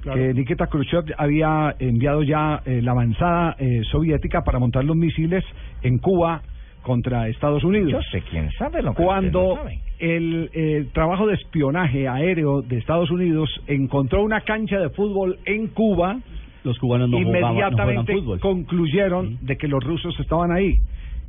Claro. 0.02 0.22
que 0.22 0.34
Nikita 0.36 0.68
Khrushchev 0.68 1.06
había 1.18 1.76
enviado 1.80 2.22
ya 2.22 2.62
eh, 2.68 2.80
la 2.84 2.92
avanzada 2.92 3.56
eh, 3.58 3.82
soviética 3.92 4.44
para 4.44 4.60
montar 4.60 4.84
los 4.84 4.96
misiles 4.96 5.44
en 5.82 5.98
Cuba 5.98 6.44
contra 6.86 7.28
Estados 7.28 7.64
Unidos. 7.64 7.92
Yo 7.92 8.02
sé 8.12 8.22
quién 8.30 8.50
sabe 8.52 8.82
lo 8.84 8.94
que 8.94 9.04
Cuando 9.04 9.40
usted 9.54 9.56
no 9.56 9.64
sabe. 9.64 9.80
el, 10.00 10.50
eh, 10.54 10.86
trabajo 10.94 11.26
de 11.28 11.34
espionaje 11.34 12.08
aéreo 12.08 12.62
de 12.62 12.78
Estados 12.78 13.10
Unidos 13.12 13.50
encontró 13.68 14.24
una 14.24 14.42
cancha 14.42 14.80
de 14.80 14.90
fútbol 14.92 15.40
en 15.46 15.68
Cuba, 15.68 16.20
Los 16.64 16.78
cubanos 16.80 17.10
no 17.10 17.18
jugaban, 17.18 17.42
no 17.42 17.50
inmediatamente 17.50 18.14
concluyeron 18.40 19.38
de 19.42 19.58
que 19.58 19.68
los 19.68 19.84
rusos 19.84 20.18
estaban 20.20 20.52
ahí. 20.52 20.76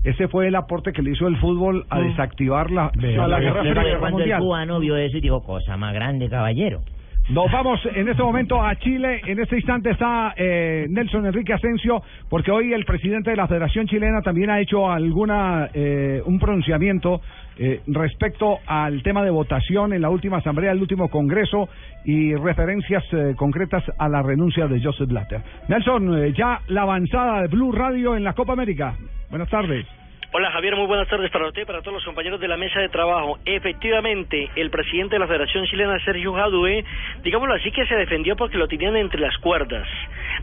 Ese 0.05 0.29
fue 0.29 0.47
el 0.49 0.55
aporte 0.55 0.93
que 0.93 1.03
le 1.03 1.11
hizo 1.11 1.27
el 1.27 1.37
fútbol 1.39 1.85
a 1.91 1.99
Mm. 1.99 2.09
desactivar 2.09 2.71
la, 2.71 2.91
De- 2.95 3.19
a 3.19 3.27
la 3.27 3.39
de- 3.39 3.45
Guerra 3.47 3.63
Guerra 3.63 3.99
cuando 3.99 4.21
el 4.23 4.37
cubano 4.39 4.79
vio 4.79 4.97
eso 4.97 5.17
y 5.17 5.21
dijo, 5.21 5.43
cosa 5.43 5.77
más 5.77 5.93
grande, 5.95 6.29
caballero. 6.29 6.81
Nos 7.29 7.51
vamos 7.51 7.81
en 7.93 8.09
este 8.09 8.23
momento 8.23 8.63
a 8.63 8.77
Chile. 8.77 9.21
En 9.27 9.41
este 9.41 9.57
instante 9.57 9.91
está 9.91 10.33
eh, 10.37 10.87
Nelson 10.89 11.27
Enrique 11.27 11.53
Asensio, 11.53 12.01
porque 12.29 12.53
hoy 12.53 12.73
el 12.73 12.85
presidente 12.85 13.31
de 13.31 13.37
la 13.37 13.49
Federación 13.49 13.89
Chilena 13.89 14.23
también 14.23 14.49
ha 14.49 14.61
hecho 14.61 14.89
alguna 14.89 15.69
eh, 15.75 16.23
un 16.25 16.39
pronunciamiento 16.39 17.21
eh, 17.59 17.81
respecto 17.89 18.59
al 18.67 19.03
tema 19.03 19.25
de 19.25 19.31
votación 19.31 19.93
en 19.93 20.03
la 20.03 20.11
última 20.11 20.37
asamblea, 20.37 20.73
el 20.73 20.81
último 20.81 21.09
congreso 21.09 21.69
y 22.05 22.35
referencias 22.35 23.03
eh, 23.13 23.35
concretas 23.35 23.83
a 23.99 24.09
la 24.09 24.23
renuncia 24.23 24.69
de 24.69 24.81
Joseph 24.81 25.09
Blatter. 25.09 25.41
Nelson, 25.69 26.23
eh, 26.23 26.33
ya 26.33 26.61
la 26.69 26.83
avanzada 26.83 27.43
de 27.43 27.49
Blue 27.49 27.73
Radio 27.73 28.15
en 28.15 28.23
la 28.25 28.35
Copa 28.35 28.53
América. 28.53 28.95
Buenas 29.31 29.49
tardes. 29.49 29.85
Hola 30.33 30.51
Javier, 30.51 30.75
muy 30.75 30.87
buenas 30.87 31.09
tardes 31.09 31.31
para 31.31 31.47
usted 31.47 31.63
y 31.63 31.65
para 31.65 31.83
todos 31.83 31.95
los 31.95 32.05
compañeros 32.05 32.41
de 32.41 32.49
la 32.49 32.57
mesa 32.57 32.81
de 32.81 32.89
trabajo. 32.89 33.39
Efectivamente, 33.45 34.51
el 34.57 34.71
presidente 34.71 35.15
de 35.15 35.21
la 35.21 35.29
Federación 35.29 35.65
Chilena, 35.67 36.05
Sergio 36.05 36.33
Jadue, 36.33 36.85
digámoslo 37.23 37.55
así, 37.55 37.71
que 37.71 37.87
se 37.87 37.95
defendió 37.95 38.35
porque 38.35 38.59
lo 38.59 38.67
tenían 38.67 38.97
entre 38.97 39.21
las 39.21 39.39
cuerdas. 39.39 39.87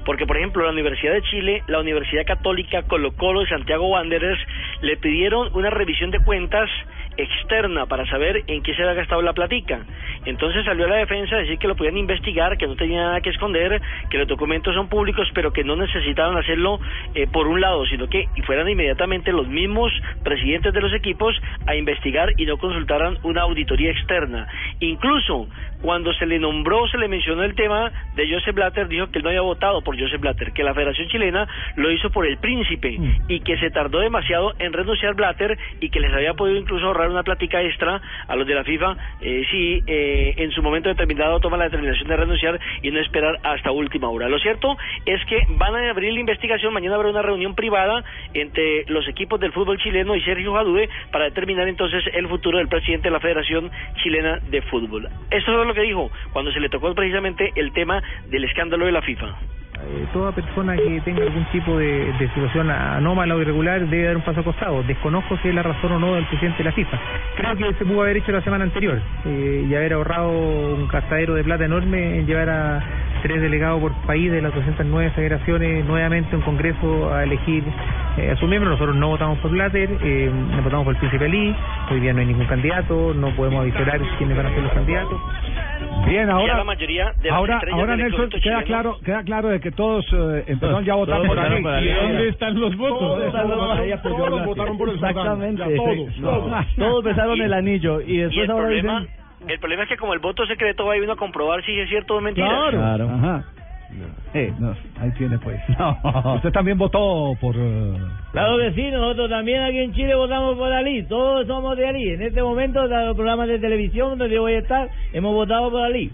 Porque, 0.05 0.25
por 0.25 0.37
ejemplo, 0.37 0.63
la 0.63 0.71
Universidad 0.71 1.13
de 1.13 1.21
Chile, 1.23 1.63
la 1.67 1.81
Universidad 1.81 2.25
Católica, 2.25 2.83
Colo 2.83 3.11
Colo 3.11 3.43
y 3.43 3.47
Santiago 3.47 3.87
Wanderers 3.87 4.39
le 4.81 4.95
pidieron 4.95 5.49
una 5.53 5.69
revisión 5.69 6.11
de 6.11 6.23
cuentas 6.23 6.69
externa 7.17 7.85
para 7.85 8.05
saber 8.07 8.43
en 8.47 8.61
qué 8.63 8.73
se 8.75 8.81
había 8.81 8.95
gastado 8.95 9.21
la 9.21 9.33
platica. 9.33 9.85
Entonces 10.25 10.65
salió 10.65 10.85
a 10.85 10.89
la 10.89 10.95
defensa 10.97 11.35
a 11.35 11.39
decir 11.39 11.57
que 11.57 11.67
lo 11.67 11.75
podían 11.75 11.97
investigar, 11.97 12.57
que 12.57 12.67
no 12.67 12.75
tenía 12.75 13.01
nada 13.01 13.21
que 13.21 13.29
esconder, 13.29 13.81
que 14.09 14.17
los 14.17 14.27
documentos 14.27 14.73
son 14.73 14.87
públicos, 14.87 15.27
pero 15.33 15.51
que 15.51 15.63
no 15.63 15.75
necesitaban 15.75 16.37
hacerlo 16.37 16.79
eh, 17.15 17.27
por 17.27 17.47
un 17.47 17.61
lado, 17.61 17.85
sino 17.85 18.07
que 18.07 18.27
fueran 18.45 18.69
inmediatamente 18.69 19.31
los 19.31 19.47
mismos 19.47 19.91
presidentes 20.23 20.73
de 20.73 20.81
los 20.81 20.93
equipos 20.93 21.35
a 21.67 21.75
investigar 21.75 22.33
y 22.37 22.45
no 22.45 22.57
consultaran 22.57 23.17
una 23.23 23.41
auditoría 23.41 23.91
externa. 23.91 24.47
Incluso 24.79 25.47
cuando 25.81 26.13
se 26.13 26.25
le 26.25 26.39
nombró, 26.39 26.87
se 26.87 26.97
le 26.97 27.09
mencionó 27.09 27.43
el 27.43 27.55
tema 27.55 27.91
de 28.15 28.31
Joseph 28.31 28.55
Blatter, 28.55 28.87
dijo 28.87 29.11
que 29.11 29.19
él 29.19 29.23
no 29.23 29.29
había 29.29 29.41
votado 29.41 29.81
por 29.81 29.99
Joseph 29.99 30.21
Blatter, 30.21 30.53
que 30.53 30.63
la 30.63 30.73
Federación 30.73 31.09
Chilena 31.09 31.47
lo 31.75 31.91
hizo 31.91 32.09
por 32.09 32.25
el 32.25 32.37
príncipe 32.37 32.97
y 33.27 33.41
que 33.41 33.57
se 33.57 33.69
tardó 33.69 33.99
demasiado 33.99 34.53
en 34.59 34.71
renunciar 34.71 35.13
Blatter 35.15 35.57
y 35.81 35.89
que 35.89 35.99
les 35.99 36.13
había 36.13 36.33
podido 36.35 36.57
incluso 36.57 36.85
ahorrar 36.85 37.02
una 37.09 37.23
plática 37.23 37.61
extra 37.61 38.01
a 38.27 38.35
los 38.35 38.47
de 38.47 38.55
la 38.55 38.63
FIFA 38.63 38.95
eh, 39.21 39.43
si 39.49 39.83
eh, 39.87 40.33
en 40.37 40.51
su 40.51 40.61
momento 40.61 40.89
determinado 40.89 41.39
toma 41.39 41.57
la 41.57 41.65
determinación 41.65 42.07
de 42.07 42.17
renunciar 42.17 42.59
y 42.81 42.91
no 42.91 42.99
esperar 42.99 43.39
hasta 43.43 43.71
última 43.71 44.09
hora. 44.09 44.29
Lo 44.29 44.39
cierto 44.39 44.77
es 45.05 45.23
que 45.25 45.45
van 45.49 45.75
a 45.75 45.89
abrir 45.89 46.13
la 46.13 46.19
investigación, 46.19 46.73
mañana 46.73 46.95
habrá 46.95 47.09
una 47.09 47.21
reunión 47.21 47.55
privada 47.55 48.03
entre 48.33 48.85
los 48.87 49.07
equipos 49.07 49.39
del 49.39 49.51
fútbol 49.51 49.77
chileno 49.77 50.15
y 50.15 50.21
Sergio 50.21 50.53
Jadue 50.53 50.89
para 51.11 51.25
determinar 51.25 51.67
entonces 51.67 52.03
el 52.13 52.27
futuro 52.27 52.57
del 52.57 52.67
presidente 52.67 53.07
de 53.09 53.11
la 53.11 53.19
Federación 53.19 53.71
Chilena 54.01 54.39
de 54.49 54.61
Fútbol. 54.63 55.09
Esto 55.29 55.61
es 55.61 55.67
lo 55.67 55.73
que 55.73 55.81
dijo 55.81 56.11
cuando 56.31 56.51
se 56.51 56.59
le 56.59 56.69
tocó 56.69 56.93
precisamente 56.93 57.51
el 57.55 57.71
tema 57.73 58.01
del 58.29 58.43
escándalo 58.43 58.85
de 58.85 58.91
la 58.91 59.01
FIFA. 59.01 59.35
Eh, 59.85 60.07
toda 60.13 60.31
persona 60.31 60.75
que 60.75 61.01
tenga 61.01 61.23
algún 61.23 61.45
tipo 61.51 61.77
de, 61.77 62.13
situación 62.33 62.69
anómala 62.69 63.35
o 63.35 63.41
irregular 63.41 63.85
debe 63.87 64.05
dar 64.05 64.17
un 64.17 64.23
paso 64.23 64.41
acostado. 64.41 64.83
Desconozco 64.83 65.37
si 65.37 65.49
es 65.49 65.55
la 65.55 65.63
razón 65.63 65.91
o 65.93 65.99
no 65.99 66.15
del 66.15 66.25
presidente 66.25 66.59
de 66.59 66.63
la 66.65 66.71
FIFA. 66.71 66.99
Creo 67.35 67.55
que 67.55 67.73
se 67.73 67.85
pudo 67.85 68.01
haber 68.01 68.17
hecho 68.17 68.31
la 68.31 68.41
semana 68.41 68.63
anterior 68.63 69.01
eh, 69.25 69.65
y 69.69 69.75
haber 69.75 69.93
ahorrado 69.93 70.29
un 70.29 70.87
gastadero 70.87 71.35
de 71.35 71.43
plata 71.43 71.65
enorme 71.65 72.19
en 72.19 72.25
llevar 72.25 72.49
a 72.49 72.83
tres 73.23 73.41
delegados 73.41 73.81
por 73.81 73.93
país 74.05 74.31
de 74.31 74.41
las 74.41 74.53
209 74.53 75.11
federaciones 75.11 75.85
nuevamente 75.85 76.35
un 76.35 76.41
congreso 76.41 77.13
a 77.13 77.23
elegir 77.23 77.63
eh, 78.17 78.31
a 78.31 78.35
sus 78.37 78.49
miembros. 78.49 78.73
Nosotros 78.73 78.95
no 78.95 79.09
votamos 79.09 79.39
por 79.39 79.51
Blatter, 79.51 79.89
eh, 80.01 80.31
no 80.31 80.61
votamos 80.61 80.85
por 80.85 80.93
el 80.93 80.99
príncipe 80.99 81.25
Ali, 81.25 81.55
hoy 81.89 81.99
día 81.99 82.13
no 82.13 82.19
hay 82.19 82.25
ningún 82.27 82.45
candidato, 82.47 83.13
no 83.13 83.29
podemos 83.35 83.61
avisar 83.61 84.01
quiénes 84.17 84.37
van 84.37 84.45
a 84.45 84.49
ser 84.49 84.63
los 84.63 84.73
candidatos. 84.73 85.21
Bien, 86.07 86.27
Ya 86.27 86.33
ahora, 86.33 86.57
la 86.57 86.63
mayoría 86.63 87.13
de 87.21 87.29
las 87.29 87.37
ahora, 87.37 87.61
ahora 87.71 87.95
Nelson, 87.95 88.29
queda 88.29 88.39
chileno- 88.41 88.63
claro, 88.65 88.97
queda 89.03 89.23
claro 89.23 89.49
de 89.49 89.59
que 89.59 89.71
todos 89.71 90.05
eh, 90.13 90.43
empezaron 90.47 90.83
ya 90.83 90.93
a 90.93 90.95
votar 90.97 91.17
por 91.19 91.27
votaron 91.29 91.53
Ali. 91.53 91.63
por 91.63 91.73
Ali. 91.73 91.89
¿Y 91.89 91.93
dónde 91.93 92.27
están 92.29 92.59
los 92.59 92.75
votos? 92.77 92.99
Todos, 92.99 93.23
Están 93.25 93.49
los- 93.49 93.79
ahí 93.79 93.91
apoyó 93.91 94.15
todos 94.25 94.45
votaron 94.45 94.77
por 94.77 94.89
el 94.89 94.95
Exactamente. 94.95 95.61
Ya, 95.61 95.75
todos, 95.75 96.13
Sí. 96.13 96.21
todos. 96.21 96.65
Todos 96.77 97.03
besaron 97.03 97.37
Y- 97.37 97.41
el 97.41 97.53
anillo 97.53 98.01
y 98.01 98.13
Y 98.13 98.17
después 98.17 98.43
el 98.45 98.51
ahora 98.51 98.63
problema, 98.65 98.99
dicen... 98.99 99.15
el 99.49 99.59
problema 99.59 99.83
es 99.83 99.89
que 99.89 99.97
como 99.97 100.13
el 100.13 100.19
voto 100.19 100.45
secreto 100.45 100.85
va 100.85 100.93
a 100.93 100.97
ir 100.97 101.03
uno 101.03 101.13
a 101.13 101.17
comprobar 101.17 101.63
si 101.63 101.79
es 101.79 101.89
cierto 101.89 102.15
o 102.17 102.21
mentira. 102.21 102.47
Claro. 102.69 103.09
Ajá. 103.09 103.43
Eh, 104.33 104.51
no, 104.59 104.75
ahí 104.99 105.11
tiene 105.17 105.37
pues. 105.39 105.59
Usted 106.35 106.51
también 106.51 106.77
votó 106.77 107.35
por... 107.39 107.55
eh, 107.57 107.93
Claro 108.31 108.57
que 108.57 108.71
sí, 108.73 108.89
nosotros 108.91 109.29
también 109.29 109.61
aquí 109.61 109.77
en 109.79 109.93
Chile 109.93 110.15
votamos 110.15 110.57
por 110.57 110.71
Ali, 110.71 111.03
todos 111.03 111.45
somos 111.47 111.77
de 111.77 111.87
Ali. 111.87 112.09
En 112.09 112.21
este 112.21 112.41
momento, 112.41 112.83
en 112.85 113.05
los 113.07 113.15
programas 113.15 113.47
de 113.47 113.59
televisión 113.59 114.17
donde 114.17 114.33
yo 114.35 114.41
voy 114.41 114.53
a 114.53 114.59
estar, 114.59 114.89
hemos 115.13 115.33
votado 115.33 115.69
por 115.71 115.81
Ali. 115.83 116.11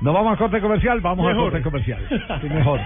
¿No 0.00 0.12
vamos 0.12 0.32
al 0.32 0.38
corte 0.38 0.60
comercial? 0.60 1.00
Vamos 1.00 1.26
Mejor. 1.26 1.44
al 1.44 1.50
corte 1.50 1.62
comercial. 1.62 1.98
Sí, 2.42 2.48
mejor. 2.48 2.80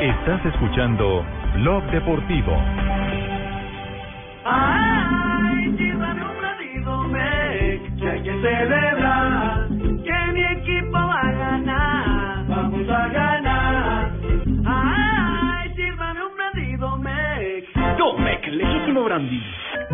Estás 0.00 0.44
escuchando 0.46 1.24
Blog 1.54 1.84
Deportivo. 1.90 2.52
Ay, 4.44 5.74
que 7.98 8.08
hay 8.08 8.22
que 8.22 8.40
celebrar, 8.42 9.68
que 9.68 10.32
mi 10.32 10.42
equipo 10.42 10.92
va 10.92 11.20
a 11.20 11.32
ganar. 11.32 12.46
Vamos 12.46 12.88
a 12.88 13.08
ganar. 13.08 14.10
Ay, 14.66 15.72
sírvame 15.74 16.20
un 16.22 16.36
brandido, 16.36 16.96
Mec. 16.98 17.96
Domec, 17.98 18.46
legítimo 18.48 19.04
brandy 19.04 19.42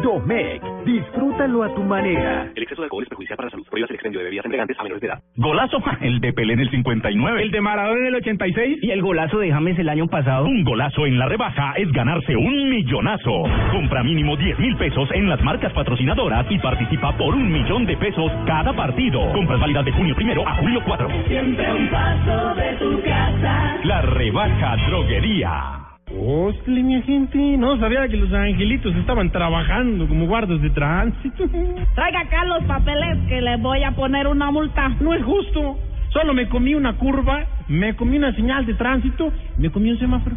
Domec, 0.03 0.63
disfrútalo 0.85 1.63
a 1.63 1.75
tu 1.75 1.83
manera. 1.83 2.51
El 2.55 2.63
exceso 2.63 2.83
de 2.83 2.87
alcohol 2.87 3.05
es 3.05 3.09
perjudicial 3.09 3.37
para 3.37 3.47
la 3.47 3.51
salud. 3.51 3.67
Prohíbas 3.69 3.91
el 3.91 3.95
expendio 3.95 4.19
de 4.19 4.25
bebidas 4.25 4.45
embriagantes 4.45 4.79
a 4.79 4.83
menores 4.83 5.01
de 5.01 5.07
edad. 5.07 5.23
Golazo, 5.37 5.79
el 6.01 6.21
de 6.21 6.33
Pelé 6.33 6.55
en 6.55 6.61
el 6.61 6.71
59. 6.71 7.43
El 7.43 7.51
de 7.51 7.61
Maradona 7.61 8.01
en 8.01 8.07
el 8.07 8.15
86. 8.17 8.79
Y 8.83 8.91
el 8.91 9.03
golazo 9.03 9.39
de 9.39 9.53
James 9.53 9.79
el 9.79 9.89
año 9.89 10.09
pasado. 10.09 10.45
Un 10.47 10.65
golazo 10.65 11.07
en 11.07 11.19
la 11.19 11.27
rebaja 11.27 11.75
es 11.77 11.91
ganarse 11.93 12.37
un 12.37 12.71
millonazo. 12.71 13.45
Compra 13.71 14.03
mínimo 14.03 14.37
10 14.37 14.59
mil 14.59 14.77
pesos 14.77 15.09
en 15.13 15.29
las 15.29 15.41
marcas 15.43 15.73
patrocinadoras 15.73 16.47
y 16.51 16.59
participa 16.59 17.17
por 17.17 17.35
un 17.35 17.51
millón 17.51 17.87
de 17.87 17.97
pesos 17.97 18.31
cada 18.47 18.73
partido. 18.73 19.33
Compras 19.33 19.61
válidas 19.61 19.85
de 19.85 19.93
junio 19.93 20.15
primero 20.15 20.47
a 20.47 20.57
julio 20.57 20.81
4. 20.85 21.09
Siempre 21.29 21.73
un 21.73 21.89
paso 21.89 22.55
de 22.55 22.73
tu 22.79 23.03
casa. 23.03 23.77
La 23.85 24.03
rebaja 24.03 24.77
droguería. 24.89 25.82
Hostia, 26.21 26.83
mi 26.83 27.01
gente, 27.03 27.39
no 27.57 27.79
sabía 27.79 28.07
que 28.09 28.17
los 28.17 28.33
angelitos 28.33 28.95
estaban 28.97 29.31
trabajando 29.31 30.07
como 30.07 30.27
guardas 30.27 30.61
de 30.61 30.71
tránsito. 30.71 31.45
Traiga 31.95 32.21
acá 32.21 32.45
los 32.45 32.65
papeles 32.65 33.19
que 33.29 33.41
le 33.41 33.57
voy 33.57 33.83
a 33.83 33.93
poner 33.93 34.27
una 34.27 34.51
multa. 34.51 34.89
No 35.01 35.15
es 35.15 35.25
justo. 35.25 35.79
Solo 36.11 36.35
me 36.35 36.49
comí 36.49 36.75
una 36.75 36.93
curva, 36.99 37.47
me 37.69 37.97
comí 37.97 38.19
una 38.19 38.35
señal 38.35 38.67
de 38.67 38.75
tránsito, 38.75 39.33
me 39.57 39.71
comí 39.71 39.91
un 39.91 39.99
semáforo. 39.99 40.37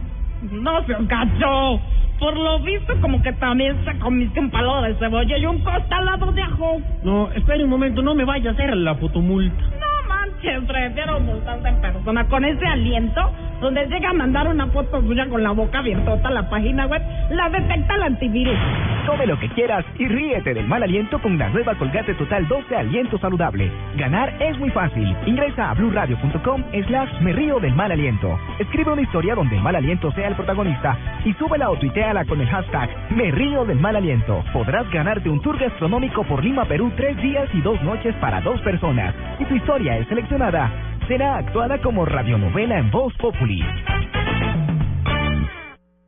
No 0.51 0.85
se 0.85 0.93
gacho. 1.01 1.81
Por 2.19 2.37
lo 2.37 2.59
visto, 2.59 2.93
como 3.01 3.21
que 3.21 3.33
también 3.33 3.75
se 3.83 3.99
comiste 3.99 4.39
un 4.39 4.49
palo 4.49 4.81
de 4.83 4.95
cebolla 4.95 5.37
y 5.37 5.45
un 5.45 5.59
costalado 5.59 6.31
de 6.31 6.41
ajo. 6.41 6.81
No, 7.03 7.29
espere 7.33 7.65
un 7.65 7.69
momento, 7.69 8.01
no 8.01 8.15
me 8.15 8.23
vaya 8.23 8.51
a 8.51 8.53
hacer 8.53 8.73
la 8.77 8.95
fotomulta. 8.95 9.61
No 9.61 10.07
manches, 10.07 10.63
prefiero 10.65 11.19
multarse 11.19 11.67
en 11.67 11.81
persona 11.81 12.25
con 12.29 12.45
ese 12.45 12.65
aliento, 12.65 13.31
donde 13.61 13.85
llega 13.87 14.09
a 14.09 14.13
mandar 14.13 14.47
una 14.47 14.67
foto 14.67 15.01
suya 15.01 15.27
con 15.27 15.43
la 15.43 15.51
boca 15.51 15.79
abierta 15.79 16.19
a 16.23 16.31
la 16.31 16.49
página 16.49 16.85
web, 16.87 17.01
la 17.29 17.49
detecta 17.49 17.95
el 17.95 18.03
antivirus. 18.03 18.57
Come 19.05 19.27
lo 19.27 19.39
que 19.39 19.49
quieras 19.49 19.85
y 19.99 20.07
ríete 20.07 20.53
del 20.53 20.67
mal 20.67 20.83
aliento 20.83 21.19
con 21.19 21.37
la 21.37 21.49
nueva 21.49 21.75
Colgate 21.75 22.13
Total 22.15 22.47
12 22.47 22.75
Aliento 22.75 23.17
Saludable. 23.19 23.71
Ganar 23.97 24.33
es 24.41 24.57
muy 24.57 24.69
fácil. 24.71 25.15
Ingresa 25.25 25.69
a 25.69 25.73
blurradio.com 25.73 26.63
slash 26.87 27.21
me 27.21 27.33
río 27.33 27.59
del 27.59 27.75
mal 27.75 27.91
aliento. 27.91 28.37
Escribe 28.59 28.91
una 28.91 29.01
historia 29.01 29.35
donde 29.35 29.55
el 29.57 29.61
mal 29.61 29.75
aliento 29.75 30.11
sea 30.11 30.27
el 30.27 30.35
protagonista 30.35 30.97
y 31.23 31.33
súbela 31.33 31.69
o 31.69 31.77
tuiteala 31.77 32.25
con 32.25 32.41
el 32.41 32.47
hashtag 32.47 32.89
me 33.11 33.31
río 33.31 33.65
del 33.65 33.79
mal 33.79 33.95
aliento. 33.95 34.43
Podrás 34.53 34.89
ganarte 34.91 35.29
un 35.29 35.41
tour 35.41 35.57
gastronómico 35.57 36.23
por 36.23 36.43
Lima, 36.43 36.65
Perú, 36.65 36.91
tres 36.95 37.15
días 37.21 37.49
y 37.53 37.61
dos 37.61 37.81
noches 37.83 38.15
para 38.15 38.41
dos 38.41 38.59
personas. 38.61 39.13
Y 39.39 39.45
tu 39.45 39.55
historia 39.55 39.97
es 39.97 40.07
seleccionada. 40.07 40.71
Será 41.07 41.37
actuada 41.37 41.79
como 41.81 42.03
radionovela 42.03 42.79
en 42.79 42.89
Voz 42.89 43.13
Populi. 43.17 43.63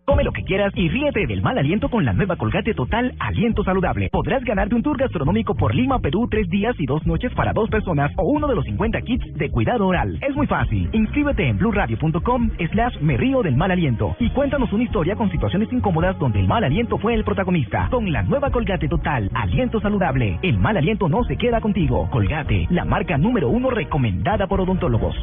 Come 0.10 0.24
lo 0.24 0.32
que 0.32 0.45
quieras 0.45 0.72
y 0.74 0.88
ríete 0.88 1.28
del 1.28 1.41
mal 1.41 1.58
aliento 1.58 1.89
con 1.89 2.05
la 2.05 2.14
nueva 2.14 2.38
Colgate 2.38 2.74
Total 2.74 3.14
Aliento 3.20 3.62
Saludable. 3.66 4.08
Podrás 4.10 4.41
ganarte 4.45 4.74
un 4.74 4.82
tour 4.82 4.97
gastronómico 4.97 5.53
por 5.53 5.76
Lima, 5.76 5.99
Perú, 5.99 6.30
tres 6.32 6.47
días 6.49 6.74
y 6.80 6.86
dos 6.86 7.05
noches 7.05 7.34
para 7.34 7.51
dos 7.51 7.70
personas 7.70 8.10
o 8.16 8.24
uno 8.24 8.47
de 8.47 8.55
los 8.55 8.64
50 8.64 9.01
kits 9.01 9.34
de 9.34 9.51
cuidado 9.51 9.86
oral. 9.86 10.18
Es 10.26 10.34
muy 10.34 10.47
fácil. 10.47 10.89
Inscríbete 10.93 11.49
en 11.49 11.58
blurradio.com 11.58 12.51
slash 12.72 13.01
me 13.01 13.18
río 13.18 13.41
del 13.41 13.58
mal 13.58 13.70
aliento 13.70 14.16
y 14.18 14.30
cuéntanos 14.30 14.72
una 14.72 14.86
historia 14.86 15.18
con 15.18 15.30
situaciones 15.30 15.68
incómodas 15.74 16.18
donde 16.20 16.39
el 16.39 16.47
mal 16.47 16.64
aliento 16.64 16.97
fue 16.99 17.14
el 17.14 17.26
protagonista. 17.26 17.89
Con 17.91 18.10
la 18.10 18.24
nueva 18.24 18.49
Colgate 18.49 18.88
Total 18.88 19.30
Aliento 19.34 19.82
Saludable, 19.82 20.39
el 20.41 20.58
mal 20.58 20.78
aliento 20.78 21.10
no 21.10 21.26
se 21.26 21.36
queda 21.36 21.60
contigo. 21.60 22.08
Colgate, 22.12 22.66
la 22.70 22.86
marca 22.86 23.18
número 23.18 23.49
uno 23.49 23.72
recomendada 23.72 24.47
por 24.47 24.62
odontólogos. 24.62 25.18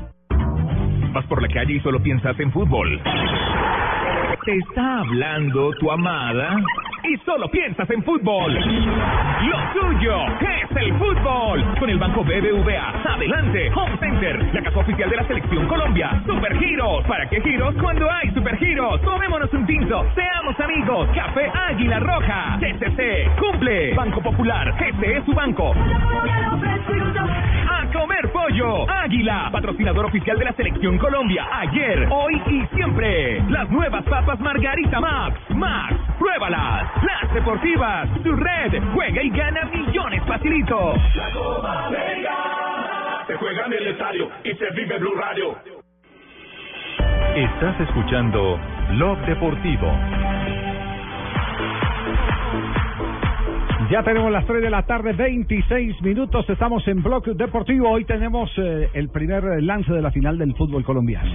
Vas 1.15 1.25
por 1.25 1.41
la 1.41 1.49
calle 1.49 1.73
y 1.73 1.81
solo 1.81 2.03
piensas 2.03 2.39
en 2.39 2.53
fútbol. 2.53 3.01
Te 4.45 4.55
está 4.59 4.99
hablando 4.99 5.71
tu 5.81 5.91
amada 5.91 6.57
y 7.03 7.17
solo 7.25 7.49
piensas 7.51 7.89
en 7.89 8.03
fútbol. 8.03 8.53
Lo 8.53 9.59
tuyo 9.73 10.17
es 10.41 10.77
el 10.77 10.93
fútbol. 10.99 11.65
Con 11.79 11.89
el 11.89 11.99
Banco 11.99 12.23
BBVA. 12.23 13.15
Adelante, 13.15 13.71
Home 13.75 13.97
Center, 13.99 14.55
la 14.55 14.63
casa 14.63 14.79
oficial 14.81 15.09
de 15.09 15.17
la 15.17 15.27
Selección 15.27 15.67
Colombia. 15.67 16.23
Super 16.27 16.59
Giros. 16.59 17.07
¿Para 17.07 17.27
qué 17.31 17.41
giros 17.41 17.75
cuando 17.81 18.11
hay 18.11 18.31
Super 18.35 18.59
Giros? 18.59 19.01
Tomémonos 19.01 19.51
un 19.55 19.65
tinto. 19.65 20.05
Seamos 20.15 20.61
amigos. 20.61 21.09
Café 21.15 21.51
Águila 21.71 22.01
Roja. 22.01 22.59
TCC. 22.61 23.37
Cumple. 23.39 23.95
Banco 23.95 24.21
Popular. 24.21 24.75
Este 24.79 25.17
es 25.17 25.25
su 25.25 25.33
banco. 25.33 25.73
Comer 27.95 28.33
pollo. 28.33 28.91
Águila. 28.91 29.49
Patrocinador 29.53 30.07
oficial 30.07 30.37
de 30.37 30.45
la 30.45 30.53
Selección 30.55 30.99
Colombia. 30.99 31.47
Ayer, 31.53 32.09
hoy 32.11 32.43
y 32.49 32.67
siempre. 32.75 33.41
Las 33.49 33.71
nuevas 33.71 34.03
papas 34.05 34.41
Margarita 34.41 34.99
Max. 34.99 35.39
Max. 35.51 35.95
Pruébalas. 36.19 36.91
Las 37.05 37.33
deportivas. 37.33 38.09
Tu 38.25 38.33
red. 38.33 38.83
Juega 38.93 39.23
y 39.23 39.31
gana 39.31 39.65
millones 39.73 40.23
facilito. 40.27 40.95
La 41.15 41.31
Copa 41.31 41.87
América 41.87 42.35
se 43.29 43.37
juega 43.37 43.67
en 43.67 43.73
el 43.73 43.87
estadio 43.87 44.29
y 44.43 44.55
se 44.55 44.71
vive 44.71 44.99
Blue 44.99 45.15
Radio. 45.15 45.57
Estás 47.37 47.81
escuchando 47.81 48.59
Blog 48.91 49.19
Deportivo. 49.27 49.89
Ya 53.91 54.03
tenemos 54.03 54.31
las 54.33 54.47
3 54.47 54.63
de 54.63 54.71
la 54.71 54.83
tarde, 54.87 55.13
26 55.13 56.01
minutos. 56.03 56.49
Estamos 56.49 56.87
en 56.89 57.03
Blog 57.03 57.25
Deportivo. 57.37 57.91
Hoy 57.91 58.05
tenemos 58.05 58.51
eh, 58.57 58.89
el 58.95 59.09
primer 59.11 59.45
lance 59.63 59.93
de 59.93 60.01
la 60.01 60.11
final 60.11 60.39
del 60.39 60.55
fútbol 60.55 60.85
colombiano. 60.85 61.31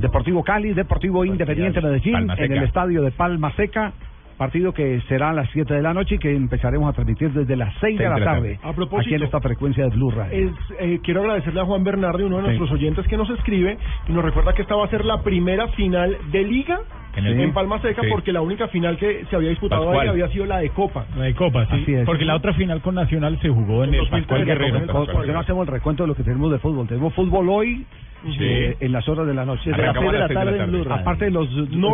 Deportivo 0.00 0.42
Cali, 0.42 0.72
Deportivo 0.74 1.24
Independiente 1.24 1.80
Medellín, 1.80 2.12
Palma 2.12 2.34
en 2.34 2.38
Seca. 2.38 2.54
el 2.54 2.62
estadio 2.64 3.02
de 3.02 3.10
Palma 3.12 3.52
Seca. 3.56 3.92
Partido 4.38 4.72
que 4.72 5.02
será 5.06 5.30
a 5.30 5.32
las 5.34 5.50
7 5.50 5.74
de 5.74 5.82
la 5.82 5.92
noche 5.92 6.14
y 6.14 6.18
que 6.18 6.34
empezaremos 6.34 6.88
a 6.88 6.94
transmitir 6.94 7.30
desde 7.32 7.56
las 7.56 7.74
6 7.80 7.98
de 7.98 8.08
la 8.08 8.24
tarde. 8.24 8.58
A 8.62 8.72
propósito, 8.72 9.00
aquí 9.08 9.14
en 9.16 9.22
esta 9.24 9.38
frecuencia 9.40 9.84
de 9.84 9.90
Blue 9.90 10.10
Radio. 10.10 10.48
Es, 10.48 10.52
eh, 10.78 10.98
quiero 11.02 11.20
agradecerle 11.20 11.60
a 11.60 11.64
Juan 11.66 11.84
Bernardi, 11.84 12.22
uno 12.22 12.36
de 12.38 12.42
Sí. 12.44 12.48
nuestros 12.58 12.70
oyentes 12.72 13.06
que 13.06 13.18
nos 13.18 13.28
escribe 13.28 13.76
y 14.08 14.12
nos 14.12 14.24
recuerda 14.24 14.54
que 14.54 14.62
esta 14.62 14.76
va 14.76 14.86
a 14.86 14.88
ser 14.88 15.04
la 15.04 15.22
primera 15.22 15.68
final 15.68 16.16
de 16.32 16.42
liga 16.44 16.80
En 17.16 17.26
en, 17.26 17.52
Palma 17.52 17.80
Seca 17.82 18.02
Sí. 18.02 18.08
porque 18.10 18.32
la 18.32 18.40
única 18.40 18.68
final 18.68 18.96
que 18.96 19.24
se 19.28 19.36
había 19.36 19.50
disputado 19.50 19.84
Pascual. 19.86 20.00
ahí 20.02 20.08
había 20.08 20.28
sido 20.28 20.46
la 20.46 20.58
de 20.58 20.70
Copa. 20.70 21.06
La 21.16 21.24
de 21.24 21.34
Copa, 21.34 21.66
sí. 21.66 21.82
Así 21.82 21.94
es. 21.94 22.06
Porque 22.06 22.24
la 22.24 22.36
otra 22.36 22.52
final 22.54 22.80
con 22.80 22.94
Nacional 22.94 23.38
se 23.40 23.48
jugó 23.48 23.84
en 23.84 23.94
el 23.94 24.08
Pascual 24.08 24.44
Guerrero. 24.44 24.86
¿Por 24.86 25.10
por 25.10 25.24
qué 25.26 25.32
no 25.32 25.40
hacemos 25.40 25.66
el 25.66 25.72
recuento 25.72 26.04
de 26.04 26.08
lo 26.08 26.14
que 26.14 26.22
tenemos 26.22 26.50
de 26.52 26.58
fútbol? 26.58 26.86
Tenemos 26.86 27.12
fútbol 27.14 27.48
hoy 27.48 27.84
eh, 28.38 28.76
en 28.80 28.92
las 28.92 29.08
horas 29.08 29.26
de 29.26 29.34
la 29.34 29.44
noche. 29.44 29.70
Desde 29.70 29.82
las 29.82 29.94
de 29.94 30.18
la 30.18 30.28
tarde 30.28 30.62
en 30.62 30.70
Blue 30.70 30.84
Radio. 30.84 31.00
Aparte 31.02 31.24
de 31.26 31.30
los 31.30 31.48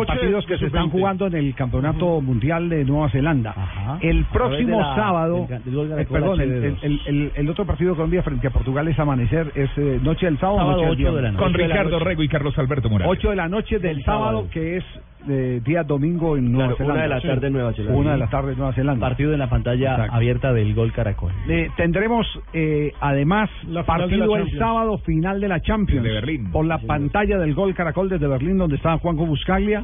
partidos 0.05 0.45
que 0.45 0.57
se 0.57 0.65
están 0.67 0.89
jugando 0.89 1.27
en 1.27 1.35
el 1.35 1.53
Campeonato 1.55 2.21
Mundial 2.21 2.69
de 2.69 2.83
Nueva 2.85 3.09
Zelanda. 3.09 3.53
El 4.01 4.25
A 4.29 4.33
próximo 4.33 4.79
la- 4.79 4.95
sábado, 4.95 5.47
del- 5.47 5.63
del 5.89 5.99
eh, 5.99 6.07
perdón, 6.09 6.41
el, 6.41 6.51
HD2. 6.63 6.77
el, 6.83 7.01
el- 7.05 7.31
el 7.35 7.49
otro 7.49 7.65
partido 7.65 7.91
de 7.91 7.95
Colombia 7.95 8.23
frente 8.23 8.47
a 8.47 8.51
Portugal 8.51 8.87
es 8.87 8.97
amanecer, 8.99 9.51
es 9.55 9.69
eh, 9.77 9.99
noche 10.01 10.25
del 10.25 10.37
sábado, 10.39 10.57
Sábado, 10.59 10.77
noche 10.85 10.97
del 10.97 11.07
ocho 11.07 11.15
de 11.15 11.21
la 11.21 11.31
noche. 11.31 11.43
Con 11.43 11.53
Ricardo. 11.53 11.99
Rego 11.99 12.23
y 12.23 12.27
Carlos 12.27 12.57
Alberto 12.57 12.89
Morales. 12.89 13.11
8 13.17 13.29
de 13.31 13.35
la 13.35 13.47
noche 13.47 13.79
del 13.79 14.03
sábado, 14.03 14.47
que 14.51 14.77
es 14.77 14.83
eh, 15.29 15.61
día 15.63 15.83
domingo 15.83 16.37
en 16.37 16.51
Nueva 16.51 16.75
Claro, 16.75 16.77
Zelanda. 16.77 16.93
una 16.93 17.03
de 17.03 17.09
la 17.09 17.21
Sí. 17.21 17.27
tarde 17.27 17.47
en 17.47 17.53
Nueva 17.53 17.73
Zelanda. 17.73 17.97
Una 17.99 18.11
de 18.13 18.17
la 18.17 18.27
tarde 18.29 18.51
en 18.53 18.57
Nueva 18.57 18.73
Zelanda. 18.73 19.07
Partido 19.07 19.33
en 19.33 19.39
la 19.39 19.49
pantalla 19.49 19.91
Exacto. 19.91 20.15
abierta 20.15 20.53
del 20.53 20.73
Gol 20.75 20.91
Caracol. 20.93 21.31
Eh, 21.47 21.69
tendremos 21.77 22.27
eh, 22.53 22.93
además 22.99 23.49
la 23.67 23.83
partido 23.83 24.35
el 24.35 24.57
sábado 24.57 24.97
final 24.99 25.39
de 25.41 25.47
la 25.47 25.59
Champions 25.61 26.03
Desde 26.03 26.15
Berlín. 26.15 26.51
por 26.51 26.65
la 26.65 26.77
pantalla 26.79 27.37
del 27.37 27.53
Gol 27.53 27.73
Caracol 27.73 28.09
desde 28.09 28.27
Berlín 28.27 28.57
donde 28.57 28.75
está 28.77 28.97
Juanjo 28.97 29.25
Buscaglia 29.25 29.83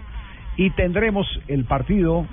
y 0.58 0.70
tendremos 0.72 1.28
el 1.48 1.66
partido 1.66 2.26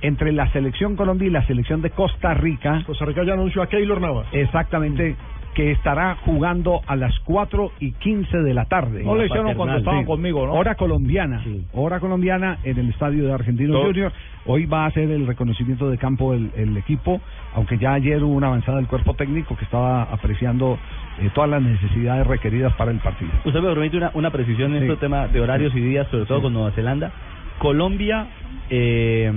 entre 0.00 0.32
la 0.32 0.50
selección 0.50 0.96
Colombia 0.96 1.28
y 1.28 1.30
la 1.30 1.46
selección 1.46 1.80
de 1.80 1.90
Costa 1.90 2.34
Rica. 2.34 2.82
Costa 2.84 3.04
Rica 3.04 3.22
ya 3.24 3.34
anunció 3.34 3.62
a 3.62 3.68
Keylor 3.68 4.00
Navas. 4.00 4.26
Exactamente. 4.32 5.14
Que 5.54 5.70
estará 5.70 6.16
jugando 6.24 6.80
a 6.86 6.96
las 6.96 7.12
4 7.20 7.72
y 7.78 7.92
15 7.92 8.38
de 8.38 8.54
la 8.54 8.64
tarde. 8.64 9.02
No 9.04 9.14
le 9.16 9.26
hicieron 9.26 9.54
cuando 9.54 9.76
estaban 9.76 10.04
conmigo, 10.06 10.46
¿no? 10.46 10.54
Hora 10.54 10.76
colombiana. 10.76 11.44
Hora 11.74 12.00
colombiana 12.00 12.58
en 12.64 12.78
el 12.78 12.88
estadio 12.88 13.26
de 13.26 13.32
Argentinos 13.34 13.76
Todo. 13.76 13.86
Junior. 13.86 14.12
Hoy 14.46 14.64
va 14.66 14.84
a 14.84 14.86
hacer 14.86 15.10
el 15.10 15.26
reconocimiento 15.26 15.90
de 15.90 15.98
campo 15.98 16.32
el, 16.34 16.50
el 16.56 16.76
equipo, 16.76 17.20
aunque 17.54 17.76
ya 17.78 17.92
ayer 17.92 18.24
hubo 18.24 18.32
una 18.34 18.46
avanzada 18.48 18.78
del 18.78 18.86
cuerpo 18.88 19.14
técnico 19.14 19.54
que 19.56 19.64
estaba 19.64 20.02
apreciando 20.04 20.78
eh, 21.20 21.30
todas 21.34 21.50
las 21.50 21.62
necesidades 21.62 22.26
requeridas 22.26 22.72
para 22.74 22.90
el 22.90 22.98
partido. 22.98 23.30
Usted 23.44 23.60
me 23.60 23.68
permite 23.68 23.98
una, 23.98 24.10
una 24.14 24.30
precisión 24.30 24.72
en 24.74 24.80
Sí. 24.80 24.86
este 24.86 24.96
tema 25.00 25.28
de 25.28 25.40
horarios 25.40 25.74
y 25.76 25.80
días, 25.80 26.08
sobre 26.10 26.24
todo 26.24 26.42
con 26.42 26.54
Nueva 26.54 26.70
Zelanda. 26.72 27.12
Colombia, 27.58 28.26
eh, 28.70 29.30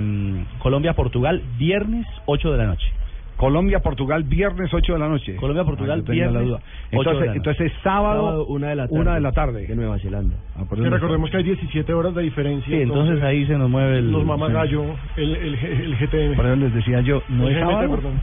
Colombia-Portugal, 0.58 1.42
viernes 1.58 2.06
8 2.24 2.50
de 2.52 2.58
la 2.58 2.66
noche. 2.66 2.86
Colombia-Portugal, 3.36 4.22
viernes 4.24 4.72
8 4.72 4.92
de 4.94 4.98
la 4.98 5.08
noche. 5.08 5.36
Colombia-Portugal, 5.36 6.00
Ah, 6.02 6.06
tenía 6.06 6.24
la 6.26 6.30
viernes, 6.40 6.48
duda. 6.48 6.58
8 6.58 6.64
de 6.90 6.96
Entonces, 6.98 7.26
la 7.26 7.34
entonces 7.34 7.72
sábado, 7.82 8.22
Sábado, 8.22 8.46
una 8.46 8.68
de 8.68 8.76
la 8.76 8.86
tarde. 8.88 9.00
una 9.00 9.14
de 9.14 9.20
la 9.20 9.32
tarde. 9.32 9.66
De 9.66 9.76
Nueva 9.76 9.98
Zelanda. 9.98 10.36
Ah, 10.56 10.64
por 10.68 10.78
Sí, 10.78 10.84
no 10.84 10.90
recordemos 10.90 11.30
que 11.30 11.36
hay 11.36 11.42
17 11.42 11.92
horas 11.92 12.14
de 12.14 12.22
diferencia. 12.22 12.74
Sí, 12.76 12.82
entonces 12.82 13.22
ahí 13.22 13.46
se 13.46 13.58
nos 13.58 13.68
mueve 13.68 13.98
el... 13.98 14.10
Los 14.10 14.24
mamagallo, 14.24 14.84
el, 15.16 15.36
el, 15.36 15.54
el 15.54 15.96
GTM. 15.96 16.36
Por 16.36 16.46
eso 16.46 16.56
les 16.56 16.74
decía 16.74 17.00
yo, 17.02 17.22
¿no 17.28 17.46
el 17.48 17.52
es 17.56 17.58
GMT, 17.62 17.70
sábado? 17.72 17.90
perdón. 17.90 18.20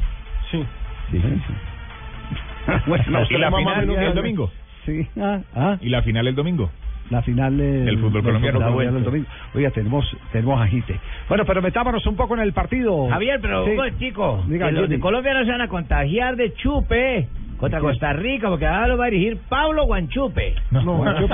Sí. 0.51 0.65
bueno, 2.87 3.03
¿Y 3.29 3.37
la 3.37 3.51
final 3.51 3.89
el 3.89 4.15
domingo? 4.15 4.51
Sí. 4.85 5.07
Ah, 5.19 5.39
ah. 5.55 5.77
¿Y 5.81 5.89
la 5.89 6.01
final 6.01 6.27
el 6.27 6.35
domingo? 6.35 6.69
La 7.13 7.21
final 7.21 7.57
Del 7.57 7.97
fútbol 7.99 8.23
colombiano. 8.23 8.59
el 8.97 9.03
domingo. 9.03 9.27
Oiga, 9.55 9.69
tenemos, 9.71 10.05
tenemos 10.31 10.61
agite. 10.61 10.99
Bueno, 11.29 11.45
pero 11.45 11.61
metámonos 11.61 12.05
un 12.05 12.15
poco 12.15 12.35
en 12.35 12.41
el 12.41 12.51
partido. 12.53 13.07
Javier, 13.09 13.39
pero 13.41 13.65
Sí. 13.65 13.75
vos, 13.75 13.87
chico, 13.99 14.43
Diga, 14.47 14.67
que 14.67 14.71
los 14.73 14.89
de 14.89 14.99
Colombia 14.99 15.33
no 15.33 15.45
se 15.45 15.51
van 15.51 15.61
a 15.61 15.67
contagiar 15.67 16.35
de 16.35 16.53
chupe 16.55 17.27
contra 17.57 17.79
Costa 17.79 18.11
Rica, 18.13 18.49
porque 18.49 18.65
ahora 18.67 18.87
lo 18.87 18.97
va 18.97 19.05
a 19.05 19.09
dirigir 19.09 19.37
Pablo 19.47 19.85
Guanchupe. 19.85 20.55
No, 20.71 20.83
Guanchupe. 20.97 21.33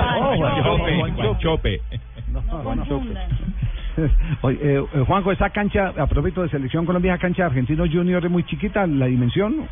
Oye, 4.42 4.58
eh, 4.62 4.82
Juanjo, 5.06 5.32
esa 5.32 5.50
cancha, 5.50 5.88
a 5.96 6.06
propósito 6.06 6.42
de 6.42 6.48
Selección 6.48 6.86
Colombia, 6.86 7.14
esa 7.14 7.20
cancha 7.20 7.42
de 7.42 7.46
Argentino 7.48 7.84
Junior 7.90 8.24
es 8.24 8.30
muy 8.30 8.44
chiquita, 8.44 8.86
la 8.86 9.06
dimensión. 9.06 9.66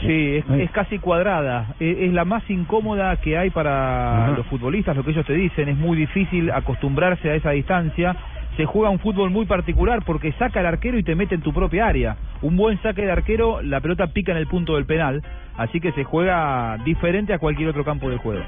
Sí, 0.00 0.36
es, 0.36 0.44
es 0.48 0.70
casi 0.70 0.98
cuadrada. 0.98 1.74
Es, 1.78 1.98
es 1.98 2.12
la 2.12 2.24
más 2.24 2.48
incómoda 2.48 3.16
que 3.16 3.36
hay 3.36 3.50
para 3.50 4.24
Ajá. 4.24 4.36
los 4.36 4.46
futbolistas, 4.46 4.96
lo 4.96 5.04
que 5.04 5.10
ellos 5.10 5.26
te 5.26 5.34
dicen. 5.34 5.68
Es 5.68 5.76
muy 5.76 5.96
difícil 5.96 6.50
acostumbrarse 6.50 7.30
a 7.30 7.34
esa 7.34 7.50
distancia. 7.50 8.16
Se 8.56 8.64
juega 8.66 8.90
un 8.90 8.98
fútbol 8.98 9.30
muy 9.30 9.46
particular 9.46 10.02
porque 10.04 10.32
saca 10.32 10.60
el 10.60 10.66
arquero 10.66 10.98
y 10.98 11.02
te 11.02 11.14
mete 11.14 11.34
en 11.34 11.40
tu 11.40 11.52
propia 11.52 11.86
área. 11.86 12.16
Un 12.42 12.56
buen 12.56 12.80
saque 12.82 13.02
de 13.02 13.12
arquero, 13.12 13.62
la 13.62 13.80
pelota 13.80 14.08
pica 14.08 14.32
en 14.32 14.38
el 14.38 14.46
punto 14.46 14.74
del 14.74 14.86
penal. 14.86 15.22
Así 15.56 15.80
que 15.80 15.92
se 15.92 16.04
juega 16.04 16.78
diferente 16.84 17.32
a 17.32 17.38
cualquier 17.38 17.68
otro 17.68 17.84
campo 17.84 18.08
del 18.08 18.18
juego. 18.18 18.42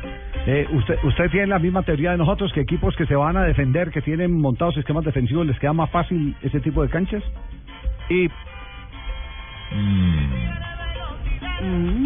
Eh, 0.46 0.66
usted, 0.72 0.96
usted 1.04 1.30
tiene 1.30 1.46
la 1.46 1.58
misma 1.58 1.82
teoría 1.82 2.12
de 2.12 2.18
nosotros, 2.18 2.52
que 2.52 2.60
equipos 2.60 2.96
que 2.96 3.06
se 3.06 3.14
van 3.14 3.36
a 3.36 3.44
defender, 3.44 3.90
que 3.90 4.00
tienen 4.02 4.40
montados 4.40 4.76
esquemas 4.76 5.04
defensivos, 5.04 5.46
¿les 5.46 5.58
queda 5.58 5.72
más 5.72 5.90
fácil 5.90 6.34
ese 6.42 6.60
tipo 6.60 6.82
de 6.82 6.88
canchas? 6.88 7.22
Y 8.08 8.28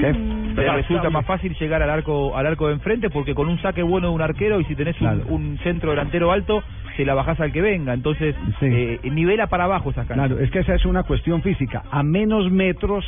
¿Qué? 0.01 0.13
te 0.57 0.73
resulta 0.73 1.11
más 1.11 1.27
fácil 1.27 1.55
llegar 1.59 1.83
al 1.83 1.91
arco 1.91 2.37
al 2.37 2.47
arco 2.47 2.69
de 2.69 2.75
enfrente 2.75 3.11
porque 3.11 3.35
con 3.35 3.49
un 3.49 3.61
saque 3.61 3.83
bueno 3.83 4.09
de 4.09 4.15
un 4.15 4.23
arquero 4.23 4.61
y 4.61 4.65
si 4.65 4.75
tenés 4.75 5.01
un, 5.01 5.23
un 5.29 5.59
centro 5.63 5.91
delantero 5.91 6.33
alto 6.33 6.63
se 6.97 7.05
la 7.05 7.15
bajás 7.15 7.41
al 7.41 7.53
que 7.53 7.61
venga 7.61 7.93
entonces 7.93 8.35
eh, 8.63 9.01
nivela 9.05 9.49
para 9.49 9.65
abajo 9.65 9.91
esas 9.91 10.07
canchas 10.07 10.27
Claro, 10.29 10.43
es 10.43 10.51
que 10.51 10.61
esa 10.61 10.75
es 10.75 10.85
una 10.87 11.03
cuestión 11.03 11.43
física. 11.43 11.85
A 11.91 12.03
menos 12.03 12.51
metros, 12.51 13.05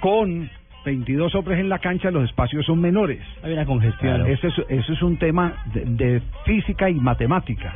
con 0.00 0.50
22 0.84 1.34
hombres 1.34 1.60
en 1.60 1.68
la 1.68 1.78
cancha, 1.78 2.10
los 2.10 2.24
espacios 2.24 2.64
son 2.66 2.80
menores. 2.80 3.20
Hay 3.42 3.52
una 3.52 3.64
congestión. 3.66 4.16
Claro, 4.16 4.26
Eso, 4.26 4.48
es, 4.48 4.54
eso 4.68 4.92
es 4.92 5.02
un 5.02 5.16
tema 5.16 5.64
de, 5.72 5.84
de 5.84 6.22
física 6.44 6.90
y 6.90 6.94
matemática. 6.94 7.74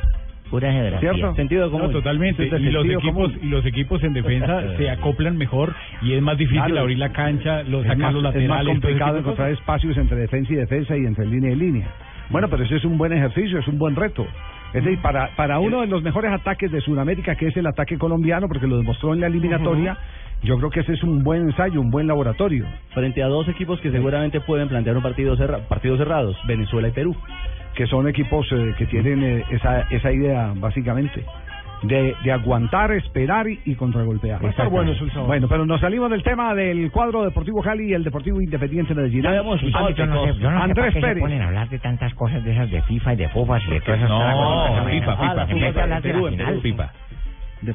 Pura 0.49 0.71
geografía. 0.71 1.11
¿Cierto? 1.13 1.35
Sentido 1.35 1.69
No, 1.69 1.89
totalmente. 1.89 2.45
Ese 2.45 2.55
es 2.55 2.61
Y 2.61 2.69
los 2.71 2.85
equipos 2.85 3.31
común. 3.31 3.39
y 3.41 3.45
los 3.47 3.65
equipos 3.65 4.03
en 4.03 4.13
defensa 4.13 4.77
se 4.77 4.89
acoplan 4.89 5.37
mejor 5.37 5.73
y 6.01 6.13
es 6.13 6.21
más 6.21 6.37
difícil 6.37 6.63
Claro. 6.63 6.81
abrir 6.81 6.97
la 6.97 7.11
cancha, 7.11 7.63
los 7.63 7.81
es, 7.81 7.87
sacar 7.87 7.97
más, 7.97 8.13
los 8.13 8.21
es 8.21 8.23
laterales. 8.23 8.49
más 8.49 8.59
todo 8.63 8.71
ese 8.71 8.81
complicado 8.81 9.17
encontrar 9.17 9.51
espacios 9.51 9.97
entre 9.97 10.17
defensa 10.17 10.53
y 10.53 10.55
defensa 10.55 10.95
y 10.97 11.05
entre 11.05 11.25
línea 11.25 11.51
y 11.51 11.55
línea. 11.55 11.87
Bueno, 12.29 12.47
pero 12.49 12.63
ese 12.63 12.75
es 12.77 12.85
un 12.85 12.97
buen 12.97 13.13
ejercicio, 13.13 13.59
es 13.59 13.67
un 13.67 13.77
buen 13.77 13.95
reto. 13.95 14.25
Es 14.73 14.83
decir, 14.83 14.99
para, 15.01 15.29
para 15.37 15.59
uno 15.59 15.79
de 15.81 15.87
los 15.87 16.03
mejores 16.03 16.29
ataques 16.31 16.69
de 16.71 16.81
Sudamérica, 16.81 17.35
que 17.35 17.47
es 17.47 17.55
el 17.57 17.65
ataque 17.67 17.97
colombiano, 17.97 18.47
porque 18.49 18.67
lo 18.67 18.77
demostró 18.77 19.13
en 19.13 19.21
la 19.21 19.27
eliminatoria, 19.27 19.97
yo 20.43 20.57
creo 20.57 20.69
que 20.69 20.81
ese 20.81 20.93
es 20.93 21.03
un 21.03 21.23
buen 21.23 21.43
ensayo, 21.43 21.79
un 21.79 21.89
buen 21.89 22.05
laboratorio. 22.05 22.65
Frente 22.93 23.23
a 23.23 23.27
dos 23.27 23.47
equipos 23.47 23.79
que 23.79 23.91
seguramente 23.91 24.41
pueden 24.41 24.67
plantear 24.67 24.97
un 24.97 25.03
partido 25.03 25.37
cerra 25.37 25.59
partidos 25.69 25.99
cerrados, 25.99 26.37
Venezuela 26.45 26.89
y 26.89 26.91
Perú. 26.91 27.15
Que 27.77 27.85
son 27.87 28.07
equipos 28.09 28.45
eh, 28.51 28.73
que 28.77 28.87
tienen 28.87 29.23
eh, 29.23 29.45
esa, 29.51 29.81
esa 29.91 30.11
idea, 30.11 30.51
básicamente. 30.55 31.23
De, 31.83 32.15
de 32.23 32.31
aguantar, 32.31 32.91
esperar 32.93 33.47
y, 33.47 33.59
y 33.65 33.75
contragolpear. 33.75 34.43
Va 34.43 34.47
a 34.47 34.49
estar 34.49 34.67
bueno. 34.67 34.93
Bueno, 35.27 35.47
pero 35.47 35.63
nos 35.63 35.79
salimos 35.79 36.09
del 36.09 36.23
tema 36.23 36.55
del 36.55 36.89
cuadro 36.89 37.23
Deportivo 37.23 37.61
Cali 37.61 37.89
y 37.89 37.93
el 37.93 38.03
Deportivo 38.03 38.41
Independiente 38.41 38.95
Medellín. 38.95 39.21
yo 39.21 39.43
no 39.43 39.57
sé, 39.59 39.69
yo 39.69 40.05
no 40.07 40.25
sé 40.25 40.63
Andrés 40.63 40.75
para 40.75 40.87
qué 40.87 40.93
se 40.93 41.01
Pérez. 41.01 41.19
ponen 41.21 41.41
a 41.43 41.45
hablar 41.49 41.69
de 41.69 41.77
tantas 41.77 42.11
cosas 42.15 42.43
de 42.43 42.51
esas 42.53 42.71
de 42.71 42.81
FIFA 42.81 43.13
y 43.13 43.15
de 43.17 43.29
FUFAS 43.29 43.61
y 43.67 43.69
de 43.69 43.81
todas 43.81 43.99
esas 43.99 44.09
No, 44.09 44.17
cosas. 44.17 44.85
FIFA, 44.91 45.17
FIFA, 45.17 45.45
de 45.45 46.01
de. 46.01 46.87
De. 47.61 47.73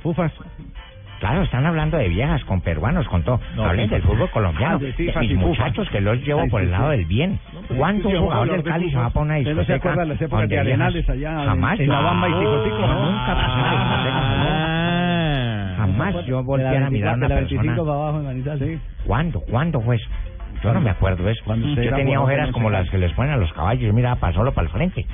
Claro, 1.23 1.43
están 1.45 1.65
hablando 1.65 1.99
de 1.99 2.09
viejas, 2.09 2.43
con 2.47 2.61
peruanos, 2.63 3.07
con 3.07 3.23
todo. 3.23 3.39
No, 3.55 3.65
Hablen 3.65 3.89
del 3.89 4.03
fútbol 4.03 4.29
colombiano, 4.31 4.81
Ah, 4.83 5.21
sí, 5.21 5.35
muchachos 5.37 5.89
que 5.91 6.01
los 6.01 6.19
llevo 6.27 6.49
por 6.49 6.63
el 6.63 6.73
lado 6.73 6.89
del 6.91 7.05
bien. 7.05 7.39
¿Cuánto 7.79 8.09
un 8.09 8.19
jugador 8.19 8.51
del 8.51 8.63
de 8.65 8.71
Cali 8.71 8.91
se 8.91 8.97
va 8.97 9.07
a 9.07 9.11
poner 9.11 9.31
una 9.31 9.39
¿Usted 9.39 9.55
no 9.55 9.65
se 9.65 9.73
discoteca? 9.73 9.77
acuerda 9.93 10.03
de 10.03 10.09
las 10.15 10.21
épocas 10.23 10.49
de 10.49 10.59
Arenales 10.59 11.09
allá 11.09 11.45
Jamás. 11.45 11.79
en 11.79 11.89
la 11.89 12.01
Bamba 12.01 12.29
y 12.29 12.33
Ticotico? 12.33 12.77
Nunca 12.89 13.35
pasé 13.37 13.53
una 13.55 13.71
discoteca, 13.71 14.21
jamás. 15.77 16.13
Jamás 16.13 16.27
yo 16.27 16.43
volteara 16.43 16.87
a 16.87 16.91
mirar 16.91 17.15
a 17.15 17.17
una 17.17 17.29
de 17.29 17.35
la 17.35 17.41
25 17.41 17.63
persona. 17.85 18.43
para. 18.59 18.79
¿Cuándo? 19.07 19.41
¿Cuándo 19.43 19.81
fue 19.81 19.97
eso? 19.97 20.09
Yo 20.63 20.73
no 20.73 20.81
me 20.81 20.91
acuerdo 20.91 21.29
eso. 21.29 21.43
Cuando 21.45 21.67
usted 21.69 21.83
Yo 21.83 21.97
tenía 21.97 22.21
ojeras 22.21 22.51
como 22.53 22.71
las 22.71 22.89
que 22.91 22.99
les 22.99 23.13
ponen 23.13 23.33
a 23.33 23.37
los 23.37 23.53
caballos. 23.53 23.83
Yo 23.83 23.93
miraba 23.93 24.17
para 24.17 24.33
solo 24.33 24.53
para 24.53 24.67
el 24.67 24.73
frente. 24.73 25.07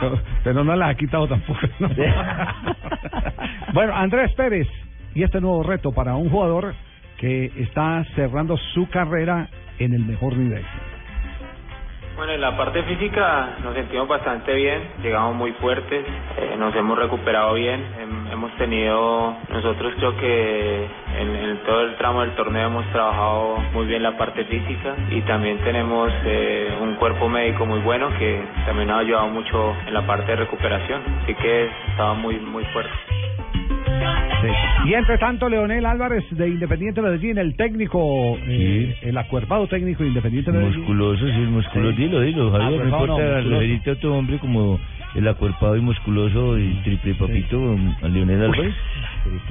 Pero, 0.00 0.20
pero 0.44 0.64
no 0.64 0.76
las 0.76 0.90
ha 0.90 0.94
quitado 0.94 1.26
tampoco. 1.26 1.60
¿no? 1.78 1.88
bueno, 3.72 3.94
Andrés 3.94 4.32
Pérez 4.34 4.68
y 5.14 5.22
este 5.22 5.40
nuevo 5.40 5.62
reto 5.62 5.92
para 5.92 6.14
un 6.14 6.30
jugador 6.30 6.74
que 7.18 7.46
está 7.56 8.04
cerrando 8.14 8.56
su 8.74 8.88
carrera 8.88 9.48
en 9.78 9.94
el 9.94 10.04
mejor 10.04 10.36
nivel. 10.36 10.64
Bueno, 12.16 12.32
en 12.32 12.40
la 12.40 12.56
parte 12.56 12.82
física 12.84 13.56
nos 13.62 13.74
sentimos 13.74 14.08
bastante 14.08 14.54
bien, 14.54 14.80
llegamos 15.02 15.34
muy 15.34 15.52
fuertes, 15.52 16.02
eh, 16.38 16.56
nos 16.58 16.74
hemos 16.74 16.98
recuperado 16.98 17.52
bien, 17.54 17.84
hem- 18.00 18.32
hemos 18.32 18.50
tenido, 18.56 19.34
nosotros 19.50 19.92
creo 19.98 20.16
que 20.16 20.86
en, 21.20 21.36
en 21.36 21.58
todo 21.64 21.82
el 21.82 21.94
tramo 21.96 22.22
del 22.22 22.30
torneo 22.34 22.68
hemos 22.68 22.86
trabajado 22.86 23.58
muy 23.74 23.84
bien 23.86 24.02
la 24.02 24.16
parte 24.16 24.44
física 24.46 24.94
y 25.10 25.20
también 25.22 25.58
tenemos 25.58 26.10
eh, 26.24 26.78
un 26.80 26.94
cuerpo 26.94 27.28
médico 27.28 27.66
muy 27.66 27.80
bueno 27.80 28.08
que 28.18 28.42
también 28.64 28.88
nos 28.88 28.96
ha 28.96 29.00
ayudado 29.00 29.28
mucho 29.28 29.76
en 29.86 29.92
la 29.92 30.06
parte 30.06 30.30
de 30.32 30.36
recuperación, 30.36 31.02
así 31.22 31.34
que 31.34 31.68
estaba 31.90 32.14
muy, 32.14 32.36
muy 32.40 32.64
fuerte. 32.72 32.92
Sí. 34.42 34.88
Y 34.88 34.94
entre 34.94 35.18
tanto, 35.18 35.48
Leonel 35.48 35.84
Álvarez 35.86 36.24
de 36.30 36.48
Independiente 36.48 37.00
Medellín, 37.00 37.38
el 37.38 37.56
técnico, 37.56 38.36
eh, 38.46 38.96
el 39.02 39.16
acuerpado 39.18 39.66
técnico 39.66 40.02
de 40.02 40.10
Independiente 40.10 40.52
Medellín. 40.52 40.80
Musculoso, 40.80 41.26
sí, 41.26 41.32
musculoso. 41.32 41.96
Sí. 41.96 42.02
Dilo, 42.02 42.20
dilo, 42.20 42.50
Javier. 42.52 42.70
No 42.70 42.96
Acuerpado 42.96 43.06
no, 43.06 43.14
importa 43.14 43.40
referirte 43.40 43.90
a 43.90 43.92
otro 43.94 44.14
hombre 44.16 44.38
como 44.38 44.78
el 45.14 45.28
acuerpado 45.28 45.76
y 45.76 45.80
musculoso 45.80 46.58
y 46.58 46.74
triple 46.84 47.14
papito, 47.14 47.76
a 48.02 48.08
Leonel 48.08 48.42
Álvarez. 48.42 48.74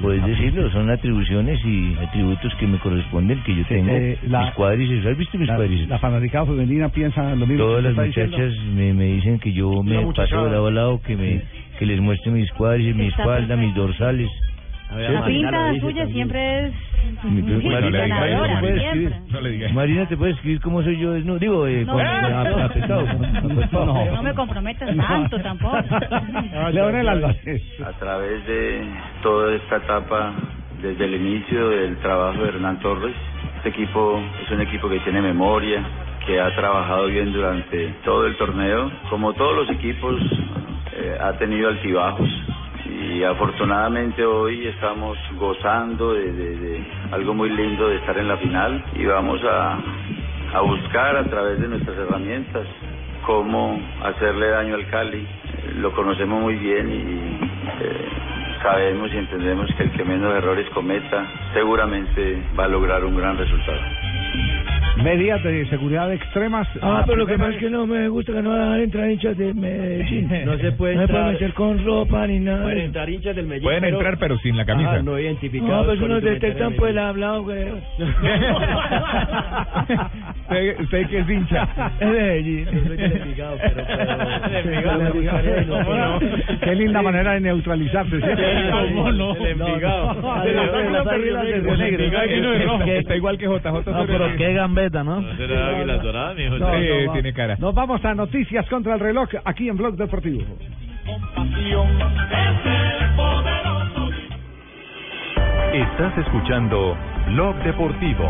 Puedes 0.00 0.24
decirlo, 0.26 0.70
son 0.70 0.90
atribuciones 0.90 1.58
y 1.64 1.94
atributos 2.02 2.54
que 2.56 2.66
me 2.66 2.78
corresponden, 2.78 3.42
que 3.44 3.54
yo 3.56 3.64
tengo. 3.66 3.90
eh, 3.92 4.18
la- 4.28 4.42
mis 4.46 4.50
cuádriceps, 4.54 5.06
¿has 5.06 5.16
visto 5.16 5.38
mis 5.38 5.48
La, 5.48 5.56
cuádrices? 5.56 5.88
la 5.88 5.98
fanaticada 5.98 6.46
femenina 6.46 6.88
piensa 6.88 7.34
lo 7.34 7.46
mismo. 7.46 7.64
Todas 7.64 7.82
que 7.82 7.88
las 7.92 8.06
muchachas 8.06 8.52
me, 8.74 8.92
me 8.92 9.04
dicen 9.06 9.38
que 9.38 9.52
yo 9.52 9.82
me 9.82 10.00
paso 10.12 10.44
de 10.44 10.50
lado 10.50 10.66
a 10.66 10.70
lado, 10.70 11.00
que 11.02 11.16
me 11.16 11.42
que 11.78 11.86
les 11.86 12.00
muestre 12.00 12.30
mis 12.32 12.50
cuádriceps, 12.52 12.96
mi 12.96 13.06
espalda, 13.06 13.56
mis 13.56 13.74
dorsales. 13.74 14.28
La 14.90 15.24
pinta 15.26 15.74
suya 15.80 16.06
siempre 16.06 16.66
es 16.66 16.72
Marina, 17.24 17.80
no 17.80 17.90
le 17.90 18.54
no 18.54 18.60
puede. 18.60 19.10
No 19.30 19.40
le. 19.40 19.72
Marina, 19.72 20.06
¿te 20.06 20.16
puedes 20.16 20.36
escribir 20.36 20.60
cómo 20.60 20.82
soy 20.82 20.98
yo? 20.98 21.18
No, 21.18 21.38
digo, 21.38 21.66
eh, 21.66 21.84
No. 21.84 21.92
con- 21.94 22.02
con- 22.04 22.62
apretado, 22.62 23.06
con- 23.06 23.36
acuerpado. 23.36 24.04
No 24.14 24.22
me 24.22 24.34
comprometas 24.34 24.96
tanto 24.96 25.40
tampoco. 25.40 25.76
A 27.84 27.92
través 27.98 28.46
de 28.46 28.86
toda 29.22 29.54
esta 29.56 29.76
etapa, 29.76 30.34
desde 30.82 31.04
el 31.04 31.14
inicio 31.14 31.68
del 31.70 31.96
trabajo 31.98 32.42
de 32.42 32.48
Hernán 32.48 32.78
Torres. 32.80 33.14
Este 33.56 33.70
equipo 33.70 34.20
es 34.44 34.50
un 34.50 34.60
equipo 34.60 34.88
que 34.88 35.00
tiene 35.00 35.20
memoria, 35.20 35.82
que 36.26 36.40
ha 36.40 36.54
trabajado 36.54 37.06
bien 37.08 37.32
durante 37.32 37.88
todo 38.04 38.26
el 38.26 38.36
torneo. 38.36 38.90
Como 39.10 39.32
todos 39.34 39.56
los 39.56 39.70
equipos, 39.70 40.20
eh, 40.96 41.16
ha 41.20 41.32
tenido 41.38 41.68
altibajos 41.70 42.28
y 42.98 43.22
afortunadamente 43.22 44.24
hoy 44.24 44.66
estamos 44.68 45.18
gozando 45.38 46.14
de, 46.14 46.84
algo 47.12 47.34
muy 47.34 47.50
lindo 47.50 47.88
de 47.88 47.96
estar 47.96 48.16
en 48.18 48.28
la 48.28 48.36
final 48.38 48.84
y 48.94 49.04
vamos 49.04 49.40
a, 49.44 49.78
a 50.54 50.60
buscar 50.62 51.16
a 51.16 51.24
través 51.24 51.60
de 51.60 51.68
nuestras 51.68 51.96
herramientas 51.98 52.66
cómo 53.26 53.80
hacerle 54.02 54.48
daño 54.48 54.76
al 54.76 54.88
Cali. 54.88 55.26
Lo 55.76 55.92
conocemos 55.92 56.40
muy 56.40 56.54
bien 56.56 56.88
y 56.88 57.84
eh, 57.84 58.08
sabemos 58.62 59.12
y 59.12 59.16
entendemos 59.18 59.68
que 59.76 59.82
el 59.84 59.90
que 59.92 60.04
menos 60.04 60.34
errores 60.34 60.68
cometa 60.70 61.26
seguramente 61.52 62.42
va 62.58 62.64
a 62.64 62.68
lograr 62.68 63.04
un 63.04 63.16
gran 63.16 63.36
resultado. 63.36 63.80
Medidas 65.02 65.42
de 65.42 65.66
seguridad 65.66 66.12
extremas. 66.12 66.66
Ah, 66.80 67.02
pero 67.06 67.18
lo 67.18 67.26
que 67.26 67.36
pasa 67.38 67.50
es 67.52 67.58
que 67.58 67.68
no 67.70 67.86
me 67.86 68.08
gusta 68.08 68.32
que 68.32 68.42
no 68.42 68.54
dejan 68.54 68.80
entrar 68.80 69.10
hinchas 69.10 69.36
de 69.36 69.52
Medellín. 69.54 70.28
No 70.46 70.56
se 70.58 70.72
puede 70.72 70.94
No 70.96 71.02
se 71.02 71.08
puede 71.08 71.18
entrar. 71.20 71.32
meter 71.32 71.52
con 71.54 71.84
ropa 71.84 72.26
ni 72.26 72.38
nada. 72.40 72.62
Pueden 72.62 72.78
entrar 72.78 73.08
hinchas 73.10 73.36
del 73.36 73.46
Medellín. 73.46 73.64
Pueden 73.64 73.80
pero- 73.82 73.96
entrar, 73.98 74.18
pero 74.18 74.38
sin 74.38 74.56
la 74.56 74.64
camisa. 74.64 74.94
Ah, 74.94 75.02
no 75.02 75.18
identificados. 75.18 75.70
No, 75.70 75.84
pues 75.84 76.00
unos 76.00 76.22
detectan 76.22 76.70
de 76.72 76.76
pues 76.78 76.90
el 76.92 76.98
hablado, 76.98 77.42
güey. 77.44 77.64
usted, 80.48 80.80
usted 80.80 81.06
que 81.08 81.18
es 81.18 81.28
hincha. 81.30 81.68
Es 82.00 82.08
Medellín. 82.08 82.64
Yo 82.64 82.80
soy 82.86 82.96
del 82.96 83.12
Envigado, 83.12 83.56
pero- 83.62 83.86
pero- 83.86 84.48
Del 84.48 84.74
Envigado. 84.74 85.02
¿Cómo 85.68 85.94
no? 85.94 86.18
Qué 86.60 86.74
linda 86.74 87.02
manera 87.02 87.32
de 87.34 87.40
neutralizarse. 87.40 88.16
¿sí? 88.20 88.26
¿Cómo 88.70 89.12
no? 89.12 89.34
Del 89.34 89.46
Envigado. 89.60 90.14
No, 90.14 90.42
De 90.44 90.52
no, 90.54 90.66
no, 90.66 90.72
de 90.72 90.84
no, 90.84 90.90
no, 92.64 92.78
no 92.78 92.84
está 92.92 93.16
igual 93.16 93.36
que 93.38 93.46
JJ. 93.46 93.90
No, 93.90 94.06
pero 94.06 94.26
el- 94.26 94.36
qué 94.36 94.52
gambeta 94.54 94.85
¿no? 95.04 95.22
será 95.36 95.68
Águilas 95.68 96.02
Doradas, 96.02 96.36
mijo. 96.36 96.58
No, 96.58 96.70
Sí, 96.74 96.88
no, 96.88 97.06
va. 97.08 97.12
tiene 97.12 97.32
cara. 97.32 97.56
Nos 97.58 97.74
vamos 97.74 98.04
a 98.04 98.14
noticias 98.14 98.66
contra 98.68 98.94
el 98.94 99.00
reloj 99.00 99.28
aquí 99.44 99.68
en 99.68 99.76
Blog 99.76 99.96
Deportivo. 99.96 100.44
Estás 105.72 106.16
escuchando 106.18 106.96
Blog 107.28 107.56
Deportivo. 107.62 108.28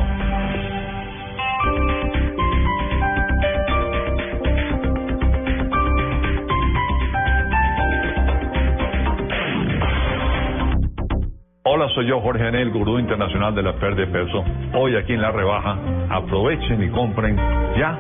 Hola, 11.77 11.91
soy 11.91 12.07
yo, 12.07 12.23
Jorge 12.23 12.43
Anel, 12.43 12.71
gurú 12.71 12.99
internacional 12.99 13.55
de 13.55 13.63
la 13.63 13.75
pérdida 13.75 14.07
de 14.07 14.11
peso. 14.11 14.43
Hoy 14.73 14.97
aquí 14.97 15.13
en 15.13 15.21
La 15.21 15.31
Rebaja, 15.31 15.77
aprovechen 16.09 16.83
y 16.83 16.89
compren 16.89 17.37
ya 17.77 17.99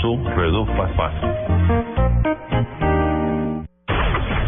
su 0.00 0.24
Reduc 0.36 0.68
Fast 0.76 0.94
Fast. 0.94 1.24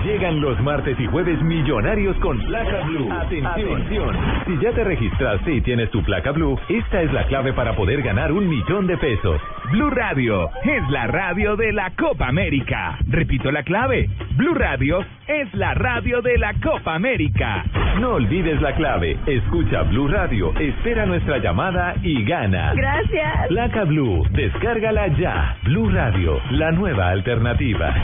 Llegan 0.04 0.40
los 0.40 0.60
martes 0.60 0.96
y 1.00 1.06
jueves 1.06 1.42
millonarios 1.42 2.16
con 2.18 2.38
placa 2.38 2.84
blue. 2.86 3.12
Atención. 3.12 4.16
Si 4.46 4.56
ya 4.62 4.70
te 4.70 4.84
registraste 4.84 5.54
y 5.54 5.60
tienes 5.60 5.90
tu 5.90 6.00
placa 6.04 6.30
blue, 6.30 6.56
esta 6.68 7.02
es 7.02 7.12
la 7.12 7.26
clave 7.26 7.52
para 7.54 7.74
poder 7.74 8.00
ganar 8.02 8.30
un 8.30 8.48
millón 8.48 8.86
de 8.86 8.96
pesos. 8.96 9.40
Blue 9.72 9.90
Radio 9.90 10.50
es 10.62 10.88
la 10.90 11.08
radio 11.08 11.56
de 11.56 11.72
la 11.72 11.90
Copa 11.96 12.28
América. 12.28 12.96
Repito 13.08 13.50
la 13.50 13.64
clave. 13.64 14.08
Blue 14.36 14.54
Radio 14.54 15.04
es 15.28 15.52
la 15.54 15.74
radio 15.74 16.22
de 16.22 16.38
la 16.38 16.54
Copa 16.54 16.94
América. 16.94 17.64
No 18.00 18.14
olvides 18.14 18.60
la 18.62 18.74
clave. 18.74 19.18
Escucha 19.26 19.82
Blue 19.82 20.08
Radio, 20.08 20.54
espera 20.58 21.04
nuestra 21.04 21.38
llamada 21.38 21.94
y 22.02 22.24
gana. 22.24 22.72
Gracias. 22.74 23.48
Placa 23.48 23.84
Blue, 23.84 24.26
descárgala 24.30 25.08
ya. 25.18 25.56
Blue 25.64 25.90
Radio, 25.90 26.40
la 26.52 26.72
nueva 26.72 27.10
alternativa. 27.10 27.94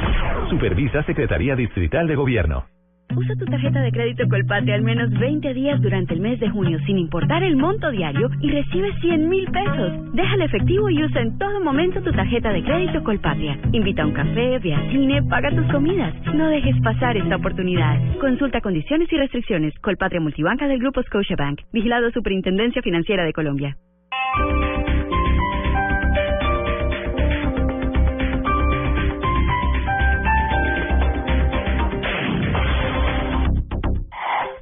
Supervisa 0.51 1.03
Secretaría 1.05 1.57
Distrital 1.57 2.07
de 2.07 2.15
Gobierno. 2.15 2.74
Usa 3.17 3.37
tu 3.37 3.45
tarjeta 3.45 3.81
de 3.81 3.93
crédito 3.93 4.29
Colpatria 4.29 4.75
al 4.75 4.83
menos 4.83 5.11
20 5.11 5.55
días 5.55 5.81
durante 5.81 6.15
el 6.15 6.21
mes 6.21 6.41
de 6.41 6.51
junio 6.51 6.79
sin 6.87 6.99
importar 6.99 7.43
el 7.43 7.57
monto 7.57 7.91
diario 7.91 8.31
y 8.41 8.51
recibe 8.51 8.93
100 9.01 9.29
mil 9.29 9.47
pesos. 9.51 10.15
Deja 10.15 10.35
el 10.35 10.43
efectivo 10.43 10.91
y 10.91 11.05
usa 11.05 11.21
en 11.21 11.39
todo 11.39 11.61
momento 11.61 12.03
tu 12.03 12.13
tarjeta 12.13 12.53
de 12.53 12.65
crédito 12.65 13.03
Colpatria. 13.05 13.59
Invita 13.73 14.03
a 14.03 14.07
un 14.07 14.13
café, 14.13 14.59
ve 14.59 14.75
al 14.75 14.91
cine, 14.91 15.23
paga 15.23 15.51
tus 15.51 15.71
comidas. 15.71 16.15
No 16.35 16.49
dejes 16.49 16.77
pasar 16.83 17.17
esta 17.17 17.37
oportunidad. 17.37 18.01
Consulta 18.19 18.61
condiciones 18.61 19.13
y 19.13 19.17
restricciones. 19.17 19.75
Colpatria 19.81 20.21
Multibanca 20.21 20.67
del 20.67 20.79
Grupo 20.79 21.03
Scotiabank. 21.03 21.61
Vigilado 21.73 22.11
Superintendencia 22.11 22.83
Financiera 22.83 23.25
de 23.25 23.33
Colombia. 23.33 23.77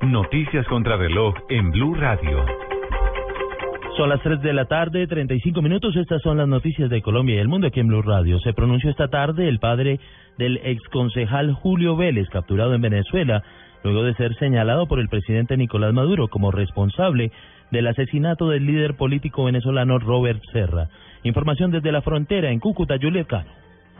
Noticias 0.02 0.66
contra 0.66 0.96
reloj 0.96 1.32
en 1.48 1.70
Blue 1.70 1.94
Radio. 1.94 2.44
Son 3.96 4.08
las 4.08 4.20
3 4.20 4.42
de 4.42 4.52
la 4.52 4.64
tarde, 4.64 5.06
35 5.06 5.62
minutos. 5.62 5.94
Estas 5.94 6.20
son 6.22 6.38
las 6.38 6.48
noticias 6.48 6.90
de 6.90 7.00
Colombia 7.00 7.36
y 7.36 7.38
el 7.38 7.46
mundo 7.46 7.68
aquí 7.68 7.78
en 7.78 7.86
Blue 7.86 8.02
Radio. 8.02 8.40
Se 8.40 8.52
pronunció 8.52 8.90
esta 8.90 9.06
tarde 9.06 9.48
el 9.48 9.60
padre 9.60 10.00
del 10.38 10.56
exconcejal 10.64 11.52
Julio 11.52 11.94
Vélez, 11.94 12.28
capturado 12.30 12.74
en 12.74 12.80
Venezuela, 12.80 13.44
luego 13.84 14.02
de 14.02 14.14
ser 14.14 14.34
señalado 14.40 14.88
por 14.88 14.98
el 14.98 15.08
presidente 15.08 15.56
Nicolás 15.56 15.94
Maduro 15.94 16.26
como 16.26 16.50
responsable 16.50 17.30
del 17.70 17.86
asesinato 17.86 18.48
del 18.48 18.66
líder 18.66 18.96
político 18.96 19.44
venezolano 19.44 20.00
Robert 20.00 20.42
Serra. 20.52 20.88
Información 21.22 21.70
desde 21.70 21.92
la 21.92 22.02
frontera 22.02 22.50
en 22.50 22.58
Cúcuta, 22.58 22.96
Juliet 23.00 23.28
Cano. 23.28 23.52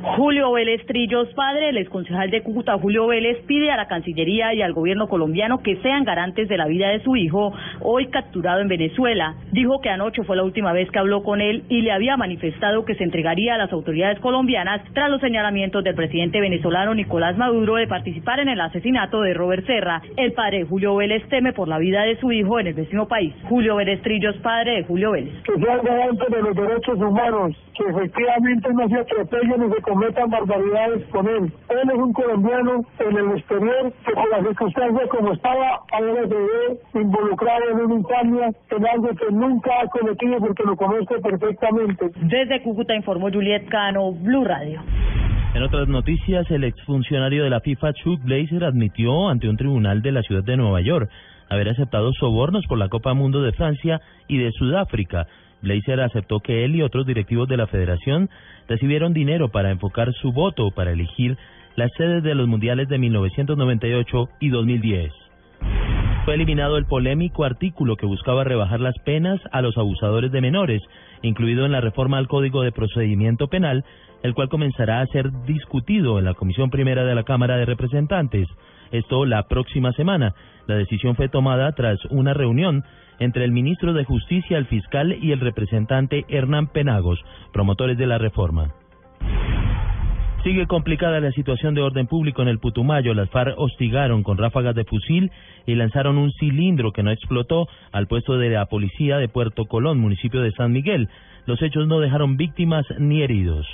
Julio 0.02 0.50
Vélez 0.50 0.84
Trillos, 0.86 1.28
padre 1.34 1.66
del 1.66 1.76
exconcejal 1.76 2.28
de 2.28 2.42
Cúcuta, 2.42 2.76
Julio 2.76 3.06
Vélez, 3.06 3.38
pide 3.46 3.70
a 3.70 3.76
la 3.76 3.86
Cancillería 3.86 4.52
y 4.52 4.60
al 4.60 4.72
gobierno 4.72 5.08
colombiano 5.08 5.62
que 5.62 5.76
sean 5.76 6.02
garantes 6.02 6.48
de 6.48 6.56
la 6.56 6.66
vida 6.66 6.88
de 6.88 7.00
su 7.04 7.14
hijo, 7.14 7.52
hoy 7.84 8.06
capturado 8.08 8.60
en 8.60 8.68
Venezuela. 8.68 9.34
Dijo 9.52 9.80
que 9.80 9.90
anoche 9.90 10.22
fue 10.24 10.36
la 10.36 10.44
última 10.44 10.72
vez 10.72 10.90
que 10.90 10.98
habló 10.98 11.22
con 11.22 11.40
él 11.40 11.64
y 11.68 11.82
le 11.82 11.92
había 11.92 12.16
manifestado 12.16 12.84
que 12.84 12.94
se 12.94 13.04
entregaría 13.04 13.54
a 13.54 13.58
las 13.58 13.72
autoridades 13.72 14.18
colombianas 14.20 14.82
tras 14.92 15.10
los 15.10 15.20
señalamientos 15.20 15.84
del 15.84 15.94
presidente 15.94 16.40
venezolano 16.40 16.94
Nicolás 16.94 17.36
Maduro 17.36 17.76
de 17.76 17.86
participar 17.86 18.40
en 18.40 18.48
el 18.48 18.60
asesinato 18.60 19.22
de 19.22 19.34
Robert 19.34 19.66
Serra. 19.66 20.02
El 20.16 20.32
padre 20.32 20.64
Julio 20.64 20.96
Vélez 20.96 21.26
teme 21.28 21.52
por 21.52 21.68
la 21.68 21.78
vida 21.78 22.02
de 22.02 22.18
su 22.18 22.32
hijo 22.32 22.60
en 22.60 22.68
el 22.68 22.74
vecino 22.74 23.06
país. 23.06 23.34
Julio 23.48 23.76
Vélez 23.76 24.00
Trillos, 24.02 24.36
padre 24.38 24.76
de 24.76 24.84
Julio 24.84 25.12
Vélez. 25.12 25.34
que 25.44 25.52
garantes 25.56 26.28
de 26.28 26.42
los 26.42 26.54
derechos 26.54 26.98
humanos, 26.98 27.56
que 27.76 27.84
efectivamente 27.90 28.72
no 28.72 28.88
se 28.88 28.96
atropellen 28.96 29.60
ni 29.60 29.74
se 29.74 29.82
cometan 29.82 30.30
barbaridades 30.30 31.04
con 31.08 31.28
él. 31.28 31.52
Él 31.68 31.90
es 31.90 31.98
un 31.98 32.12
colombiano 32.12 32.84
en 32.98 33.16
el 33.16 33.38
exterior 33.38 33.92
que 34.04 34.12
por 34.12 34.30
las 34.30 34.42
circunstancias 34.42 35.08
como 35.08 35.32
estaba, 35.32 35.80
ahora 35.92 36.22
se 36.28 36.34
ve 36.34 37.00
involucrado 37.00 37.71
en 37.72 38.86
algo 38.86 39.08
que 39.08 39.32
nunca 39.32 39.70
ha 39.80 39.86
cometido 39.88 40.38
porque 40.38 40.62
lo 40.64 40.76
conozco 40.76 41.14
perfectamente. 41.20 42.10
Desde 42.22 42.62
Cúcuta 42.62 42.94
informó 42.94 43.30
Juliet 43.30 43.68
Cano, 43.68 44.12
Blue 44.12 44.44
Radio. 44.44 44.80
En 45.54 45.62
otras 45.62 45.86
noticias, 45.86 46.50
el 46.50 46.64
exfuncionario 46.64 47.44
de 47.44 47.50
la 47.50 47.60
FIFA, 47.60 47.92
Chuck 47.92 48.22
Blazer, 48.24 48.64
admitió 48.64 49.28
ante 49.28 49.48
un 49.48 49.56
tribunal 49.56 50.00
de 50.00 50.12
la 50.12 50.22
ciudad 50.22 50.42
de 50.42 50.56
Nueva 50.56 50.80
York 50.80 51.10
haber 51.50 51.68
aceptado 51.68 52.12
sobornos 52.14 52.64
por 52.66 52.78
la 52.78 52.88
Copa 52.88 53.12
Mundo 53.12 53.42
de 53.42 53.52
Francia 53.52 54.00
y 54.28 54.38
de 54.38 54.50
Sudáfrica. 54.52 55.26
Blazer 55.60 56.00
aceptó 56.00 56.40
que 56.40 56.64
él 56.64 56.74
y 56.74 56.82
otros 56.82 57.06
directivos 57.06 57.48
de 57.48 57.58
la 57.58 57.66
federación 57.66 58.30
recibieron 58.66 59.12
dinero 59.12 59.50
para 59.50 59.70
enfocar 59.70 60.12
su 60.14 60.32
voto 60.32 60.70
para 60.70 60.92
elegir 60.92 61.36
las 61.76 61.90
sedes 61.96 62.22
de 62.22 62.34
los 62.34 62.48
mundiales 62.48 62.88
de 62.88 62.98
1998 62.98 64.28
y 64.40 64.48
2010. 64.48 65.12
Fue 66.24 66.34
eliminado 66.34 66.78
el 66.78 66.86
polémico 66.86 67.42
artículo 67.42 67.96
que 67.96 68.06
buscaba 68.06 68.44
rebajar 68.44 68.78
las 68.78 68.96
penas 69.00 69.40
a 69.50 69.60
los 69.60 69.76
abusadores 69.76 70.30
de 70.30 70.40
menores, 70.40 70.80
incluido 71.20 71.66
en 71.66 71.72
la 71.72 71.80
reforma 71.80 72.18
al 72.18 72.28
Código 72.28 72.62
de 72.62 72.70
Procedimiento 72.70 73.48
Penal, 73.48 73.84
el 74.22 74.32
cual 74.32 74.48
comenzará 74.48 75.00
a 75.00 75.06
ser 75.06 75.32
discutido 75.46 76.20
en 76.20 76.24
la 76.24 76.34
Comisión 76.34 76.70
Primera 76.70 77.04
de 77.04 77.16
la 77.16 77.24
Cámara 77.24 77.56
de 77.56 77.64
Representantes. 77.64 78.46
Esto 78.92 79.26
la 79.26 79.48
próxima 79.48 79.90
semana. 79.94 80.32
La 80.68 80.76
decisión 80.76 81.16
fue 81.16 81.28
tomada 81.28 81.72
tras 81.72 81.98
una 82.10 82.34
reunión 82.34 82.84
entre 83.18 83.44
el 83.44 83.50
ministro 83.50 83.92
de 83.92 84.04
Justicia, 84.04 84.58
el 84.58 84.66
fiscal 84.66 85.18
y 85.20 85.32
el 85.32 85.40
representante 85.40 86.24
Hernán 86.28 86.68
Penagos, 86.68 87.18
promotores 87.52 87.98
de 87.98 88.06
la 88.06 88.18
reforma. 88.18 88.72
Sigue 90.42 90.66
complicada 90.66 91.20
la 91.20 91.30
situación 91.30 91.72
de 91.74 91.82
orden 91.82 92.08
público 92.08 92.42
en 92.42 92.48
el 92.48 92.58
Putumayo. 92.58 93.14
Las 93.14 93.30
FARC 93.30 93.54
hostigaron 93.56 94.24
con 94.24 94.38
ráfagas 94.38 94.74
de 94.74 94.84
fusil 94.84 95.30
y 95.66 95.76
lanzaron 95.76 96.18
un 96.18 96.32
cilindro 96.32 96.90
que 96.90 97.04
no 97.04 97.12
explotó 97.12 97.68
al 97.92 98.08
puesto 98.08 98.36
de 98.36 98.50
la 98.50 98.66
policía 98.66 99.18
de 99.18 99.28
Puerto 99.28 99.66
Colón, 99.66 100.00
municipio 100.00 100.40
de 100.40 100.50
San 100.50 100.72
Miguel. 100.72 101.08
Los 101.46 101.62
hechos 101.62 101.86
no 101.86 102.00
dejaron 102.00 102.36
víctimas 102.36 102.84
ni 102.98 103.22
heridos. 103.22 103.68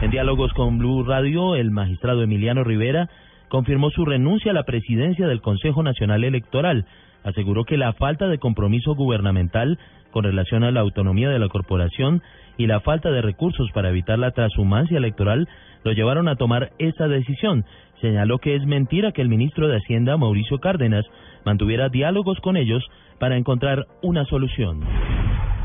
En 0.00 0.10
diálogos 0.10 0.52
con 0.54 0.78
Blue 0.78 1.04
Radio, 1.04 1.54
el 1.54 1.70
magistrado 1.70 2.24
Emiliano 2.24 2.64
Rivera 2.64 3.08
confirmó 3.48 3.90
su 3.90 4.04
renuncia 4.04 4.50
a 4.50 4.54
la 4.54 4.64
presidencia 4.64 5.28
del 5.28 5.40
Consejo 5.40 5.84
Nacional 5.84 6.24
Electoral. 6.24 6.84
Aseguró 7.22 7.62
que 7.62 7.76
la 7.76 7.92
falta 7.92 8.26
de 8.26 8.38
compromiso 8.38 8.96
gubernamental 8.96 9.78
con 10.10 10.24
relación 10.24 10.64
a 10.64 10.72
la 10.72 10.80
autonomía 10.80 11.30
de 11.30 11.38
la 11.38 11.48
corporación 11.48 12.22
y 12.56 12.66
la 12.66 12.80
falta 12.80 13.10
de 13.10 13.22
recursos 13.22 13.70
para 13.72 13.90
evitar 13.90 14.18
la 14.18 14.32
transhumancia 14.32 14.98
electoral 14.98 15.48
lo 15.84 15.92
llevaron 15.92 16.28
a 16.28 16.36
tomar 16.36 16.70
esa 16.78 17.08
decisión. 17.08 17.64
Señaló 18.00 18.38
que 18.38 18.56
es 18.56 18.64
mentira 18.66 19.12
que 19.12 19.22
el 19.22 19.28
ministro 19.28 19.68
de 19.68 19.76
Hacienda, 19.76 20.16
Mauricio 20.16 20.58
Cárdenas, 20.58 21.04
mantuviera 21.44 21.88
diálogos 21.88 22.38
con 22.40 22.56
ellos 22.56 22.84
para 23.18 23.36
encontrar 23.36 23.86
una 24.02 24.24
solución. 24.24 24.80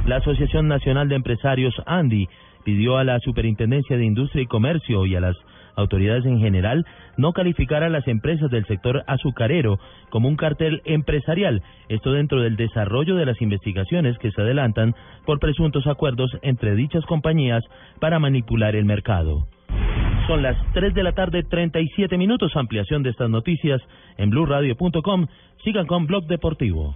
La 0.05 0.17
Asociación 0.17 0.67
Nacional 0.67 1.09
de 1.09 1.15
Empresarios, 1.15 1.75
ANDI, 1.85 2.29
pidió 2.63 2.97
a 2.97 3.03
la 3.03 3.19
Superintendencia 3.19 3.97
de 3.97 4.05
Industria 4.05 4.43
y 4.43 4.47
Comercio 4.47 5.05
y 5.05 5.15
a 5.15 5.21
las 5.21 5.35
autoridades 5.77 6.25
en 6.25 6.39
general 6.39 6.85
no 7.15 7.31
calificar 7.31 7.83
a 7.83 7.89
las 7.89 8.07
empresas 8.07 8.51
del 8.51 8.65
sector 8.65 9.03
azucarero 9.07 9.79
como 10.09 10.27
un 10.27 10.35
cartel 10.35 10.81
empresarial, 10.83 11.63
esto 11.87 12.11
dentro 12.11 12.41
del 12.41 12.57
desarrollo 12.57 13.15
de 13.15 13.25
las 13.25 13.41
investigaciones 13.41 14.17
que 14.17 14.31
se 14.31 14.41
adelantan 14.41 14.95
por 15.25 15.39
presuntos 15.39 15.87
acuerdos 15.87 16.31
entre 16.41 16.75
dichas 16.75 17.05
compañías 17.05 17.63
para 17.99 18.19
manipular 18.19 18.75
el 18.75 18.85
mercado. 18.85 19.47
Son 20.27 20.41
las 20.41 20.57
3 20.73 20.93
de 20.93 21.03
la 21.03 21.13
tarde, 21.13 21.43
37 21.43 22.17
minutos. 22.17 22.51
Ampliación 22.55 23.01
de 23.01 23.11
estas 23.11 23.29
noticias 23.29 23.81
en 24.17 24.29
blurradio.com. 24.29 25.27
Sigan 25.63 25.85
con 25.85 26.05
Blog 26.05 26.25
Deportivo. 26.27 26.95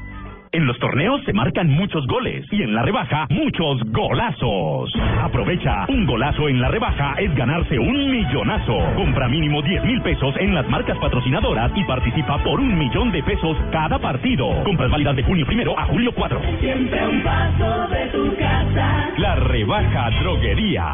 En 0.53 0.67
los 0.67 0.77
torneos 0.79 1.21
se 1.23 1.31
marcan 1.31 1.69
muchos 1.69 2.05
goles 2.07 2.45
y 2.51 2.61
en 2.61 2.75
la 2.75 2.83
rebaja 2.83 3.25
muchos 3.29 3.79
golazos. 3.85 4.93
Aprovecha, 5.21 5.85
un 5.87 6.05
golazo 6.05 6.49
en 6.49 6.59
la 6.59 6.67
rebaja 6.67 7.15
es 7.19 7.33
ganarse 7.35 7.79
un 7.79 8.11
millonazo. 8.11 8.77
Compra 8.97 9.29
mínimo 9.29 9.61
10 9.61 9.85
mil 9.85 10.01
pesos 10.01 10.35
en 10.37 10.53
las 10.53 10.67
marcas 10.67 10.97
patrocinadoras 10.97 11.71
y 11.73 11.85
participa 11.85 12.37
por 12.43 12.59
un 12.59 12.77
millón 12.77 13.13
de 13.13 13.23
pesos 13.23 13.55
cada 13.71 13.97
partido. 13.97 14.61
Compras 14.65 14.91
válidas 14.91 15.15
de 15.15 15.23
junio 15.23 15.45
primero 15.45 15.79
a 15.79 15.85
julio 15.85 16.11
4. 16.13 16.41
Siempre 16.59 17.07
un 17.07 17.23
paso 17.23 17.87
de 17.87 18.05
tu 18.07 18.35
casa. 18.35 19.09
La 19.19 19.35
rebaja 19.35 20.09
droguería. 20.19 20.85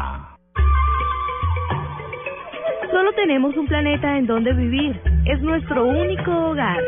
Solo 2.92 3.12
tenemos 3.14 3.56
un 3.56 3.66
planeta 3.66 4.18
en 4.18 4.26
donde 4.28 4.52
vivir. 4.52 5.00
Es 5.24 5.42
nuestro 5.42 5.84
único 5.84 6.50
hogar. 6.50 6.78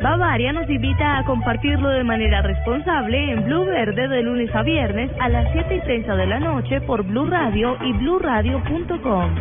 Bavaria 0.00 0.52
nos 0.52 0.70
invita 0.70 1.18
a 1.18 1.24
compartirlo 1.24 1.88
de 1.88 2.04
manera 2.04 2.40
responsable 2.40 3.32
en 3.32 3.44
Blue 3.44 3.64
Verde 3.64 4.06
de 4.06 4.22
lunes 4.22 4.54
a 4.54 4.62
viernes 4.62 5.10
a 5.18 5.28
las 5.28 5.50
7 5.52 5.74
y 5.74 5.80
30 5.80 6.14
de 6.14 6.26
la 6.26 6.38
noche 6.38 6.80
por 6.82 7.02
Blue 7.02 7.26
Radio 7.26 7.76
y 7.82 7.92
bluradio.com. 7.94 9.34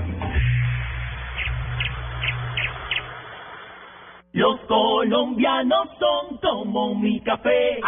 Los 4.34 4.60
colombianos 4.62 5.90
son 6.00 6.38
como 6.38 6.96
mi 6.96 7.20
café. 7.22 7.80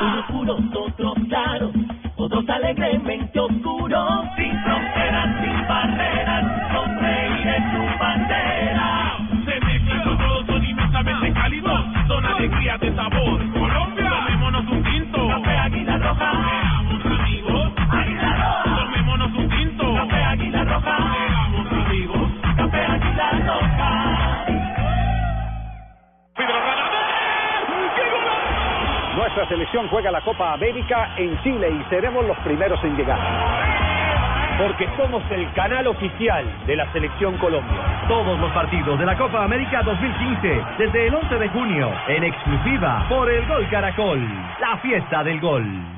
Unos 0.00 0.24
puros, 0.26 0.60
otros 0.74 1.14
claros, 1.28 1.72
otros 2.16 2.48
alegremente 2.48 3.40
oscuros. 3.40 4.24
Sin 4.36 4.56
fronteras, 4.62 5.36
sin 5.40 5.68
barreras, 5.68 6.72
con 6.72 6.98
reír 7.00 7.46
en 7.46 7.72
su 7.72 7.98
bandera. 7.98 9.07
Cálidos, 11.68 12.06
son 12.06 12.24
alegrías 12.26 12.80
de 12.80 12.94
sabor. 12.94 13.52
Colombia, 13.52 14.10
tomémonos 14.10 14.64
un 14.68 14.82
tinto. 14.82 15.28
Café 15.28 15.56
Águila 15.58 15.98
Roja. 15.98 16.32
Seamos 16.32 17.20
amigos. 17.20 17.72
Águila 17.90 18.36
Roja. 18.36 18.76
Tomémonos 18.76 19.32
un 19.34 19.48
tinto. 19.48 19.94
Café 19.94 20.24
Águila 20.24 20.64
Roja. 20.64 20.96
Seamos 20.96 21.72
amigos. 21.72 22.30
Café 22.56 22.84
Águila 22.84 23.30
Roja. 23.46 24.44
Nuestra 29.16 29.48
selección 29.48 29.88
juega 29.88 30.10
la 30.10 30.20
Copa 30.20 30.52
América 30.52 31.10
en 31.16 31.40
Chile 31.42 31.70
y 31.70 31.90
seremos 31.90 32.24
los 32.24 32.38
primeros 32.38 32.82
en 32.84 32.96
llegar. 32.96 33.87
Porque 34.58 34.88
somos 34.96 35.22
el 35.30 35.50
canal 35.52 35.86
oficial 35.86 36.44
de 36.66 36.74
la 36.74 36.92
Selección 36.92 37.38
Colombia. 37.38 37.78
Todos 38.08 38.38
los 38.40 38.50
partidos 38.52 38.98
de 38.98 39.06
la 39.06 39.16
Copa 39.16 39.44
América 39.44 39.82
2015, 39.82 40.62
desde 40.78 41.06
el 41.06 41.14
11 41.14 41.38
de 41.38 41.48
junio, 41.50 41.92
en 42.08 42.24
exclusiva 42.24 43.06
por 43.08 43.30
el 43.30 43.46
Gol 43.46 43.68
Caracol, 43.70 44.20
la 44.60 44.76
fiesta 44.78 45.22
del 45.22 45.40
gol. 45.40 45.97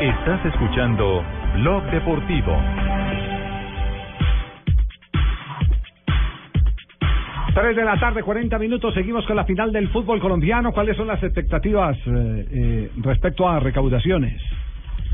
Estás 0.00 0.44
escuchando 0.46 1.24
Blog 1.54 1.84
Deportivo. 1.90 2.56
Tres 7.54 7.74
de 7.74 7.84
la 7.84 7.98
tarde, 7.98 8.22
40 8.22 8.58
minutos. 8.58 8.92
Seguimos 8.92 9.24
con 9.26 9.34
la 9.34 9.44
final 9.44 9.72
del 9.72 9.88
fútbol 9.88 10.20
colombiano. 10.20 10.72
¿Cuáles 10.72 10.96
son 10.96 11.06
las 11.06 11.22
expectativas 11.22 11.96
eh, 12.06 12.46
eh, 12.50 12.90
respecto 13.02 13.48
a 13.48 13.60
recaudaciones? 13.60 14.42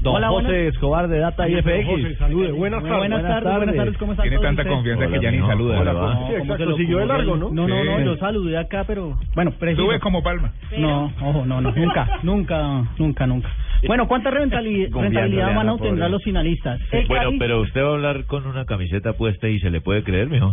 Don 0.02 0.16
Hola, 0.16 0.30
José 0.30 0.46
buenas- 0.48 0.74
Escobar 0.74 1.08
de 1.08 1.18
Data 1.20 1.48
IFX. 1.48 1.86
José, 1.86 2.16
salude. 2.16 2.50
Buenas 2.50 2.82
tardes. 2.82 2.98
Buenas 2.98 3.22
tardes, 3.22 3.56
buenas 3.56 3.76
tardes, 3.76 3.98
¿cómo 3.98 4.12
están 4.12 4.24
Tiene 4.24 4.36
todos 4.36 4.46
tanta 4.48 4.62
ustedes? 4.62 4.76
confianza 4.96 5.06
que 5.18 5.24
ya 5.24 5.30
ni 5.30 5.38
saluda. 5.46 5.80
Hola, 5.80 5.92
¿verdad? 5.92 6.12
sí, 6.12 6.18
¿Cómo 6.18 6.36
exacto. 6.38 6.56
se 6.56 6.64
lo 6.70 6.76
Siguió 6.76 6.98
de 6.98 7.06
largo, 7.06 7.36
¿no? 7.36 7.50
No, 7.50 7.68
no, 7.68 7.84
no, 7.84 7.98
Sí. 7.98 8.04
yo 8.04 8.16
saludé 8.16 8.58
acá, 8.58 8.84
pero 8.84 9.16
bueno, 9.36 9.52
preciso. 9.52 9.84
Sube 9.86 10.00
como 10.00 10.22
palma. 10.24 10.52
No, 10.76 11.12
ojo, 11.20 11.46
no, 11.46 11.60
no, 11.60 11.70
nunca, 11.70 12.08
nunca, 12.24 12.84
nunca, 12.98 13.26
nunca. 13.28 13.48
Bueno, 13.86 14.08
¿cuánta 14.08 14.30
rentabilidad 14.32 14.88
obtener 14.92 15.94
pobre. 15.98 16.08
los 16.10 16.22
finalistas? 16.24 16.80
El 16.90 17.06
Bueno, 17.06 17.30
pero 17.38 17.60
usted 17.60 17.80
va 17.84 17.90
a 17.90 17.92
hablar 17.92 18.24
con 18.24 18.44
una 18.46 18.64
camiseta 18.64 19.12
puesta 19.12 19.48
y 19.48 19.60
se 19.60 19.70
le 19.70 19.80
puede 19.80 20.02
creer, 20.02 20.28
mijo. 20.28 20.52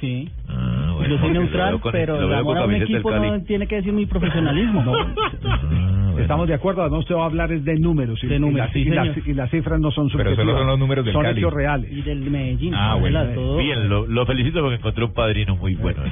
Sí. 0.00 0.30
Ah, 0.48 0.94
bueno, 0.98 1.14
yo 1.14 1.20
soy 1.20 1.30
neutral, 1.32 1.80
con- 1.80 1.92
pero 1.92 2.20
el 2.22 2.34
amor 2.34 2.58
a 2.58 2.64
un 2.66 2.74
equipo 2.74 3.10
no 3.10 3.42
tiene 3.42 3.66
que 3.66 3.76
decir 3.76 3.92
mi 3.92 4.06
profesionalismo. 4.06 4.84
Estamos 6.18 6.48
de 6.48 6.54
acuerdo, 6.54 6.82
además 6.82 7.00
usted 7.00 7.14
va 7.14 7.22
a 7.22 7.26
hablar 7.26 7.52
es 7.52 7.64
de 7.64 7.76
números. 7.78 8.22
y- 8.24 8.26
De 8.26 8.36
y 8.36 8.38
números, 8.40 8.68
sí, 8.72 8.80
y, 8.80 8.84
las, 8.86 9.06
señor. 9.14 9.28
y 9.28 9.34
las 9.34 9.50
cifras 9.50 9.78
no 9.80 9.90
son 9.92 10.08
Pero 10.08 10.30
subjetivas. 10.30 10.46
solo 10.46 10.58
son 10.58 10.66
los 10.66 10.78
números 10.78 11.04
del 11.04 11.14
Son 11.14 11.22
Cali. 11.22 11.38
hechos 11.38 11.52
reales. 11.54 11.92
Y 11.92 12.02
del 12.02 12.18
Medellín. 12.30 12.74
Ah, 12.74 12.96
bueno. 12.98 13.56
Bien, 13.56 13.88
lo, 13.88 14.04
lo 14.06 14.26
felicito 14.26 14.60
porque 14.60 14.76
encontré 14.76 15.04
un 15.04 15.12
padrino 15.14 15.54
muy 15.56 15.76
bueno. 15.76 16.02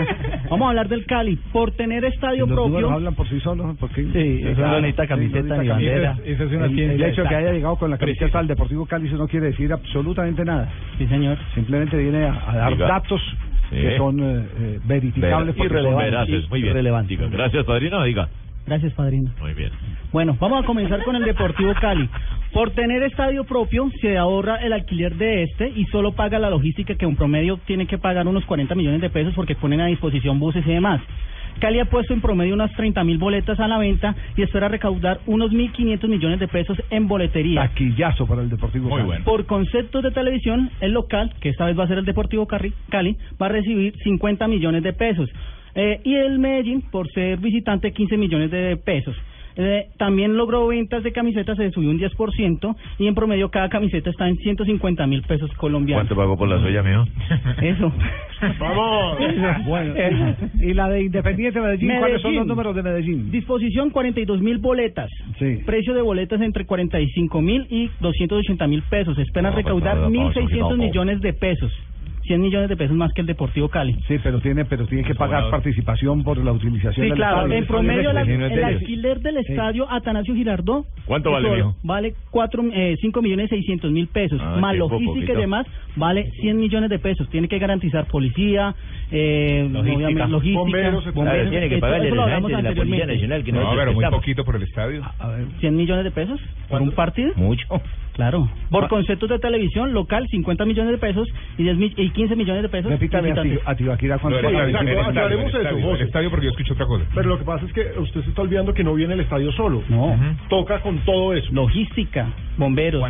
Vamos 0.50 0.66
a 0.66 0.68
hablar 0.70 0.88
del 0.88 1.04
Cali. 1.04 1.36
Por 1.52 1.72
tener 1.72 2.04
estadio 2.04 2.46
Los 2.46 2.54
propio. 2.54 2.90
hablan 2.92 3.14
por 3.16 3.28
sí 3.28 3.40
solos. 3.40 3.76
Porque, 3.80 4.04
Sí, 4.04 4.42
eso 4.46 4.60
no 4.60 4.76
necesita 4.80 5.06
camiseta 5.08 5.56
ni 5.58 5.68
bandera. 5.68 6.16
Esa 6.24 6.44
es 6.44 6.52
una 6.52 6.66
El- 6.66 7.02
hecho 7.02 7.22
de 7.24 7.28
que 7.28 7.34
haya 7.34 7.52
llegado 7.52 7.74
con 7.76 7.90
la 7.90 7.98
camiseta 7.98 8.38
al 8.38 8.46
Deportivo 8.46 8.86
Cali, 8.86 9.08
eso 9.08 9.16
no 9.16 9.26
quiere 9.26 9.46
decir 9.46 9.72
absolutamente 9.72 10.44
nada. 10.44 10.68
Sí, 10.96 11.06
señor. 11.08 11.36
Simplemente 11.56 11.96
viene 11.96 12.24
a, 12.24 12.50
a 12.50 12.56
dar 12.56 12.72
Diga. 12.72 12.86
datos 12.86 13.20
Sí. 13.70 13.76
que 13.76 13.96
son 13.96 14.20
eh, 14.20 14.44
eh, 14.58 14.80
verificables. 14.84 15.54
Ver- 15.56 15.82
son 15.82 15.96
veraces, 15.98 16.50
muy 16.50 16.60
bien. 16.62 16.74
Diga, 17.08 17.26
gracias, 17.36 17.64
padrino. 17.64 18.02
Diga. 18.04 18.28
Gracias, 18.66 18.92
padrino. 18.94 19.30
Muy 19.40 19.54
bien. 19.54 19.70
Bueno, 20.12 20.36
vamos 20.40 20.62
a 20.62 20.66
comenzar 20.66 21.02
con 21.04 21.14
el 21.14 21.24
Deportivo 21.24 21.72
Cali. 21.80 22.08
Por 22.52 22.70
tener 22.70 23.02
estadio 23.04 23.44
propio, 23.44 23.88
se 24.00 24.16
ahorra 24.18 24.56
el 24.56 24.72
alquiler 24.72 25.14
de 25.16 25.44
este 25.44 25.68
y 25.68 25.84
solo 25.86 26.12
paga 26.12 26.38
la 26.38 26.50
logística 26.50 26.94
que 26.96 27.06
un 27.06 27.14
promedio 27.16 27.58
tiene 27.66 27.86
que 27.86 27.98
pagar 27.98 28.26
unos 28.26 28.44
40 28.44 28.74
millones 28.74 29.00
de 29.00 29.10
pesos 29.10 29.34
porque 29.34 29.54
ponen 29.54 29.80
a 29.80 29.86
disposición 29.86 30.38
buses 30.40 30.66
y 30.66 30.70
demás. 30.70 31.00
Cali 31.60 31.80
ha 31.80 31.86
puesto 31.86 32.12
en 32.12 32.20
promedio 32.20 32.54
unas 32.54 32.72
30 32.72 33.02
mil 33.04 33.18
boletas 33.18 33.58
a 33.60 33.68
la 33.68 33.78
venta 33.78 34.14
y 34.36 34.42
espera 34.42 34.68
recaudar 34.68 35.20
unos 35.26 35.50
1.500 35.50 36.08
millones 36.08 36.40
de 36.40 36.48
pesos 36.48 36.80
en 36.90 37.08
boletería. 37.08 37.62
Taquillazo 37.62 38.26
para 38.26 38.42
el 38.42 38.50
Deportivo 38.50 38.90
Cali. 38.90 39.22
Por 39.24 39.46
conceptos 39.46 40.02
de 40.02 40.10
televisión, 40.10 40.70
el 40.80 40.92
local, 40.92 41.32
que 41.40 41.48
esta 41.48 41.64
vez 41.64 41.78
va 41.78 41.84
a 41.84 41.88
ser 41.88 41.98
el 41.98 42.04
Deportivo 42.04 42.46
Cali, 42.46 42.72
Cali 42.88 43.16
va 43.40 43.46
a 43.46 43.50
recibir 43.50 43.94
50 44.02 44.48
millones 44.48 44.82
de 44.82 44.92
pesos. 44.92 45.30
Eh, 45.74 46.00
y 46.04 46.14
el 46.14 46.38
Medellín, 46.38 46.82
por 46.90 47.10
ser 47.12 47.38
visitante, 47.38 47.92
15 47.92 48.16
millones 48.16 48.50
de 48.50 48.76
pesos. 48.78 49.14
Eh, 49.58 49.86
también 49.98 50.36
logró 50.36 50.66
ventas 50.66 51.02
de 51.02 51.12
camisetas, 51.12 51.56
se 51.56 51.70
subió 51.70 51.88
un 51.90 51.98
10% 51.98 52.76
y 52.98 53.06
en 53.06 53.14
promedio 53.14 53.50
cada 53.50 53.68
camiseta 53.70 54.10
está 54.10 54.28
en 54.28 54.36
150 54.36 55.06
mil 55.06 55.22
pesos 55.22 55.50
colombianos. 55.54 56.02
¿Cuánto 56.06 56.14
pagó 56.14 56.36
por 56.36 56.48
la 56.48 56.60
suya, 56.60 56.82
mijo? 56.82 57.04
Eso. 57.62 57.92
Vamos. 58.60 59.18
Bueno, 59.66 59.94
y 60.60 60.74
la 60.74 60.88
de 60.88 61.04
Independiente 61.04 61.60
Medellín, 61.60 61.90
¿cuáles 61.98 62.20
son 62.20 62.34
los 62.34 62.46
Medellín. 62.46 62.48
números 62.48 62.76
de 62.76 62.82
Medellín? 62.82 63.30
Disposición 63.30 63.90
42 63.90 64.40
mil 64.42 64.58
boletas. 64.58 65.10
Sí. 65.38 65.60
Precio 65.64 65.94
de 65.94 66.02
boletas 66.02 66.40
entre 66.42 66.66
45 66.66 67.40
mil 67.40 67.66
y 67.70 67.90
280 68.00 68.66
mil 68.66 68.82
pesos. 68.82 69.18
Esperan 69.18 69.52
No, 69.52 69.54
pues, 69.54 69.64
recaudar 69.64 69.96
no, 69.96 70.10
no, 70.10 70.24
no, 70.24 70.32
1.600 70.32 70.58
no, 70.60 70.70
no. 70.70 70.76
millones 70.76 71.20
de 71.22 71.32
pesos. 71.32 71.72
100 72.26 72.40
millones 72.40 72.68
de 72.68 72.76
pesos 72.76 72.96
más 72.96 73.12
que 73.12 73.20
el 73.22 73.26
Deportivo 73.26 73.68
Cali. 73.68 73.94
Sí, 74.08 74.16
pero 74.22 74.40
tiene, 74.40 74.64
pero 74.64 74.86
tiene 74.86 75.04
que 75.04 75.14
pagar 75.14 75.50
participación 75.50 76.22
por 76.24 76.38
la 76.38 76.52
utilización 76.52 76.94
Sí, 76.94 77.00
del 77.10 77.14
claro. 77.14 77.36
estadio. 77.42 77.56
En 77.56 77.66
promedio, 77.66 78.12
la- 78.12 78.24
no 78.24 78.46
el 78.46 78.64
alquiler 78.64 79.20
del 79.20 79.36
estadio 79.38 79.90
Atanasio 79.90 80.34
Girardot. 80.34 80.86
¿Cuánto 81.04 81.30
vale, 81.32 81.46
eso 81.48 81.56
mijo? 81.56 81.76
Vale 81.82 82.14
cuatro, 82.30 82.62
eh, 82.72 82.96
5 83.00 83.22
millones 83.22 83.48
600 83.50 83.90
mil 83.92 84.08
pesos. 84.08 84.40
Ah, 84.42 84.56
más 84.60 84.76
logística 84.76 85.12
poquito. 85.14 85.32
y 85.32 85.36
demás, 85.40 85.66
vale 85.96 86.30
100 86.40 86.56
millones 86.58 86.90
de 86.90 86.98
pesos. 86.98 87.28
Tiene 87.30 87.48
que 87.48 87.58
garantizar 87.58 88.06
policía, 88.06 88.74
eh, 89.10 89.68
Logística. 89.70 89.96
obviamente, 89.96 90.28
logística, 90.32 90.58
Bomberos, 90.60 91.04
Claro, 91.12 91.50
tiene 91.50 91.68
que 91.68 91.78
pagarle 91.78 92.08
eso 92.08 92.16
gente 92.26 92.56
de 92.56 92.62
la 92.62 92.74
Policía. 92.74 93.06
Nacional 93.06 93.44
que 93.44 93.52
No, 93.52 93.60
nosotros 93.60 93.84
pero 93.84 93.92
muy 93.94 94.04
poquito 94.10 94.44
por 94.44 94.56
el 94.56 94.62
estadio. 94.64 95.02
A 95.18 95.28
ver, 95.28 95.46
100 95.60 95.76
millones 95.76 96.04
de 96.04 96.10
pesos 96.10 96.40
por 96.68 96.82
un 96.82 96.90
partido. 96.92 97.32
Mucho. 97.36 97.66
Claro. 98.16 98.48
Por 98.70 98.88
conceptos 98.88 99.28
de 99.28 99.38
televisión 99.38 99.92
local, 99.92 100.26
50 100.30 100.64
millones 100.64 100.92
de 100.92 100.98
pesos 100.98 101.28
y, 101.58 101.62
10 101.64 101.76
mi- 101.76 101.92
y 101.96 102.10
15 102.10 102.34
millones 102.34 102.62
de 102.62 102.68
pesos. 102.70 102.90
Repítame 102.90 103.30
a, 103.64 103.74
Tibaquira 103.76 104.14
aclaremos 104.16 105.54
el 105.54 105.60
eso, 105.60 105.60
estadio, 105.60 105.82
José. 105.86 106.00
el 106.02 106.06
estadio 106.06 106.30
porque 106.30 106.46
yo 106.46 106.50
escucho 106.52 106.72
otra 106.72 106.86
cosa. 106.86 107.04
Pero 107.14 107.28
lo 107.28 107.38
que 107.38 107.44
pasa 107.44 107.66
es 107.66 107.72
que 107.74 107.92
usted 108.00 108.22
se 108.22 108.30
está 108.30 108.40
olvidando 108.42 108.72
que 108.72 108.82
no 108.84 108.94
viene 108.94 109.14
el 109.14 109.20
estadio 109.20 109.52
solo. 109.52 109.82
No. 109.90 110.16
Toca 110.48 110.80
con 110.80 110.98
todo 111.00 111.34
eso. 111.34 111.52
Logística, 111.52 112.28
bomberos. 112.56 113.04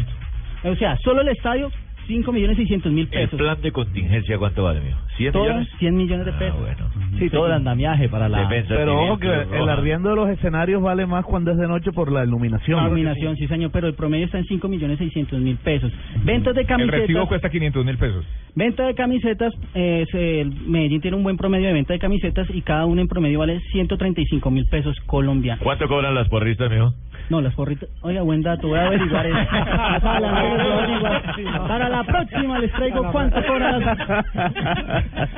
O 0.65 0.75
sea, 0.75 0.97
solo 0.99 1.21
el 1.21 1.29
estadio, 1.29 1.71
5 2.07 2.33
millones 2.33 2.57
600 2.57 2.93
mil 2.93 3.05
¿El 3.05 3.09
pesos. 3.11 3.39
plan 3.39 3.61
de 3.61 3.73
contingencia 3.73 4.39
cuánto 4.39 4.65
vale, 4.65 4.81
mío? 4.81 4.97
¿100 5.19 5.33
Todo, 5.33 5.43
millones? 5.45 5.69
100 5.79 5.97
millones 5.97 6.27
de 6.27 6.33
Ah, 6.33 6.39
pesos. 6.39 6.61
bueno. 6.61 6.87
Sí, 7.19 7.31
todo 7.31 7.47
el 7.47 7.53
andamiaje 7.53 8.09
para 8.09 8.29
la... 8.29 8.41
Defensa, 8.43 8.75
Pero 8.77 9.01
ojo 9.03 9.19
que 9.19 9.27
el 9.33 9.49
roja. 9.49 9.73
arriendo 9.73 10.11
de 10.11 10.17
los 10.17 10.29
escenarios 10.31 10.83
vale 10.83 11.07
más 11.07 11.25
cuando 11.25 11.51
es 11.53 11.57
de 11.59 11.67
noche 11.67 11.91
por 11.93 12.13
la 12.13 12.25
iluminación. 12.25 12.79
La 12.81 12.87
iluminación, 12.89 13.37
sí 13.37 13.47
señor, 13.49 13.71
pero 13.73 13.87
el 13.89 13.95
promedio 13.95 14.27
está 14.27 14.39
en 14.39 14.45
5 14.45 14.69
millones 14.69 14.99
600 14.99 15.41
mil 15.41 15.57
pesos. 15.57 15.93
Ventas 16.25 16.55
de 16.55 16.61
El 16.63 16.67
camisetas. 16.67 17.01
recibo 17.01 17.27
cuesta 17.29 17.49
500 17.51 17.85
mil 17.85 17.97
pesos. 17.97 18.25
Venta 18.55 18.87
de 18.87 18.95
camisetas, 18.95 19.53
eh, 19.75 20.05
se- 20.11 20.41
el 20.41 20.51
Medellín 20.67 21.01
tiene 21.01 21.17
un 21.17 21.23
buen 21.23 21.37
promedio 21.37 21.67
de 21.67 21.75
venta 21.75 21.93
de 21.93 21.99
camisetas 21.99 22.49
y 22.55 22.63
cada 22.63 22.87
una 22.87 23.03
en 23.03 23.09
promedio 23.09 23.39
vale 23.41 23.61
135 23.73 24.51
mil 24.51 24.65
pesos 24.67 24.97
colombianos. 25.07 25.63
¿Cuánto 25.63 25.87
cobran 25.89 26.15
las 26.15 26.29
porristas, 26.29 26.71
mijo? 26.71 26.95
No, 27.29 27.41
las 27.41 27.55
porritas. 27.55 27.89
Oiga, 28.03 28.23
buen 28.23 28.43
dato, 28.43 28.69
voy 28.69 28.79
a 28.79 28.87
averiguar 28.87 29.27
eso. 29.27 29.37
Para 31.69 31.89
la 31.89 32.05
próxima 32.05 32.59
les 32.59 32.73
traigo 32.73 33.11
cuánto 33.11 33.45
cobran 33.45 33.81
las... 33.85 33.99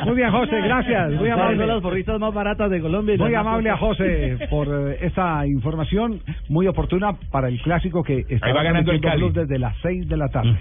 Muy 0.04 0.16
bien, 0.16 0.30
José, 0.30 0.60
gracias. 0.60 1.10
Muy 1.12 1.30
Son 1.30 1.40
amable. 1.40 1.66
las 1.66 1.80
porristas 1.80 2.20
más 2.20 2.34
baratas 2.34 2.70
de 2.70 2.80
Colombia. 2.80 3.16
Muy 3.18 3.34
amable 3.34 3.70
a. 3.70 3.76
José 3.78 4.38
por 4.50 4.66
eh, 4.68 4.98
esta 5.02 5.46
información 5.46 6.20
muy 6.48 6.66
oportuna 6.66 7.12
para 7.30 7.48
el 7.48 7.60
clásico 7.62 8.02
que 8.02 8.26
está 8.28 8.52
ganando 8.52 8.92
el 8.92 9.00
Cali. 9.00 9.30
desde 9.30 9.58
las 9.58 9.74
6 9.82 10.08
de 10.08 10.16
la 10.16 10.28
tarde. 10.28 10.56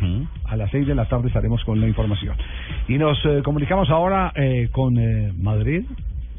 A 0.46 0.56
las 0.56 0.70
6 0.72 0.88
de 0.88 0.96
la 0.96 1.06
tarde 1.06 1.28
estaremos 1.28 1.64
con 1.64 1.80
la 1.82 1.88
información. 1.88 2.36
Y 2.88 2.98
nos 2.98 3.18
eh, 3.26 3.42
comunicamos 3.44 3.90
ahora 3.90 4.32
eh, 4.36 4.70
con 4.72 4.98
eh, 4.98 5.34
Madrid. 5.38 5.84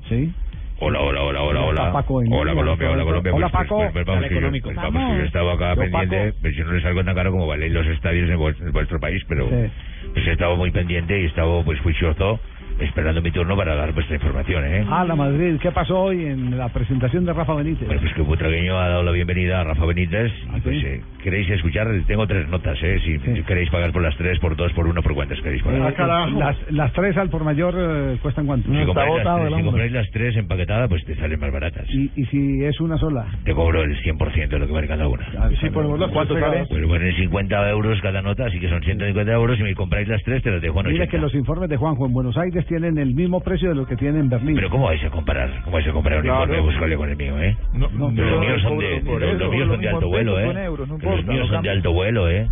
¿Sí? 0.09 0.32
Hola, 0.81 1.01
hola, 1.01 1.22
hola, 1.22 1.43
hola, 1.43 1.61
hola. 1.64 1.93
Paco 1.93 2.14
Hola, 2.18 2.55
Colombia, 2.55 2.91
hola, 2.91 3.05
Colombia. 3.05 3.33
Hola, 3.35 3.49
Pues, 3.49 3.53
pues, 3.53 3.68
Paco. 3.68 3.76
pues, 3.79 3.93
pues, 3.93 4.07
vamos, 4.07 4.24
económico. 4.31 4.70
pues, 4.72 5.18
yo 5.18 5.24
estaba 5.24 5.53
acá 5.55 5.74
pendiente, 5.74 6.33
pues 6.41 6.57
yo 6.57 6.64
no 6.64 6.72
les 6.72 6.83
salgo 6.85 7.05
tan 7.05 7.14
caro 7.16 7.33
como 7.33 7.47
valen 7.49 7.74
los 7.74 7.87
estadios 7.89 8.31
en, 8.31 8.37
vues- 8.39 8.61
en 8.61 8.72
vuestro 8.72 9.01
país, 9.01 9.20
pero 9.29 9.49
pues 9.49 10.26
he 10.26 10.33
estado 10.33 10.57
muy 10.57 10.70
pendiente 10.70 11.18
y 11.18 11.24
he 11.24 11.26
estado 11.26 11.64
pues 11.64 11.81
juicioso 11.81 12.41
esperando 12.81 13.20
mi 13.22 13.31
turno 13.31 13.57
para 13.57 13.74
dar 13.74 13.93
vuestra 13.93 14.16
información, 14.16 14.64
¿eh? 14.64 14.85
A 14.91 15.05
la 15.05 15.14
Madrid, 15.16 15.59
¿qué 15.61 15.70
pasó 15.72 15.99
hoy 16.03 16.24
en 16.26 16.57
la 16.57 16.68
presentación 16.68 17.24
de 17.24 17.33
Rafa 17.33 17.55
Benítez? 17.55 17.87
Bueno, 17.87 18.01
pues 18.01 18.14
que 18.14 18.22
Butragueño 18.22 18.79
ha 18.79 18.89
dado 18.89 19.03
la 19.03 19.12
bienvenida 19.12 19.61
a 19.61 19.64
Rafa 19.64 19.85
Benítez. 19.87 20.33
¿Ah, 20.51 20.59
Y 20.59 20.61
pues, 20.61 20.85
eh, 20.85 21.01
¿queréis 21.22 21.49
escuchar? 21.51 21.89
Tengo 22.07 22.26
tres 22.26 22.49
notas, 22.49 22.79
¿eh? 22.83 23.01
Si 23.05 23.43
queréis 23.45 23.70
pagar 23.70 23.93
por 23.93 24.03
las 24.03 24.16
tres, 24.16 24.39
por 24.39 24.57
dos, 24.57 24.72
por 24.72 24.87
uno, 24.87 25.03
por 25.03 25.14
cuántas 25.14 25.41
queréis 25.41 25.62
pagar. 25.62 25.93
Eh, 25.93 26.33
las, 26.37 26.57
las 26.72 26.93
tres 26.93 27.16
al 27.16 27.31
por 27.31 27.45
mayor 27.45 27.74
eh, 27.76 28.18
cuestan 28.22 28.47
cuánto? 28.47 28.68
Si 28.70 28.85
compráis, 28.85 29.24
las 29.24 29.37
tres, 29.37 29.55
si 29.57 29.62
compráis 29.64 29.93
las 29.93 30.11
tres 30.11 30.37
empaquetadas, 30.37 30.89
pues 30.89 31.05
te 31.05 31.14
salen 31.16 31.41
más 31.41 31.53
baratas. 31.53 31.87
Y, 31.91 32.11
y 32.16 32.24
si 32.26 32.64
es 32.64 32.81
una 32.81 32.97
sola. 32.99 33.26
Te 33.45 33.53
cobro 33.55 33.83
el 33.83 33.97
100% 34.03 34.49
de 34.49 34.59
lo 34.59 34.66
que 34.66 34.72
vale 34.72 34.87
cada 34.89 35.09
una. 35.09 35.26
¿Y 35.51 35.57
si 35.57 35.70
ponemos 35.70 35.99
las 35.99 36.11
¿Cuánto 36.11 36.39
sale? 36.39 36.64
Pues 36.68 36.87
bueno, 36.87 37.05
50 37.16 37.70
euros 37.70 38.01
cada 38.01 38.22
nota, 38.22 38.47
así 38.47 38.59
que 38.61 38.68
son 38.68 38.83
150 38.83 39.33
euros. 39.33 39.57
Si 39.57 39.62
me 39.62 39.74
compráis 39.74 40.09
las 40.09 40.22
tres, 40.22 40.43
te 40.43 40.51
las 40.51 40.61
dejo 40.62 40.81
en 40.81 40.87
Mira 40.87 41.05
80. 41.05 41.11
que 41.11 41.18
los 41.18 41.35
informes 41.35 41.68
de 41.70 41.76
Juanjo 41.76 42.07
en 42.07 42.12
Buenos 42.12 42.37
Aires 42.37 42.64
tienen 42.69 42.99
el 42.99 43.14
mismo 43.14 43.41
precio 43.41 43.71
de 43.71 43.75
lo 43.75 43.87
que 43.87 43.97
tiene 43.97 44.21
en 44.21 44.29
Berlín. 44.29 44.55
Pero 44.55 44.71
¿cómo 44.71 44.85
vais 44.85 45.03
a 45.03 45.11
comparar? 45.11 45.51
¿Cómo 45.64 45.75
vais 45.75 45.89
a 45.89 45.93
comparar 45.93 46.19
un 46.21 46.25
Claro. 46.25 46.43
informe 46.43 46.57
de 46.57 46.62
Buscalia 46.62 46.97
con 46.97 47.09
el 47.09 47.16
mío, 47.16 47.43
eh? 47.43 47.57
no, 47.73 47.89
pero 48.14 48.31
los 48.31 48.41
míos 48.41 48.62
son 48.62 48.79
de, 48.79 49.89
alto 49.89 50.09
vuelo, 50.09 50.39
eh. 50.39 50.47
no 50.47 50.99
los 51.11 51.25
míos 51.27 51.49
son 51.49 51.62
de 51.62 51.71
alto 51.71 51.93
vuelo, 51.93 52.29
eh. 52.31 52.49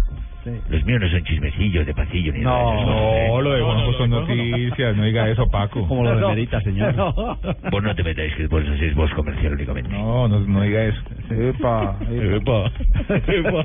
Sí. 0.47 0.53
Los 0.69 0.85
míos 0.85 1.01
no 1.01 1.09
son 1.09 1.25
chismecillos 1.25 1.85
de 1.87 1.93
pasillo 1.93 2.33
ni 2.33 2.41
nada. 2.41 2.81
¿eh? 2.81 3.29
No, 3.29 3.43
lo 3.43 3.53
de 3.53 3.63
Juanjo 3.63 3.93
son 3.95 4.11
noticias, 4.11 4.97
no 4.97 5.03
diga 5.03 5.29
eso, 5.29 5.49
Paco. 5.51 5.89
Como 5.89 6.05
lo 6.05 6.17
demerita, 6.21 6.61
señor. 6.61 6.95
Vos 6.95 7.83
no 7.83 7.95
te 7.97 8.05
metáis 8.05 8.33
que 8.37 8.47
vos 8.47 8.63
hacéis 8.65 8.95
voz 8.95 9.13
comercial 9.15 9.55
únicamente. 9.55 9.91
No, 9.91 10.29
no, 10.29 10.39
no 10.39 10.63
diga 10.63 10.85
eso. 10.85 11.01
Epa, 11.31 11.99
Epa. 12.13 12.71
Tranquilo. 13.07 13.65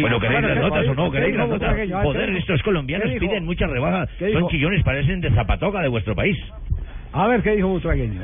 Bueno, 0.00 0.20
¿queréis 0.20 0.42
las 0.42 0.58
notas 0.58 0.86
o 0.86 0.94
no? 0.94 1.10
¿Queréis 1.10 1.36
las 1.36 1.48
notas? 1.48 1.76
Joder, 2.04 2.30
estos 2.36 2.62
colombianos 2.62 3.10
piden 3.18 3.44
mucha 3.44 3.66
rebaja. 3.66 4.06
¿Qué 4.16 4.26
dijo? 4.26 4.40
Son 4.40 4.48
chillones, 4.48 4.84
parecen 4.84 5.20
de 5.20 5.30
zapatoca 5.30 5.80
de 5.80 5.88
vuestro 5.88 6.14
país. 6.14 6.38
A 7.12 7.26
ver, 7.26 7.42
¿qué 7.42 7.56
dijo 7.56 7.68
Butragueño? 7.68 8.20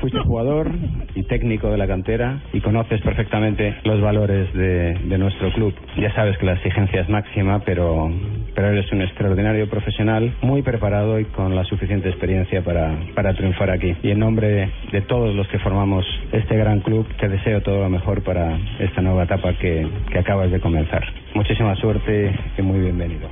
Fuiste 0.00 0.20
jugador 0.20 0.70
y 1.16 1.24
técnico 1.24 1.70
de 1.70 1.76
la 1.76 1.88
cantera 1.88 2.40
y 2.52 2.60
conoces 2.60 3.00
perfectamente 3.00 3.74
los 3.82 4.00
valores 4.00 4.52
de, 4.54 4.94
de 4.94 5.18
nuestro 5.18 5.50
club. 5.52 5.74
Ya 5.96 6.12
sabes 6.14 6.38
que 6.38 6.46
la 6.46 6.52
exigencia 6.52 7.00
es 7.00 7.08
máxima, 7.08 7.60
pero, 7.64 8.08
pero 8.54 8.68
eres 8.68 8.90
un 8.92 9.02
extraordinario 9.02 9.68
profesional, 9.68 10.32
muy 10.40 10.62
preparado 10.62 11.18
y 11.18 11.24
con 11.24 11.56
la 11.56 11.64
suficiente 11.64 12.08
experiencia 12.10 12.62
para, 12.62 12.96
para 13.16 13.34
triunfar 13.34 13.70
aquí. 13.70 13.96
Y 14.04 14.12
en 14.12 14.20
nombre 14.20 14.70
de 14.92 15.00
todos 15.02 15.34
los 15.34 15.48
que 15.48 15.58
formamos 15.58 16.06
este 16.30 16.56
gran 16.56 16.78
club, 16.80 17.08
te 17.18 17.28
deseo 17.28 17.60
todo 17.62 17.80
lo 17.82 17.88
mejor 17.88 18.22
para 18.22 18.56
esta 18.78 19.02
nueva 19.02 19.24
etapa 19.24 19.54
que, 19.54 19.84
que 20.12 20.18
acabas 20.18 20.52
de 20.52 20.60
comenzar. 20.60 21.04
Muchísima 21.34 21.74
suerte 21.74 22.32
y 22.56 22.62
muy 22.62 22.78
bienvenido. 22.78 23.28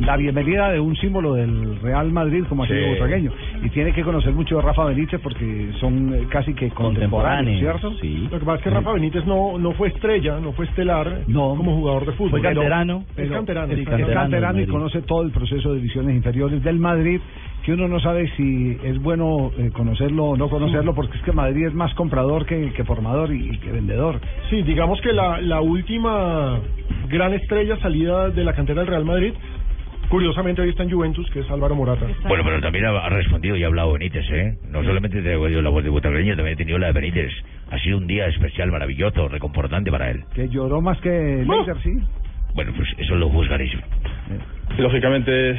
La 0.00 0.16
bienvenida 0.16 0.70
de 0.70 0.80
un 0.80 0.96
símbolo 0.96 1.34
del 1.34 1.78
Real 1.80 2.10
Madrid 2.12 2.44
como 2.48 2.62
ha 2.64 2.66
sido 2.66 2.78
Sí. 2.80 2.90
Butragueño. 2.90 3.32
Y 3.62 3.68
tiene 3.70 3.92
que 3.92 4.02
conocer 4.02 4.32
mucho 4.32 4.56
de 4.56 4.62
Rafa 4.62 4.84
Benítez 4.86 5.20
porque 5.20 5.70
son 5.78 6.14
eh, 6.14 6.26
casi 6.30 6.54
que 6.54 6.70
contemporáneos, 6.70 7.58
¿cierto? 7.60 7.92
Sí. 8.00 8.28
Lo 8.30 8.38
que 8.38 8.44
pasa 8.44 8.58
es 8.58 8.62
que 8.64 8.70
Rafa 8.70 8.92
Benítez 8.92 9.24
no, 9.26 9.58
no 9.58 9.72
fue 9.72 9.88
estrella, 9.88 10.38
no 10.40 10.52
fue 10.52 10.66
estelar 10.66 11.20
como 11.32 11.76
jugador 11.76 12.06
de 12.06 12.12
fútbol. 12.12 12.30
Fue 12.30 12.40
Pero- 12.40 12.54
canterano. 12.60 13.04
Es 13.16 13.30
canterano. 13.30 13.72
es 13.72 13.78
sí, 13.80 13.84
canterano, 13.84 14.60
y 14.60 14.66
conoce 14.66 15.02
todo 15.02 15.22
el 15.22 15.30
proceso 15.30 15.70
de 15.70 15.76
divisiones 15.76 16.14
inferiores 16.16 16.62
del 16.62 16.78
Madrid, 16.78 17.20
que 17.70 17.74
uno 17.74 17.86
no 17.86 18.00
sabe 18.00 18.28
si 18.36 18.76
es 18.82 19.00
bueno 19.00 19.52
eh, 19.56 19.70
conocerlo 19.72 20.24
o 20.24 20.36
no 20.36 20.48
conocerlo, 20.48 20.92
porque 20.92 21.16
es 21.16 21.22
que 21.22 21.30
Madrid 21.30 21.68
es 21.68 21.74
más 21.74 21.94
comprador 21.94 22.44
que, 22.44 22.72
que 22.72 22.82
formador 22.82 23.32
y, 23.32 23.48
y 23.48 23.58
que 23.58 23.70
vendedor. 23.70 24.20
Sí, 24.48 24.62
digamos 24.62 25.00
que 25.00 25.12
la, 25.12 25.40
la 25.40 25.60
última 25.60 26.58
gran 27.08 27.32
estrella 27.32 27.76
salida 27.76 28.30
de 28.30 28.42
la 28.42 28.54
cantera 28.54 28.80
del 28.80 28.88
Real 28.88 29.04
Madrid, 29.04 29.34
curiosamente 30.08 30.62
hoy 30.62 30.70
está 30.70 30.82
en 30.82 30.90
Juventus, 30.90 31.30
que 31.30 31.40
es 31.40 31.50
Álvaro 31.50 31.76
Morata. 31.76 32.06
Bueno, 32.26 32.42
pero 32.44 32.60
también 32.60 32.86
ha 32.86 33.06
ha 33.06 33.08
respondido 33.08 33.54
y 33.54 33.62
ha 33.62 33.68
hablado 33.68 33.92
Benítez, 33.92 34.24
¿eh? 34.32 34.58
No 34.68 34.82
solamente 34.82 35.22
te 35.22 35.32
he 35.32 35.36
oído 35.36 35.62
la 35.62 35.70
voz 35.70 35.84
de 35.84 35.90
Butragueño, 35.90 36.34
también 36.34 36.54
he 36.54 36.56
tenido 36.56 36.76
la 36.76 36.88
de 36.88 36.92
Benítez. 36.94 37.30
Ha 37.70 37.78
sido 37.78 37.98
un 37.98 38.08
día 38.08 38.26
especial, 38.26 38.72
maravilloso, 38.72 39.28
reconfortante 39.28 39.92
para 39.92 40.10
él. 40.10 40.24
Que 40.34 40.48
lloró 40.48 40.80
más 40.80 40.98
que 41.02 41.44
Leider, 41.46 41.80
sí. 41.84 41.92
Bueno, 42.52 42.72
pues 42.76 42.88
eso 42.98 43.14
lo 43.14 43.28
juzgaréis. 43.28 43.72
Lógicamente 44.76 45.56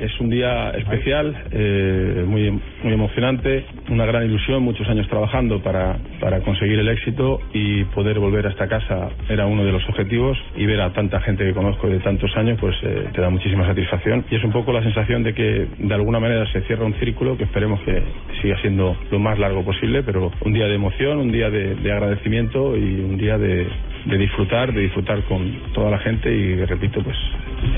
es 0.00 0.18
un 0.20 0.30
día 0.30 0.70
especial, 0.70 1.34
eh, 1.50 2.24
muy, 2.26 2.50
muy 2.82 2.92
emocionante, 2.92 3.64
una 3.90 4.06
gran 4.06 4.24
ilusión, 4.24 4.62
muchos 4.62 4.88
años 4.88 5.08
trabajando 5.08 5.60
para, 5.62 5.98
conseguir 6.44 6.78
el 6.78 6.88
éxito 6.88 7.40
y 7.52 7.84
poder 7.84 8.18
volver 8.18 8.46
a 8.46 8.50
esta 8.50 8.68
casa 8.68 9.10
era 9.28 9.46
uno 9.46 9.64
de 9.64 9.72
los 9.72 9.86
objetivos 9.88 10.38
y 10.56 10.66
ver 10.66 10.80
a 10.80 10.92
tanta 10.92 11.20
gente 11.20 11.44
que 11.44 11.52
conozco 11.52 11.88
de 11.88 11.98
tantos 11.98 12.34
años 12.36 12.58
pues 12.60 12.76
eh, 12.82 13.08
te 13.12 13.20
da 13.20 13.28
muchísima 13.28 13.66
satisfacción 13.66 14.24
y 14.30 14.36
es 14.36 14.44
un 14.44 14.52
poco 14.52 14.72
la 14.72 14.82
sensación 14.82 15.22
de 15.22 15.34
que 15.34 15.66
de 15.78 15.94
alguna 15.94 16.20
manera 16.20 16.46
se 16.52 16.60
cierra 16.62 16.84
un 16.84 16.94
círculo 16.94 17.36
que 17.36 17.44
esperemos 17.44 17.80
que 17.80 18.02
siga 18.40 18.60
siendo 18.60 18.96
lo 19.10 19.18
más 19.18 19.38
largo 19.38 19.64
posible, 19.64 20.02
pero 20.02 20.30
un 20.44 20.52
día 20.52 20.66
de 20.66 20.74
emoción, 20.74 21.18
un 21.18 21.32
día 21.32 21.50
de, 21.50 21.74
de 21.74 21.92
agradecimiento 21.92 22.76
y 22.76 23.00
un 23.00 23.16
día 23.18 23.36
de, 23.36 23.66
de 24.06 24.18
disfrutar, 24.18 24.72
de 24.72 24.82
disfrutar 24.82 25.22
con 25.24 25.72
toda 25.74 25.90
la 25.90 25.98
gente 25.98 26.30
y 26.30 26.64
repito 26.64 27.02
pues 27.02 27.16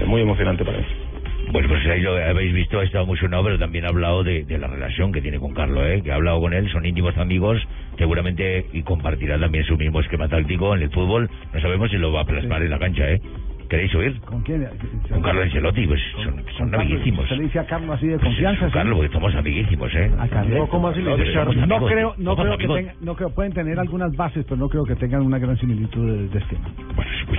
eh, 0.00 0.04
muy 0.06 0.22
emocionante 0.22 0.64
para 0.64 0.78
mí. 0.78 1.09
Bueno, 1.52 1.66
pues 1.66 1.84
ahí 1.86 2.00
lo 2.00 2.14
habéis 2.16 2.52
visto, 2.52 2.78
ha 2.78 2.84
estado 2.84 3.04
emocionado, 3.04 3.42
pero 3.42 3.58
también 3.58 3.84
ha 3.84 3.88
hablado 3.88 4.22
de, 4.22 4.44
de 4.44 4.56
la 4.56 4.68
relación 4.68 5.10
que 5.12 5.20
tiene 5.20 5.40
con 5.40 5.52
Carlos, 5.52 5.82
¿eh? 5.84 6.00
Que 6.02 6.12
ha 6.12 6.14
hablado 6.14 6.40
con 6.40 6.52
él, 6.54 6.70
son 6.70 6.86
íntimos 6.86 7.16
amigos, 7.18 7.60
seguramente, 7.98 8.66
y 8.72 8.82
compartirá 8.82 9.36
también 9.36 9.64
su 9.64 9.76
mismo 9.76 10.00
esquema 10.00 10.28
táctico 10.28 10.76
en 10.76 10.82
el 10.82 10.90
fútbol. 10.90 11.28
No 11.52 11.60
sabemos 11.60 11.90
si 11.90 11.96
lo 11.96 12.12
va 12.12 12.20
a 12.20 12.24
plasmar 12.24 12.62
en 12.62 12.70
la 12.70 12.78
cancha, 12.78 13.10
¿eh? 13.10 13.20
¿Queréis 13.70 13.94
oír? 13.94 14.20
¿Con 14.22 14.42
quién? 14.42 14.66
Con 15.08 15.22
Carlos 15.22 15.44
Ancelotti, 15.44 15.86
pues 15.86 16.00
son, 16.24 16.42
son 16.58 16.74
amiguísimos. 16.74 17.28
Se 17.28 17.36
le 17.36 17.44
dice 17.44 17.60
a 17.60 17.66
Carlos 17.66 17.96
así 17.96 18.08
de 18.08 18.18
confianza. 18.18 18.60
Con 18.62 18.68
¿sí? 18.70 18.74
Carlos, 18.74 18.96
porque 18.96 19.12
somos 19.12 19.34
amiguísimos, 19.36 19.94
¿eh? 19.94 20.10
A 20.18 20.26
Carlos. 20.26 20.68
¿Cómo 20.68 20.88
así 20.88 21.00
le 21.00 21.16
dice? 21.16 21.66
No 21.68 21.86
creo, 21.86 22.14
no 22.18 22.34
creo 22.34 22.58
que 22.58 22.64
amigos. 22.64 22.76
tenga, 22.78 22.94
no 23.00 23.14
creo, 23.14 23.30
pueden 23.30 23.52
tener 23.52 23.78
algunas 23.78 24.14
bases, 24.16 24.44
pero 24.44 24.56
no 24.56 24.68
creo 24.68 24.84
que 24.84 24.96
tengan 24.96 25.22
una 25.22 25.38
gran 25.38 25.56
similitud 25.56 26.04
de, 26.04 26.28
de 26.28 26.38
esquema. 26.40 26.68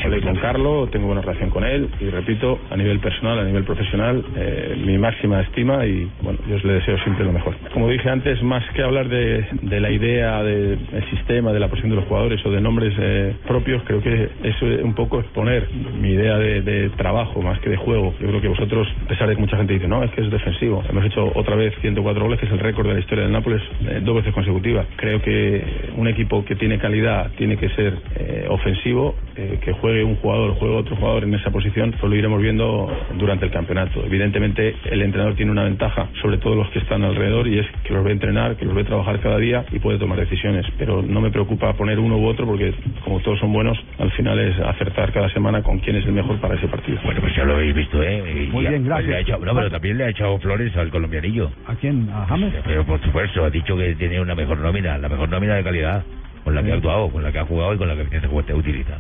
Hablé 0.06 0.22
con 0.22 0.36
Carlos, 0.38 0.90
tengo 0.92 1.08
buena 1.08 1.22
relación 1.22 1.50
con 1.50 1.66
él 1.66 1.90
y 2.00 2.06
repito, 2.10 2.60
a 2.72 2.78
nivel 2.78 3.00
personal, 3.00 3.38
a 3.40 3.44
nivel 3.44 3.66
profesional, 3.66 4.24
eh, 4.38 4.82
mi 4.86 4.98
máxima 4.98 5.42
estima 5.42 5.86
y 5.86 6.10
bueno, 6.22 6.40
yo 6.48 6.58
le 6.64 6.74
deseo 6.76 6.98
siempre 7.00 7.26
lo 7.26 7.34
mejor. 7.34 7.56
Como 7.74 7.90
dije 7.90 8.10
antes, 8.10 8.42
más 8.42 8.64
que 8.74 8.82
hablar 8.84 9.10
de, 9.10 9.46
de 9.62 9.80
la 9.82 9.92
idea, 9.92 10.42
del 10.44 10.80
sistema, 11.10 11.52
de 11.52 11.60
la 11.60 11.68
posición 11.68 11.90
de 11.92 11.98
los 11.98 12.06
jugadores 12.06 12.44
o 12.46 12.52
de 12.52 12.62
nombres 12.62 12.94
eh, 12.98 13.36
propios, 13.48 13.84
creo 13.84 14.02
que 14.02 14.30
es 14.44 14.56
eh, 14.62 14.80
un 14.82 14.96
poco 14.96 15.20
exponer 15.20 15.68
mi 16.00 16.12
idea 16.12 16.21
idea 16.22 16.38
de, 16.38 16.62
de 16.62 16.90
trabajo 16.92 17.42
más 17.42 17.60
que 17.60 17.70
de 17.70 17.78
juego. 17.78 18.14
Yo 18.20 18.28
creo 18.28 18.42
que 18.42 18.48
vosotros, 18.48 18.88
a 19.06 19.08
pesar 19.08 19.28
de 19.28 19.36
que 19.36 19.42
mucha 19.42 19.58
gente 19.58 19.74
dice, 19.74 19.88
no, 19.88 20.04
es 20.04 20.12
que 20.12 20.22
es 20.22 20.32
defensivo. 20.32 20.84
Hemos 20.90 21.06
hecho 21.06 21.32
otra 21.36 21.56
vez 21.56 21.74
104 21.82 22.24
goles, 22.24 22.40
que 22.40 22.46
es 22.46 22.52
el 22.52 22.60
récord 22.60 22.88
de 22.88 22.94
la 22.94 23.00
historia 23.00 23.24
del 23.24 23.34
Nápoles, 23.34 23.62
eh, 23.88 24.00
dos 24.04 24.16
veces 24.16 24.34
consecutivas. 24.34 24.86
Creo 24.96 25.22
que 25.22 25.64
un 25.98 26.08
equipo 26.08 26.44
que 26.46 26.56
tiene 26.56 26.78
calidad 26.78 27.32
tiene 27.38 27.58
que 27.58 27.70
ser 27.70 27.98
eh, 28.16 28.46
ofensivo, 28.50 29.16
eh, 29.36 29.60
que 29.64 29.74
juegue 29.74 30.04
un 30.04 30.16
jugador, 30.18 30.56
juegue 30.56 30.76
otro 30.76 30.96
jugador 30.96 31.24
en 31.24 31.34
esa 31.34 31.52
posición, 31.52 31.92
pues 32.00 32.10
lo 32.10 32.16
iremos 32.16 32.42
viendo 32.42 32.90
durante 33.18 33.46
el 33.46 33.52
campeonato. 33.52 34.04
Evidentemente, 34.06 34.76
el 34.86 35.02
entrenador 35.02 35.36
tiene 35.36 35.52
una 35.52 35.64
ventaja 35.64 36.10
sobre 36.22 36.38
todos 36.38 36.58
los 36.58 36.70
que 36.70 36.80
están 36.80 37.04
alrededor 37.04 37.48
y 37.48 37.60
es 37.60 37.68
que 37.84 37.94
los 37.94 38.04
ve 38.04 38.12
entrenar, 38.12 38.56
que 38.56 38.66
los 38.66 38.76
ve 38.76 38.84
trabajar 38.84 39.20
cada 39.20 39.38
día 39.38 39.66
y 39.72 39.80
puede 39.80 39.98
tomar 39.98 40.20
decisiones. 40.20 40.66
Pero 40.78 41.02
no 41.02 41.22
me 41.22 41.32
preocupa 41.32 41.74
poner 41.74 42.00
uno 42.00 42.18
u 42.18 42.26
otro 42.26 42.46
porque, 42.46 42.74
como 43.04 43.20
todos 43.20 43.40
son 43.40 43.54
buenos, 43.54 43.78
al 44.00 44.12
final 44.12 44.40
es 44.40 44.60
acertar 44.60 45.12
cada 45.12 45.30
semana 45.30 45.62
con 45.64 45.80
quién 45.80 45.96
es 45.96 46.06
mejor 46.12 46.40
para 46.40 46.56
ese 46.56 46.68
partido. 46.68 47.00
Bueno, 47.04 47.22
pues 47.22 47.36
ya 47.36 47.44
lo 47.46 47.54
habéis 47.54 47.74
visto, 47.76 48.02
¿eh? 48.04 48.50
Muy 48.52 48.66
bien, 48.66 48.86
gracias. 48.86 49.10
le 49.10 49.16
ha 49.16 49.20
echado- 49.20 49.46
no, 49.46 49.56
pero 49.56 49.70
también 49.72 49.98
le 49.98 50.04
ha 50.06 50.10
echado 50.10 50.40
flores 50.40 50.76
al 50.78 50.90
colombianillo. 50.90 51.52
¿A 51.68 51.76
quién? 51.76 52.10
¿A 52.12 52.26
James? 52.28 52.54
Pero 52.66 52.84
por 52.86 53.02
supuesto, 53.02 53.44
ha 53.46 53.50
dicho 53.50 53.76
que 53.78 53.96
tiene 53.96 54.20
una 54.20 54.36
mejor 54.36 54.58
nómina, 54.60 54.98
la 54.98 55.10
mejor 55.10 55.30
nómina 55.30 55.56
de 55.56 55.64
calidad, 55.64 56.04
con 56.44 56.56
la 56.56 56.64
que 56.64 56.72
ha 56.72 56.76
actuado, 56.76 57.10
con 57.10 57.24
la 57.24 57.32
que 57.32 57.40
ha 57.40 57.46
jugado 57.46 57.74
y 57.74 57.78
con 57.78 57.88
la 57.88 57.96
que 57.96 58.20
se 58.20 58.54
utiliza. 58.54 58.98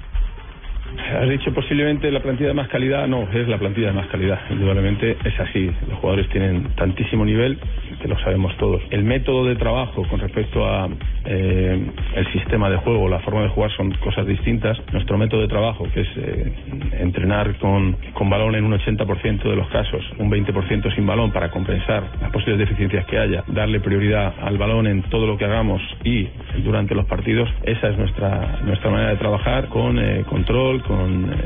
Has 1.19 1.29
dicho 1.29 1.53
posiblemente 1.53 2.11
la 2.11 2.21
plantilla 2.21 2.49
de 2.49 2.53
más 2.53 2.69
calidad, 2.69 3.07
no, 3.07 3.27
es 3.31 3.47
la 3.47 3.57
plantilla 3.57 3.87
de 3.87 3.93
más 3.93 4.07
calidad, 4.07 4.39
indudablemente 4.49 5.17
es 5.23 5.39
así. 5.39 5.69
Los 5.89 5.99
jugadores 5.99 6.29
tienen 6.29 6.63
tantísimo 6.75 7.25
nivel 7.25 7.59
que 8.01 8.07
lo 8.07 8.17
sabemos 8.19 8.55
todos. 8.57 8.81
El 8.89 9.03
método 9.03 9.45
de 9.45 9.55
trabajo 9.55 10.07
con 10.07 10.19
respecto 10.19 10.65
a 10.65 10.89
eh, 11.25 11.85
el 12.15 12.31
sistema 12.31 12.69
de 12.69 12.77
juego, 12.77 13.07
la 13.09 13.19
forma 13.19 13.43
de 13.43 13.49
jugar 13.49 13.71
son 13.71 13.91
cosas 13.95 14.25
distintas. 14.25 14.77
Nuestro 14.91 15.17
método 15.17 15.41
de 15.41 15.47
trabajo, 15.47 15.85
que 15.93 16.01
es 16.01 16.07
eh, 16.15 16.53
entrenar 16.99 17.57
con, 17.57 17.97
con 18.13 18.29
balón 18.29 18.55
en 18.55 18.63
un 18.63 18.73
80% 18.73 19.43
de 19.43 19.55
los 19.55 19.67
casos, 19.69 20.03
un 20.17 20.31
20% 20.31 20.95
sin 20.95 21.05
balón 21.05 21.31
para 21.31 21.51
compensar 21.51 22.03
las 22.21 22.31
posibles 22.31 22.59
deficiencias 22.59 23.05
que 23.05 23.17
haya, 23.17 23.43
darle 23.47 23.79
prioridad 23.79 24.33
al 24.41 24.57
balón 24.57 24.87
en 24.87 25.03
todo 25.03 25.27
lo 25.27 25.37
que 25.37 25.45
hagamos 25.45 25.81
y 26.03 26.27
durante 26.63 26.95
los 26.95 27.05
partidos, 27.05 27.49
esa 27.63 27.89
es 27.89 27.97
nuestra, 27.97 28.59
nuestra 28.63 28.89
manera 28.89 29.11
de 29.11 29.17
trabajar 29.17 29.67
con 29.67 29.99
eh, 29.99 30.23
control, 30.27 30.80
con 30.87 31.31
eh, 31.31 31.37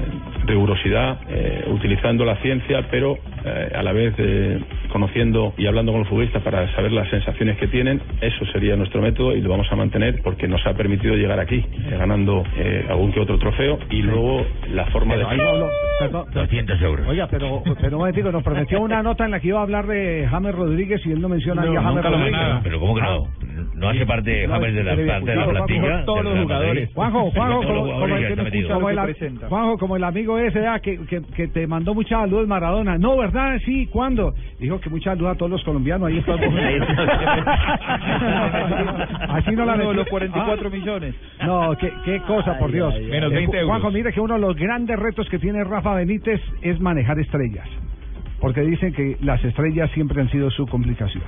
rigurosidad, 0.45 1.17
eh, 1.29 1.65
utilizando 1.69 2.25
la 2.25 2.35
ciencia, 2.37 2.87
pero 2.89 3.17
eh, 3.43 3.71
a 3.75 3.83
la 3.83 3.91
vez 3.93 4.13
eh, 4.17 4.59
conociendo 4.91 5.53
y 5.57 5.65
hablando 5.67 5.91
con 5.91 6.01
los 6.01 6.09
futbolistas 6.09 6.41
para 6.43 6.71
saber 6.75 6.91
las 6.91 7.09
sensaciones 7.09 7.57
que 7.57 7.67
tienen. 7.67 8.01
Eso 8.21 8.45
sería 8.53 8.75
nuestro 8.75 9.01
método 9.01 9.35
y 9.35 9.41
lo 9.41 9.49
vamos 9.49 9.67
a 9.71 9.75
mantener 9.75 10.21
porque 10.23 10.47
nos 10.47 10.65
ha 10.65 10.73
permitido 10.73 11.15
llegar 11.15 11.39
aquí, 11.39 11.57
eh, 11.57 11.95
ganando 11.97 12.43
eh, 12.57 12.85
algún 12.89 13.11
que 13.11 13.19
otro 13.19 13.37
trofeo 13.37 13.79
y 13.89 14.01
luego 14.01 14.45
la 14.73 14.85
forma 14.87 15.15
Pero 15.15 15.27
de... 15.27 15.31
ahí 15.33 15.37
no 15.37 15.49
hablo- 15.49 15.69
perdón, 15.99 16.25
200 16.33 16.81
euros. 16.81 17.07
Oiga, 17.07 17.27
pero, 17.31 17.63
pero 17.79 17.95
un 17.97 17.99
momentico, 18.01 18.31
nos 18.31 18.43
prometió 18.43 18.81
una 18.81 19.01
nota 19.01 19.25
en 19.25 19.31
la 19.31 19.39
que 19.39 19.47
iba 19.47 19.59
a 19.59 19.63
hablar 19.63 19.87
de 19.87 20.27
James 20.29 20.53
Rodríguez 20.53 21.01
y 21.05 21.11
él 21.11 21.21
no 21.21 21.29
menciona 21.29 21.61
ahí 21.61 21.75
a 21.75 21.81
James 21.81 22.03
Rodríguez. 22.03 22.41
Pero 22.63 22.79
¿cómo 22.79 22.95
que 22.95 23.01
no? 23.01 23.27
¿No 23.75 23.89
hace 23.89 24.05
parte 24.05 24.47
James 24.47 24.73
de 24.75 24.83
la, 24.83 24.95
parte 24.95 25.31
de 25.31 25.35
la 25.37 25.45
plantilla? 25.47 25.81
Juanjo, 25.81 26.05
todos 26.05 26.23
los 26.23 26.39
jugadores. 26.43 26.89
Juanjo, 26.93 27.31
Juanjo, 27.31 27.61
Juanjo, 29.49 29.77
como 29.77 29.95
el 29.95 30.03
amigo 30.03 30.37
ese 30.37 30.65
ah, 30.67 30.79
que, 30.79 30.97
que, 31.05 31.21
que 31.35 31.47
te 31.47 31.67
mandó 31.67 31.93
muchas 31.93 32.19
saludos 32.21 32.47
Maradona. 32.47 32.97
No, 32.97 33.17
¿verdad? 33.17 33.57
Sí, 33.65 33.87
¿cuándo? 33.87 34.33
Dijo 34.59 34.79
que 34.79 34.89
muchas 34.89 35.13
saludos 35.13 35.35
a 35.35 35.37
todos 35.37 35.51
los 35.51 35.63
colombianos. 35.63 36.07
Ahí 36.09 36.17
está. 36.17 36.35
Así 39.29 39.51
no 39.51 39.65
la 39.65 39.73
Uno 39.75 39.83
de 39.83 39.87
metió. 39.87 39.93
los 39.93 40.07
44 40.07 40.67
Ah. 40.67 40.71
millones. 40.71 41.15
No, 41.45 41.75
qué, 41.77 41.91
qué 42.03 42.19
cosa, 42.21 42.57
por 42.57 42.71
Dios. 42.71 42.93
Menos 43.09 43.31
Eh, 43.31 43.35
20 43.35 43.57
euros. 43.57 43.69
Juanjo, 43.69 43.91
mire 43.91 44.11
que 44.13 44.19
uno 44.21 44.35
de 44.35 44.39
los 44.41 44.55
grandes 44.55 44.97
retos 44.99 45.27
que 45.29 45.39
tiene 45.39 45.63
Rafa 45.63 45.95
Benítez 45.95 46.41
es 46.61 46.79
manejar 46.79 47.19
estrellas. 47.19 47.67
Porque 48.39 48.61
dicen 48.61 48.93
que 48.93 49.17
las 49.21 49.43
estrellas 49.43 49.89
siempre 49.91 50.21
han 50.21 50.29
sido 50.29 50.49
su 50.51 50.65
complicación. 50.67 51.23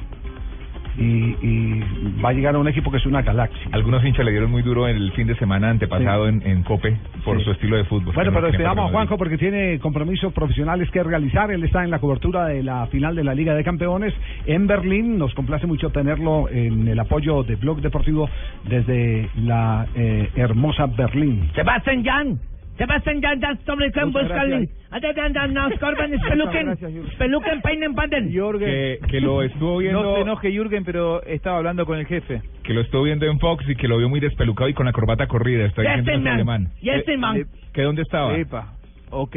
Y, 0.98 1.36
y 1.42 1.84
va 2.24 2.30
a 2.30 2.34
llegar 2.34 2.56
a 2.56 2.60
un 2.60 2.68
equipo 2.68 2.90
que 2.90 2.98
es 2.98 3.06
una 3.06 3.22
galaxia. 3.22 3.62
Algunos 3.72 4.04
hinchas 4.04 4.26
le 4.26 4.32
dieron 4.32 4.50
muy 4.50 4.64
duro 4.64 4.88
el 4.88 5.12
fin 5.12 5.28
de 5.28 5.36
semana 5.36 5.70
antepasado 5.70 6.28
en, 6.28 6.42
en 6.46 6.64
Cope 6.64 6.98
por 7.24 7.38
Sí. 7.38 7.44
su 7.46 7.52
estilo 7.52 7.78
de 7.78 7.84
fútbol. 7.84 8.16
Bueno, 8.16 8.32
pero 8.34 8.48
esperamos 8.48 8.90
a. 8.90 8.92
Juanjo 8.92 9.18
porque 9.18 9.38
tiene 9.38 9.80
compromisos 9.80 10.34
profesionales 10.34 10.90
que 10.92 11.04
realizar. 11.04 11.52
Él 11.52 11.64
está 11.64 11.84
en 11.84 11.92
la 11.92 12.00
cobertura 12.00 12.46
de 12.48 12.64
la 12.64 12.88
final 12.88 13.16
de 13.16 13.24
la 13.24 13.34
Liga 13.36 13.54
de 13.54 13.64
Campeones 13.64 14.14
en 14.46 14.66
Berlín. 14.66 15.18
Nos 15.18 15.34
complace 15.36 15.68
mucho 15.68 15.90
tenerlo 15.92 16.50
en 16.50 16.88
el 16.88 17.00
apoyo 17.00 17.44
de 17.44 17.56
Blog 17.58 17.82
Deportivo 17.82 18.30
desde 18.68 19.30
la 19.38 19.86
eh, 19.96 20.30
hermosa 20.36 20.88
Berlín. 20.88 21.50
Sebastian 21.54 22.04
Jan! 22.04 22.40
Gracias. 22.78 24.70
Alter, 24.90 25.14
dann, 25.14 25.34
dann, 25.34 25.54
nach 25.54 25.72
Skorben, 25.76 26.18
Speluken, 26.20 26.78
Speluken, 27.14 27.62
Peinen, 27.62 27.94
Banden. 27.96 28.32
Que, 28.60 29.00
que 29.10 29.20
lo 29.22 29.42
estuvo 29.42 29.78
viendo... 29.78 30.02
No 30.04 30.16
se 30.16 30.22
enoje 30.22 30.52
Jürgen, 30.52 30.84
pero 30.86 31.22
estaba 31.24 31.58
hablando 31.58 31.86
con 31.86 31.98
el 31.98 32.06
jefe. 32.06 32.42
que 32.64 32.74
lo 32.74 32.82
estuvo 32.82 33.04
viendo 33.04 33.26
en 33.26 33.40
Fox 33.40 33.68
y 33.68 33.76
que 33.76 33.88
lo 33.88 33.98
vio 33.98 34.10
muy 34.10 34.20
despelucado 34.20 34.70
y 34.70 34.74
con 34.74 34.86
la 34.86 34.92
corbata 34.94 35.28
corrida. 35.28 35.66
Está 35.66 35.82
diciendo 35.82 36.12
en 36.12 36.28
alemán. 36.28 36.70
Ya 36.82 36.96
está, 36.96 37.12
Eh, 37.14 37.18
man. 37.18 37.38
eh, 37.38 37.46
¿Que 37.74 37.82
dónde 37.84 38.02
estaba? 38.04 38.36
Epa, 38.38 38.74
ok. 39.10 39.36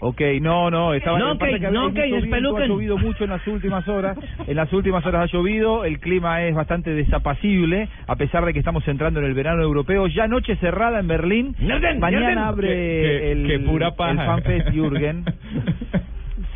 Ok, 0.00 0.20
no, 0.40 0.70
no, 0.70 0.94
estaba 0.94 1.18
No, 1.18 1.32
lo 1.34 1.38
que 1.38 1.50
es 1.50 1.60
que 1.60 1.70
no, 1.72 1.80
hay 1.80 1.86
ok, 1.88 1.92
mucho 1.92 2.02
viento, 2.06 2.24
espeluquen. 2.26 2.62
ha 2.62 2.66
llovido 2.68 2.98
mucho 2.98 3.24
en 3.24 3.30
las 3.30 3.46
últimas 3.48 3.88
horas. 3.88 4.16
En 4.46 4.54
las 4.56 4.72
últimas 4.72 5.04
horas 5.04 5.22
ha 5.24 5.26
llovido, 5.36 5.84
el 5.84 5.98
clima 5.98 6.44
es 6.44 6.54
bastante 6.54 6.90
desapacible, 6.94 7.88
a 8.06 8.14
pesar 8.14 8.44
de 8.44 8.52
que 8.52 8.60
estamos 8.60 8.86
entrando 8.86 9.18
en 9.18 9.26
el 9.26 9.34
verano 9.34 9.62
europeo. 9.62 10.06
Ya 10.06 10.28
noche 10.28 10.54
cerrada 10.56 11.00
en 11.00 11.08
Berlín. 11.08 11.56
Nerden, 11.58 11.98
Mañana 11.98 12.26
Nerden. 12.28 12.38
abre 12.44 12.68
Qué- 12.68 12.74
qué- 13.20 13.32
el, 13.32 13.46
qué 13.48 13.58
pura 13.58 13.96
paja. 13.96 14.12
el 14.12 14.18
FanFest 14.18 14.68
Jürgen. 14.70 15.24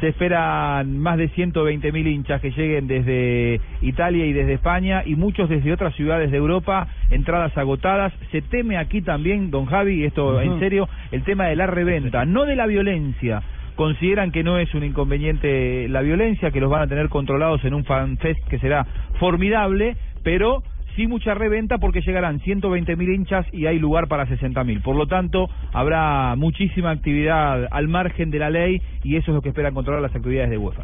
Se 0.02 0.08
esperan 0.08 0.98
más 0.98 1.16
de 1.16 1.28
120 1.28 1.92
mil 1.92 2.08
hinchas 2.08 2.40
que 2.40 2.50
lleguen 2.50 2.88
desde 2.88 3.60
Italia 3.82 4.26
y 4.26 4.32
desde 4.32 4.54
España 4.54 5.04
y 5.06 5.14
muchos 5.14 5.48
desde 5.48 5.72
otras 5.72 5.94
ciudades 5.94 6.32
de 6.32 6.38
Europa, 6.38 6.88
entradas 7.10 7.56
agotadas. 7.56 8.12
Se 8.32 8.42
teme 8.42 8.78
aquí 8.78 9.02
también, 9.02 9.52
don 9.52 9.66
Javi, 9.66 10.00
y 10.00 10.04
esto 10.04 10.40
en 10.40 10.58
serio, 10.58 10.88
el 11.12 11.22
tema 11.22 11.46
de 11.46 11.54
la 11.54 11.68
reventa, 11.68 12.24
no 12.24 12.46
de 12.46 12.56
la 12.56 12.66
violencia. 12.66 13.42
Consideran 13.76 14.32
que 14.32 14.42
no 14.42 14.58
es 14.58 14.74
un 14.74 14.82
inconveniente 14.82 15.88
la 15.88 16.00
violencia, 16.00 16.50
que 16.50 16.60
los 16.60 16.68
van 16.68 16.82
a 16.82 16.88
tener 16.88 17.08
controlados 17.08 17.64
en 17.64 17.72
un 17.72 17.84
fanfest 17.84 18.44
que 18.48 18.58
será 18.58 18.84
formidable, 19.20 19.96
pero 20.24 20.64
sí 20.96 21.06
mucha 21.06 21.34
reventa 21.34 21.78
porque 21.78 22.00
llegarán 22.00 22.40
120 22.40 22.96
mil 22.96 23.08
hinchas 23.10 23.46
y 23.52 23.66
hay 23.66 23.78
lugar 23.78 24.08
para 24.08 24.26
60 24.26 24.62
mil. 24.64 24.80
Por 24.80 24.96
lo 24.96 25.06
tanto, 25.06 25.48
habrá 25.72 26.34
muchísima 26.36 26.90
actividad 26.90 27.66
al 27.70 27.88
margen 27.88 28.30
de 28.30 28.38
la 28.38 28.50
ley 28.50 28.80
y 29.04 29.16
eso 29.16 29.30
es 29.30 29.34
lo 29.34 29.42
que 29.42 29.48
esperan 29.50 29.74
controlar 29.74 30.02
las 30.02 30.14
actividades 30.14 30.50
de 30.50 30.58
UEFA. 30.58 30.82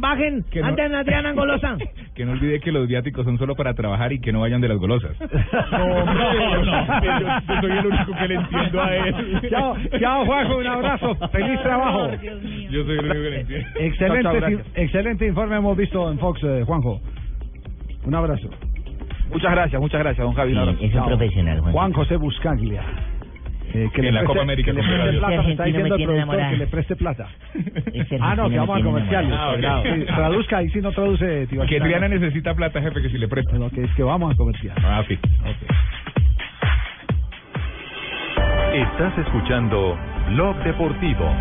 Bajen, 0.00 0.44
no- 0.60 0.66
Anten, 0.66 0.94
Adrián, 0.94 1.26
Angolosa. 1.26 1.76
Que 2.14 2.24
no 2.26 2.32
olvide 2.32 2.60
que 2.60 2.70
los 2.72 2.86
viáticos 2.88 3.24
son 3.24 3.38
solo 3.38 3.54
para 3.54 3.72
trabajar 3.74 4.12
y 4.12 4.20
que 4.20 4.30
no 4.32 4.40
vayan 4.40 4.60
de 4.60 4.68
las 4.68 4.78
golosas. 4.78 5.16
No, 5.70 6.04
no, 6.04 6.64
no. 6.64 7.02
Yo, 7.02 7.26
yo 7.48 7.60
soy 7.60 7.70
el 7.70 7.86
único 7.86 8.12
que 8.16 8.28
le 8.28 8.34
entiendo 8.34 8.82
a 8.82 8.96
él. 8.96 9.14
Chao, 9.50 9.76
chao 9.98 10.26
Juanjo, 10.26 10.56
un 10.58 10.66
abrazo. 10.66 11.14
Feliz 11.30 11.60
trabajo. 11.62 12.10
Yo 12.70 12.84
soy 12.84 12.98
el 12.98 13.04
único 13.04 13.14
que 13.14 13.30
le 13.30 13.40
entiendo. 13.40 13.68
Excelente, 13.78 14.22
Chao, 14.22 14.32
chao, 14.32 14.40
gracias. 14.50 14.66
excelente 14.74 15.26
informe 15.26 15.56
hemos 15.56 15.76
visto 15.76 16.10
en 16.10 16.18
Fox, 16.18 16.40
eh, 16.44 16.62
Juanjo. 16.66 17.00
Un 18.04 18.14
abrazo. 18.14 18.48
Muchas 19.30 19.52
gracias, 19.52 19.80
muchas 19.80 20.00
gracias, 20.00 20.24
don 20.24 20.34
Javi. 20.34 20.52
un 20.52 20.58
abrazo. 20.58 20.78
Chao. 20.92 21.18
Juan 21.72 21.92
José 21.92 22.16
Buscaglia. 22.16 22.82
Eh, 23.72 23.88
que 23.94 24.00
En 24.00 24.06
le 24.06 24.12
la 24.12 24.20
preste- 24.22 24.26
Copa 24.26 24.42
América 24.42 24.72
que 24.72 24.76
le 24.76 24.82
preste 24.82 25.18
plata, 25.18 25.42
me 25.42 25.50
está 25.52 25.64
diciendo 25.64 25.88
me 25.96 26.02
el 26.02 26.08
productor 26.08 26.50
que 26.50 26.56
le 26.56 26.66
preste 26.66 26.96
plata. 26.96 27.28
Ah, 28.20 28.34
no, 28.34 28.50
que 28.50 28.58
vamos 28.58 28.80
a 28.80 28.82
comerciales. 28.82 29.32
Ah. 29.32 29.82
Sí, 29.84 30.04
traduzca 30.06 30.56
ahí 30.58 30.70
si 30.70 30.80
no 30.80 30.90
traduce, 30.90 31.46
Tibaquirá. 31.46 31.66
Que 31.84 31.88
Triana 31.88 32.08
necesita 32.08 32.52
plata, 32.54 32.80
jefe, 32.82 33.00
que 33.00 33.10
si 33.10 33.18
le 33.18 33.28
presta. 33.28 33.56
No, 33.58 33.70
que 33.70 33.84
es 33.84 33.94
que 33.94 34.02
vamos 34.02 34.34
a 34.34 34.36
comercial. 34.36 34.74
Ah, 34.82 35.04
sí. 35.06 35.16
Estás 38.74 39.18
escuchando 39.18 39.96
Blog 40.30 40.56
Deportivo. 40.64 41.32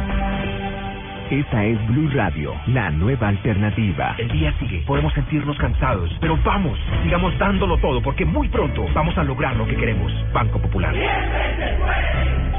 Esta 1.29 1.63
es 1.63 1.87
Blue 1.87 2.09
Radio, 2.11 2.55
la 2.65 2.89
nueva 2.89 3.27
alternativa. 3.27 4.15
El 4.17 4.31
día 4.31 4.51
sigue, 4.57 4.81
podemos 4.87 5.13
sentirnos 5.13 5.55
cansados, 5.59 6.09
pero 6.19 6.35
vamos, 6.43 6.79
sigamos 7.03 7.37
dándolo 7.37 7.77
todo 7.77 8.01
porque 8.01 8.25
muy 8.25 8.49
pronto 8.49 8.87
vamos 8.95 9.15
a 9.15 9.23
lograr 9.23 9.55
lo 9.55 9.67
que 9.67 9.75
queremos. 9.75 10.11
Banco 10.33 10.59
Popular. 10.59 10.91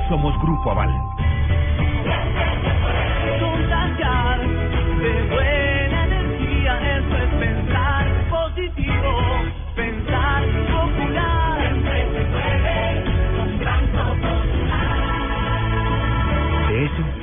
Somos 0.08 0.40
Grupo 0.40 0.70
Aval. 0.70 0.88
Contagiar 3.40 4.38
de 4.38 5.22
buena 5.34 6.04
energía, 6.04 6.96
eso 6.96 7.16
es 7.16 7.30
pensar 7.40 8.06
positivo, 8.30 9.42
pensar 9.74 10.44
popular. 10.70 11.58
Siempre 11.58 12.06
se 12.12 12.24
puede 12.24 13.04
con 13.36 13.58
Banco 13.64 14.14
De 16.68 16.84
eso 16.84 17.09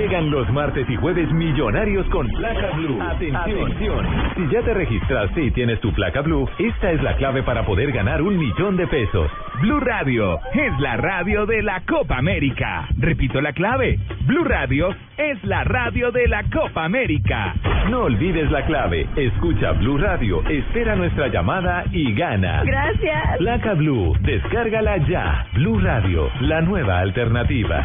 Llegan 0.00 0.30
los 0.30 0.50
martes 0.50 0.88
y 0.88 0.96
jueves 0.96 1.30
millonarios 1.30 2.08
con 2.08 2.26
placa 2.26 2.70
blue. 2.70 2.98
Atención. 3.02 4.06
Si 4.34 4.48
ya 4.48 4.62
te 4.62 4.72
registraste 4.72 5.42
y 5.44 5.50
tienes 5.50 5.78
tu 5.80 5.92
placa 5.92 6.22
blue, 6.22 6.48
esta 6.58 6.90
es 6.90 7.02
la 7.02 7.16
clave 7.16 7.42
para 7.42 7.66
poder 7.66 7.92
ganar 7.92 8.22
un 8.22 8.38
millón 8.38 8.78
de 8.78 8.86
pesos. 8.86 9.30
Blue 9.60 9.78
Radio 9.78 10.38
es 10.54 10.80
la 10.80 10.96
radio 10.96 11.44
de 11.44 11.62
la 11.62 11.82
Copa 11.86 12.16
América. 12.16 12.88
Repito 12.96 13.42
la 13.42 13.52
clave. 13.52 13.98
Blue 14.22 14.44
Radio 14.44 14.88
es 15.18 15.44
la 15.44 15.64
radio 15.64 16.10
de 16.10 16.28
la 16.28 16.44
Copa 16.44 16.86
América. 16.86 17.54
No 17.88 18.02
olvides 18.04 18.50
la 18.50 18.64
clave. 18.66 19.08
Escucha 19.16 19.72
Blue 19.72 19.98
Radio, 19.98 20.42
espera 20.48 20.94
nuestra 20.96 21.28
llamada 21.28 21.84
y 21.92 22.12
gana. 22.14 22.62
Gracias. 22.64 23.38
Placa 23.38 23.74
Blue, 23.74 24.16
descárgala 24.20 24.98
ya. 25.08 25.46
Blue 25.54 25.80
Radio, 25.80 26.28
la 26.40 26.60
nueva 26.60 26.98
alternativa. 26.98 27.82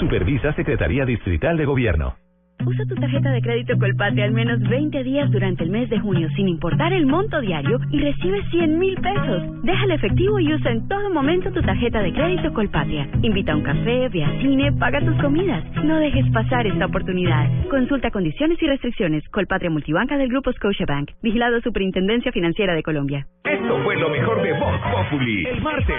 Supervisa 0.00 0.52
Secretaría 0.54 1.04
Distrital 1.04 1.56
de 1.56 1.64
Gobierno. 1.64 2.25
Usa 2.64 2.84
tu 2.86 2.94
tarjeta 2.96 3.30
de 3.30 3.42
crédito 3.42 3.78
Colpatria 3.78 4.24
al 4.24 4.32
menos 4.32 4.60
20 4.60 5.04
días 5.04 5.30
durante 5.30 5.62
el 5.64 5.70
mes 5.70 5.88
de 5.90 5.98
junio 6.00 6.28
sin 6.36 6.48
importar 6.48 6.92
el 6.92 7.06
monto 7.06 7.40
diario 7.40 7.78
y 7.90 8.00
recibe 8.00 8.42
100 8.50 8.78
mil 8.78 8.94
pesos. 8.96 9.62
Deja 9.62 9.84
el 9.84 9.90
efectivo 9.92 10.38
y 10.40 10.52
usa 10.52 10.72
en 10.72 10.88
todo 10.88 11.10
momento 11.10 11.52
tu 11.52 11.62
tarjeta 11.62 12.00
de 12.02 12.12
crédito 12.12 12.52
Colpatria. 12.52 13.08
Invita 13.22 13.52
a 13.52 13.56
un 13.56 13.62
café, 13.62 14.08
ve 14.08 14.24
al 14.24 14.40
cine, 14.40 14.72
paga 14.72 15.00
tus 15.00 15.16
comidas. 15.20 15.64
No 15.84 15.98
dejes 15.98 16.28
pasar 16.32 16.66
esta 16.66 16.86
oportunidad. 16.86 17.48
Consulta 17.68 18.10
condiciones 18.10 18.60
y 18.62 18.66
restricciones. 18.66 19.28
Colpatria 19.28 19.70
Multibanca 19.70 20.16
del 20.16 20.28
Grupo 20.28 20.52
Scotiabank. 20.52 21.10
Vigilado 21.22 21.60
Superintendencia 21.60 22.32
Financiera 22.32 22.74
de 22.74 22.82
Colombia. 22.82 23.26
Esto 23.44 23.82
fue 23.84 23.96
lo 23.96 24.10
mejor 24.10 24.42
de 24.42 24.52
Voz 24.54 24.80
Populi. 24.80 25.46
El 25.46 25.60
martes. 25.62 25.96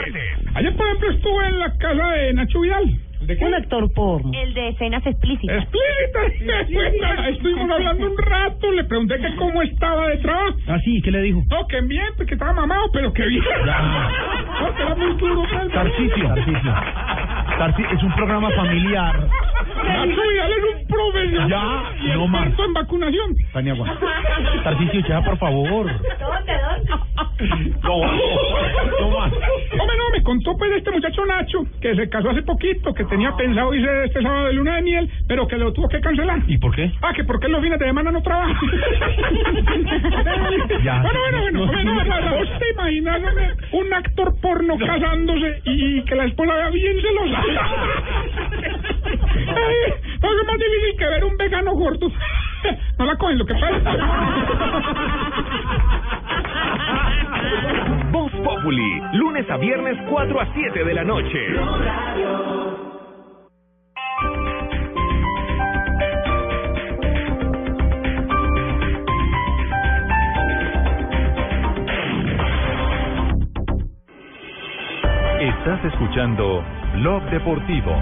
Ayer, 0.55 0.75
por 0.75 0.87
ejemplo, 0.87 1.11
estuve 1.11 1.47
en 1.47 1.59
la 1.59 1.77
casa 1.77 2.11
de 2.11 2.33
Nacho 2.33 2.59
Vidal. 2.59 2.99
¿De 3.27 3.35
qué? 3.35 3.43
Un 3.43 3.53
actor 3.55 3.93
porno. 3.93 4.31
El 4.33 4.53
de 4.53 4.69
escenas 4.69 5.05
explícitas. 5.05 5.63
Explícita. 5.63 7.27
Estuvimos 7.27 7.69
hablando 7.69 8.07
un 8.07 8.17
rato, 8.17 8.71
le 8.71 8.85
pregunté 8.85 9.19
que 9.19 9.35
cómo 9.35 9.61
estaba 9.61 10.07
de 10.07 10.17
trabajo. 10.17 10.57
Ah, 10.67 10.77
sí, 10.85 11.01
¿qué 11.01 11.11
le 11.11 11.21
dijo? 11.23 11.43
No, 11.49 11.67
que 11.67 11.81
bien, 11.81 12.07
que 12.25 12.33
estaba 12.33 12.53
mamado, 12.53 12.89
pero 12.93 13.11
que 13.11 13.25
bien. 13.25 13.43
No, 14.57 14.73
que 14.75 14.81
era 14.81 14.95
muy 14.95 15.13
duro. 15.17 15.43
¿no? 15.43 15.69
Tarcisio. 15.69 16.27
Tarcisio. 17.57 17.91
es 17.91 18.03
un 18.03 18.15
programa 18.15 18.49
familiar. 18.51 19.27
Nacho 19.75 20.21
es 20.23 20.81
un 20.81 20.87
profesional. 20.87 21.49
Ya, 21.49 22.05
y 22.05 22.15
no 22.15 22.27
más. 22.27 22.47
en 22.59 22.73
vacunación. 22.73 23.35
Tania, 23.53 23.75
Tarcisio, 24.63 25.01
ya, 25.07 25.21
por 25.21 25.37
favor. 25.37 25.91
No, 27.83 27.97
no 28.99 29.17
más. 29.17 29.33
Hombre, 29.33 29.97
no, 29.97 30.09
me 30.11 30.23
contó 30.23 30.57
pues 30.57 30.71
este 30.71 30.91
muchacho 30.91 31.25
Nacho, 31.25 31.59
que 31.81 31.95
se 31.95 32.09
casó 32.09 32.29
hace 32.29 32.41
poquito, 32.41 32.93
que 32.93 33.05
tenía 33.17 33.35
pensado 33.35 33.73
irse 33.73 34.05
este 34.05 34.21
sábado 34.21 34.45
de 34.45 34.53
luna 34.53 34.75
de 34.75 34.83
miel, 34.83 35.09
pero 35.27 35.47
que 35.47 35.57
lo 35.57 35.73
tuvo 35.73 35.89
que 35.89 35.99
cancelar. 35.99 36.39
¿Y 36.45 36.59
por 36.59 36.75
qué? 36.75 36.91
Ah, 37.01 37.13
que 37.15 37.23
porque 37.23 37.47
los 37.47 37.63
fines 37.63 37.79
de 37.79 37.87
semana 37.87 38.11
no 38.11 38.21
trabaja. 38.21 38.53
Ya. 40.83 41.01
Bueno, 41.01 41.19
bueno, 41.19 41.39
bueno. 41.39 41.63
hombre, 41.63 41.83
no, 41.83 42.03
no, 42.03 42.21
no, 42.21 42.37
¿Vos 42.37 42.47
te 42.59 42.69
imaginas 42.69 43.17
hombre, 43.17 43.49
un 43.71 43.93
actor 43.93 44.39
porno 44.39 44.77
casándose 44.77 45.61
y 45.65 46.01
que 46.03 46.15
la 46.15 46.25
esposa 46.25 46.53
vea 46.53 46.69
bien 46.69 46.95
celosa? 47.01 47.41
Ay, 49.47 49.93
no, 50.21 50.29
es 50.29 50.47
más 50.47 50.57
difícil 50.59 50.97
que 50.97 51.05
ver 51.05 51.25
un 51.25 51.37
vegano 51.37 51.71
gordo. 51.73 52.11
No 52.99 53.05
la 53.05 53.15
cogen, 53.15 53.37
lo 53.39 53.45
que 53.45 53.53
pasa. 53.55 53.97
Voz 58.11 58.31
Populi, 58.31 59.01
lunes 59.13 59.49
a 59.49 59.57
viernes 59.57 59.97
4 60.09 60.39
a 60.39 60.53
7 60.53 60.83
de 60.83 60.93
la 60.93 61.03
noche. 61.03 61.39
Estás 75.39 75.85
escuchando 75.85 76.63
Blog 76.93 77.29
Deportivo. 77.29 77.95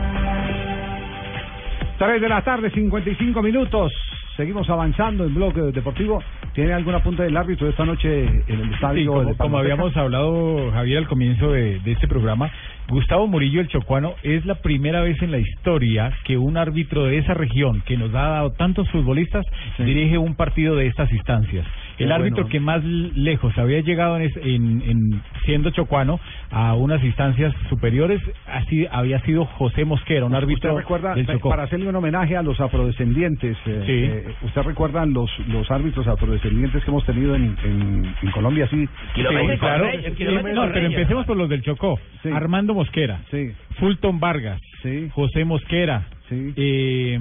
3 1.98 2.22
de 2.22 2.30
la 2.30 2.42
tarde, 2.44 2.70
55 2.70 3.42
minutos. 3.42 3.92
Seguimos 4.38 4.70
avanzando 4.70 5.26
en 5.26 5.34
bloque 5.34 5.62
deportivo. 5.62 6.22
¿Tiene 6.54 6.74
algún 6.74 6.94
apunte 6.94 7.24
del 7.24 7.36
árbitro 7.36 7.68
esta 7.68 7.86
noche 7.86 8.26
en 8.26 8.60
el 8.60 8.74
estadio? 8.74 9.28
Sí, 9.30 9.36
como, 9.38 9.58
habíamos 9.58 9.96
hablado, 9.98 10.72
Javier, 10.72 11.00
al 11.00 11.08
comienzo 11.08 11.52
de, 11.52 11.80
de 11.80 11.92
este 11.92 12.08
programa, 12.08 12.52
Gustavo 12.88 13.28
Murillo, 13.28 13.62
el 13.62 13.68
chocuano, 13.68 14.14
es 14.24 14.46
la 14.46 14.56
primera 14.56 15.02
vez 15.02 15.20
en 15.22 15.32
la 15.32 15.40
historia 15.40 16.12
que 16.24 16.38
un 16.38 16.56
árbitro 16.58 17.06
de 17.06 17.18
esa 17.18 17.34
región, 17.34 17.82
que 17.86 17.98
nos 17.98 18.10
ha 18.14 18.28
dado 18.30 18.52
tantos 18.52 18.88
futbolistas, 18.92 19.44
dirige 19.80 20.18
un 20.20 20.36
partido 20.36 20.76
de 20.76 20.88
estas 20.88 21.12
instancias. 21.12 21.66
Qué 21.98 22.04
el 22.04 22.12
árbitro 22.12 22.44
bueno. 22.44 22.50
que 22.50 22.60
más 22.60 22.84
lejos 22.84 23.58
había 23.58 23.80
llegado 23.80 24.18
en, 24.18 24.24
es- 24.24 24.38
en- 24.38 24.82
en- 24.86 25.22
siendo 25.46 25.70
chocuano 25.72 26.20
a 26.52 26.74
unas 26.76 27.02
instancias 27.04 27.54
superiores 27.70 28.22
así 28.48 28.86
había 28.92 29.20
sido 29.22 29.46
José 29.46 29.86
Mosquera, 29.86 30.26
un 30.26 30.36
árbitro 30.36 30.72
¿Usted 30.74 30.82
recuerda, 30.82 31.16
del 31.16 31.26
Chocó. 31.26 31.50
para 31.50 31.64
hacerle 31.64 31.88
un 31.88 31.96
homenaje 31.96 32.36
a 32.36 32.42
los 32.44 32.60
afrodescendientes, 32.60 33.58
eh, 33.66 33.84
Sí. 33.86 33.92
eh, 34.30 34.36
¿usted 34.44 34.62
recuerda 34.64 35.06
los, 35.06 35.32
los 35.48 35.72
árbitros 35.72 36.06
afrodescendientes 36.08 36.84
que 36.84 36.92
hemos 36.92 37.06
tenido 37.06 37.34
en, 37.34 37.56
en, 37.64 38.14
en 38.22 38.32
Colombia? 38.32 38.68
Sí, 38.70 38.86
Sí, 39.16 39.22
claro. 39.58 39.88
Sí, 40.18 40.24
no, 40.54 40.72
pero 40.74 40.86
empecemos 40.88 41.26
por 41.26 41.38
los 41.38 41.48
del 41.50 41.62
Chocó. 41.64 41.98
Armando 42.34 42.74
Mosquera, 42.76 43.22
Fulton 43.80 44.20
Vargas, 44.20 44.62
José 45.16 45.46
Mosquera. 45.46 46.15
Eh, 46.58 47.20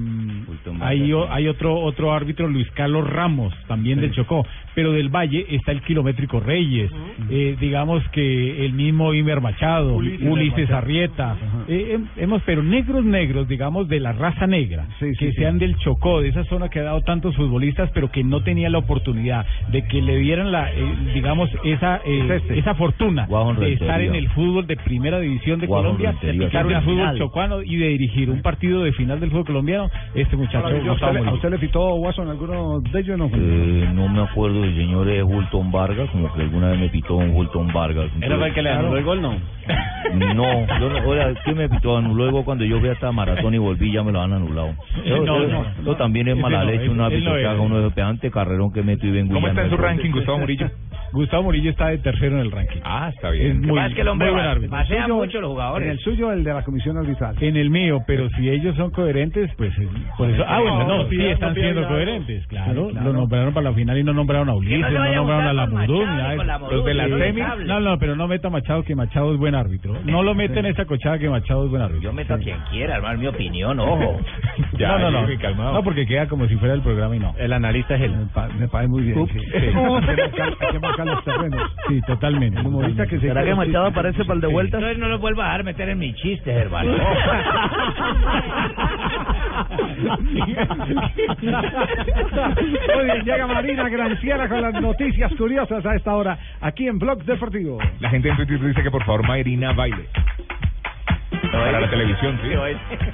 hay, 0.81 1.12
o- 1.12 1.31
hay 1.32 1.48
otro 1.48 1.74
otro 1.76 2.12
árbitro, 2.12 2.48
Luis 2.48 2.70
Carlos 2.72 3.09
Ramos, 3.09 3.52
también 3.66 4.01
del 4.01 4.12
Chocó, 4.12 4.47
pero 4.74 4.93
del 4.93 5.09
Valle 5.09 5.47
está 5.51 5.72
el 5.72 5.82
kilométrico 5.82 6.40
Reyes, 6.40 6.90
eh, 7.31 7.56
digamos 7.60 8.02
que 8.10 8.64
el 8.64 8.72
mismo 8.72 9.12
Imer 9.14 9.40
Machado, 9.40 9.94
Ulises 9.97 10.20
Ulises, 10.28 10.59
Machado. 10.70 10.78
Arrieta, 10.78 11.36
eh, 11.68 11.97
hem- 11.98 12.06
hemos, 12.16 12.43
pero 12.44 12.62
negros 12.62 13.05
negros, 13.05 13.47
digamos, 13.48 13.89
de 13.89 14.01
la 14.01 14.12
raza 14.12 14.47
negra, 14.47 14.86
que 15.18 15.32
sean 15.35 15.59
del 15.59 15.76
Chocó, 15.76 16.20
de 16.20 16.28
esa 16.28 16.44
zona 16.44 16.68
que 16.68 16.81
ha 16.81 16.85
dado 16.85 17.01
tantos 17.02 17.36
futbolistas, 17.36 17.90
pero 17.93 18.10
que 18.10 18.24
no 18.24 18.43
tenía 18.43 18.68
la 18.70 18.78
oportunidad 18.78 19.47
de 19.68 19.86
que 19.86 20.01
le 20.02 20.16
dieran 20.18 20.51
la, 20.51 20.72
eh, 20.72 20.76
digamos, 21.14 21.51
esa 21.64 22.01
eh, 22.05 22.26
esa 22.59 22.74
fortuna 22.74 23.26
de 23.60 23.72
estar 23.74 24.01
en 24.01 24.14
el 24.14 24.28
fútbol 24.31 24.66
de 24.66 24.76
primera 24.76 25.20
división 25.20 25.60
de 25.60 25.66
Colombia, 25.82 26.10
de 26.26 26.32
picar 26.47 26.66
un 26.66 26.72
fútbol 26.85 27.05
chocuano 27.18 27.62
y 27.62 27.76
de 27.76 27.89
dirigir 27.89 28.31
un 28.31 28.43
partido 28.43 28.82
de 28.82 28.93
final 28.95 29.21
del 29.21 29.31
fútbol 29.31 29.45
colombiano, 29.45 29.91
este 30.15 30.37
muchacho 30.37 30.59
Ahora, 30.66 30.79
¿a 30.79 30.93
usted, 30.93 31.12
le- 31.12 31.29
¿A 31.29 31.33
usted 31.33 31.51
le 31.51 31.59
pitó 31.59 31.95
Watson 31.95 32.29
alguno 32.29 32.81
de 32.81 33.01
ellos? 33.01 33.19
No, 33.19 33.27
Eh, 33.33 33.89
no 33.93 34.09
me 34.09 34.23
acuerdo 34.23 34.62
del 34.62 34.75
señor 34.77 35.09
eh, 35.09 35.23
Hulton 35.23 35.71
Vargas, 35.71 36.09
como 36.11 36.33
que 36.33 36.43
alguna 36.43 36.69
vez 36.71 36.81
me 36.81 36.89
pitó 36.89 37.16
un 37.16 37.31
Hulton 37.35 37.73
Vargas. 37.73 38.11
¿Era 38.21 38.35
el 38.47 38.55
que 38.55 38.62
le 38.62 38.71
anuló 38.71 38.97
el 38.97 39.05
gol, 39.05 39.23
no? 39.23 39.35
No, 40.15 40.66
yo 40.79 40.91
no, 40.91 41.09
oiga, 41.09 41.33
¿qué 41.45 41.55
me 41.55 41.69
pitó? 41.69 41.97
Gol 41.99 42.45
cuando 42.45 42.65
yo 42.65 42.79
fui 42.79 42.89
hasta 42.91 43.11
maratón 43.11 43.55
y 43.55 43.59
volví 43.59 43.91
ya 43.93 44.03
me 44.03 44.12
lo 44.12 44.21
han 44.21 44.33
anulado. 44.33 44.75
Eso, 45.05 45.25
No, 45.25 45.43
eso- 45.43 45.49
no, 45.49 45.65
eso 45.83 45.97
también 45.97 46.29
es 46.29 46.37
mala 46.37 46.59
no, 46.61 46.71
leche, 46.71 46.83
ese- 46.85 46.91
un 46.91 46.97
él 46.99 47.05
árbitro 47.05 47.31
no 47.31 47.37
que 47.37 47.43
es. 47.43 47.49
haga 47.49 47.61
uno 47.61 47.79
de 47.79 47.87
carrerón 48.31 48.73
que 48.73 48.83
meto 48.83 49.07
y 49.07 49.11
vengo 49.11 49.33
¿Cómo 49.35 49.49
está 49.49 49.61
no 49.62 49.65
en 49.65 49.71
su 49.71 49.77
es 49.77 49.81
ranking, 49.81 50.11
Gustavo 50.11 50.39
Murillo? 50.39 50.71
Gustavo 51.15 51.45
Murillo 51.45 51.70
está 51.70 51.89
de 51.89 51.99
tercero 51.99 52.36
en 52.36 52.43
el 52.43 52.51
ranking. 52.51 52.81
Ah, 52.85 53.11
está 53.15 53.32
Es 53.35 53.55
muy, 53.57 53.78
es 53.81 53.95
que 53.95 54.01
el 54.03 54.09
hombre 54.09 54.27
muy 54.28 54.35
buen 54.35 54.47
va- 54.47 54.51
árbitro. 54.53 54.70
pasea 54.77 55.03
suyo- 55.05 55.15
mucho 55.15 55.41
los 55.41 55.51
jugadores. 55.53 55.86
En 55.86 55.93
el 55.93 55.99
suyo, 56.01 56.32
el 56.32 56.45
de 56.45 56.53
la 56.53 56.62
comisión 56.65 56.97
arbitral. 56.99 57.36
En 57.41 57.57
el 57.57 57.70
mío, 57.70 58.01
pero 58.07 58.28
si 58.31 58.49
ellos 58.51 58.77
son 58.77 58.91
coherentes, 58.91 59.51
pues 59.57 59.73
por 60.19 60.28
eso. 60.31 60.45
Ah, 60.47 60.61
bueno, 60.61 60.78
no, 60.85 61.05
No, 61.05 61.09
sí 61.09 61.16
no 61.16 61.24
están 61.24 61.55
siendo 61.55 61.86
coherentes, 61.89 62.47
claro. 62.49 62.86
Sí, 62.89 62.93
claro. 62.93 63.07
Lo 63.07 63.12
nombraron 63.12 63.55
para 63.55 63.70
la 63.70 63.74
final 63.77 63.99
y 63.99 64.05
no 64.05 64.12
nombraron 64.12 64.49
a 64.49 64.55
Ulises, 64.55 64.81
no 64.81 64.91
no, 65.05 65.15
nombraron 65.15 65.47
a 65.47 65.53
la. 65.53 65.66
Los 65.66 66.85
de 66.85 66.95
la 66.95 67.09
semi, 67.09 67.41
no, 67.66 67.81
no, 67.81 67.99
pero 67.99 68.16
no 68.16 68.28
meta 68.28 68.49
a 68.49 68.51
Machado 68.51 68.82
que 68.82 68.95
Machado 68.95 69.32
es 69.32 69.39
buen 69.39 69.55
árbitro. 69.55 69.95
No 70.05 70.23
lo 70.23 70.35
meten 70.35 70.59
en 70.66 70.73
esa 70.73 70.85
cochada 70.85 71.19
que 71.19 71.28
Machado 71.28 71.65
es 71.65 71.70
buen 71.70 71.82
árbitro. 71.82 72.03
Yo 72.03 72.12
meto 72.12 72.35
a 72.35 72.39
quien 72.39 72.59
quiera, 72.70 72.97
hermano, 72.97 73.19
mi 73.20 73.27
opinión, 73.27 73.78
ojo. 73.81 74.20
no, 74.78 74.99
no, 74.99 75.11
no. 75.11 75.24
Calmado. 75.41 75.73
No, 75.74 75.82
porque 75.85 76.07
queda 76.07 76.27
como 76.28 76.47
si 76.49 76.57
fuera 76.57 76.74
el 76.74 76.81
programa 76.82 77.15
y 77.16 77.19
no. 77.19 77.35
El 77.39 77.53
analista 77.53 77.95
es 77.97 78.03
él. 78.03 78.12
Me 78.59 78.69
parece 78.69 78.89
muy 78.89 79.03
bien. 79.03 79.15
Los 81.05 81.24
terrenos. 81.24 81.72
Sí, 81.89 82.01
totalmente. 82.06 82.59
El 82.60 82.66
humorista 82.66 83.06
que 83.06 83.18
se 83.20 83.28
¿Será 83.28 83.44
que 83.44 83.55
Machado 83.55 83.86
aparece 83.86 84.24
para 84.24 84.35
el 84.35 84.40
de 84.40 84.47
vuelta? 84.48 84.76
Entonces 84.78 84.98
no 84.98 85.09
lo 85.09 85.18
vuelva 85.18 85.44
a 85.44 85.47
dejar 85.48 85.64
meter 85.64 85.89
en 85.90 85.98
mis 85.98 86.14
chistes, 86.16 86.55
hermano. 86.56 86.94
Muy 92.94 93.05
bien, 93.05 93.24
llega 93.24 93.47
Marina 93.47 93.89
Granciera 93.89 94.48
con 94.48 94.62
las 94.62 94.74
noticias 94.81 95.32
curiosas 95.36 95.85
a 95.86 95.94
esta 95.94 96.14
hora 96.14 96.39
aquí 96.60 96.86
en 96.89 96.98
Blog 96.98 97.22
Deportivo. 97.24 97.78
La 98.01 98.10
gente 98.10 98.28
en 98.28 98.36
Twitter 98.36 98.60
dice 98.60 98.82
que 98.82 98.90
por 98.90 99.05
favor 99.05 99.26
Marina 99.26 99.72
baile. 99.72 100.06
Para 101.52 101.81
la 101.81 101.90
televisión, 101.90 102.39
sí. 102.43 102.48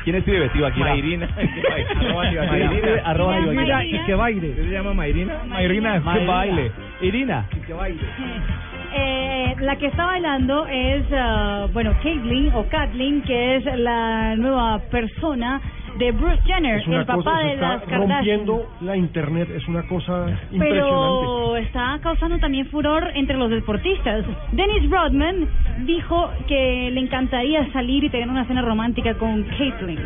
¿Quién 0.04 0.16
escribe 0.16 0.48
Tibaquirá? 0.50 0.86
Mayrina. 0.90 1.28
Mayrina, 2.14 3.02
arroba 3.04 3.38
Tibaquirá. 3.38 3.84
y 3.84 3.98
que 4.04 4.14
baile. 4.14 4.54
¿Qué 4.54 4.62
se 4.64 4.70
llama 4.70 4.94
Mayrina? 4.94 5.34
Mayrina, 5.46 5.96
es 5.96 6.00
que 6.02 6.06
Mayrina. 6.06 6.32
baile. 6.32 6.72
Irina. 7.02 7.46
Que 7.66 7.72
baile. 7.72 8.00
Eh, 8.92 9.54
la 9.60 9.76
que 9.76 9.86
está 9.86 10.04
bailando 10.06 10.66
es, 10.66 11.04
ah, 11.12 11.66
bueno, 11.72 11.92
Caitlyn 12.02 12.52
o 12.54 12.64
Kathleen, 12.68 13.22
que 13.22 13.56
es 13.56 13.64
la 13.78 14.34
nueva 14.36 14.80
persona 14.90 15.60
de 15.98 16.12
Bruce 16.12 16.40
Jenner, 16.44 16.78
Es 16.80 16.86
una 16.86 17.00
el 17.00 17.06
papá 17.06 17.22
cosa, 17.22 17.38
de 17.40 17.52
está 17.54 17.68
las 17.68 17.82
Kardashian. 17.84 18.10
rompiendo 18.38 18.68
la 18.80 18.96
internet, 18.96 19.48
es 19.54 19.66
una 19.68 19.82
cosa 19.88 20.26
impresionante. 20.50 20.58
Pero 20.58 21.56
está 21.56 21.98
causando 22.02 22.38
también 22.38 22.66
furor 22.66 23.10
entre 23.14 23.36
los 23.36 23.50
deportistas. 23.50 24.24
Dennis 24.52 24.88
Rodman 24.90 25.48
dijo 25.86 26.30
que 26.48 26.90
le 26.92 27.00
encantaría 27.00 27.70
salir 27.72 28.04
y 28.04 28.10
tener 28.10 28.28
una 28.28 28.44
cena 28.46 28.62
romántica 28.62 29.14
con 29.14 29.42
Caitlyn. 29.44 29.98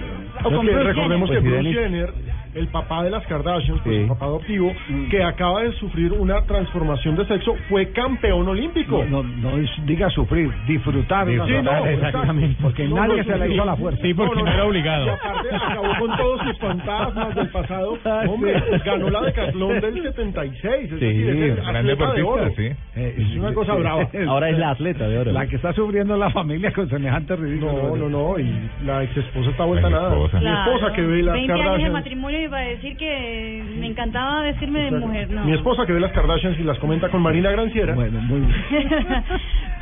O 0.42 0.48
Es 0.50 0.56
con 0.56 0.66
que 0.66 0.72
Bruce 0.72 0.84
recordemos 0.84 1.30
Jenner. 1.30 1.42
que 1.42 1.48
Bruce 1.50 1.72
Jenner, 1.72 2.10
el 2.54 2.68
papá 2.68 3.02
de 3.02 3.10
las 3.10 3.26
Kardashian, 3.26 3.78
pues, 3.82 3.96
el 4.02 4.06
papá 4.08 4.26
adoptivo, 4.26 4.72
que 5.10 5.22
acaba 5.22 5.62
de 5.62 5.72
sufrir 5.72 6.12
una 6.12 6.42
transformación 6.42 7.16
de 7.16 7.26
sexo, 7.26 7.54
fue 7.68 7.90
campeón 7.92 8.46
olímpico. 8.48 9.04
No, 9.08 9.22
no, 9.22 9.50
no 9.50 9.58
es- 9.58 9.70
diga 9.86 10.08
sufrir, 10.10 10.50
disfrutar. 10.66 11.26
Sí, 11.26 11.36
la- 11.36 11.62
no, 11.62 11.86
exactamente. 11.86 12.56
Porque 12.62 12.86
No, 12.88 12.96
nadie 12.96 13.18
no, 13.18 13.24
se 13.24 13.38
la 13.38 13.46
hizo 13.48 13.62
a 13.62 13.66
la 13.66 13.76
fuerza. 13.76 14.00
Sí, 14.02 14.14
porque 14.14 14.42
no 14.42 14.48
era 14.52 14.64
obligado. 14.64 15.06
Y 15.06 15.08
aparte 15.10 15.48
acabó 15.54 15.88
con 15.98 16.16
todos 16.16 16.40
sus 16.42 16.58
fantasmas 16.58 17.34
del 17.34 17.48
pasado. 17.48 17.98
Hombre, 18.28 18.62
ganó 18.84 19.10
la 19.10 19.20
decatlón 19.22 19.80
del 19.80 20.02
76. 20.02 20.84
Es 20.84 20.90
decir, 21.00 21.28
es 21.30 21.36
el 21.50 21.56
gran 21.56 21.76
atleta 21.76 22.12
de 22.12 22.22
oro. 22.22 22.46
Eh, 22.56 22.76
Es 23.18 23.36
una 23.36 23.52
cosa 23.52 23.74
brava. 23.74 24.08
Ahora 24.28 24.50
es 24.50 24.58
la 24.58 24.70
atleta 24.70 25.08
de 25.08 25.18
oro. 25.18 25.32
La 25.32 25.46
que 25.46 25.56
está 25.56 25.72
sufriendo 25.72 26.16
la 26.16 26.30
familia 26.30 26.72
con 26.72 26.88
semejante 26.88 27.34
ridículo. 27.36 27.96
No, 27.96 27.96
no, 27.96 28.08
no. 28.08 28.38
Y 28.38 28.70
la 28.84 29.02
ex 29.02 29.16
esposa 29.16 29.50
está 29.50 29.64
vuelta 29.64 29.86
a 29.88 29.90
nada. 29.90 30.10
Mi 30.14 30.24
esposa 30.48 30.92
que 30.94 31.02
ve 31.02 31.22
las 31.22 31.34
20 31.34 31.52
años 31.52 31.62
de 31.62 31.64
Kardashian. 31.70 31.92
matrimonio 31.92 32.43
iba 32.44 32.58
a 32.58 32.62
decir 32.62 32.96
que 32.96 33.62
me 33.78 33.86
encantaba 33.86 34.42
vestirme 34.42 34.80
de 34.80 34.90
mujer, 34.92 35.30
no. 35.30 35.44
Mi 35.44 35.52
esposa 35.54 35.84
que 35.86 35.92
ve 35.92 36.00
las 36.00 36.12
Kardashians 36.12 36.58
y 36.58 36.62
las 36.64 36.78
comenta 36.78 37.08
con 37.10 37.20
Marina 37.22 37.50
Granciera. 37.50 37.94
Bueno, 37.94 38.20
muy 38.20 38.40
bien. 38.40 38.52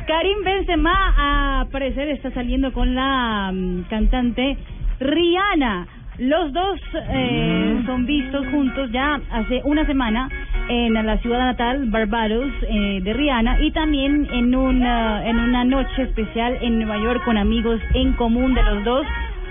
Karim 0.07 0.43
Benzema, 0.43 1.13
a 1.61 1.65
parecer, 1.71 2.09
está 2.09 2.31
saliendo 2.31 2.73
con 2.73 2.93
la 2.95 3.51
mm, 3.53 3.83
cantante 3.89 4.57
Rihanna. 4.99 5.87
Los 6.19 6.53
dos 6.53 6.79
eh, 7.09 7.81
son 7.87 8.05
vistos 8.05 8.45
juntos 8.51 8.91
ya 8.91 9.19
hace 9.31 9.61
una 9.63 9.83
semana 9.87 10.29
en 10.69 10.93
la 10.93 11.17
ciudad 11.17 11.39
natal, 11.39 11.85
Barbados, 11.89 12.51
eh, 12.69 12.99
de 13.01 13.13
Rihanna, 13.13 13.59
y 13.61 13.71
también 13.71 14.27
en 14.31 14.53
una, 14.55 15.27
en 15.27 15.39
una 15.39 15.63
noche 15.63 16.03
especial 16.03 16.57
en 16.61 16.77
Nueva 16.77 16.99
York 16.99 17.23
con 17.25 17.37
amigos 17.37 17.79
en 17.95 18.13
común 18.13 18.53
de 18.53 18.61
los 18.61 18.83
dos, 18.83 19.07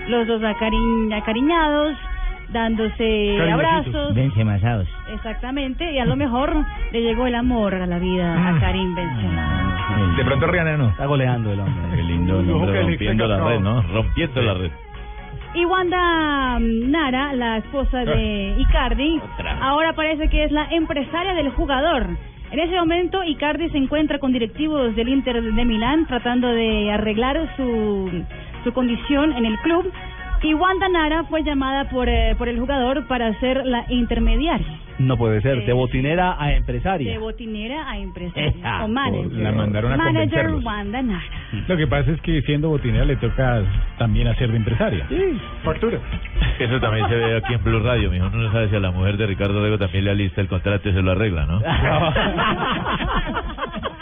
los 0.07 0.25
dos 0.27 0.41
acari- 0.41 1.13
acariñados, 1.13 1.97
dándose 2.53 3.37
abrazos. 3.51 4.13
Exactamente, 5.13 5.91
y 5.91 5.99
a 5.99 6.05
lo 6.05 6.15
mejor 6.15 6.55
le 6.91 7.01
llegó 7.01 7.27
el 7.27 7.35
amor 7.35 7.75
a 7.75 7.85
la 7.85 7.99
vida 7.99 8.49
a 8.49 8.59
Karim 8.59 8.95
Benzema. 8.95 10.15
De 10.15 10.23
pronto 10.23 10.47
Rihanna 10.47 10.77
no. 10.77 10.89
Está 10.89 11.05
goleando 11.05 11.51
el 11.51 11.59
hombre. 11.59 11.95
Qué 11.95 12.03
lindo 12.03 12.41
nombre, 12.41 12.81
rompiendo 12.81 13.27
la 13.27 13.43
red, 13.43 13.59
¿no? 13.59 13.81
Rompiendo 13.81 14.41
la 14.41 14.53
red. 14.53 14.71
Y 15.55 15.65
Wanda 15.65 16.57
mm, 16.59 16.91
Nara, 16.91 17.33
la 17.33 17.57
esposa 17.57 18.05
de 18.05 18.55
Icardi, 18.57 19.21
ahora 19.61 19.93
parece 19.93 20.29
que 20.29 20.45
es 20.45 20.51
la 20.51 20.67
empresaria 20.71 21.33
del 21.33 21.49
jugador. 21.49 22.07
En 22.51 22.59
ese 22.59 22.75
momento, 22.75 23.23
Icardi 23.23 23.69
se 23.69 23.77
encuentra 23.77 24.19
con 24.19 24.31
directivos 24.31 24.95
del 24.95 25.09
Inter 25.09 25.41
de 25.41 25.65
Milán 25.65 26.05
tratando 26.07 26.47
de 26.47 26.91
arreglar 26.91 27.55
su, 27.57 28.23
su 28.63 28.73
condición 28.73 29.33
en 29.33 29.45
el 29.45 29.57
club. 29.59 29.91
Y 30.43 30.53
Wanda 30.53 30.89
Nara 30.89 31.23
fue 31.25 31.43
llamada 31.43 31.89
por, 31.89 32.07
eh, 32.09 32.35
por 32.37 32.49
el 32.49 32.59
jugador 32.59 33.07
para 33.07 33.33
ser 33.39 33.65
la 33.65 33.85
intermediaria. 33.89 34.67
No 34.99 35.17
puede 35.17 35.41
ser, 35.41 35.65
de 35.65 35.73
botinera 35.73 36.35
a 36.39 36.49
De 36.49 36.57
empresaria. 36.57 37.17
botinera 37.17 37.89
a 37.89 37.97
empresaria. 37.97 38.49
Esa, 38.49 38.83
o 38.83 38.87
manager. 38.87 39.31
la 39.31 39.51
mandaron 39.51 39.91
a 39.93 39.97
Manager 39.97 40.29
convencerlos. 40.29 40.63
Wanda 40.65 41.01
Nara. 41.01 41.23
Lo 41.67 41.77
que 41.77 41.87
pasa 41.87 42.11
es 42.11 42.21
que 42.21 42.41
siendo 42.43 42.69
botinera 42.69 43.05
le 43.05 43.15
toca 43.15 43.63
también 43.97 44.27
hacer 44.27 44.51
de 44.51 44.57
empresaria. 44.57 45.07
Factura. 45.63 45.97
Eso 46.59 46.79
también 46.79 47.07
se 47.09 47.15
ve 47.15 47.37
aquí 47.37 47.53
en 47.53 47.63
Blue 47.63 47.79
Radio, 47.79 48.11
mijo. 48.11 48.27
Uno 48.27 48.37
no 48.43 48.51
sabe 48.51 48.69
si 48.69 48.75
a 48.75 48.79
la 48.79 48.91
mujer 48.91 49.17
de 49.17 49.25
Ricardo 49.27 49.63
Rego 49.63 49.77
también 49.79 50.05
le 50.05 50.11
alista 50.11 50.41
el 50.41 50.47
contrato 50.47 50.89
y 50.89 50.93
se 50.93 51.01
lo 51.01 51.11
arregla, 51.11 51.45
¿no? 51.45 51.59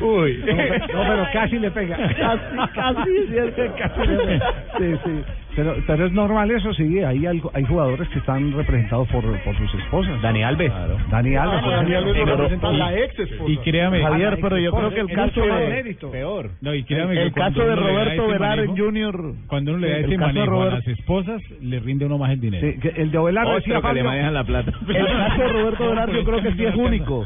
Uy, 0.00 0.38
no, 0.38 0.46
pero, 0.46 0.78
no, 0.78 0.86
pero 1.08 1.26
casi 1.32 1.58
le 1.58 1.70
pega. 1.70 1.96
Casi, 2.16 2.72
casi, 2.74 3.10
es 3.16 3.28
cierto. 3.30 3.62
Casi 3.76 4.06
le 4.06 4.16
pega. 4.18 4.54
Sí, 4.78 4.84
sí. 5.04 5.10
Pero, 5.56 5.74
pero 5.86 6.04
es 6.06 6.12
normal 6.12 6.50
eso, 6.50 6.74
sí. 6.74 6.98
Hay, 7.02 7.24
algo- 7.24 7.50
hay 7.54 7.64
jugadores 7.64 8.06
que 8.10 8.18
están 8.18 8.52
representados 8.52 9.08
por, 9.08 9.24
por 9.42 9.56
sus 9.56 9.74
esposas. 9.80 10.20
Dani 10.20 10.42
Alves. 10.42 10.70
Dani 11.10 11.34
Alves. 11.34 11.60
por 11.62 11.70
Dani 11.72 11.92
ejemplo. 11.92 11.96
Alves 11.98 12.16
lo 12.16 12.24
Pero- 12.24 12.36
representa 12.36 12.72
la 12.72 12.98
ex 12.98 13.18
esposa. 13.18 13.50
Y 13.52 13.56
créame, 13.58 14.02
Javier, 14.02 14.38
pero 14.42 14.58
yo 14.58 14.70
creo 14.72 14.90
que 14.90 15.00
el 15.00 15.12
caso 15.12 15.40
de... 15.40 15.96
Peor. 16.12 16.50
No, 16.60 16.74
y 16.74 16.82
créame 16.84 17.12
El, 17.14 17.18
que 17.18 17.24
el 17.24 17.32
caso 17.32 17.60
de 17.64 17.72
uno 17.72 17.76
le 17.76 17.80
da 17.86 17.92
Roberto 18.04 18.22
ese 18.24 18.32
Velar 18.32 18.66
Jr. 18.66 19.34
Cuando 19.46 19.70
uno 19.72 19.80
le 19.80 19.90
da 19.90 19.98
ese 19.98 20.18
manejo 20.18 20.42
a 20.42 20.46
Robert- 20.46 20.72
las 20.74 20.88
esposas, 20.88 21.42
le 21.62 21.80
rinde 21.80 22.04
uno 22.04 22.18
más 22.18 22.30
el 22.32 22.40
dinero. 22.40 22.66
Sí, 22.68 22.78
que 22.80 22.88
el 23.00 23.10
de 23.10 23.16
Ovelar 23.18 23.46
decía 23.56 23.78
Otro 23.78 23.88
que 23.90 23.94
le 23.94 24.02
manejan 24.04 24.34
la 24.34 24.44
plata. 24.44 24.72
El 24.88 25.06
caso 25.06 25.42
de 25.42 25.48
Roberto 25.48 25.88
Velar 25.88 26.10
yo 26.12 26.24
creo 26.24 26.42
que 26.42 26.52
sí 26.52 26.64
es 26.66 26.74
único. 26.74 27.24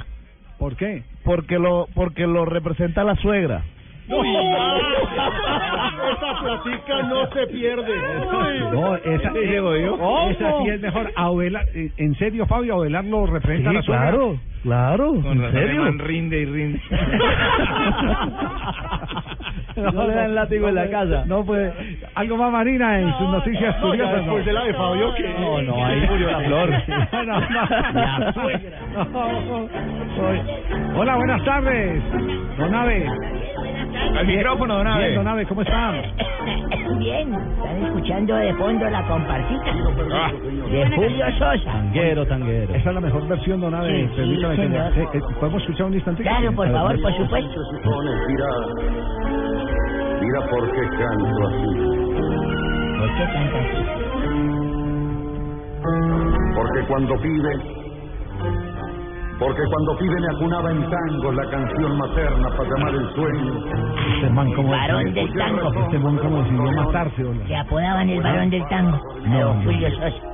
¿Por 0.61 0.77
qué? 0.77 1.03
Porque 1.25 1.59
lo, 1.59 1.89
porque 1.95 2.27
lo 2.29 2.45
representa 2.45 3.03
la 3.03 3.17
suegra. 3.17 3.63
Esa 4.11 4.19
platica 6.43 7.03
no 7.05 7.27
se 7.31 7.47
pierde. 7.47 7.97
No, 8.73 8.97
esa, 8.97 9.31
esa 10.31 10.53
sí 10.63 10.69
es 10.69 10.81
mejor. 10.81 11.13
En 11.97 12.15
serio, 12.17 12.45
Fabio, 12.47 12.75
a 12.75 12.79
Ovelar 12.79 13.05
lo 13.05 13.25
representa 13.27 13.71
Sí, 13.71 13.77
la 13.77 13.83
suegra. 13.83 14.11
claro, 14.11 14.37
claro. 14.63 15.15
¿En 15.15 15.53
serio? 15.53 15.93
rinde 15.99 16.41
y 16.41 16.45
rinde. 16.47 16.81
No 19.93 20.07
le 20.07 20.15
dan 20.15 20.35
látigo 20.35 20.69
en 20.69 20.75
la 20.75 20.89
casa. 20.91 21.25
No 21.27 21.45
puede. 21.45 21.73
Algo 22.15 22.37
más, 22.37 22.53
Marina, 22.53 23.01
en 23.01 23.13
sus 23.19 23.29
noticias 23.29 23.75
No, 23.81 23.95
ya 23.95 24.05
curiosas. 24.05 24.17
después 24.17 24.45
de 24.47 24.53
la 24.53 24.65
de 24.65 24.75
Fabio, 24.75 25.15
que... 25.15 25.35
No, 25.41 25.63
no, 25.63 25.85
ahí 25.85 26.01
murió 26.09 26.31
la 26.31 26.41
flor. 26.41 26.71
No, 27.13 27.25
no, 27.25 27.41
no. 27.41 29.09
No, 29.13 30.99
Hola, 30.99 31.17
buenas 31.17 31.45
tardes. 31.45 32.03
Don 32.59 32.75
Ave. 32.75 33.07
Al 34.19 34.27
micrófono, 34.27 34.75
don. 34.85 34.99
Bien, 34.99 35.15
Don 35.15 35.29
Ave, 35.29 35.47
¿cómo 35.47 35.63
está? 35.63 35.93
Bien, 36.99 37.33
están 37.35 37.85
escuchando 37.87 38.35
de 38.37 38.55
fondo 38.55 38.89
la 38.91 39.03
compartita 39.07 39.65
Ah. 40.13 40.31
de 40.71 40.91
Julio 40.95 41.27
Sosa. 41.39 41.65
Tanguero, 41.65 42.27
tanguero. 42.27 42.75
Esa 42.75 42.89
es 42.89 42.95
la 42.95 43.01
mejor 43.01 43.27
versión, 43.29 43.61
Don 43.61 43.75
Ave. 43.75 43.89
Sí, 43.89 44.09
sí, 44.09 44.17
Permítame 44.17 44.57
que 44.57 45.01
eh, 45.03 45.09
eh, 45.15 45.21
¿Podemos 45.39 45.63
escuchar 45.63 45.87
un 45.87 45.95
instante? 45.95 46.23
Claro, 46.23 46.53
por 46.53 46.71
favor, 46.71 47.01
por 47.01 47.17
supuesto. 47.17 47.61
Mira, 50.21 50.41
por 50.51 50.71
qué 50.73 50.83
canto 50.99 51.47
así. 51.47 51.71
¿Por 52.99 53.09
qué 53.17 53.25
canta 53.33 53.59
así? 53.59 54.01
Porque 56.55 56.81
cuando 56.89 57.17
pibe, 57.17 57.53
porque 59.39 59.63
cuando 59.71 59.97
pibe 59.99 60.21
me 60.21 60.37
acunaba 60.37 60.71
en 60.71 60.91
tango 60.91 61.33
la 61.33 61.51
canción 61.51 61.97
materna 61.97 62.49
para 62.51 62.69
llamar 62.69 62.95
el 62.95 63.15
sueño. 63.15 63.55
Este 64.15 64.31
man 64.31 64.53
como 64.53 64.71
Varón 64.71 65.15
del 65.15 65.33
tango. 65.33 65.73
Este 65.83 65.99
man 65.99 66.19
como 66.19 66.43
decidió 66.43 66.73
matarse. 66.73 67.25
Se 67.47 67.57
apodaban 67.57 68.09
el 68.11 68.23
varón 68.23 68.51
del 68.51 68.69
tango. 68.69 68.99
No. 69.25 69.55
Julio 69.65 69.91
Sosa. 69.93 70.30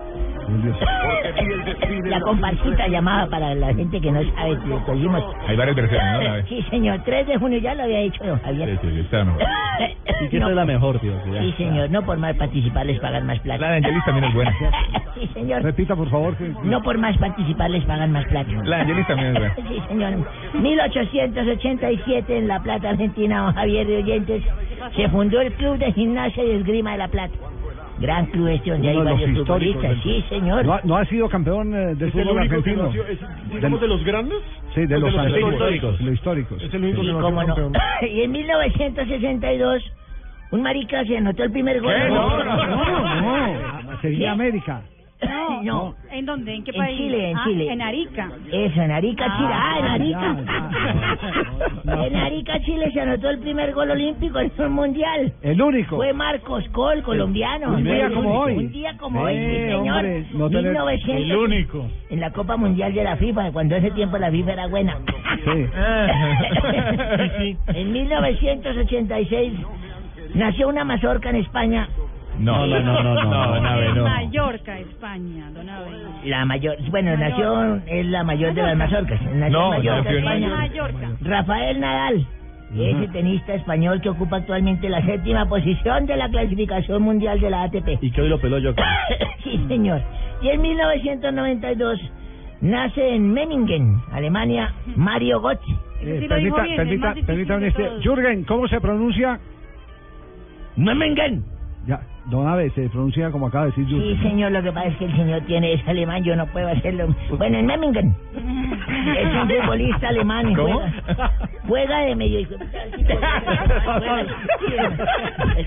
La 2.05 2.21
comparsita 2.21 2.87
llamada 2.89 3.27
para 3.29 3.55
la 3.55 3.75
gente 3.75 4.01
que 4.01 4.11
no 4.11 4.23
sabe 4.35 4.59
que 4.59 4.85
cogimos. 4.85 5.23
Hay 5.47 5.57
varias 5.57 5.77
versiones, 5.77 6.43
¿no? 6.43 6.49
Sí, 6.49 6.63
señor. 6.71 7.01
3 7.05 7.27
de 7.27 7.37
junio 7.39 7.59
ya 7.59 7.75
lo 7.75 7.83
había 7.85 8.01
dicho 8.01 8.25
don 8.25 8.39
Javier. 8.41 8.79
Sí, 8.81 8.89
sí, 8.91 9.01
está 9.01 9.25
mejor. 9.25 9.43
Sí 10.19 10.29
que 10.31 10.39
es 10.39 10.43
la 10.43 10.65
mejor, 10.65 10.99
tío. 11.01 11.13
que 11.25 11.31
ya. 11.31 11.41
Sí, 11.43 11.53
señor. 11.59 11.91
No 11.91 12.03
por 12.03 12.17
más 12.17 12.35
participar 12.37 12.87
les 12.87 12.99
pagan 13.01 13.27
más 13.27 13.39
plata. 13.41 13.61
La 13.61 13.69
de 13.73 13.77
Angelis 13.77 14.05
también 14.05 14.25
es 14.25 14.35
buena. 14.35 14.55
Sí, 15.17 15.27
señor. 15.33 15.63
Repita, 15.63 15.97
por 15.97 16.11
favor. 16.11 16.37
Que... 16.37 16.53
No 16.65 16.83
por 16.83 16.99
más 16.99 17.17
participar 17.17 17.71
les 17.71 17.83
pagan 17.85 18.13
más 18.13 18.25
plata. 18.27 18.51
La 18.65 18.77
de 18.77 18.83
Angelis 18.83 19.07
también 19.07 19.29
es 19.29 19.39
buena. 19.39 19.55
Sí, 19.69 19.83
señor. 19.89 20.13
1887 20.55 22.39
en 22.39 22.49
La 22.49 22.61
Plata, 22.61 22.91
Argentina, 22.91 23.41
don 23.43 23.55
Javier 23.55 23.87
de 23.87 23.97
Oyentes, 23.99 24.43
se 24.95 25.09
fundó 25.09 25.41
el 25.41 25.53
Club 25.55 25.79
de 25.79 25.93
Gimnasia 25.93 26.45
y 26.45 26.51
Esgrima 26.53 26.93
de 26.93 26.99
La 26.99 27.09
Plata. 27.09 27.35
Gran 27.99 28.27
club 28.27 28.49
este 28.49 28.71
donde 28.71 28.89
hay 28.91 28.97
Uno 28.97 29.05
de 29.05 29.11
los 29.11 29.21
varios 29.21 29.39
históricos 29.41 29.83
futbolistas. 29.83 30.03
Sí, 30.05 30.25
señor. 30.29 30.65
¿No 30.67 30.75
ha, 30.75 30.81
no 30.85 30.97
ha 30.97 31.05
sido 31.07 31.29
campeón 31.31 31.75
eh, 31.75 31.95
del 31.95 32.09
¿Es 32.09 32.15
el 32.15 32.25
fútbol 32.25 32.39
argentino? 32.39 32.83
nació, 32.85 33.07
es, 33.07 33.19
digamos, 33.55 33.81
de 33.81 33.89
los 33.89 34.05
grandes? 34.05 34.39
Sí, 34.75 34.87
de 34.87 34.97
¿O 34.97 34.99
los, 35.01 35.17
antiguos, 35.17 35.53
históricos? 35.55 36.01
Los 36.03 36.15
históricos. 36.15 36.63
Es 36.63 36.75
el 36.75 36.85
único 36.85 37.01
Sí, 37.01 37.07
que 37.07 37.13
no. 37.13 37.37
campeón. 37.47 37.73
Y 38.13 38.21
en 38.23 38.33
1962, 38.33 39.93
un 40.51 40.63
marica 40.63 41.05
se 41.05 41.17
anotó 41.17 41.43
el 41.45 41.53
primer 41.53 41.81
gol. 41.81 41.93
¿Qué? 41.95 42.09
No, 42.11 42.45
no, 42.45 43.83
No, 43.83 44.01
sería 44.03 44.33
América. 44.33 44.83
No. 45.67 45.95
¿En 46.11 46.27
dónde? 46.27 46.55
¿En 46.55 46.65
qué 46.65 46.71
En 46.73 46.77
país? 46.79 46.97
Chile, 46.99 47.31
en 47.31 47.37
Ah, 47.37 47.45
Chile. 47.45 47.73
En 47.73 47.83
Arica. 47.83 48.31
Eso, 48.53 48.83
en 48.83 48.91
Arica, 48.91 49.25
Chile. 49.37 49.49
Ah, 49.53 49.77
en 49.79 49.85
Arica. 49.87 50.37
No, 51.85 52.05
En 52.05 52.17
Arica, 52.17 52.61
Chile 52.61 52.91
se 52.93 53.01
anotó 53.01 53.31
el 53.31 53.39
primer 53.39 53.73
gol 53.73 53.91
olímpico 53.91 54.39
en 54.41 54.51
un 54.59 54.73
mundial. 54.73 55.33
El 55.43 55.63
único. 55.63 55.97
Fue 55.97 56.13
Marcos 56.13 56.65
Col, 56.73 57.03
colombiano. 57.03 57.75
Un 57.75 57.85
día 57.85 58.11
como 58.11 58.39
hoy. 58.41 58.57
Un 58.57 58.71
día 58.73 58.97
como 58.99 59.21
hoy, 59.23 59.35
sí, 59.35 59.57
señor. 59.67 59.97
hombre, 59.97 60.27
no 60.33 60.51
tener- 60.51 60.73
1900. 60.73 61.25
El 61.25 61.37
único. 61.37 61.87
En 62.11 62.21
la 62.21 62.31
Copa 62.33 62.57
Mundial 62.57 62.93
de 62.95 63.05
la 63.05 63.17
FIFA, 63.17 63.53
cuando 63.53 63.77
ese 63.77 63.91
tiempo 63.93 64.19
la 64.19 64.31
FIFA 64.31 64.53
era 64.53 64.67
buena. 64.69 64.97
en 67.75 67.93
1986 67.93 69.53
nació 70.35 70.69
una 70.69 70.85
mazorca 70.85 71.31
en 71.31 71.37
España. 71.37 71.89
No, 72.39 72.67
no, 72.67 72.81
no, 72.81 73.03
no, 73.03 73.15
no, 73.15 73.25
no, 73.25 73.55
don 73.55 73.67
Abe, 73.67 73.93
no. 73.95 74.05
Mallorca, 74.05 74.79
España, 74.79 75.51
don 75.55 75.69
Abe. 75.69 75.91
La 76.25 76.45
mayor, 76.45 76.77
bueno, 76.91 77.17
nació, 77.17 77.77
es 77.87 78.07
la 78.07 78.25
mayor 78.25 78.55
de 78.55 78.63
las 78.63 78.77
mazorcas. 78.77 79.21
Nació 79.23 79.59
No, 79.59 79.71
Mallorca, 79.71 80.03
nació 80.03 80.19
en 80.19 80.25
España. 80.25 80.49
Mallorca. 80.49 81.11
Rafael 81.23 81.81
Nadal, 81.81 82.27
ese 82.75 83.09
tenista 83.09 83.55
español 83.55 84.01
que 84.01 84.11
ocupa 84.11 84.37
actualmente 84.39 84.89
la 84.89 85.03
séptima 85.03 85.47
posición 85.47 86.07
de 86.07 86.17
la 86.17 86.29
clasificación 86.29 87.03
mundial 87.03 87.41
de 87.41 87.51
la 87.51 87.63
ATP. 87.65 88.03
Y 88.03 88.11
que 88.11 88.23
hoy 88.23 88.29
lo 88.29 88.41
peló 88.41 88.59
yo. 88.59 88.75
sí, 89.45 89.65
señor. 89.69 90.03
Y 90.43 90.49
en 90.49 90.61
1992 90.61 92.01
nace 92.61 93.15
en 93.15 93.33
Memmingen, 93.33 94.01
Alemania, 94.13 94.75
Mario 94.95 95.41
Götze. 95.41 95.73
Eh, 96.03 96.27
permita, 96.29 96.63
permita, 96.77 97.15
permítame 97.27 97.69
este. 97.69 97.89
Jürgen, 98.03 98.45
¿cómo 98.45 98.69
se 98.69 98.81
pronuncia? 98.81 99.41
Memmingen. 100.77 101.45
Ya, 101.87 102.01
don 102.27 102.47
Abe, 102.49 102.71
se 102.71 102.89
pronuncia 102.89 103.31
como 103.31 103.47
acaba 103.47 103.65
de 103.67 103.71
decir 103.71 103.87
Sí, 103.87 103.93
Jürgen. 103.95 104.23
señor, 104.23 104.53
lo 104.53 104.63
que 104.63 104.73
pasa 104.73 104.89
es 104.89 104.97
que 104.97 105.05
el 105.07 105.17
señor 105.17 105.41
tiene 105.43 105.73
es 105.75 105.89
alemán, 105.89 106.23
yo 106.25 106.35
no 106.37 106.47
puedo 106.47 106.69
hacerlo. 106.69 107.15
Bueno, 107.39 107.59
en 107.59 107.67
Memmingen. 107.67 108.15
Es 109.17 109.27
un 109.35 109.49
futbolista 109.49 110.09
alemán 110.09 110.55
¿Cómo? 110.55 110.81
juega. 110.81 111.33
Juega 111.69 111.99
de 112.01 112.17
medio. 112.17 112.49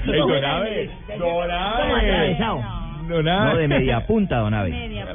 don 0.06 0.46
Abe, 0.46 0.90
don 1.18 1.52
Abe. 1.52 1.80
¿Cómo 1.82 1.96
atravesado? 1.96 2.64
Don 3.10 3.28
Abe. 3.28 3.52
No, 3.54 3.58
de 3.58 3.68
media 3.68 4.06
punta, 4.06 4.38
don 4.38 4.54
Abe. 4.54 5.06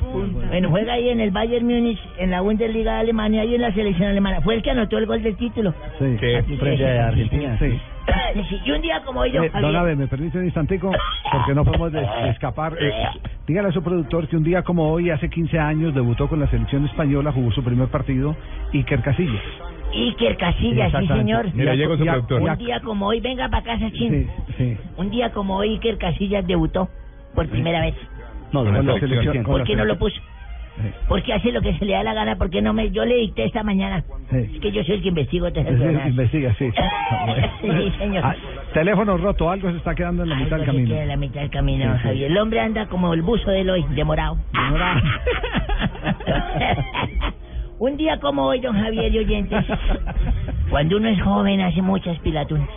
Bueno, 0.48 0.70
juega 0.70 0.94
ahí 0.94 1.08
en 1.10 1.20
el 1.20 1.30
Bayern 1.30 1.64
Múnich, 1.66 2.00
en 2.18 2.30
la 2.30 2.40
Bundesliga 2.40 2.94
de 2.94 3.00
Alemania 3.00 3.44
y 3.44 3.54
en 3.54 3.60
la 3.62 3.72
selección 3.72 4.08
alemana. 4.08 4.40
Fue 4.40 4.54
el 4.54 4.62
que 4.62 4.70
anotó 4.70 4.98
el 4.98 5.06
gol 5.06 5.22
del 5.22 5.36
título. 5.36 5.72
Sí, 5.98 6.16
frente 6.58 6.98
a 6.98 7.08
Argentina. 7.08 7.56
Sí. 7.58 7.78
Y 8.64 8.70
un 8.70 8.82
día 8.82 9.02
como 9.04 9.20
hoy, 9.20 9.30
don 9.32 9.44
Eh, 9.44 9.50
don 9.60 9.98
me 9.98 10.06
permite 10.06 10.38
un 10.38 10.44
instantico, 10.44 10.90
porque 11.32 11.54
no 11.54 11.64
podemos 11.64 11.92
des- 11.92 12.08
escapar. 12.30 12.76
Eh, 12.80 12.92
dígale 13.46 13.68
a 13.68 13.72
su 13.72 13.82
productor 13.82 14.28
que 14.28 14.36
un 14.36 14.44
día 14.44 14.62
como 14.62 14.90
hoy, 14.90 15.10
hace 15.10 15.28
15 15.30 15.58
años, 15.58 15.94
debutó 15.94 16.28
con 16.28 16.40
la 16.40 16.46
selección 16.48 16.84
española, 16.84 17.32
jugó 17.32 17.50
su 17.52 17.62
primer 17.62 17.88
partido, 17.88 18.36
Iker 18.72 19.00
Casillas. 19.02 19.42
Iker 19.92 20.36
Casillas, 20.36 20.92
sí, 20.98 21.06
señor. 21.06 21.46
Mira, 21.54 21.74
llegó 21.74 21.96
su 21.96 22.04
productor. 22.04 22.42
Un 22.42 22.56
día 22.58 22.80
como 22.80 23.06
hoy, 23.06 23.20
venga 23.20 23.48
para 23.48 23.62
casa, 23.62 23.90
chin. 23.90 24.28
Sí, 24.48 24.54
sí. 24.58 24.76
Un 24.96 25.10
día 25.10 25.30
como 25.32 25.56
hoy, 25.56 25.70
Iker 25.74 25.98
Casillas 25.98 26.46
debutó 26.46 26.88
por 27.34 27.48
primera 27.48 27.80
vez. 27.80 27.94
No, 28.52 28.64
con 28.64 28.86
la 28.86 28.98
selección. 29.00 29.44
¿Por 29.44 29.64
qué 29.64 29.76
no 29.76 29.84
lo 29.84 29.94
selección. 29.94 29.98
Porque 31.08 31.32
hace 31.32 31.52
lo 31.52 31.60
que 31.62 31.76
se 31.78 31.84
le 31.84 31.92
da 31.92 32.02
la 32.02 32.14
gana, 32.14 32.36
porque 32.36 32.60
no 32.60 32.72
me... 32.72 32.90
Yo 32.90 33.04
le 33.04 33.14
dicté 33.16 33.44
esta 33.44 33.62
mañana. 33.62 34.02
Sí. 34.30 34.38
Es 34.54 34.60
que 34.60 34.72
yo 34.72 34.82
soy 34.84 34.96
el 34.96 35.02
que 35.02 35.08
investigo 35.08 35.48
Sí, 35.50 35.60
esas 35.60 35.76
cosas. 35.78 36.06
investiga, 36.08 36.54
sí. 36.58 36.70
Sí, 37.62 37.92
señor. 37.98 38.24
Ah, 38.24 38.34
teléfono 38.72 39.16
roto, 39.16 39.50
algo 39.50 39.70
se 39.70 39.76
está 39.76 39.94
quedando 39.94 40.24
en 40.24 40.30
la 40.30 40.36
mitad 40.36 40.58
del 40.58 40.62
Algo 40.62 40.72
se 40.72 40.78
camino. 40.78 40.88
queda 40.90 41.02
en 41.02 41.08
la 41.08 41.16
mitad 41.16 41.40
del 41.42 41.50
camino. 41.50 41.98
Javier. 42.02 42.30
El 42.30 42.38
hombre 42.38 42.60
anda 42.60 42.86
como 42.86 43.14
el 43.14 43.22
buzo 43.22 43.50
de 43.50 43.70
hoy, 43.70 43.84
demorado. 43.94 44.36
Demorado. 44.52 45.00
Un 47.78 47.96
día 47.96 48.18
como 48.20 48.44
hoy, 48.46 48.60
don 48.60 48.74
Javier 48.76 49.12
y 49.14 49.18
oyentes, 49.18 49.64
cuando 50.70 50.96
uno 50.96 51.08
es 51.08 51.20
joven 51.22 51.60
hace 51.60 51.82
muchas 51.82 52.18
pilatunas. 52.20 52.68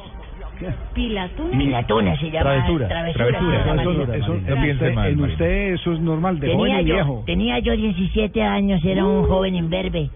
Pilatún. 0.93 1.51
Pilatunas 1.51 2.19
se 2.19 2.31
llama. 2.31 2.51
Travesura. 2.51 2.87
Travesura. 2.87 3.39
se 3.39 3.67
llama. 3.67 3.81
Eso- 3.81 3.91
eso- 4.13 4.33
en 4.33 4.71
usted- 4.71 5.07
en 5.07 5.21
usted 5.23 5.73
eso 5.73 5.93
es 5.93 5.99
normal, 5.99 6.39
de 6.39 6.47
joven 6.53 6.59
Tenía 6.67 6.81
y 6.81 6.85
yo, 6.85 6.93
viejo. 6.95 7.23
tenía 7.25 7.59
yo 7.59 7.75
17 7.75 8.43
años, 8.43 8.83
era 8.83 9.05
un 9.05 9.25
joven 9.27 9.55
imberbe. 9.55 10.09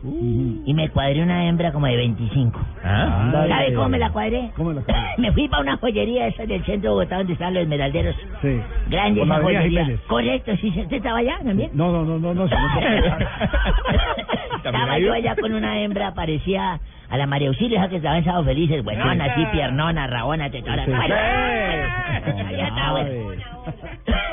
Y 0.65 0.73
me 0.73 0.89
cuadré 0.89 1.21
una 1.23 1.45
hembra 1.47 1.71
como 1.71 1.85
de 1.87 1.95
25. 1.97 2.59
Ah. 2.83 3.29
¿Sabe 3.47 3.73
cómo 3.73 3.89
me 3.89 3.99
la 3.99 4.09
cuadré? 4.11 4.51
¿Cómo 4.55 4.73
la 4.73 4.81
cuadré? 4.81 5.01
me 5.17 5.31
fui 5.31 5.47
para 5.47 5.63
una 5.63 5.77
joyería 5.77 6.27
esa 6.27 6.45
del 6.45 6.63
centro 6.65 6.89
de 6.91 6.95
Bogotá 6.95 7.17
donde 7.17 7.33
están 7.33 7.53
los 7.53 7.63
esmeralderos. 7.63 8.15
Sí. 8.41 8.59
Grande 8.89 9.21
esa 9.21 9.35
joyería. 9.41 9.83
Jiménez. 9.83 9.99
Correcto, 10.07 10.51
sí, 10.57 10.67
¿usted 10.69 10.97
estaba 10.97 11.19
allá 11.19 11.39
también? 11.43 11.71
No, 11.73 11.91
no, 11.91 12.03
no, 12.03 12.17
no, 12.19 12.33
no. 12.33 12.47
señor. 12.47 12.61
Estaba 14.63 14.99
yo 14.99 15.13
allá 15.13 15.35
con 15.35 15.53
una 15.53 15.79
hembra, 15.81 16.13
parecía 16.13 16.79
a 17.11 17.17
la 17.17 17.27
María 17.27 17.49
Auxilio, 17.49 17.77
esa 17.77 17.89
que 17.89 17.97
estaba 17.97 18.17
en 18.17 18.23
Sábado 18.23 18.45
Felices, 18.45 18.83
buenona, 18.83 19.25
así, 19.25 19.45
piernona, 19.51 20.07
rabona, 20.07 20.49
tetona. 20.49 20.85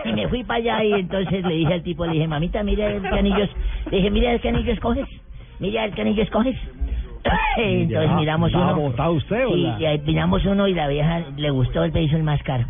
Y 0.05 0.13
me 0.13 0.29
fui 0.29 0.45
para 0.45 0.59
allá 0.59 0.85
y 0.85 0.93
entonces 0.93 1.45
le 1.45 1.55
dije 1.55 1.75
al 1.75 1.83
tipo, 1.83 2.07
le 2.07 2.13
dije, 2.13 2.29
mamita, 2.29 2.63
mira 2.63 2.87
el 2.87 3.03
canillo, 3.03 3.49
le 3.91 3.97
dije, 3.97 4.11
mira 4.11 4.33
el 4.33 4.41
canillo 4.41 4.73
escoges, 4.73 5.07
mira 5.59 5.85
el 5.85 5.95
canillo 5.95 6.23
escoges. 6.23 6.57
Entonces 7.57 8.13
miramos 8.15 8.49
¿estaba 8.49 8.73
uno. 8.73 8.95
y 9.57 9.99
miramos 10.07 10.45
uno 10.47 10.69
y 10.69 10.75
la 10.75 10.87
vieja 10.87 11.21
le 11.37 11.51
gustó 11.51 11.83
el 11.83 11.97
hizo 11.97 12.17
el 12.17 12.23
más 12.23 12.41
caro. 12.45 12.65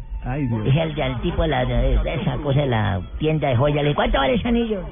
Dije 0.64 0.80
al, 0.80 1.00
al 1.00 1.20
tipo 1.20 1.46
la, 1.46 1.62
esa 1.62 2.36
cosa 2.38 2.60
de 2.60 2.66
la 2.66 3.00
tienda 3.18 3.48
de 3.48 3.56
joya, 3.56 3.76
le 3.76 3.82
dije, 3.82 3.94
¿cuánto 3.94 4.18
vale 4.18 4.34
ese 4.34 4.48
anillo? 4.48 4.82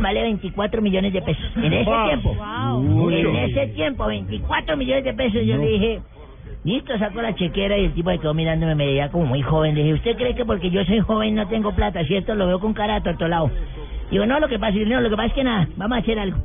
Vale 0.00 0.22
24 0.22 0.82
millones 0.82 1.12
de 1.12 1.22
pesos. 1.22 1.44
En 1.56 1.72
ese 1.72 1.84
Wow. 1.90 2.04
tiempo. 2.06 2.36
En 3.10 3.36
ese 3.36 3.66
tiempo, 3.68 4.06
24 4.06 4.76
millones 4.76 5.04
de 5.04 5.14
pesos. 5.14 5.42
Yo 5.44 5.56
No. 5.56 5.62
le 5.62 5.68
dije, 5.70 6.00
listo, 6.64 6.98
saco 6.98 7.22
la 7.22 7.34
chequera 7.34 7.76
y 7.78 7.86
el 7.86 7.92
tipo 7.94 8.10
se 8.10 8.18
quedó 8.18 8.34
mirándome, 8.34 8.74
me 8.74 8.86
veía 8.86 9.10
como 9.10 9.26
muy 9.26 9.42
joven. 9.42 9.74
Le 9.74 9.82
dije, 9.82 9.94
¿usted 9.94 10.16
cree 10.16 10.34
que 10.34 10.44
porque 10.44 10.70
yo 10.70 10.84
soy 10.84 11.00
joven 11.00 11.34
no 11.34 11.46
tengo 11.48 11.72
plata, 11.74 12.04
cierto? 12.04 12.34
Lo 12.34 12.46
veo 12.46 12.60
con 12.60 12.72
cara 12.74 12.94
de 12.94 13.00
tortolado. 13.02 13.50
Digo, 14.10 14.26
no, 14.26 14.40
lo 14.40 14.48
que 14.48 14.58
pasa, 14.58 14.76
no, 14.76 15.00
lo 15.00 15.08
que 15.10 15.16
pasa 15.16 15.28
es 15.28 15.32
que 15.34 15.44
nada, 15.44 15.68
vamos 15.76 15.98
a 15.98 16.00
hacer 16.00 16.18
algo. 16.18 16.38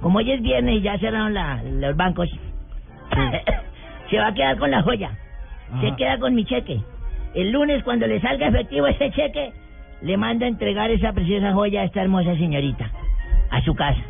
Como 0.00 0.18
hoy 0.18 0.30
es 0.30 0.40
viernes 0.42 0.76
y 0.76 0.80
ya 0.80 0.96
cerraron 0.98 1.34
la, 1.34 1.62
los 1.62 1.96
bancos, 1.96 2.28
se 4.10 4.18
va 4.18 4.28
a 4.28 4.34
quedar 4.34 4.56
con 4.58 4.70
la 4.70 4.82
joya. 4.82 5.10
Se 5.80 5.94
queda 5.96 6.18
con 6.18 6.34
mi 6.34 6.44
cheque. 6.44 6.80
El 7.34 7.52
lunes, 7.52 7.82
cuando 7.84 8.06
le 8.08 8.20
salga 8.20 8.48
efectivo 8.48 8.86
ese 8.88 9.10
cheque, 9.12 9.52
le 10.02 10.16
manda 10.16 10.46
a 10.46 10.48
entregar 10.48 10.90
esa 10.90 11.12
preciosa 11.12 11.52
joya 11.52 11.82
a 11.82 11.84
esta 11.84 12.02
hermosa 12.02 12.34
señorita, 12.36 12.90
a 13.50 13.60
su 13.62 13.74
casa. 13.74 14.00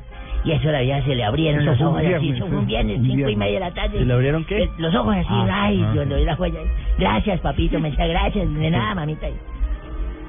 Y 0.42 0.52
eso 0.52 0.70
la 0.70 0.80
vieja 0.80 1.04
se 1.04 1.14
le 1.14 1.22
abrieron 1.22 1.60
Eso 1.62 1.70
los 1.72 1.80
ojos 1.82 2.02
así, 2.16 2.30
eso 2.30 2.46
fue 2.46 2.56
un 2.56 2.66
viernes, 2.66 2.98
un 2.98 3.06
cinco 3.06 3.28
y 3.28 3.36
media 3.36 3.54
de 3.54 3.60
la 3.60 3.70
tarde. 3.72 3.98
¿Se 3.98 4.04
le 4.06 4.12
abrieron 4.14 4.44
qué? 4.46 4.62
Eh, 4.62 4.70
Los 4.78 4.94
ojos 4.94 5.14
así, 5.16 5.26
Ah, 5.28 5.64
ay, 5.64 5.84
ah. 5.84 5.92
yo 5.94 6.04
le 6.04 6.14
doy 6.14 6.24
la 6.24 6.36
joya. 6.36 6.60
Gracias, 6.98 7.40
papito, 7.40 7.78
me 7.78 7.90
decía 7.90 8.06
gracias, 8.06 8.54
de 8.54 8.70
nada, 8.70 8.94
mamita. 8.94 9.26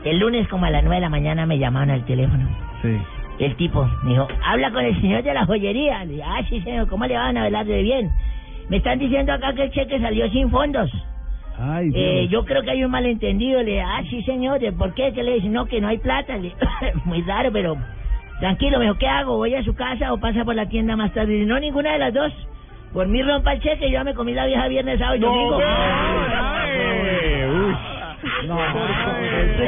El 0.03 0.19
lunes, 0.19 0.47
como 0.49 0.65
a 0.65 0.69
las 0.69 0.81
nueve 0.83 0.95
de 0.95 1.01
la 1.01 1.09
mañana, 1.09 1.45
me 1.45 1.57
llamaron 1.59 1.91
al 1.91 2.03
teléfono. 2.05 2.45
Sí. 2.81 2.97
El 3.39 3.55
tipo 3.55 3.87
me 4.03 4.11
dijo, 4.11 4.27
habla 4.45 4.71
con 4.71 4.83
el 4.83 4.99
señor 4.99 5.23
de 5.23 5.33
la 5.33 5.45
joyería. 5.45 6.03
Le 6.03 6.13
dije, 6.13 6.23
ah, 6.25 6.41
sí, 6.49 6.59
señor, 6.61 6.87
¿cómo 6.89 7.05
le 7.05 7.15
van 7.15 7.37
a 7.37 7.45
hablar 7.45 7.65
de 7.65 7.81
bien? 7.81 8.09
Me 8.69 8.77
están 8.77 8.99
diciendo 8.99 9.31
acá 9.31 9.53
que 9.53 9.63
el 9.63 9.71
cheque 9.71 9.99
salió 9.99 10.29
sin 10.29 10.49
fondos. 10.49 10.91
Ay. 11.61 11.91
Eh, 11.93 12.27
yo 12.29 12.43
creo 12.43 12.63
que 12.63 12.71
hay 12.71 12.83
un 12.83 12.91
malentendido. 12.91 13.61
Le 13.61 13.81
ah, 13.81 14.01
sí, 14.09 14.23
señor, 14.23 14.59
¿de 14.59 14.71
¿por 14.71 14.93
qué? 14.93 15.13
Que 15.13 15.23
le 15.23 15.35
dice, 15.35 15.49
no, 15.49 15.65
que 15.65 15.79
no 15.79 15.87
hay 15.87 15.99
plata. 15.99 16.35
Le 16.37 16.53
Muy 17.05 17.21
raro, 17.21 17.51
pero 17.51 17.77
tranquilo, 18.39 18.79
me 18.79 18.85
dijo, 18.85 18.97
¿qué 18.97 19.07
hago? 19.07 19.37
¿Voy 19.37 19.53
a 19.53 19.63
su 19.63 19.75
casa 19.75 20.11
o 20.13 20.17
pasa 20.19 20.43
por 20.43 20.55
la 20.55 20.67
tienda 20.67 20.95
más 20.95 21.13
tarde? 21.13 21.45
No, 21.45 21.59
ninguna 21.59 21.93
de 21.93 21.99
las 21.99 22.13
dos. 22.13 22.33
Por 22.93 23.07
mí 23.07 23.21
rompa 23.21 23.53
el 23.53 23.61
cheque, 23.61 23.85
yo 23.85 23.93
ya 23.93 24.03
me 24.03 24.13
comí 24.13 24.33
la 24.33 24.45
vieja 24.45 24.67
viernes, 24.67 24.99
sábado 24.99 25.15
y 25.15 25.19
domingo. 25.19 25.59
No, 28.47 28.57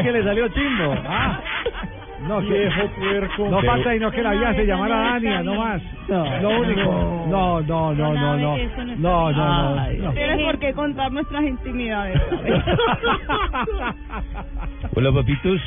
que 0.04 0.12
le 0.12 0.24
salió 0.24 0.48
chimbo. 0.50 0.96
Ah. 1.06 1.40
No, 1.40 1.83
que 2.24 2.54
Viejo 2.54 2.88
puerco. 3.00 3.50
No 3.50 3.62
falta 3.62 3.96
y 3.96 4.00
no 4.00 4.12
que 4.12 4.22
la 4.22 4.32
vieja 4.32 4.54
se 4.54 4.66
llamara 4.66 4.96
Dania, 4.96 5.44
no 5.44 5.56
más. 5.56 5.82
No, 6.08 6.42
lo 6.42 6.62
único. 6.62 7.26
No, 7.30 7.62
no, 7.62 7.94
no, 7.94 8.14
no, 8.14 8.38
no. 8.38 8.58
No, 8.98 9.32
no, 9.32 9.76
no. 9.76 9.76
no. 9.76 10.12
Tienes 10.14 10.46
por 10.46 10.60
qué 10.60 10.74
contar 10.74 11.12
nuestras 11.12 11.44
intimidades. 11.44 12.22
Hola 14.96 15.12
papitos. 15.12 15.62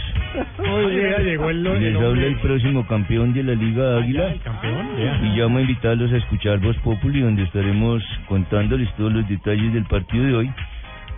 Oye, 0.59 1.11
ya 1.11 1.19
llegó 1.19 1.51
el, 1.51 1.63
Les 1.63 1.97
habla 1.97 2.27
el 2.27 2.37
próximo 2.37 2.87
campeón 2.87 3.33
de 3.33 3.43
la 3.43 3.55
Liga 3.55 3.97
Águila. 3.97 4.29
el 4.29 4.41
campeón, 4.41 4.89
ya. 4.99 5.19
Y 5.23 5.37
llamo 5.37 5.59
a 5.59 5.63
invitarlos 5.63 6.13
a 6.13 6.17
escuchar 6.19 6.59
Voz 6.59 6.77
Populi, 6.79 7.21
donde 7.21 7.43
estaremos 7.45 8.03
contándoles 8.29 8.93
todos 8.97 9.13
los 9.13 9.29
detalles 9.29 9.73
del 9.73 9.85
partido 9.85 10.25
de 10.25 10.35
hoy. 10.35 10.51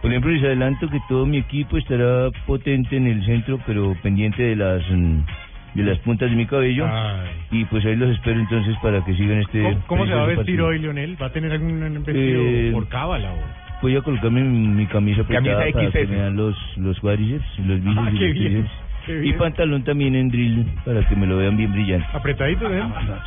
Por 0.00 0.10
ejemplo, 0.10 0.30
les 0.30 0.42
adelanto 0.44 0.88
que 0.88 1.00
todo 1.08 1.26
mi 1.26 1.38
equipo 1.38 1.76
estará 1.76 2.30
potente 2.46 2.96
en 2.96 3.06
el 3.08 3.24
centro, 3.24 3.58
pero 3.66 3.96
pendiente 4.02 4.42
de 4.42 4.56
las 4.56 4.82
mm, 4.90 5.18
de 5.74 5.82
las 5.84 5.98
puntas 5.98 6.30
de 6.30 6.36
mi 6.36 6.46
cabello. 6.46 6.86
Y 7.50 7.64
pues 7.66 7.84
ahí 7.84 7.96
los 7.96 8.10
espero 8.16 8.38
entonces 8.40 8.76
para 8.82 9.04
que 9.04 9.14
sigan 9.14 9.38
este. 9.38 9.62
¿Cómo, 9.62 9.82
cómo 9.86 10.06
se 10.06 10.14
va 10.14 10.22
a 10.22 10.26
vestir 10.26 10.44
partido. 10.44 10.66
hoy, 10.66 10.78
Leonel? 10.78 11.16
¿Va 11.20 11.26
a 11.26 11.32
tener 11.32 11.52
algún 11.52 11.80
vestido 12.04 12.42
Eh, 12.42 12.70
por 12.72 12.88
cábala 12.88 13.32
o...? 13.32 13.68
Voy 13.80 13.94
a 13.94 14.00
colocarme 14.02 14.42
mi, 14.42 14.66
mi 14.68 14.86
camisa 14.86 15.22
Camisa 15.24 15.54
para 15.54 15.72
que 15.72 15.78
me 15.78 16.04
vean 16.06 16.34
los, 16.36 16.56
los 16.78 16.98
cuádriceps 16.98 17.46
y 17.58 17.62
los 17.62 17.80
bíceps 17.84 18.06
Ah, 18.06 18.10
y 18.10 18.18
los 18.18 18.34
tríceps. 18.34 18.70
Y 19.09 19.32
pantalón 19.35 19.85
también 19.85 20.14
en 20.14 20.28
drill, 20.28 20.66
para 20.85 21.06
que 21.09 21.16
me 21.16 21.26
lo 21.26 21.36
vean 21.39 21.56
bien 21.56 21.72
brillante. 21.72 22.06
Apretadito, 22.12 22.72
¿eh? 22.72 22.82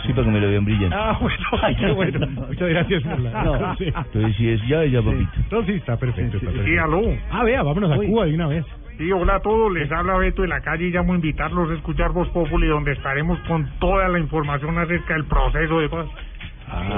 Sí, 0.06 0.14
para 0.14 0.26
que 0.26 0.32
me 0.32 0.40
lo 0.40 0.49
vean 0.49 0.66
brillante. 0.66 0.95
Ah, 0.98 1.18
bueno, 1.20 1.38
ay, 1.62 1.76
qué 1.76 1.91
bueno. 1.91 2.28
Muchas 2.28 2.70
gracias 2.70 3.03
por 3.03 3.20
la... 3.20 3.44
No. 3.44 3.76
Sí. 3.78 3.86
Entonces, 3.86 4.36
si 4.36 4.49
es 4.49 4.68
ya, 4.68 4.84
ya, 4.86 5.02
papito. 5.02 5.32
No, 5.49 5.64
sí, 5.66 5.74
está 5.74 5.98
perfecto. 5.98 6.38
está 6.38 6.52
perfecto. 6.52 6.68
Sí, 6.68 6.78
aló. 6.78 7.02
Ah, 7.32 7.44
vea, 7.44 7.64
vámonos 7.64 7.91
a 7.91 7.95
Cuba 7.95 8.26
de 8.26 8.36
una 8.36 8.48
vez. 8.48 8.66
Sí, 8.98 9.12
hola 9.12 9.36
a 9.36 9.40
todos, 9.40 9.72
les 9.74 9.91
habla 9.91 10.18
Beto 10.18 10.44
de 10.44 10.48
la 10.48 10.62
calle 10.62 10.86
y 10.88 10.91
llamo 10.91 11.14
a 11.14 11.16
invitarlos 11.16 11.72
a 11.72 11.74
escuchar 11.74 12.12
Voz 12.12 12.30
Populi, 12.30 12.68
donde 12.68 12.91
estaremos 12.91 13.40
con 13.48 13.68
toda 13.80 14.08
la 14.10 14.20
información 14.20 14.78
acerca 14.78 15.14
del 15.16 15.26
proceso 15.26 15.80
de 15.80 15.90
paz. 15.90 16.06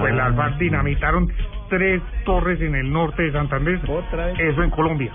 Pues 0.02 0.14
las 0.14 0.36
FARC 0.36 0.58
dinamitaron 0.58 1.32
tres 1.70 2.02
torres 2.26 2.62
en 2.62 2.76
el 2.76 2.92
norte 2.92 3.24
de 3.24 3.32
Santander. 3.32 3.80
Eso 4.38 4.64
en 4.64 4.70
Colombia. 4.70 5.12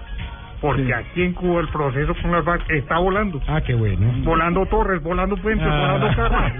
Porque 0.60 0.92
aquí 0.92 1.22
en 1.22 1.34
Cuba 1.34 1.60
el 1.60 1.68
proceso 1.68 2.14
con 2.20 2.32
las 2.32 2.44
FARC 2.44 2.68
está 2.70 2.98
volando. 2.98 3.40
Ah, 3.46 3.60
qué 3.60 3.74
bueno. 3.74 4.10
Volando 4.24 4.66
torres, 4.66 5.00
volando 5.02 5.36
puentes, 5.36 5.66
Ah, 5.70 5.98
volando 5.98 6.16
carros. 6.16 6.52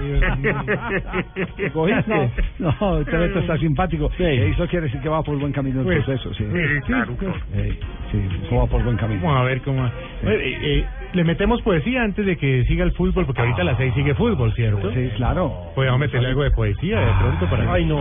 No, 2.59 2.75
no, 2.81 2.91
usted 2.99 3.19
Beto 3.19 3.39
está 3.41 3.57
simpático. 3.59 4.11
Eh, 4.19 4.51
Eso 4.53 4.67
quiere 4.69 4.87
decir 4.87 5.01
que 5.01 5.09
va 5.09 5.23
por 5.23 5.39
buen 5.39 5.53
camino 5.53 5.81
el 5.81 5.87
Pues, 5.87 6.05
proceso, 6.05 6.33
sí. 6.35 6.45
sí, 6.45 6.81
claro, 6.87 7.15
claro. 7.17 7.35
Eh, 7.55 7.79
sí, 8.11 8.23
eso 8.45 8.57
va 8.57 8.67
por 8.67 8.83
buen 8.83 8.97
camino. 8.97 9.21
Vamos 9.23 9.41
a 9.41 9.45
ver 9.45 9.61
cómo... 9.63 9.87
Eh, 9.87 9.91
eh, 10.23 10.85
le 11.13 11.25
metemos 11.25 11.63
poesía 11.63 12.03
antes 12.03 12.25
de 12.27 12.37
que 12.37 12.65
siga 12.65 12.85
el 12.85 12.93
fútbol, 12.93 13.25
porque 13.27 13.41
ahorita 13.41 13.63
a 13.63 13.65
las 13.65 13.77
seis 13.79 13.95
sigue 13.95 14.15
fútbol, 14.15 14.53
¿cierto? 14.55 14.93
Sí, 14.93 15.11
claro. 15.17 15.53
Podemos 15.75 15.99
meterle 15.99 16.29
algo 16.29 16.43
de 16.43 16.51
poesía 16.51 17.01
de 17.01 17.13
pronto 17.21 17.47
para... 17.51 17.73
Ay, 17.73 17.85
no. 17.87 17.97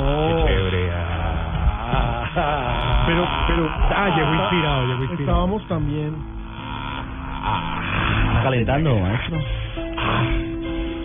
Qué 0.46 0.54
chévere. 0.54 0.90
ah. 0.94 2.27
Pero, 3.08 3.28
pero... 3.48 3.70
Ah, 3.96 4.10
llegó 4.16 4.34
inspirado, 4.36 4.86
llegó 4.88 5.04
inspirado. 5.04 5.20
Estábamos 5.22 5.68
también. 5.68 6.16
Está 8.28 8.44
calentando, 8.44 8.96
maestro. 9.00 9.38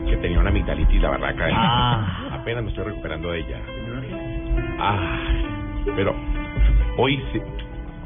que 0.09 0.17
tenía 0.19 0.41
una 0.41 0.51
amigdalitis, 0.51 1.01
la 1.01 1.11
barraca. 1.11 1.49
¿eh? 1.49 1.53
Ah. 1.55 2.07
Apenas 2.33 2.65
me 2.65 2.71
estoy 2.71 2.85
recuperando 2.85 3.31
de 3.31 3.39
ella. 3.41 3.59
Ah, 4.79 5.19
pero 5.97 6.15
hoy 6.99 7.23
sí. 7.33 7.41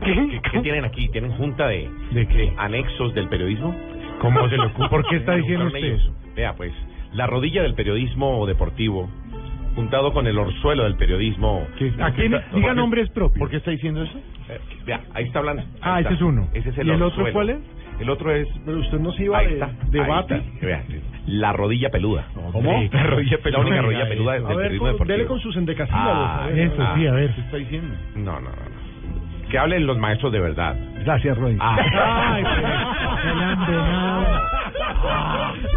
¿Qué, 0.04 0.14
qué- 0.14 0.40
qué 0.52 0.60
tienen 0.60 0.84
aquí? 0.84 1.08
¿Tienen 1.08 1.32
junta 1.32 1.68
de, 1.68 1.90
¿De 2.12 2.26
qué? 2.28 2.52
anexos 2.58 3.14
del 3.14 3.28
periodismo? 3.28 3.74
¿Cómo 4.20 4.46
se 4.48 4.56
le 4.56 4.66
ocurre? 4.66 4.88
¿Por 4.88 5.06
qué 5.08 5.16
está 5.20 5.34
diciendo 5.34 5.66
usted. 5.66 5.98
Vea, 6.34 6.52
pues, 6.54 6.72
la 7.12 7.26
rodilla 7.26 7.62
del 7.62 7.74
periodismo 7.74 8.46
deportivo, 8.46 9.08
juntado 9.76 10.12
con 10.12 10.26
el 10.26 10.36
orzuelo 10.38 10.82
del 10.84 10.96
periodismo. 10.96 11.66
¿A 12.00 12.10
quién? 12.10 12.34
Diga 12.54 12.74
nombres 12.74 13.08
propios. 13.10 13.38
¿Por 13.38 13.48
qué 13.50 13.58
está 13.58 13.70
diciendo 13.70 14.02
eso? 14.02 14.18
vea, 14.84 15.00
ahí 15.14 15.24
está 15.24 15.38
hablando. 15.40 15.62
ahí 15.62 15.68
Ah, 15.82 15.98
está. 16.00 16.10
ese 16.10 16.14
es 16.16 16.22
uno. 16.22 16.48
Ese 16.54 16.68
es 16.70 16.78
el 16.78 16.86
¿Y 16.88 16.90
el 16.90 16.96
otro 17.02 17.06
orzuelo. 17.24 17.32
cuál 17.32 17.50
es? 17.50 17.58
El 18.00 18.10
otro 18.10 18.30
es. 18.34 18.46
Pero 18.64 18.78
usted 18.78 18.98
no 18.98 19.12
se 19.12 19.24
iba 19.24 19.38
Ahí 19.38 19.46
de 19.46 19.52
está, 19.54 19.70
debate. 19.90 20.34
ahí 20.34 20.40
está. 20.54 20.66
Vea, 20.66 20.84
la 21.26 21.52
rodilla 21.52 21.90
peluda. 21.90 22.26
¿Cómo? 22.52 22.88
La 22.92 23.02
rodilla 23.04 23.38
peluda. 23.38 23.60
La 23.62 23.66
única 23.68 23.82
rodilla 23.82 24.08
peluda 24.08 24.32
del 24.34 24.42
periodismo 24.44 24.78
con- 24.80 24.92
deportivo. 24.92 25.16
dele 25.16 25.26
con 25.28 25.40
sus 25.40 25.56
endecasílabos. 25.56 26.08
Ah, 26.14 26.44
a 26.44 26.46
ver. 26.48 26.58
Eso, 26.58 26.82
Ah. 26.82 26.92
sí, 26.96 27.06
a 27.06 27.12
ver. 27.12 27.30
está 27.30 27.56
diciendo? 27.56 27.94
No, 28.16 28.32
no, 28.40 28.40
no. 28.50 28.75
Que 29.50 29.58
hablen 29.58 29.86
los 29.86 29.96
maestros 29.98 30.32
de 30.32 30.40
verdad. 30.40 30.76
Gracias, 31.04 31.36
Roy. 31.38 31.56
Ay, 31.60 32.42
pues, 32.42 33.24
el 33.32 33.42
ambenado. 33.42 34.26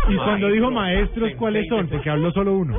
Y 0.09 0.15
cuando 0.15 0.47
dijo 0.47 0.71
maestros, 0.71 1.31
¿cuáles 1.37 1.67
son? 1.67 1.87
Porque 1.87 2.09
habló 2.09 2.31
solo 2.31 2.53
uno. 2.57 2.75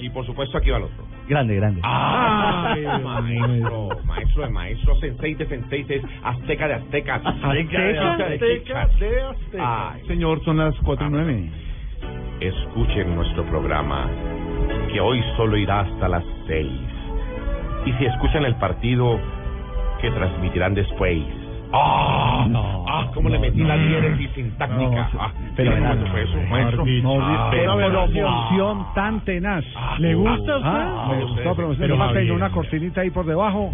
Y 0.00 0.10
por 0.10 0.26
supuesto 0.26 0.58
aquí 0.58 0.70
va 0.70 0.78
el 0.78 0.84
otro. 0.84 1.04
Grande, 1.28 1.54
grande. 1.56 1.80
Ay, 1.84 2.84
maestro, 3.04 3.88
maestro 4.04 4.42
de 4.42 4.50
maestros, 4.50 5.00
sensei 5.00 5.34
de 5.34 5.46
senseis, 5.46 5.88
es 5.90 6.02
azteca 6.24 6.66
de 6.66 6.74
aztecas. 6.74 7.22
¿Azteca 7.24 7.80
de 7.80 7.98
Aztecas 7.98 8.98
de 8.98 9.20
Aztecas. 9.20 9.60
Ay, 9.60 10.02
Señor, 10.08 10.42
son 10.44 10.56
las 10.58 10.74
cuatro 10.82 11.06
y 11.06 11.10
nueve. 11.10 11.50
escuchen 12.40 13.14
nuestro 13.14 13.44
programa, 13.44 14.08
que 14.92 15.00
hoy 15.00 15.22
solo 15.36 15.56
irá 15.56 15.80
hasta 15.80 16.08
las 16.08 16.24
seis. 16.48 16.80
Y 17.86 17.92
si 17.92 18.06
escuchan 18.06 18.44
el 18.44 18.56
partido, 18.56 19.20
que 20.00 20.10
transmitirán 20.10 20.74
después. 20.74 21.18
¡Ah! 21.72 22.46
¡Ah! 22.88 23.10
¿Cómo 23.14 23.28
le 23.28 23.38
metí 23.38 23.60
la 23.62 23.76
diéresis 23.76 24.30
sintáctica? 24.34 25.08
ah, 25.18 25.32
pero 25.54 25.70
¿cómo 25.72 25.82
nada, 25.84 26.10
fue 26.10 26.22
eso, 26.22 26.36
maestro? 26.50 26.84
Ah, 27.22 27.48
pero- 27.52 28.06
promoción 28.10 28.86
tan 28.94 29.20
tenaz. 29.20 29.64
¿Le 29.98 30.14
gusta 30.14 30.52
a 30.52 30.56
usted? 30.56 30.70
Ah, 30.72 31.06
me 31.10 31.22
gustó, 31.24 31.54
pero 31.54 31.68
usted 31.68 31.88
Javier. 31.96 32.14
tengo 32.24 32.34
una 32.34 32.50
cortinita 32.50 33.00
ahí 33.02 33.10
por 33.10 33.24
debajo 33.24 33.72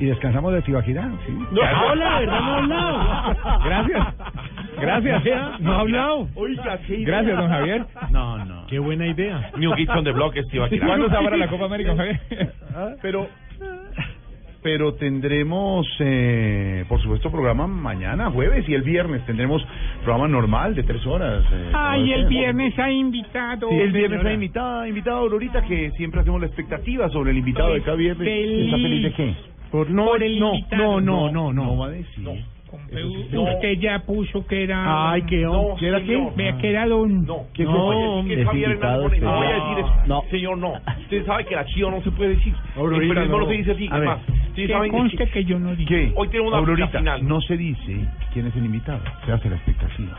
y 0.00 0.06
descansamos 0.06 0.52
de 0.52 0.62
Tibaquirá, 0.62 1.10
¿sí? 1.26 1.32
No, 1.52 1.62
habla, 1.62 2.20
de 2.20 2.26
verdad, 2.26 2.40
no 2.40 2.50
ha 2.50 2.58
hablado. 2.58 3.60
Gracias. 3.64 4.06
Gracias. 4.80 5.60
No 5.60 5.72
ha 5.74 5.80
hablado. 5.80 6.28
Oiga, 6.34 6.78
qué 6.86 6.96
Gracias, 7.04 7.36
don 7.38 7.48
Javier. 7.48 7.86
No, 8.10 8.44
no. 8.44 8.66
Qué 8.66 8.78
buena 8.80 9.06
idea. 9.06 9.50
New 9.56 9.74
Kids 9.74 9.90
on 9.90 10.04
the 10.04 10.12
Block, 10.12 10.36
Estibaquirá. 10.36 10.86
¿Cuándo 10.86 11.08
se 11.08 11.16
abra 11.16 11.36
la 11.36 11.46
Copa 11.50 11.64
América, 11.66 11.94
Javier? 11.96 12.20
Pero, 13.02 13.28
pero 14.62 14.94
tendremos, 14.94 15.86
eh, 16.00 16.84
por 16.88 17.00
supuesto, 17.00 17.30
programa 17.30 17.66
mañana, 17.66 18.30
jueves, 18.30 18.68
y 18.68 18.74
el 18.74 18.82
viernes 18.82 19.24
tendremos 19.26 19.64
programa 20.02 20.28
normal 20.28 20.74
de 20.74 20.82
tres 20.82 21.06
horas. 21.06 21.44
eh, 21.52 21.70
Ay, 21.74 22.12
el 22.12 22.26
viernes 22.26 22.78
ha 22.78 22.90
invitado. 22.90 23.68
Sí, 23.68 23.76
el 23.76 23.92
viernes 23.92 24.10
señora. 24.18 24.28
hay 24.30 24.34
invitada, 24.34 24.88
invitada 24.88 25.18
Aurorita, 25.18 25.62
que 25.62 25.90
siempre 25.92 26.20
hacemos 26.20 26.40
la 26.40 26.46
expectativa 26.48 27.08
sobre 27.10 27.30
el 27.30 27.38
invitado 27.38 27.72
de 27.74 27.82
cada 27.82 27.96
viernes. 27.96 28.26
Feliz. 28.28 28.64
¿Está 28.66 28.76
feliz 28.76 29.02
de 29.04 29.12
qué? 29.12 29.34
Por, 29.70 29.90
no, 29.90 30.06
Por 30.06 30.22
el 30.22 30.38
no, 30.40 30.54
invitado. 30.54 31.00
no, 31.00 31.30
no, 31.30 31.52
no, 31.52 31.52
no. 31.64 31.76
va 31.78 31.86
a 31.86 31.90
decir. 31.90 32.24
Usted 32.70 33.78
ya 33.80 33.98
puso 34.00 34.46
que 34.46 34.64
era. 34.64 35.10
Ay, 35.12 35.22
qué 35.22 35.38
No, 35.42 35.74
¿Qué 35.78 35.88
era 35.88 36.00
qué? 36.00 36.06
señor. 36.06 36.36
Vea 36.36 36.58
que 36.58 36.70
era 36.70 36.86
don. 36.86 37.24
No, 37.24 37.46
¿Qué 37.54 37.64
no, 37.64 38.24
que 38.26 38.40
Es 38.40 38.46
Javier 38.46 38.70
Hernández 38.72 39.04
especial. 39.04 39.30
No 39.30 39.36
voy 39.36 39.46
a 39.46 39.52
decir 39.54 39.78
eso. 39.78 39.94
No. 40.06 40.22
Señor, 40.30 40.58
no. 40.58 40.72
Usted 41.00 41.26
sabe 41.26 41.44
que 41.46 41.54
la 41.54 41.64
chío 41.66 41.90
no 41.90 42.02
se 42.02 42.10
puede 42.10 42.30
decir. 42.36 42.54
Aurorita, 42.76 43.24
no. 43.24 43.38
no. 43.38 43.46
se 43.46 43.52
dice 43.52 43.72
así. 43.72 43.88
A 43.90 43.94
es 43.94 44.00
ver. 44.00 44.08
más, 44.08 44.18
ustedes 44.28 44.54
Que 44.54 44.72
saben 44.72 44.90
conste 44.90 45.28
que 45.28 45.44
yo 45.44 45.58
no 45.58 45.74
dije. 45.74 45.88
¿Qué? 45.88 46.12
Hoy 46.14 46.28
tiene 46.28 46.46
una 46.46 46.56
Aurorita, 46.58 46.98
final. 46.98 47.26
no 47.28 47.40
se 47.40 47.56
dice 47.56 48.08
quién 48.32 48.46
es 48.46 48.56
el 48.56 48.64
invitado, 48.66 49.00
se 49.24 49.32
hace 49.32 49.48
la 49.50 49.56
expectativa. 49.56 50.16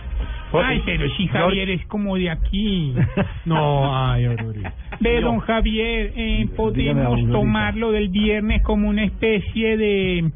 Ay, 0.51 0.81
pero 0.85 1.07
si 1.15 1.27
Javier 1.27 1.69
es 1.69 1.85
como 1.87 2.15
de 2.17 2.29
aquí. 2.29 2.93
No, 3.45 3.95
ay, 4.11 4.25
Aurorita. 4.25 4.73
Ve, 4.99 5.21
don 5.21 5.39
Javier, 5.39 6.13
eh, 6.15 6.47
podemos 6.55 7.19
tomarlo 7.31 7.91
del 7.91 8.09
viernes 8.09 8.61
como 8.63 8.89
una 8.89 9.03
especie 9.05 9.77
de, 9.77 10.31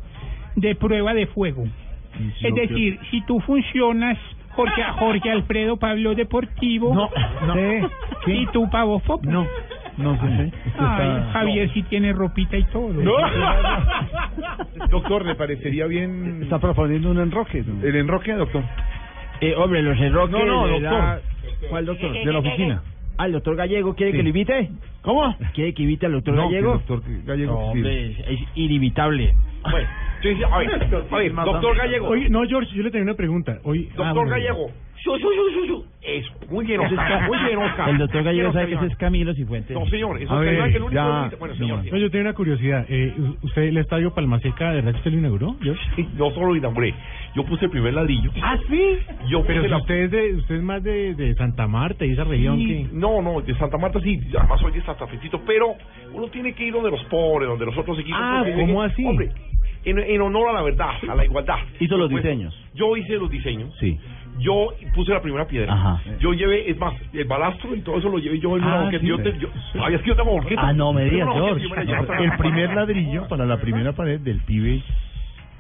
de 0.56 0.76
prueba 0.76 1.14
de 1.14 1.28
fuego. 1.28 1.64
Es 2.42 2.56
decir, 2.56 3.00
si 3.10 3.22
tú 3.26 3.40
funcionas, 3.42 4.18
Jorge, 4.52 4.84
Jorge 5.00 5.32
Alfredo 5.32 5.78
Pablo 5.78 6.14
Deportivo, 6.16 6.94
No, 6.94 7.10
no. 7.48 7.90
y 8.28 8.46
tú 8.48 8.70
Pavo 8.70 9.00
Fopo. 9.00 9.28
No, 9.30 9.48
no 9.98 10.16
sé. 10.20 10.52
Ay, 10.80 11.24
Javier 11.34 11.70
sí 11.74 11.84
tiene 11.84 12.14
ropita 12.14 12.58
y 12.58 12.64
todo. 12.66 12.94
Doctor, 14.90 15.26
¿le 15.26 15.36
parecería 15.36 15.86
bien 15.88 16.44
Está 16.44 16.60
proponiendo 16.60 17.10
un 17.12 17.20
enroque. 17.20 17.64
¿no? 17.66 17.86
el 17.86 17.96
enroque, 17.96 18.34
doctor? 18.34 18.64
Eh, 19.42 19.56
hombre, 19.58 19.82
los 19.82 20.00
enroques. 20.00 20.32
No, 20.32 20.46
no, 20.46 20.66
de 20.68 20.72
doctor. 20.80 20.92
la- 21.00 21.20
¿Cuál 21.70 21.86
doctor? 21.86 22.14
De 22.14 22.26
la 22.32 22.40
oficina. 22.40 22.82
Ah, 23.18 23.26
el 23.28 23.32
doctor 23.34 23.56
Gallego, 23.56 23.96
¿quiere 23.96 24.12
Sí. 24.12 24.18
que 24.18 24.24
lo 24.24 24.30
invite? 24.30 24.70
¿Cómo? 25.02 25.36
¿Quiere 25.54 25.74
que 25.74 25.84
invite 25.84 26.06
al 26.06 26.14
doctor 26.14 26.34
No, 26.34 26.44
Gallego? 26.50 26.72
que 26.72 26.78
doctor 26.94 27.04
Gallego. 27.26 27.54
No, 27.54 27.60
hombre, 27.60 28.12
es, 28.28 28.40
inimitable. 28.56 29.34
Bueno, 29.70 29.88
a 30.52 30.58
ver, 30.60 30.70
a 31.12 31.18
ver, 31.18 31.34
doctor 31.34 31.78
Gallego. 31.78 32.08
Oye, 32.08 32.30
no, 32.30 32.44
George, 32.48 32.76
yo 32.76 32.84
le 32.84 32.92
tenía 32.92 33.04
una 33.04 33.14
pregunta. 33.16 33.60
Oye, 33.64 33.90
ah, 33.92 33.96
Doctor 33.98 34.14
bueno. 34.16 34.32
Gallego. 34.32 34.72
Su, 35.04 35.12
su, 35.18 35.28
su, 35.28 35.52
su, 35.60 35.68
su. 35.68 35.86
Eso, 36.02 36.32
muy 36.50 36.66
bien, 36.66 36.80
Oscar. 36.80 37.28
Muy 37.28 37.38
bien, 37.40 37.58
Oscar. 37.58 37.90
El 37.90 37.98
doctor 37.98 38.24
Gallego 38.24 38.54
sabe 38.54 38.68
que 38.68 38.76
ese 38.76 38.86
es 38.86 38.96
Camilo 38.98 39.34
Cifuentes. 39.34 39.76
No, 39.78 39.86
señor, 39.88 40.22
eso 40.22 40.42
es 40.44 40.76
el 40.76 40.82
único 40.82 40.92
ya. 40.92 41.30
Bueno, 41.40 41.56
señor. 41.56 41.84
No, 41.92 41.98
yo 41.98 42.10
tengo 42.10 42.22
una 42.24 42.34
curiosidad. 42.34 42.86
Eh, 42.88 43.14
¿Usted 43.42 43.64
el 43.64 43.78
estadio 43.78 44.14
Palmaseca, 44.14 44.70
de 44.72 44.82
verdad 44.82 44.96
usted 44.96 45.12
lo 45.12 45.18
inauguró, 45.18 45.56
George? 45.62 45.82
Sí, 45.96 46.08
No 46.18 46.32
solo 46.32 46.48
lo 46.48 46.56
inauguré, 46.56 46.94
yo 47.36 47.44
puse 47.46 47.66
el 47.66 47.72
primer 47.72 47.94
ladrillo. 47.94 48.32
¿Ah, 48.42 48.58
sí? 48.70 48.98
Yo 49.30 49.44
Pero 49.46 49.64
si 49.64 49.68
la... 49.70 49.78
usted 49.78 49.96
es, 49.96 50.12
de, 50.12 50.34
usted 50.36 50.56
es 50.56 50.64
más 50.64 50.82
de, 50.84 51.16
de 51.16 51.36
Santa 51.36 51.68
Marta 51.68 52.06
y 52.06 52.12
esa 52.12 52.24
región 52.24 52.58
Sí, 52.60 52.68
que... 52.68 52.88
No, 52.94 53.22
no, 53.22 53.42
de 53.42 53.54
Santa 53.56 53.78
Marta 53.78 54.00
sí, 54.00 54.22
además 54.38 54.62
soy 54.62 54.72
de 54.72 54.84
Santa 54.84 55.08
Fecito, 55.08 55.42
pero 55.46 55.76
uno 56.14 56.28
tiene 56.30 56.54
que 56.54 56.66
ir 56.66 56.74
donde 56.74 56.92
los 56.92 57.04
pobres, 57.06 57.50
donde 57.50 57.66
los 57.66 57.78
otros 57.78 58.00
equipos. 58.00 58.20
Ah, 58.22 58.44
¿cómo 58.56 58.82
así? 58.82 59.06
Hombre, 59.06 59.32
en, 59.86 60.00
en 60.00 60.22
honor 60.22 60.50
a 60.50 60.54
la 60.54 60.62
verdad, 60.62 60.92
a 61.10 61.16
la 61.16 61.26
igualdad. 61.26 61.58
Hizo 61.80 61.98
los 61.98 62.10
Pues, 62.10 62.24
diseños. 62.24 62.54
Yo 62.74 62.96
hice 62.98 63.14
los 63.18 63.30
diseños. 63.30 63.76
Sí. 63.80 63.98
Yo 64.40 64.70
puse 64.96 65.12
la 65.14 65.22
primera 65.22 65.46
piedra. 65.48 65.72
Ajá. 65.74 66.02
Yo 66.20 66.34
llevé, 66.34 66.70
es 66.70 66.78
más, 66.80 66.94
el 67.14 67.26
balastro 67.26 67.76
y 67.76 67.82
todo 67.82 67.98
eso 68.00 68.10
lo 68.10 68.18
llevé 68.18 68.40
yo 68.40 68.58
en 68.58 68.64
una 68.64 68.74
Ah, 68.74 68.82
banqueta. 68.84 69.02
sí, 69.02 69.08
yo, 69.08 69.18
te, 69.20 69.32
sí. 69.34 69.38
yo, 69.40 69.48
¿Sabías 69.74 70.02
que 70.02 70.08
yo 70.10 70.16
tengo 70.16 70.36
banqueta? 70.36 70.62
Ah, 70.70 70.74
no 70.74 70.92
me 70.92 71.06
digas, 71.06 71.30
George. 71.34 71.66
El 72.24 72.32
primer 72.38 72.74
ladrillo 72.74 73.28
para 73.28 73.46
la 73.46 73.58
primera 73.58 73.92
pared 73.94 74.20
del 74.20 74.40
pibe. 74.42 74.82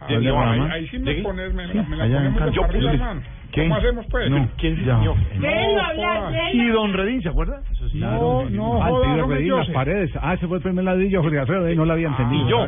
¿Quién 0.07 0.21
¿Cuál 0.21 0.23
de 0.23 0.31
Rama? 0.31 0.73
Ahí 0.73 0.87
sí 0.87 0.99
me 0.99 1.15
¿Sí? 1.15 1.21
pones, 1.21 1.53
me, 1.53 1.67
me 1.67 1.95
la 1.97 2.03
allá 2.03 2.25
en 2.25 2.33
ponemos 2.33 2.53
de 2.55 2.63
arriba. 2.63 3.15
¿Quién? 3.51 3.67
¿Cómo 3.69 3.79
hacemos, 3.79 4.05
pues? 4.09 4.29
No. 4.31 4.49
¿Quién? 4.57 4.75
Déjenlo 4.75 5.81
hablar, 5.81 6.33
Y 6.53 6.67
Don 6.69 6.93
Redín, 6.93 7.21
¿se 7.21 7.29
acuerda? 7.29 7.61
No, 7.93 8.49
no, 8.49 8.81
Ah, 8.83 8.87
el 8.87 8.93
joda, 8.93 9.07
pibe 9.07 9.21
hombre, 9.21 9.37
Redín, 9.37 9.55
las 9.57 9.67
sé. 9.67 9.73
paredes. 9.73 10.11
Ah, 10.21 10.33
ese 10.33 10.47
fue 10.47 10.57
el 10.57 10.63
primer 10.63 10.83
ladrillo, 10.83 11.21
Jorge 11.21 11.39
Alfredo, 11.39 11.65
ahí 11.67 11.75
no 11.75 11.85
lo 11.85 11.93
había 11.93 12.07
entendido. 12.07 12.45
Y 12.47 12.49
yo, 12.49 12.67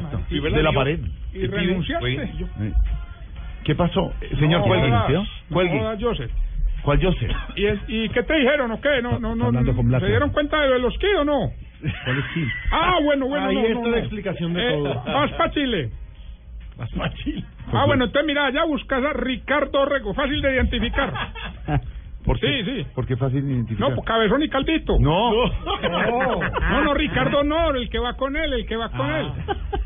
De 0.51 0.63
la 0.63 0.71
pared. 0.71 0.99
Y 1.33 1.47
renunciaste. 1.47 2.13
Eh, 2.23 2.73
¿Qué 3.63 3.73
pasó? 3.75 4.13
Señor, 4.39 4.61
No 4.61 4.65
cuelgue. 4.67 4.85
¿sí? 5.07 5.13
No 5.49 5.55
Joseph. 5.99 6.31
¿Cuál 6.83 7.01
Joseph? 7.03 7.31
¿Y, 7.55 7.65
es- 7.65 7.79
¿Y 7.87 8.09
qué 8.09 8.21
te 8.21 8.35
dijeron 8.35 8.71
o 8.71 8.79
qué? 8.79 9.01
No, 9.01 9.17
no, 9.19 9.35
no. 9.35 9.45
hablando 9.47 9.75
con 9.75 9.87
Blatter. 9.87 10.07
¿Se 10.07 10.11
dieron 10.11 10.29
cuenta 10.29 10.61
de 10.61 10.77
los 10.77 10.95
o 11.19 11.25
no? 11.25 11.51
¿Cuál 12.03 12.19
es? 12.19 12.25
Ah, 12.71 12.97
bueno, 13.03 13.25
bueno. 13.27 13.47
Ahí 13.47 13.55
no, 13.55 13.61
está 13.61 13.73
no, 13.73 13.85
la 13.85 13.89
no. 13.91 13.97
explicación 13.97 14.53
de 14.53 14.67
Eh, 14.67 14.71
todo. 14.71 15.03
Vas 15.03 15.31
para 15.31 15.51
Chile. 15.51 15.89
Vas 16.77 16.89
pa' 16.91 17.09
Chile. 17.13 17.43
Ah, 17.71 17.85
bueno, 17.85 18.05
entonces 18.05 18.27
mira, 18.27 18.49
ya 18.51 18.65
buscas 18.65 19.03
a 19.03 19.13
Ricardo 19.13 19.85
Rego, 19.85 20.13
fácil 20.13 20.41
de 20.41 20.53
identificar. 20.55 21.13
¿Por 22.25 22.39
Sí, 22.39 22.47
qué? 22.47 22.65
sí. 22.65 22.87
¿Por 22.95 23.05
qué 23.05 23.15
fácil 23.17 23.45
de 23.45 23.53
identificar? 23.53 23.89
No, 23.89 23.95
pues 23.95 24.05
cabezón 24.07 24.41
y 24.43 24.49
caldito. 24.49 24.97
No. 24.99 25.31
No, 25.81 26.83
no, 26.83 26.93
Ricardo 26.95 27.43
no, 27.43 27.69
el 27.71 27.89
que 27.89 27.99
va 27.99 28.13
con 28.15 28.35
él, 28.35 28.51
el 28.53 28.65
que 28.65 28.75
va 28.75 28.89
con 28.89 29.09
él. 29.11 29.27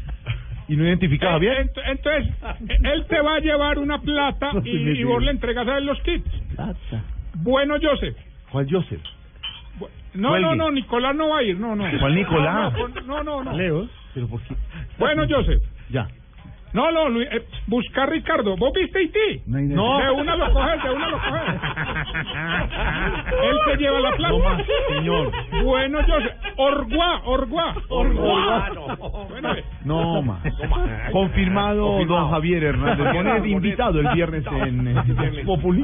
¿Y 0.70 0.76
no 0.76 0.86
identificaba 0.86 1.38
Eh, 1.38 1.40
bien? 1.40 1.54
ent- 1.68 1.82
Entonces, 1.86 2.28
eh, 2.70 2.78
él 2.94 3.06
te 3.08 3.20
va 3.22 3.36
a 3.36 3.40
llevar 3.40 3.78
una 3.80 4.00
plata 4.00 4.52
y, 4.64 4.70
y 5.00 5.04
vos 5.04 5.22
le 5.24 5.32
entregas 5.32 5.68
a 5.68 5.78
él 5.80 5.86
los 5.86 6.00
kits. 6.02 6.30
Bueno, 7.36 7.76
Joseph. 7.82 8.16
¿Cuál 8.52 8.68
Joseph? 8.70 9.02
No, 10.14 10.40
no, 10.40 10.56
no, 10.56 10.72
Nicolás 10.72 11.16
no 11.16 11.30
va 11.30 11.40
a 11.40 11.44
ir, 11.44 11.60
no, 11.60 11.76
no. 11.76 11.86
¿Cuál 12.00 12.16
Nicolás? 12.16 12.74
No, 12.74 12.88
no, 12.88 13.02
no, 13.04 13.24
no. 13.24 13.44
no. 13.44 13.58
Leo. 13.58 13.88
¿Pero 14.14 14.28
por 14.28 14.42
qué? 14.44 14.56
Bueno, 14.98 15.24
Joseph. 15.30 15.62
Ya. 15.90 16.08
No, 16.74 16.92
no, 16.92 17.10
Luis, 17.10 17.28
eh, 17.32 17.44
busca 17.68 18.04
a 18.04 18.06
Ricardo. 18.06 18.56
¿Vos 18.56 18.72
viste 18.74 19.00
Haití? 19.00 19.42
No. 19.48 20.00
De 20.00 20.12
una 20.12 20.36
lo 20.36 20.54
coges, 20.54 20.84
de 20.84 20.90
una 20.92 21.10
lo 21.10 21.18
coges. 21.18 21.44
Él 23.44 23.58
te 23.66 23.78
lleva 23.78 24.00
la 24.00 24.12
plata. 24.16 24.34
No 24.34 24.40
más, 24.40 24.62
señor. 24.96 25.32
Bueno, 25.64 26.00
Joseph. 26.08 26.34
Orguá, 26.58 27.22
Orguá. 27.26 27.76
Orguá. 27.90 28.70
Bueno, 29.30 29.54
eh, 29.56 29.64
No 29.86 30.22
más. 30.22 30.42
Confirmado, 31.12 32.06
don 32.06 32.30
Javier 32.30 32.64
Hernández 32.64 33.14
Bonet, 33.14 33.46
invitado 33.46 34.00
el 34.00 34.08
viernes 34.14 34.46
en 34.48 34.88
eh, 34.88 35.44
Voz 35.46 35.60
Populi. 35.62 35.84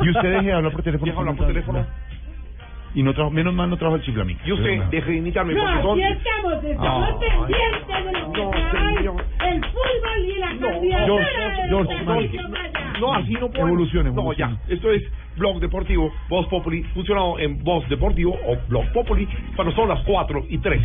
Y 0.00 0.10
usted 0.10 0.30
deje 0.30 0.46
de 0.46 0.52
hablar 0.52 0.72
por 0.72 0.82
teléfono. 0.82 1.06
Deja 1.06 1.18
hablar 1.20 1.36
por 1.36 1.46
teléfono. 1.46 1.86
Y 2.94 3.02
no 3.02 3.12
trajo, 3.14 3.30
menos 3.30 3.52
mal 3.54 3.68
no 3.70 3.76
trajo 3.76 3.94
el 3.96 4.02
chiflamic. 4.02 4.38
Y 4.46 4.52
usted 4.52 4.82
deje 4.90 5.10
de 5.10 5.16
imitarme 5.18 5.54
porque 5.54 5.82
son... 5.82 6.00
estamos, 6.00 6.64
estamos 6.64 7.08
Ah. 7.10 7.18
pendientes 7.20 8.04
de 8.04 8.12
lo 8.12 8.32
que 8.50 8.60
trae 8.70 8.96
el 9.52 9.60
fútbol 9.66 10.24
y 10.24 10.38
la 10.38 10.48
candidatura 10.48 11.04
George, 11.04 11.30
George, 11.68 12.04
Maya. 12.04 12.42
No, 13.00 13.12
así 13.14 13.32
no 13.34 13.48
puedo. 13.50 13.66
Evolucione, 13.68 14.10
No, 14.10 14.20
evolucione. 14.22 14.56
ya. 14.66 14.74
Esto 14.74 14.90
es 14.90 15.02
Blog 15.36 15.60
Deportivo, 15.60 16.12
Voz 16.28 16.46
Populi, 16.48 16.82
funcionado 16.94 17.38
en 17.38 17.62
Voz 17.62 17.88
Deportivo 17.88 18.36
o 18.46 18.56
Blog 18.68 18.90
Populi, 18.92 19.28
cuando 19.54 19.72
son 19.74 19.88
las 19.88 20.00
4 20.04 20.46
y 20.48 20.58
3. 20.58 20.80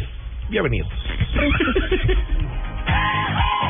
Bienvenidos. 0.49 0.89